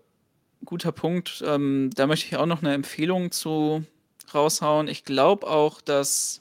guter 0.65 0.93
Punkt. 0.93 1.43
Ähm, 1.47 1.91
da 1.95 2.07
möchte 2.07 2.27
ich 2.27 2.37
auch 2.37 2.47
noch 2.47 2.63
eine 2.63 2.75
Empfehlung 2.75 3.31
zu 3.31 3.85
raushauen. 4.35 4.89
Ich 4.89 5.05
glaube 5.05 5.47
auch, 5.47 5.81
dass 5.81 6.41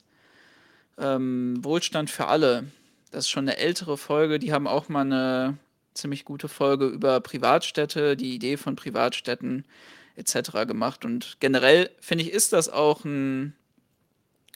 ähm, 0.97 1.59
Wohlstand 1.61 2.09
für 2.09 2.27
alle, 2.27 2.65
das 3.11 3.25
ist 3.25 3.29
schon 3.29 3.47
eine 3.47 3.57
ältere 3.57 3.97
Folge, 3.97 4.39
die 4.39 4.53
haben 4.53 4.67
auch 4.67 4.89
mal 4.89 5.01
eine 5.01 5.57
ziemlich 5.93 6.23
gute 6.23 6.47
Folge 6.47 6.87
über 6.87 7.19
Privatstädte, 7.19 8.15
die 8.15 8.35
Idee 8.35 8.55
von 8.57 8.75
Privatstädten 8.75 9.65
etc. 10.15 10.65
gemacht. 10.67 11.03
Und 11.03 11.37
generell 11.39 11.89
finde 11.99 12.23
ich, 12.23 12.31
ist 12.31 12.53
das 12.53 12.69
auch 12.69 13.03
ein 13.03 13.53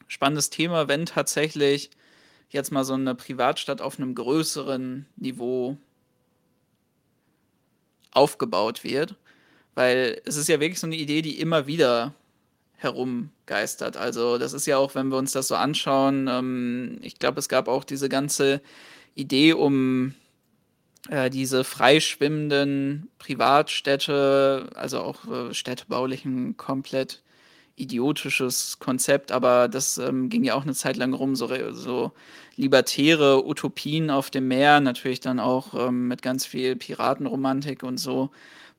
spannendes 0.07 0.49
Thema, 0.49 0.87
wenn 0.87 1.05
tatsächlich 1.05 1.89
jetzt 2.49 2.71
mal 2.71 2.83
so 2.83 2.93
eine 2.93 3.15
Privatstadt 3.15 3.81
auf 3.81 3.97
einem 3.97 4.15
größeren 4.15 5.05
Niveau 5.15 5.77
aufgebaut 8.13 8.83
wird. 8.83 9.15
Weil 9.75 10.21
es 10.25 10.35
ist 10.35 10.49
ja 10.49 10.59
wirklich 10.59 10.79
so 10.79 10.87
eine 10.87 10.95
Idee, 10.95 11.21
die 11.21 11.39
immer 11.39 11.67
wieder 11.67 12.13
herumgeistert. 12.75 13.97
Also 13.97 14.37
das 14.37 14.53
ist 14.53 14.67
ja 14.67 14.77
auch, 14.77 14.93
wenn 14.93 15.07
wir 15.07 15.17
uns 15.17 15.31
das 15.31 15.47
so 15.47 15.55
anschauen, 15.55 16.27
ähm, 16.27 16.99
ich 17.01 17.17
glaube, 17.17 17.39
es 17.39 17.49
gab 17.49 17.67
auch 17.67 17.83
diese 17.83 18.09
ganze 18.09 18.61
Idee 19.15 19.53
um 19.53 20.13
äh, 21.09 21.29
diese 21.29 21.63
freischwimmenden 21.63 23.09
Privatstädte, 23.19 24.69
also 24.75 25.01
auch 25.01 25.25
äh, 25.25 25.53
städtebaulichen 25.53 26.57
komplett 26.57 27.23
idiotisches 27.75 28.77
Konzept, 28.79 29.31
aber 29.31 29.67
das 29.67 29.97
ähm, 29.97 30.29
ging 30.29 30.43
ja 30.43 30.53
auch 30.53 30.63
eine 30.63 30.75
Zeit 30.75 30.97
lang 30.97 31.13
rum, 31.13 31.35
so, 31.35 31.49
so 31.73 32.11
libertäre 32.55 33.45
Utopien 33.45 34.09
auf 34.09 34.29
dem 34.29 34.47
Meer, 34.47 34.79
natürlich 34.79 35.19
dann 35.19 35.39
auch 35.39 35.73
ähm, 35.73 36.07
mit 36.07 36.21
ganz 36.21 36.45
viel 36.45 36.75
Piratenromantik 36.75 37.83
und 37.83 37.97
so, 37.97 38.29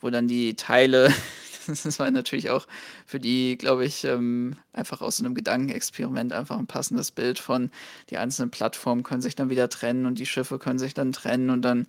wo 0.00 0.10
dann 0.10 0.28
die 0.28 0.54
Teile, 0.54 1.12
das 1.66 1.98
war 1.98 2.10
natürlich 2.10 2.50
auch 2.50 2.66
für 3.04 3.18
die, 3.18 3.58
glaube 3.58 3.84
ich, 3.84 4.04
ähm, 4.04 4.56
einfach 4.72 5.00
aus 5.00 5.16
so 5.16 5.24
einem 5.24 5.34
Gedankenexperiment 5.34 6.32
einfach 6.32 6.58
ein 6.58 6.68
passendes 6.68 7.10
Bild 7.10 7.40
von, 7.40 7.70
die 8.10 8.18
einzelnen 8.18 8.50
Plattformen 8.50 9.02
können 9.02 9.22
sich 9.22 9.34
dann 9.34 9.50
wieder 9.50 9.68
trennen 9.68 10.06
und 10.06 10.20
die 10.20 10.26
Schiffe 10.26 10.60
können 10.60 10.78
sich 10.78 10.94
dann 10.94 11.10
trennen 11.10 11.50
und 11.50 11.62
dann 11.62 11.88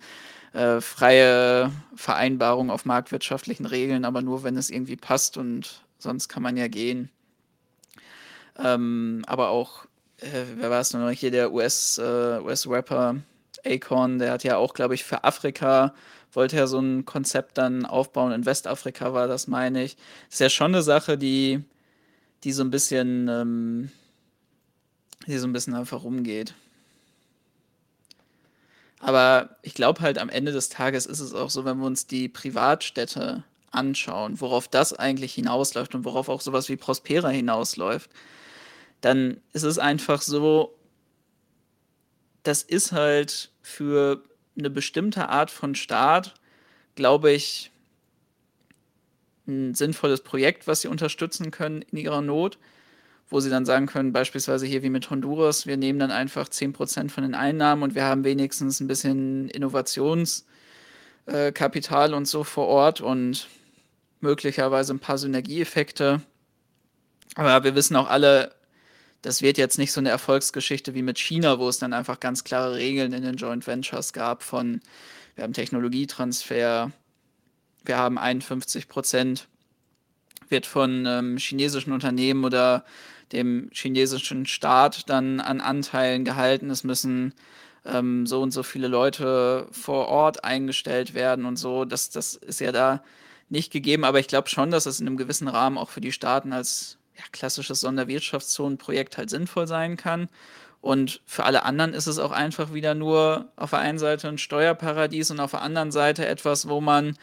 äh, 0.54 0.80
freie 0.80 1.70
Vereinbarung 1.94 2.70
auf 2.70 2.84
marktwirtschaftlichen 2.84 3.66
Regeln, 3.66 4.04
aber 4.04 4.22
nur 4.22 4.42
wenn 4.42 4.56
es 4.56 4.70
irgendwie 4.70 4.96
passt 4.96 5.36
und 5.36 5.85
sonst 5.98 6.28
kann 6.28 6.42
man 6.42 6.56
ja 6.56 6.68
gehen. 6.68 7.10
Ähm, 8.58 9.22
aber 9.26 9.50
auch, 9.50 9.84
äh, 10.18 10.44
wer 10.56 10.70
war 10.70 10.80
es 10.80 10.92
noch 10.92 11.10
hier, 11.10 11.30
der 11.30 11.52
US-Rapper 11.52 12.42
US, 12.44 12.66
US 12.66 12.96
Akon, 13.64 14.18
der 14.18 14.32
hat 14.32 14.44
ja 14.44 14.56
auch, 14.56 14.74
glaube 14.74 14.94
ich, 14.94 15.04
für 15.04 15.24
Afrika 15.24 15.94
wollte 16.36 16.56
er 16.56 16.68
so 16.68 16.78
ein 16.78 17.04
Konzept 17.06 17.58
dann 17.58 17.86
aufbauen. 17.86 18.30
In 18.30 18.46
Westafrika 18.46 19.12
war 19.14 19.26
das, 19.26 19.48
meine 19.48 19.82
ich. 19.82 19.96
Ist 20.30 20.40
ja 20.40 20.50
schon 20.50 20.74
eine 20.74 20.82
Sache, 20.82 21.16
die, 21.18 21.64
die 22.44 22.52
so 22.52 22.62
ein 22.62 22.70
bisschen, 22.70 23.28
ähm, 23.28 23.90
die 25.26 25.38
so 25.38 25.46
ein 25.46 25.52
bisschen 25.52 25.74
einfach 25.74 26.04
rumgeht. 26.04 26.54
Aber 29.00 29.56
ich 29.62 29.74
glaube 29.74 30.00
halt 30.00 30.18
am 30.18 30.28
Ende 30.28 30.52
des 30.52 30.68
Tages 30.68 31.06
ist 31.06 31.20
es 31.20 31.32
auch 31.32 31.50
so, 31.50 31.64
wenn 31.64 31.78
wir 31.78 31.86
uns 31.86 32.06
die 32.06 32.28
Privatstädte 32.28 33.42
anschauen, 33.70 34.40
worauf 34.40 34.68
das 34.68 34.92
eigentlich 34.92 35.34
hinausläuft 35.34 35.94
und 35.94 36.04
worauf 36.04 36.28
auch 36.28 36.40
sowas 36.40 36.68
wie 36.68 36.76
Prospera 36.76 37.28
hinausläuft, 37.28 38.10
dann 39.00 39.40
ist 39.52 39.62
es 39.62 39.78
einfach 39.78 40.22
so, 40.22 40.74
das 42.42 42.62
ist 42.62 42.92
halt 42.92 43.50
für 43.62 44.22
eine 44.58 44.70
bestimmte 44.70 45.28
Art 45.28 45.50
von 45.50 45.74
Staat, 45.74 46.34
glaube 46.94 47.32
ich, 47.32 47.70
ein 49.46 49.74
sinnvolles 49.74 50.22
Projekt, 50.22 50.66
was 50.66 50.80
sie 50.80 50.88
unterstützen 50.88 51.50
können 51.50 51.82
in 51.82 51.98
ihrer 51.98 52.22
Not, 52.22 52.58
wo 53.28 53.40
sie 53.40 53.50
dann 53.50 53.66
sagen 53.66 53.86
können, 53.86 54.12
beispielsweise 54.12 54.66
hier 54.66 54.82
wie 54.82 54.90
mit 54.90 55.10
Honduras, 55.10 55.66
wir 55.66 55.76
nehmen 55.76 55.98
dann 55.98 56.10
einfach 56.10 56.48
10% 56.48 57.10
von 57.10 57.22
den 57.22 57.34
Einnahmen 57.34 57.82
und 57.82 57.94
wir 57.94 58.04
haben 58.04 58.24
wenigstens 58.24 58.80
ein 58.80 58.86
bisschen 58.88 59.48
Innovationskapital 61.26 62.14
und 62.14 62.26
so 62.26 62.44
vor 62.44 62.66
Ort 62.68 63.00
und 63.00 63.48
möglicherweise 64.20 64.94
ein 64.94 65.00
paar 65.00 65.18
Synergieeffekte. 65.18 66.22
Aber 67.34 67.64
wir 67.64 67.74
wissen 67.74 67.96
auch 67.96 68.08
alle, 68.08 68.54
das 69.22 69.42
wird 69.42 69.58
jetzt 69.58 69.78
nicht 69.78 69.92
so 69.92 70.00
eine 70.00 70.10
Erfolgsgeschichte 70.10 70.94
wie 70.94 71.02
mit 71.02 71.18
China, 71.18 71.58
wo 71.58 71.68
es 71.68 71.78
dann 71.78 71.92
einfach 71.92 72.20
ganz 72.20 72.44
klare 72.44 72.76
Regeln 72.76 73.12
in 73.12 73.22
den 73.22 73.36
Joint 73.36 73.66
Ventures 73.66 74.12
gab 74.12 74.42
von, 74.42 74.80
wir 75.34 75.44
haben 75.44 75.52
Technologietransfer, 75.52 76.92
wir 77.84 77.96
haben 77.96 78.18
51 78.18 78.88
Prozent, 78.88 79.48
wird 80.48 80.64
von 80.64 81.06
ähm, 81.06 81.36
chinesischen 81.38 81.92
Unternehmen 81.92 82.44
oder 82.44 82.84
dem 83.32 83.68
chinesischen 83.72 84.46
Staat 84.46 85.10
dann 85.10 85.40
an 85.40 85.60
Anteilen 85.60 86.24
gehalten. 86.24 86.70
Es 86.70 86.84
müssen 86.84 87.34
ähm, 87.86 88.26
so 88.26 88.42
und 88.42 88.50
so 88.50 88.62
viele 88.62 88.88
Leute 88.88 89.66
vor 89.70 90.08
Ort 90.08 90.44
eingestellt 90.44 91.14
werden 91.14 91.44
und 91.44 91.56
so. 91.56 91.84
Das, 91.84 92.10
das 92.10 92.34
ist 92.34 92.60
ja 92.60 92.72
da 92.72 93.02
nicht 93.48 93.72
gegeben, 93.72 94.04
aber 94.04 94.18
ich 94.18 94.28
glaube 94.28 94.48
schon, 94.48 94.70
dass 94.70 94.86
es 94.86 95.00
in 95.00 95.06
einem 95.06 95.16
gewissen 95.16 95.48
Rahmen 95.48 95.78
auch 95.78 95.90
für 95.90 96.00
die 96.00 96.12
Staaten 96.12 96.52
als 96.52 96.98
ja, 97.16 97.24
klassisches 97.32 97.80
Sonderwirtschaftszonenprojekt 97.80 99.18
halt 99.18 99.30
sinnvoll 99.30 99.66
sein 99.66 99.96
kann. 99.96 100.28
Und 100.80 101.20
für 101.26 101.44
alle 101.44 101.64
anderen 101.64 101.94
ist 101.94 102.06
es 102.06 102.18
auch 102.18 102.32
einfach 102.32 102.72
wieder 102.72 102.94
nur 102.94 103.46
auf 103.56 103.70
der 103.70 103.80
einen 103.80 103.98
Seite 103.98 104.28
ein 104.28 104.38
Steuerparadies 104.38 105.30
und 105.30 105.40
auf 105.40 105.52
der 105.52 105.62
anderen 105.62 105.90
Seite 105.90 106.26
etwas, 106.26 106.68
wo 106.68 106.80
man 106.80 107.16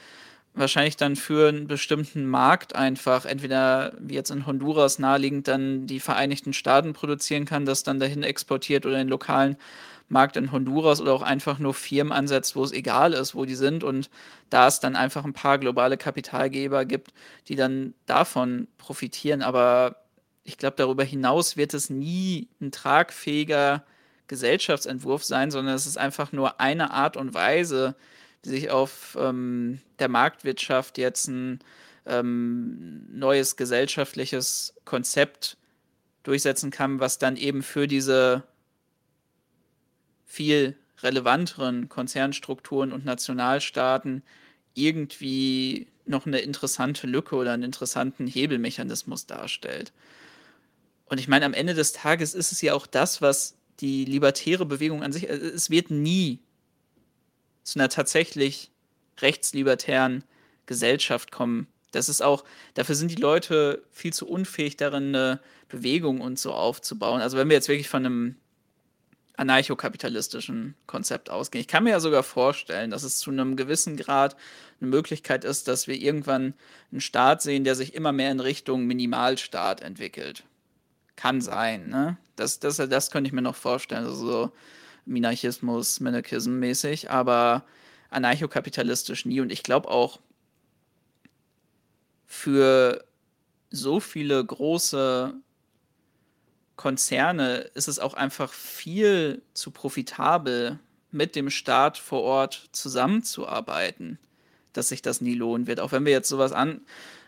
wahrscheinlich 0.53 0.97
dann 0.97 1.15
für 1.15 1.49
einen 1.49 1.67
bestimmten 1.67 2.25
Markt 2.25 2.75
einfach, 2.75 3.25
entweder 3.25 3.93
wie 3.99 4.15
jetzt 4.15 4.29
in 4.29 4.45
Honduras 4.45 4.99
naheliegend, 4.99 5.47
dann 5.47 5.87
die 5.87 5.99
Vereinigten 5.99 6.53
Staaten 6.53 6.93
produzieren 6.93 7.45
kann, 7.45 7.65
das 7.65 7.83
dann 7.83 7.99
dahin 7.99 8.23
exportiert 8.23 8.85
oder 8.85 8.97
den 8.97 9.07
lokalen 9.07 9.57
Markt 10.13 10.37
in 10.37 10.51
Honduras 10.51 11.01
oder 11.01 11.11
auch 11.13 11.21
einfach 11.21 11.59
nur 11.59 11.73
Firmen 11.73 12.13
ansetzt, 12.13 12.55
wo 12.55 12.63
es 12.63 12.71
egal 12.71 13.11
ist, 13.13 13.35
wo 13.35 13.43
die 13.43 13.55
sind 13.55 13.83
und 13.83 14.09
da 14.49 14.67
es 14.67 14.79
dann 14.79 14.95
einfach 14.95 15.25
ein 15.25 15.33
paar 15.33 15.57
globale 15.57 15.97
Kapitalgeber 15.97 16.85
gibt, 16.85 17.13
die 17.49 17.55
dann 17.55 17.93
davon 18.05 18.67
profitieren. 18.77 19.41
Aber 19.41 19.97
ich 20.45 20.57
glaube, 20.57 20.75
darüber 20.77 21.03
hinaus 21.03 21.57
wird 21.57 21.73
es 21.73 21.89
nie 21.89 22.47
ein 22.61 22.71
tragfähiger 22.71 23.83
Gesellschaftsentwurf 24.27 25.23
sein, 25.23 25.51
sondern 25.51 25.75
es 25.75 25.85
ist 25.85 25.97
einfach 25.97 26.31
nur 26.31 26.61
eine 26.61 26.91
Art 26.91 27.17
und 27.17 27.33
Weise, 27.33 27.95
die 28.45 28.49
sich 28.49 28.71
auf 28.71 29.17
ähm, 29.19 29.81
der 29.99 30.09
Marktwirtschaft 30.09 30.97
jetzt 30.97 31.27
ein 31.27 31.59
ähm, 32.05 33.05
neues 33.11 33.55
gesellschaftliches 33.55 34.75
Konzept 34.85 35.57
durchsetzen 36.23 36.71
kann, 36.71 36.99
was 36.99 37.17
dann 37.17 37.35
eben 37.35 37.63
für 37.63 37.87
diese 37.87 38.43
viel 40.33 40.75
relevanteren 41.03 41.89
Konzernstrukturen 41.89 42.91
und 42.91 43.05
Nationalstaaten 43.05 44.23
irgendwie 44.73 45.85
noch 46.05 46.25
eine 46.25 46.39
interessante 46.39 47.05
Lücke 47.05 47.35
oder 47.35 47.53
einen 47.53 47.61
interessanten 47.61 48.25
Hebelmechanismus 48.25 49.27
darstellt. 49.27 49.93
Und 51.05 51.19
ich 51.19 51.27
meine, 51.27 51.45
am 51.45 51.53
Ende 51.53 51.75
des 51.75 51.93
Tages 51.93 52.33
ist 52.33 52.51
es 52.51 52.61
ja 52.63 52.73
auch 52.73 52.87
das, 52.87 53.21
was 53.21 53.55
die 53.79 54.05
libertäre 54.05 54.65
Bewegung 54.65 55.03
an 55.03 55.13
sich, 55.13 55.29
äh, 55.29 55.33
es 55.33 55.69
wird 55.69 55.91
nie 55.91 56.39
zu 57.61 57.77
einer 57.77 57.89
tatsächlich 57.89 58.71
rechtslibertären 59.21 60.23
Gesellschaft 60.65 61.31
kommen. 61.31 61.67
Das 61.91 62.09
ist 62.09 62.23
auch, 62.23 62.43
dafür 62.73 62.95
sind 62.95 63.11
die 63.11 63.21
Leute 63.21 63.83
viel 63.91 64.13
zu 64.13 64.27
unfähig 64.27 64.77
darin, 64.77 65.15
eine 65.15 65.39
Bewegung 65.69 66.21
und 66.21 66.39
so 66.39 66.53
aufzubauen. 66.53 67.21
Also 67.21 67.37
wenn 67.37 67.49
wir 67.49 67.55
jetzt 67.55 67.67
wirklich 67.67 67.89
von 67.89 68.05
einem 68.05 68.35
anarchokapitalistischen 69.35 70.75
Konzept 70.85 71.29
ausgehen. 71.29 71.61
Ich 71.61 71.67
kann 71.67 71.83
mir 71.83 71.91
ja 71.91 71.99
sogar 71.99 72.23
vorstellen, 72.23 72.91
dass 72.91 73.03
es 73.03 73.17
zu 73.17 73.31
einem 73.31 73.55
gewissen 73.55 73.97
Grad 73.97 74.35
eine 74.79 74.89
Möglichkeit 74.89 75.43
ist, 75.43 75.67
dass 75.67 75.87
wir 75.87 75.95
irgendwann 75.95 76.53
einen 76.91 77.01
Staat 77.01 77.41
sehen, 77.41 77.63
der 77.63 77.75
sich 77.75 77.95
immer 77.95 78.11
mehr 78.11 78.31
in 78.31 78.39
Richtung 78.39 78.85
Minimalstaat 78.85 79.81
entwickelt. 79.81 80.43
Kann 81.15 81.41
sein, 81.41 81.89
ne? 81.89 82.17
Das, 82.35 82.59
das, 82.59 82.77
das 82.77 83.11
könnte 83.11 83.27
ich 83.27 83.33
mir 83.33 83.41
noch 83.41 83.55
vorstellen, 83.55 84.05
also 84.05 84.15
so 84.15 84.51
Minarchismus, 85.05 85.99
Minarchism 85.99 86.59
mäßig, 86.59 87.11
aber 87.11 87.63
anarchokapitalistisch 88.09 89.25
nie. 89.25 89.39
Und 89.39 89.51
ich 89.51 89.63
glaube 89.63 89.89
auch, 89.89 90.19
für 92.25 93.03
so 93.69 93.99
viele 93.99 94.43
große 94.43 95.35
Konzerne 96.75 97.69
ist 97.75 97.87
es 97.87 97.99
auch 97.99 98.13
einfach 98.13 98.51
viel 98.51 99.41
zu 99.53 99.71
profitabel, 99.71 100.79
mit 101.13 101.35
dem 101.35 101.49
Staat 101.49 101.97
vor 101.97 102.23
Ort 102.23 102.69
zusammenzuarbeiten, 102.71 104.17
dass 104.73 104.89
sich 104.89 105.01
das 105.01 105.21
nie 105.21 105.35
lohnen 105.35 105.67
wird. 105.67 105.79
Auch 105.79 105.91
wenn 105.91 106.05
wir 106.05 106.11
jetzt 106.11 106.27
sowas 106.27 106.51
an, 106.51 106.81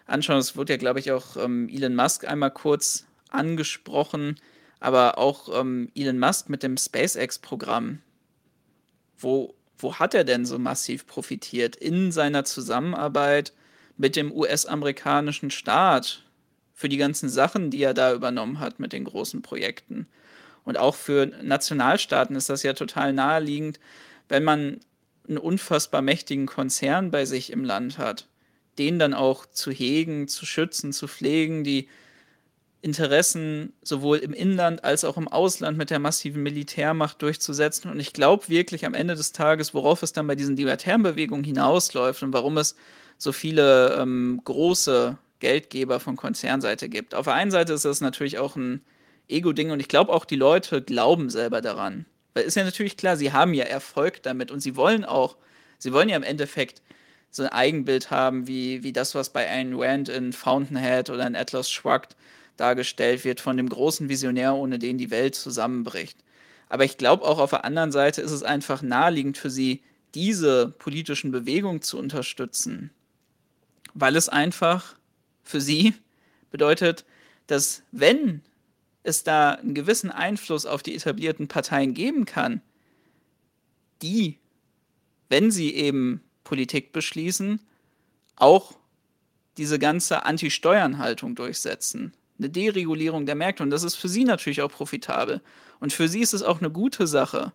anschauen, 0.08 0.38
das 0.38 0.58
wird 0.58 0.70
ja, 0.70 0.78
glaube 0.78 1.00
ich, 1.00 1.12
auch 1.12 1.38
ähm, 1.38 1.70
Elon 1.70 1.96
Musk 1.96 2.26
einmal 2.26 2.52
kurz 2.52 3.06
angesprochen, 3.30 4.40
aber 4.80 5.18
auch 5.18 5.60
ähm, 5.60 5.92
Elon 5.96 6.20
Musk 6.20 6.50
mit 6.50 6.64
dem 6.64 6.78
SpaceX-Programm. 6.78 8.00
Wo, 9.18 9.54
wo 9.78 9.96
hat 9.96 10.16
er 10.16 10.24
denn 10.24 10.46
so 10.46 10.58
massiv 10.58 11.06
profitiert? 11.06 11.76
In 11.76 12.12
seiner 12.12 12.44
Zusammenarbeit 12.44 13.54
mit 13.98 14.16
dem 14.16 14.32
US-amerikanischen 14.32 15.52
Staat 15.52 16.25
für 16.76 16.90
die 16.90 16.98
ganzen 16.98 17.30
Sachen, 17.30 17.72
die 17.72 17.82
er 17.82 17.94
da 17.94 18.14
übernommen 18.14 18.60
hat 18.60 18.80
mit 18.80 18.94
den 18.94 19.06
großen 19.06 19.42
Projekten. 19.42 20.08
Und 20.66 20.78
auch 20.78 20.94
für 20.94 21.28
Nationalstaaten 21.42 22.36
ist 22.36 22.50
das 22.50 22.64
ja 22.64 22.74
total 22.74 23.14
naheliegend, 23.14 23.80
wenn 24.28 24.44
man 24.44 24.82
einen 25.28 25.38
unfassbar 25.38 26.02
mächtigen 26.02 26.46
Konzern 26.46 27.12
bei 27.12 27.26
sich 27.26 27.52
im 27.52 27.64
Land 27.64 27.98
hat, 27.98 28.28
den 28.78 29.00
dann 29.00 29.14
auch 29.14 29.46
zu 29.46 29.72
hegen, 29.72 30.28
zu 30.28 30.46
schützen, 30.46 30.92
zu 30.92 31.08
pflegen, 31.08 31.64
die 31.64 31.88
Interessen 32.82 33.74
sowohl 33.82 34.18
im 34.18 34.34
Inland 34.34 34.84
als 34.84 35.06
auch 35.06 35.18
im 35.18 35.28
Ausland 35.28 35.78
mit 35.78 35.90
der 35.90 36.00
massiven 36.00 36.44
Militärmacht 36.44 37.22
durchzusetzen. 37.22 37.90
Und 37.90 38.00
ich 38.00 38.14
glaube 38.14 38.50
wirklich 38.50 38.86
am 38.86 38.94
Ende 38.94 39.16
des 39.16 39.32
Tages, 39.32 39.74
worauf 39.74 40.04
es 40.04 40.14
dann 40.14 40.28
bei 40.28 40.36
diesen 40.36 40.58
libertären 40.58 41.02
Bewegungen 41.02 41.44
hinausläuft 41.44 42.22
und 42.22 42.34
warum 42.34 42.58
es 42.58 42.76
so 43.18 43.32
viele 43.32 43.96
ähm, 43.96 44.42
große 44.44 45.18
Geldgeber 45.40 46.00
von 46.00 46.16
Konzernseite 46.16 46.90
gibt. 46.90 47.16
Auf 47.16 47.26
der 47.26 47.34
einen 47.34 47.52
Seite 47.52 47.74
ist 47.74 47.86
das 47.86 48.02
natürlich 48.02 48.40
auch 48.40 48.56
ein 48.56 48.82
Ego-Ding 49.28 49.72
und 49.72 49.80
ich 49.80 49.88
glaube 49.88 50.14
auch 50.14 50.26
die 50.26 50.36
Leute 50.36 50.82
glauben 50.82 51.30
selber 51.30 51.62
daran. 51.62 52.06
Weil 52.34 52.44
ist 52.44 52.56
ja 52.56 52.64
natürlich 52.64 52.98
klar, 52.98 53.18
sie 53.18 53.32
haben 53.32 53.54
ja 53.54 53.66
Erfolg 53.66 54.22
damit 54.24 54.52
und 54.52 54.60
sie 54.60 54.76
wollen 54.76 55.06
auch, 55.06 55.38
sie 55.78 55.94
wollen 55.94 56.10
ja 56.10 56.16
im 56.16 56.24
Endeffekt 56.24 56.82
so 57.32 57.44
ein 57.44 57.50
Eigenbild 57.50 58.12
haben, 58.12 58.48
wie, 58.48 58.84
wie 58.84 58.94
das, 58.94 59.16
was 59.16 59.30
bei 59.30 59.46
Ayn 59.46 59.74
Rand 59.76 60.10
in 60.10 60.32
Fountainhead 60.32 61.10
oder 61.10 61.28
in 61.28 61.36
Atlas 61.36 61.70
Shrugged 61.70 62.16
dargestellt 62.56 63.26
wird, 63.26 63.42
von 63.42 63.58
dem 63.58 63.68
großen 63.68 64.08
Visionär, 64.08 64.56
ohne 64.56 64.80
den 64.80 64.98
die 64.98 65.12
Welt 65.12 65.36
zusammenbricht. 65.36 66.18
Aber 66.70 66.86
ich 66.86 66.98
glaube 66.98 67.26
auch 67.26 67.40
auf 67.40 67.50
der 67.50 67.66
anderen 67.66 67.92
Seite 67.92 68.22
ist 68.22 68.32
es 68.32 68.44
einfach 68.44 68.82
naheliegend 68.82 69.38
für 69.38 69.50
sie, 69.50 69.84
diese 70.14 70.70
politischen 70.70 71.32
Bewegungen 71.32 71.82
zu 71.82 72.00
unterstützen, 72.00 72.92
weil 73.94 74.16
es 74.16 74.30
einfach 74.30 74.96
für 75.46 75.62
sie 75.62 75.94
bedeutet, 76.52 77.06
dass 77.48 77.84
wenn 77.92 78.42
es 79.04 79.24
da 79.24 79.52
einen 79.52 79.76
gewissen 79.76 80.12
Einfluss 80.12 80.66
auf 80.66 80.84
die 80.84 80.96
etablierten 80.96 81.48
Parteien 81.48 81.94
geben 81.94 82.26
kann, 82.26 82.62
die, 84.02 84.40
wenn 85.30 85.52
sie 85.52 85.74
eben 85.74 86.22
Politik 86.44 86.92
beschließen, 86.92 87.62
auch 88.36 88.74
diese 89.58 89.80
ganze 89.80 90.26
Anti-Steuern-Haltung 90.26 91.36
durchsetzen. 91.36 92.14
Eine 92.38 92.50
Deregulierung 92.50 93.26
der 93.26 93.36
Märkte. 93.36 93.64
Und 93.64 93.70
das 93.70 93.84
ist 93.84 93.96
für 93.96 94.10
sie 94.10 94.26
natürlich 94.26 94.62
auch 94.62 94.72
profitabel. 94.72 95.42
Und 95.80 95.94
für 95.94 96.10
sie 96.10 96.20
ist 96.20 96.34
es 96.34 96.44
auch 96.44 96.60
eine 96.60 96.70
gute 96.70 97.08
Sache. 97.08 97.54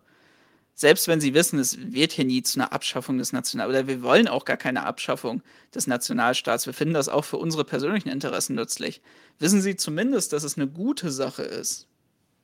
Selbst 0.73 1.07
wenn 1.07 1.21
sie 1.21 1.33
wissen, 1.33 1.59
es 1.59 1.77
wird 1.77 2.11
hier 2.13 2.25
nie 2.25 2.41
zu 2.43 2.59
einer 2.59 2.73
Abschaffung 2.73 3.17
des 3.17 3.33
National, 3.33 3.69
oder 3.69 3.87
wir 3.87 4.01
wollen 4.01 4.27
auch 4.27 4.45
gar 4.45 4.57
keine 4.57 4.83
Abschaffung 4.83 5.43
des 5.75 5.85
Nationalstaats. 5.85 6.65
Wir 6.65 6.73
finden 6.73 6.93
das 6.93 7.09
auch 7.09 7.25
für 7.25 7.37
unsere 7.37 7.65
persönlichen 7.65 8.09
Interessen 8.09 8.55
nützlich. 8.55 9.01
Wissen 9.37 9.61
Sie 9.61 9.75
zumindest, 9.75 10.33
dass 10.33 10.43
es 10.43 10.57
eine 10.57 10.67
gute 10.67 11.11
Sache 11.11 11.43
ist, 11.43 11.87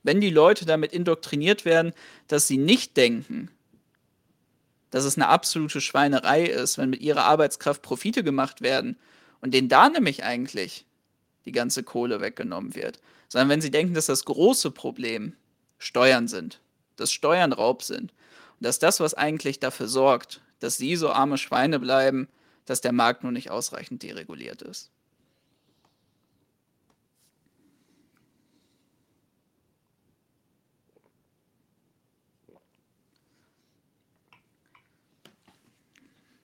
wenn 0.04 0.22
die 0.22 0.30
Leute 0.30 0.66
damit 0.66 0.94
indoktriniert 0.94 1.66
werden, 1.66 1.94
dass 2.28 2.48
sie 2.48 2.58
nicht 2.58 2.96
denken, 2.96 3.50
dass 4.90 5.04
es 5.04 5.18
eine 5.18 5.28
absolute 5.28 5.82
Schweinerei 5.82 6.46
ist, 6.46 6.78
wenn 6.78 6.90
mit 6.90 7.02
ihrer 7.02 7.26
Arbeitskraft 7.26 7.82
Profite 7.82 8.24
gemacht 8.24 8.62
werden 8.62 8.98
und 9.42 9.54
denen 9.54 9.70
da 9.70 9.90
nämlich 9.90 10.24
eigentlich 10.24 10.86
die 11.46 11.52
ganze 11.52 11.84
Kohle 11.84 12.22
weggenommen 12.22 12.76
wird, 12.76 13.00
sondern 13.28 13.50
wenn 13.50 13.62
sie 13.62 13.72
denken, 13.72 13.94
dass 13.94 14.06
das 14.06 14.26
große 14.26 14.72
Problem 14.72 15.34
Steuern 15.78 16.28
sind, 16.28 16.62
dass 16.96 17.12
Steuern 17.12 17.54
Raub 17.54 17.84
sind 17.84 18.14
dass 18.60 18.80
das, 18.80 19.00
was 19.00 19.14
eigentlich 19.14 19.60
dafür 19.60 19.88
sorgt, 19.88 20.42
dass 20.60 20.78
sie 20.78 20.96
so 20.96 21.10
arme 21.10 21.38
Schweine 21.38 21.80
bleiben, 21.80 22.28
dass 22.66 22.82
der 22.82 22.92
Markt 22.92 23.24
nur 23.24 23.32
nicht 23.32 23.50
ausreichend 23.50 24.04
dereguliert 24.04 24.62
ist. 24.62 24.92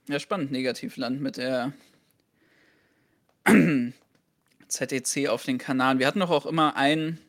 Ja, 0.10 0.20
spannend, 0.20 0.52
Negativland 0.52 1.22
mit 1.22 1.38
der 1.38 1.72
ZDC 4.68 5.30
auf 5.30 5.44
den 5.44 5.58
Kanaren. 5.58 5.98
Wir 5.98 6.08
hatten 6.08 6.20
doch 6.20 6.30
auch 6.30 6.46
immer 6.46 6.76
einen, 6.76 7.20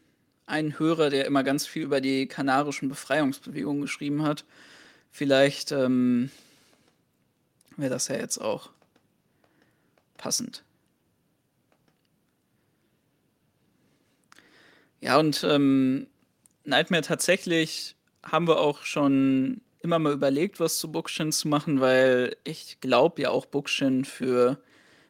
einen 0.46 0.76
Hörer, 0.78 1.08
der 1.08 1.24
immer 1.24 1.44
ganz 1.44 1.66
viel 1.66 1.84
über 1.84 2.00
die 2.00 2.26
kanarischen 2.26 2.88
Befreiungsbewegungen 2.88 3.82
geschrieben 3.82 4.24
hat. 4.24 4.44
Vielleicht 5.16 5.70
ähm, 5.70 6.28
wäre 7.76 7.90
das 7.90 8.08
ja 8.08 8.16
jetzt 8.16 8.38
auch 8.38 8.70
passend. 10.16 10.64
Ja, 15.00 15.16
und 15.20 15.44
ähm, 15.44 16.08
Nightmare 16.64 17.02
tatsächlich 17.02 17.94
haben 18.24 18.48
wir 18.48 18.58
auch 18.58 18.82
schon 18.82 19.60
immer 19.82 20.00
mal 20.00 20.12
überlegt, 20.12 20.58
was 20.58 20.78
zu 20.78 20.90
Bookshin 20.90 21.30
zu 21.30 21.46
machen, 21.46 21.80
weil 21.80 22.36
ich 22.42 22.80
glaube 22.80 23.22
ja 23.22 23.30
auch 23.30 23.46
Bookshin 23.46 24.04
für 24.04 24.58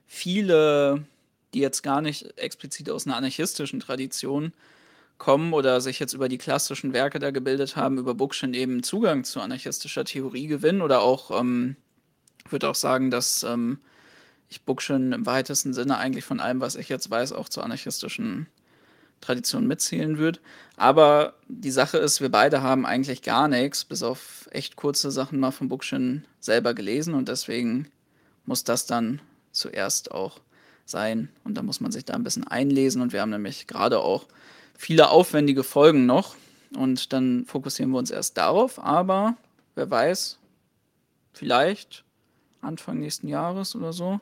viele, 0.06 1.06
die 1.54 1.60
jetzt 1.60 1.80
gar 1.80 2.02
nicht 2.02 2.38
explizit 2.38 2.90
aus 2.90 3.06
einer 3.06 3.16
anarchistischen 3.16 3.80
Tradition 3.80 4.52
kommen 5.18 5.52
oder 5.52 5.80
sich 5.80 5.98
jetzt 5.98 6.12
über 6.12 6.28
die 6.28 6.38
klassischen 6.38 6.92
Werke 6.92 7.18
da 7.18 7.30
gebildet 7.30 7.76
haben, 7.76 7.98
über 7.98 8.14
Bookshin 8.14 8.54
eben 8.54 8.82
Zugang 8.82 9.24
zu 9.24 9.40
anarchistischer 9.40 10.04
Theorie 10.04 10.46
gewinnen 10.46 10.82
oder 10.82 11.02
auch, 11.02 11.38
ähm, 11.38 11.76
würde 12.50 12.68
auch 12.68 12.74
sagen, 12.74 13.10
dass 13.10 13.42
ähm, 13.42 13.78
ich 14.48 14.62
Bookshin 14.62 15.12
im 15.12 15.26
weitesten 15.26 15.72
Sinne 15.72 15.98
eigentlich 15.98 16.24
von 16.24 16.40
allem, 16.40 16.60
was 16.60 16.76
ich 16.76 16.88
jetzt 16.88 17.10
weiß, 17.10 17.32
auch 17.32 17.48
zu 17.48 17.62
anarchistischen 17.62 18.46
Tradition 19.20 19.66
mitzählen 19.66 20.18
wird. 20.18 20.40
Aber 20.76 21.34
die 21.48 21.70
Sache 21.70 21.98
ist, 21.98 22.20
wir 22.20 22.30
beide 22.30 22.62
haben 22.62 22.84
eigentlich 22.84 23.22
gar 23.22 23.48
nichts, 23.48 23.84
bis 23.84 24.02
auf 24.02 24.48
echt 24.50 24.76
kurze 24.76 25.10
Sachen 25.10 25.40
mal 25.40 25.50
von 25.50 25.68
Bookchin 25.68 26.24
selber 26.40 26.74
gelesen 26.74 27.14
und 27.14 27.28
deswegen 27.28 27.88
muss 28.44 28.64
das 28.64 28.86
dann 28.86 29.22
zuerst 29.52 30.10
auch 30.10 30.40
sein 30.84 31.30
und 31.44 31.54
da 31.54 31.62
muss 31.62 31.80
man 31.80 31.92
sich 31.92 32.04
da 32.04 32.14
ein 32.14 32.24
bisschen 32.24 32.46
einlesen 32.46 33.00
und 33.00 33.12
wir 33.12 33.22
haben 33.22 33.30
nämlich 33.30 33.66
gerade 33.66 34.00
auch 34.00 34.26
viele 34.76 35.10
aufwendige 35.10 35.62
Folgen 35.62 36.06
noch 36.06 36.36
und 36.76 37.12
dann 37.12 37.44
fokussieren 37.46 37.90
wir 37.92 37.98
uns 37.98 38.10
erst 38.10 38.36
darauf, 38.36 38.78
aber 38.78 39.36
wer 39.74 39.90
weiß, 39.90 40.38
vielleicht 41.32 42.04
Anfang 42.60 42.98
nächsten 42.98 43.28
Jahres 43.28 43.76
oder 43.76 43.92
so 43.92 44.20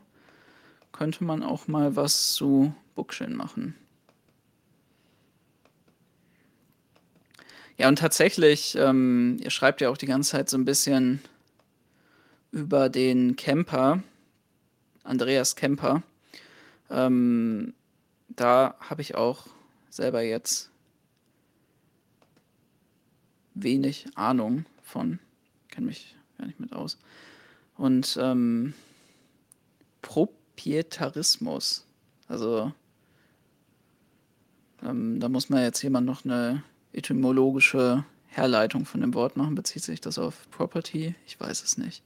könnte 0.92 1.24
man 1.24 1.42
auch 1.42 1.68
mal 1.68 1.96
was 1.96 2.32
zu 2.34 2.74
Bookchin 2.94 3.34
machen. 3.34 3.74
Ja, 7.78 7.88
und 7.88 7.98
tatsächlich, 7.98 8.76
ähm, 8.76 9.38
ihr 9.40 9.50
schreibt 9.50 9.80
ja 9.80 9.88
auch 9.88 9.96
die 9.96 10.06
ganze 10.06 10.32
Zeit 10.32 10.48
so 10.48 10.56
ein 10.58 10.64
bisschen 10.64 11.20
über 12.52 12.90
den 12.90 13.34
Camper, 13.36 14.02
Andreas 15.02 15.56
Kemper. 15.56 16.02
Ähm, 16.90 17.72
da 18.28 18.76
habe 18.78 19.00
ich 19.00 19.14
auch 19.14 19.46
selber 19.92 20.22
jetzt 20.22 20.70
wenig 23.54 24.06
Ahnung 24.14 24.64
von, 24.82 25.18
kenne 25.68 25.88
mich 25.88 26.16
gar 26.38 26.46
nicht 26.46 26.58
mit 26.58 26.72
aus. 26.72 26.98
Und 27.76 28.18
ähm, 28.20 28.72
Proprietarismus, 30.00 31.84
also 32.26 32.72
ähm, 34.82 35.20
da 35.20 35.28
muss 35.28 35.50
man 35.50 35.62
jetzt 35.62 35.82
jemand 35.82 36.06
noch 36.06 36.24
eine 36.24 36.62
etymologische 36.94 38.04
Herleitung 38.28 38.86
von 38.86 39.02
dem 39.02 39.12
Wort 39.12 39.36
machen. 39.36 39.54
Bezieht 39.54 39.82
sich 39.82 40.00
das 40.00 40.18
auf 40.18 40.50
Property? 40.50 41.14
Ich 41.26 41.38
weiß 41.38 41.62
es 41.62 41.76
nicht. 41.76 42.02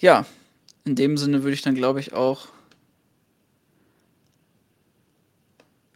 Ja, 0.00 0.26
in 0.84 0.96
dem 0.96 1.16
Sinne 1.16 1.42
würde 1.42 1.54
ich 1.54 1.62
dann, 1.62 1.74
glaube 1.74 2.00
ich, 2.00 2.12
auch. 2.12 2.48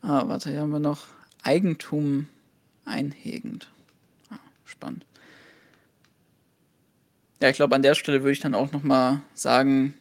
Ah, 0.03 0.29
warte, 0.29 0.51
hier 0.51 0.61
haben 0.61 0.71
wir 0.71 0.79
noch 0.79 1.07
Eigentum 1.43 2.29
einhegend. 2.85 3.69
Ah, 4.31 4.39
spannend. 4.65 5.05
Ja, 7.41 7.51
ich 7.51 7.57
glaube, 7.57 7.75
an 7.75 7.83
der 7.83 7.95
Stelle 7.95 8.23
würde 8.23 8.33
ich 8.33 8.41
dann 8.41 8.55
auch 8.55 8.73
noch 8.73 8.83
mal 8.83 9.21
sagen, 9.35 9.95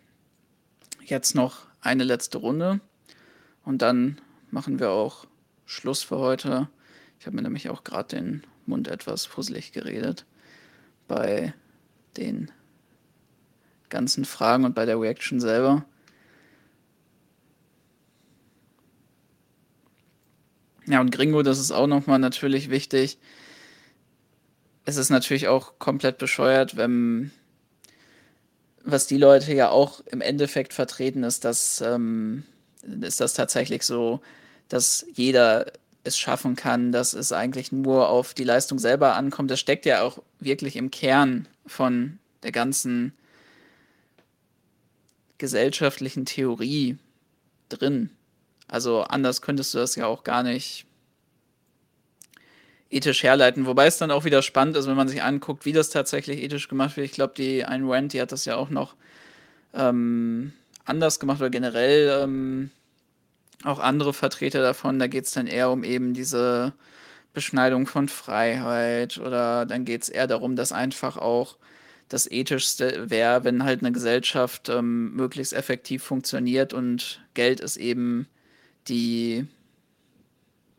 jetzt 1.04 1.36
noch 1.36 1.66
eine 1.82 2.04
letzte 2.04 2.38
Runde 2.38 2.80
und 3.64 3.82
dann 3.82 4.22
machen 4.52 4.80
wir 4.80 4.92
auch 4.92 5.26
Schluss 5.66 6.04
für 6.04 6.18
heute. 6.18 6.70
Ich 7.20 7.26
habe 7.26 7.36
mir 7.36 7.42
nämlich 7.42 7.70
auch 7.70 7.84
gerade 7.84 8.16
den 8.16 8.44
Mund 8.66 8.88
etwas 8.88 9.26
fusselig 9.26 9.72
geredet 9.72 10.26
bei 11.08 11.54
den 12.18 12.52
ganzen 13.90 14.26
Fragen 14.26 14.66
und 14.66 14.76
bei 14.76 14.86
der 14.86 15.00
Reaction 15.00 15.40
selber. 15.40 15.86
Ja, 20.88 21.02
und 21.02 21.12
Gringo, 21.12 21.42
das 21.42 21.60
ist 21.60 21.72
auch 21.72 21.88
nochmal 21.88 22.20
natürlich 22.20 22.70
wichtig. 22.70 23.18
Es 24.86 24.98
ist 24.98 25.10
natürlich 25.10 25.48
auch 25.48 25.80
komplett 25.80 26.20
bescheuert, 26.20 26.78
wenn 26.78 27.32
was 28.84 29.08
die 29.08 29.18
Leute 29.18 29.54
ja 29.54 29.70
auch 29.70 30.02
im 30.12 30.22
Endeffekt 30.22 30.72
vertreten, 30.74 31.24
ist, 31.24 31.44
dass 31.44 31.82
ähm, 31.82 32.44
ist 33.02 33.20
das 33.20 33.34
tatsächlich 33.34 33.82
so, 33.82 34.22
dass 34.70 35.06
jeder 35.14 35.72
es 36.04 36.20
schaffen 36.20 36.56
kann, 36.56 36.92
dass 36.92 37.14
es 37.14 37.32
eigentlich 37.32 37.72
nur 37.72 38.10
auf 38.10 38.36
die 38.36 38.44
Leistung 38.44 38.78
selber 38.78 39.16
ankommt. 39.16 39.50
Das 39.50 39.60
steckt 39.60 39.88
ja 39.88 40.04
auch 40.04 40.22
wirklich 40.40 40.76
im 40.76 40.92
Kern 40.92 41.48
von 41.66 42.20
der 42.44 42.52
ganzen 42.52 43.14
gesellschaftlichen 45.38 46.26
Theorie 46.26 46.98
drin. 47.70 48.10
Also 48.68 49.02
anders 49.04 49.42
könntest 49.42 49.74
du 49.74 49.78
das 49.78 49.96
ja 49.96 50.08
auch 50.08 50.24
gar 50.24 50.44
nicht 50.44 50.86
ethisch 52.90 53.24
herleiten. 53.24 53.66
Wobei 53.66 53.88
es 53.88 53.98
dann 53.98 54.12
auch 54.12 54.26
wieder 54.26 54.42
spannend 54.42 54.78
ist, 54.78 54.88
wenn 54.88 54.96
man 54.96 55.10
sich 55.10 55.24
anguckt, 55.24 55.66
wie 55.66 55.74
das 55.74 55.90
tatsächlich 55.90 56.42
ethisch 56.42 56.68
gemacht 56.68 56.98
wird. 56.98 57.06
Ich 57.06 57.14
glaube, 57.14 57.34
die 57.36 57.66
Ayn 57.66 57.90
Rand, 57.90 58.14
die 58.14 58.22
hat 58.22 58.32
das 58.32 58.46
ja 58.46 58.56
auch 58.56 58.70
noch 58.70 58.96
ähm, 59.74 60.54
anders 60.86 61.20
gemacht 61.20 61.42
oder 61.42 61.50
generell 61.50 62.22
ähm, 62.24 62.72
auch 63.64 63.80
andere 63.80 64.14
Vertreter 64.14 64.62
davon. 64.62 65.00
Da 65.00 65.08
geht 65.08 65.26
es 65.26 65.32
dann 65.32 65.48
eher 65.48 65.72
um 65.72 65.84
eben 65.84 66.14
diese 66.14 66.74
Beschneidung 67.34 67.86
von 67.86 68.08
Freiheit 68.08 69.18
oder 69.18 69.66
dann 69.66 69.84
geht 69.84 70.04
es 70.04 70.10
eher 70.10 70.28
darum, 70.28 70.56
dass 70.56 70.72
einfach 70.72 71.18
auch 71.18 71.58
das 72.10 72.30
Ethischste 72.30 73.10
wäre, 73.10 73.44
wenn 73.44 73.64
halt 73.64 73.82
eine 73.82 73.92
Gesellschaft 73.92 74.70
ähm, 74.70 75.16
möglichst 75.16 75.54
effektiv 75.54 76.04
funktioniert 76.04 76.74
und 76.74 77.22
Geld 77.34 77.60
ist 77.60 77.78
eben 77.78 78.28
die 78.88 79.48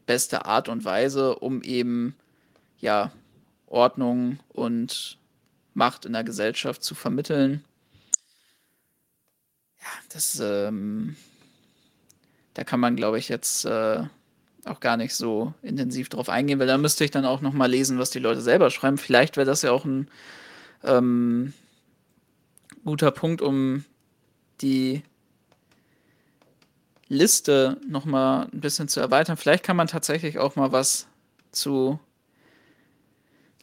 beste 0.06 0.44
Art 0.44 0.68
und 0.68 0.84
Weise, 0.84 1.36
um 1.36 1.62
eben 1.62 2.14
ja 2.78 3.10
Ordnung 3.66 4.38
und 4.48 5.18
Macht 5.74 6.06
in 6.06 6.12
der 6.12 6.24
Gesellschaft 6.24 6.82
zu 6.82 6.94
vermitteln. 6.94 7.62
Ja, 9.78 9.88
das 10.08 10.40
ähm, 10.40 11.16
da 12.56 12.64
kann 12.64 12.80
man, 12.80 12.96
glaube 12.96 13.18
ich, 13.18 13.28
jetzt 13.28 13.66
äh, 13.66 14.02
auch 14.64 14.80
gar 14.80 14.96
nicht 14.96 15.14
so 15.14 15.52
intensiv 15.60 16.08
drauf 16.08 16.30
eingehen, 16.30 16.58
weil 16.58 16.66
da 16.66 16.78
müsste 16.78 17.04
ich 17.04 17.10
dann 17.10 17.26
auch 17.26 17.42
noch 17.42 17.52
mal 17.52 17.70
lesen, 17.70 17.98
was 17.98 18.08
die 18.08 18.18
Leute 18.18 18.40
selber 18.40 18.70
schreiben. 18.70 18.96
Vielleicht 18.96 19.36
wäre 19.36 19.44
das 19.44 19.60
ja 19.60 19.72
auch 19.72 19.84
ein 19.84 20.08
ähm, 20.86 21.52
guter 22.84 23.10
Punkt, 23.10 23.42
um 23.42 23.84
die 24.60 25.02
Liste 27.08 27.80
noch 27.86 28.04
mal 28.04 28.48
ein 28.52 28.60
bisschen 28.60 28.88
zu 28.88 29.00
erweitern. 29.00 29.36
Vielleicht 29.36 29.64
kann 29.64 29.76
man 29.76 29.86
tatsächlich 29.86 30.38
auch 30.38 30.56
mal 30.56 30.72
was 30.72 31.06
zu 31.52 31.98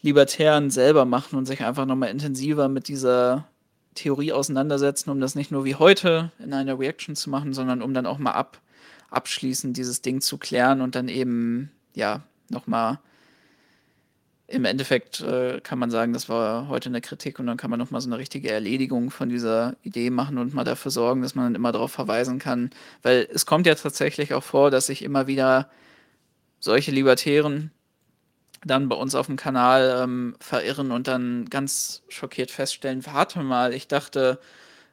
Libertären 0.01 0.69
selber 0.69 1.05
machen 1.05 1.37
und 1.37 1.45
sich 1.45 1.63
einfach 1.63 1.85
noch 1.85 1.95
mal 1.95 2.07
intensiver 2.07 2.67
mit 2.67 2.87
dieser 2.87 3.47
Theorie 3.95 4.33
auseinandersetzen, 4.33 5.09
um 5.09 5.19
das 5.19 5.35
nicht 5.35 5.51
nur 5.51 5.65
wie 5.65 5.75
heute 5.75 6.31
in 6.39 6.53
einer 6.53 6.79
Reaction 6.79 7.15
zu 7.15 7.29
machen, 7.29 7.53
sondern 7.53 7.81
um 7.81 7.93
dann 7.93 8.05
auch 8.05 8.17
mal 8.17 8.31
ab 8.31 8.59
abschließend 9.11 9.77
dieses 9.77 10.01
Ding 10.01 10.21
zu 10.21 10.37
klären 10.37 10.81
und 10.81 10.95
dann 10.95 11.07
eben 11.07 11.71
ja 11.93 12.23
noch 12.49 12.65
mal 12.65 12.99
im 14.47 14.65
Endeffekt 14.65 15.21
äh, 15.21 15.61
kann 15.61 15.79
man 15.79 15.89
sagen, 15.89 16.13
das 16.13 16.29
war 16.29 16.67
heute 16.67 16.89
eine 16.89 17.01
Kritik 17.01 17.39
und 17.39 17.47
dann 17.47 17.57
kann 17.57 17.69
man 17.69 17.79
nochmal 17.79 18.01
so 18.01 18.09
eine 18.09 18.17
richtige 18.17 18.51
Erledigung 18.51 19.09
von 19.09 19.29
dieser 19.29 19.75
Idee 19.83 20.09
machen 20.09 20.37
und 20.37 20.53
mal 20.53 20.63
dafür 20.65 20.91
sorgen, 20.91 21.21
dass 21.21 21.35
man 21.35 21.45
dann 21.45 21.55
immer 21.55 21.71
darauf 21.71 21.91
verweisen 21.91 22.39
kann. 22.39 22.71
Weil 23.01 23.27
es 23.33 23.45
kommt 23.45 23.65
ja 23.65 23.75
tatsächlich 23.75 24.33
auch 24.33 24.43
vor, 24.43 24.69
dass 24.69 24.87
sich 24.87 25.01
immer 25.01 25.27
wieder 25.27 25.69
solche 26.59 26.91
Libertären 26.91 27.71
dann 28.65 28.89
bei 28.89 28.95
uns 28.95 29.15
auf 29.15 29.27
dem 29.27 29.35
Kanal 29.35 30.01
ähm, 30.03 30.35
verirren 30.39 30.91
und 30.91 31.07
dann 31.07 31.49
ganz 31.49 32.03
schockiert 32.09 32.51
feststellen, 32.51 33.05
warte 33.05 33.41
mal, 33.41 33.73
ich 33.73 33.87
dachte 33.87 34.39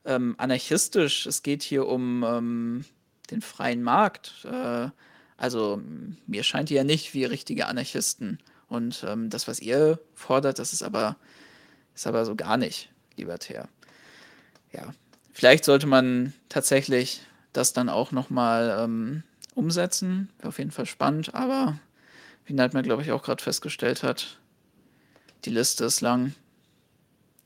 ähm, 0.05 0.35
anarchistisch, 0.39 1.27
es 1.27 1.43
geht 1.43 1.63
hier 1.63 1.87
um 1.87 2.25
ähm, 2.25 2.85
den 3.31 3.43
freien 3.43 3.83
Markt. 3.83 4.45
Äh, 4.45 4.89
also 5.37 5.81
mir 6.27 6.43
scheint 6.43 6.71
ihr 6.71 6.79
ja 6.79 6.85
nicht 6.85 7.15
wie 7.15 7.25
richtige 7.25 7.67
Anarchisten. 7.67 8.39
Und 8.71 9.05
ähm, 9.07 9.29
das, 9.31 9.49
was 9.49 9.61
ihr 9.61 9.99
fordert, 10.15 10.59
das 10.61 10.73
ist 10.73 10.83
aber, 10.83 11.17
ist 11.95 12.07
aber 12.07 12.25
so 12.25 12.37
gar 12.37 12.57
nicht 12.57 12.89
libertär. 13.17 13.69
Ja, 14.73 14.95
vielleicht 15.33 15.65
sollte 15.65 15.89
man 15.89 16.33
tatsächlich 16.49 17.21
das 17.53 17.73
dann 17.73 17.89
auch 17.89 18.13
nochmal 18.13 18.77
ähm, 18.79 19.25
umsetzen. 19.57 20.31
Wäre 20.39 20.49
auf 20.49 20.59
jeden 20.59 20.71
Fall 20.71 20.87
spannend, 20.87 21.35
aber 21.35 21.81
wie 22.47 22.53
Nightmare, 22.53 22.85
glaube 22.85 23.03
ich, 23.03 23.11
auch 23.11 23.25
gerade 23.25 23.43
festgestellt 23.43 24.05
hat, 24.05 24.39
die 25.45 25.51
Liste 25.51 25.85
ist 25.85 26.01
lang. 26.01 26.35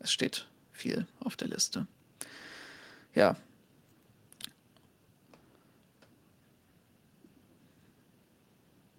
Es 0.01 0.13
steht 0.13 0.47
viel 0.73 1.07
auf 1.21 1.37
der 1.37 1.49
Liste. 1.49 1.87
Ja. 3.15 3.37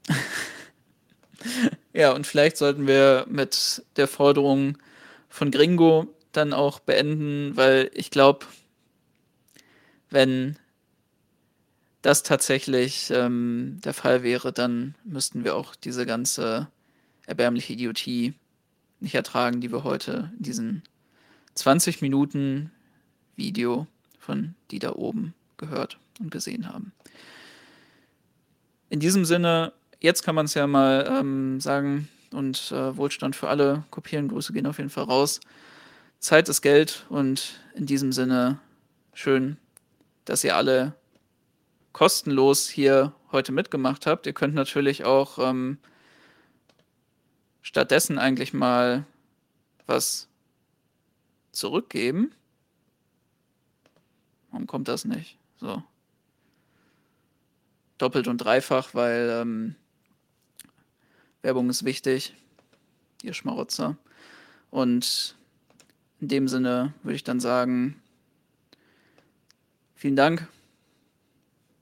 Ja, 1.96 2.12
und 2.12 2.28
vielleicht 2.28 2.58
sollten 2.58 2.88
wir 2.88 3.26
mit 3.30 3.82
der 3.96 4.10
Forderung 4.10 4.78
von 5.30 5.50
Gringo 5.50 6.14
dann 6.34 6.52
auch 6.52 6.80
beenden, 6.80 7.56
weil 7.56 7.90
ich 7.94 8.12
glaube, 8.12 8.46
wenn 10.10 10.58
das 12.02 12.22
tatsächlich 12.22 13.12
ähm, 13.12 13.80
der 13.86 13.94
Fall 13.94 14.24
wäre, 14.24 14.52
dann 14.52 14.96
müssten 15.06 15.46
wir 15.46 15.56
auch 15.56 15.74
diese 15.74 16.06
ganze 16.06 16.68
erbärmliche 17.28 17.72
Idiotie 17.72 18.34
nicht 19.00 19.16
ertragen, 19.16 19.62
die 19.62 19.72
wir 19.72 19.86
heute 19.86 20.34
in 20.38 20.44
diesen 20.44 20.84
20 21.54 22.02
Minuten 22.02 22.72
Video 23.38 23.88
von 24.20 24.54
die 24.70 24.80
da 24.80 24.92
oben 24.92 25.34
gehört 25.56 25.98
und 26.20 26.30
gesehen 26.30 26.68
haben. 26.68 26.92
In 28.90 29.00
diesem 29.00 29.24
Sinne 29.24 29.72
jetzt 30.06 30.23
kann 30.23 30.36
man 30.36 30.45
es 30.45 30.53
ja 30.53 30.68
mal 30.68 31.06
ähm, 31.19 31.60
sagen 31.60 32.07
und 32.32 32.72
äh, 32.72 32.95
Wohlstand 32.95 33.36
für 33.36 33.49
alle 33.49 33.84
kopieren. 33.90 34.27
Grüße 34.27 34.53
gehen 34.53 34.68
auf 34.68 34.77
jeden 34.77 34.91
Fall 34.91 35.06
raus. 35.06 35.41
Zeit 36.19 36.48
ist 36.48 36.61
Geld 36.61 37.06
und 37.10 37.60
in 37.73 37.86
diesem 37.86 38.11
Sinne 38.11 38.60
schön, 39.14 39.57
dass 40.26 40.44
ihr 40.44 40.56
alle 40.56 40.94
kostenlos 41.91 42.69
hier 42.69 43.14
heute 43.32 43.52
mitgemacht 43.52 44.06
habt. 44.06 44.27
Ihr 44.27 44.34
könnt 44.34 44.53
natürlich 44.53 45.06
auch 45.06 45.40
ähm, 45.40 45.80
stattdessen 47.61 48.19
eigentlich 48.19 48.53
mal 48.53 49.06
was 49.88 50.27
zurückgeben. 51.52 52.32
Warum 54.52 54.68
kommt 54.68 54.88
das 54.88 55.06
nicht? 55.06 55.38
So. 55.57 55.82
Doppelt 57.98 58.27
und 58.27 58.38
dreifach, 58.38 58.94
weil 58.94 59.30
ähm, 59.41 59.76
Werbung 61.46 61.70
ist 61.70 61.86
wichtig, 61.86 62.34
ihr 63.22 63.36
Schmarotzer. 63.36 63.98
Und 64.72 65.36
in 66.20 66.28
dem 66.28 66.48
Sinne 66.48 66.96
würde 67.04 67.18
ich 67.18 67.24
dann 67.24 67.40
sagen, 67.40 68.02
vielen 69.94 70.16
Dank. 70.16 70.48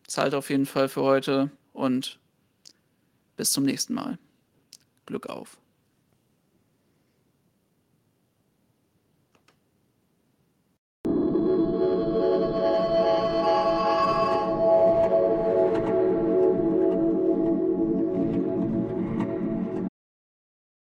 Zahlt 0.05 0.33
auf 0.33 0.49
jeden 0.49 0.65
Fall 0.65 0.89
für 0.89 1.03
heute 1.03 1.49
und 1.71 2.19
bis 3.37 3.53
zum 3.53 3.63
nächsten 3.63 3.93
Mal. 3.93 4.19
Glück 5.05 5.27
auf. 5.27 5.57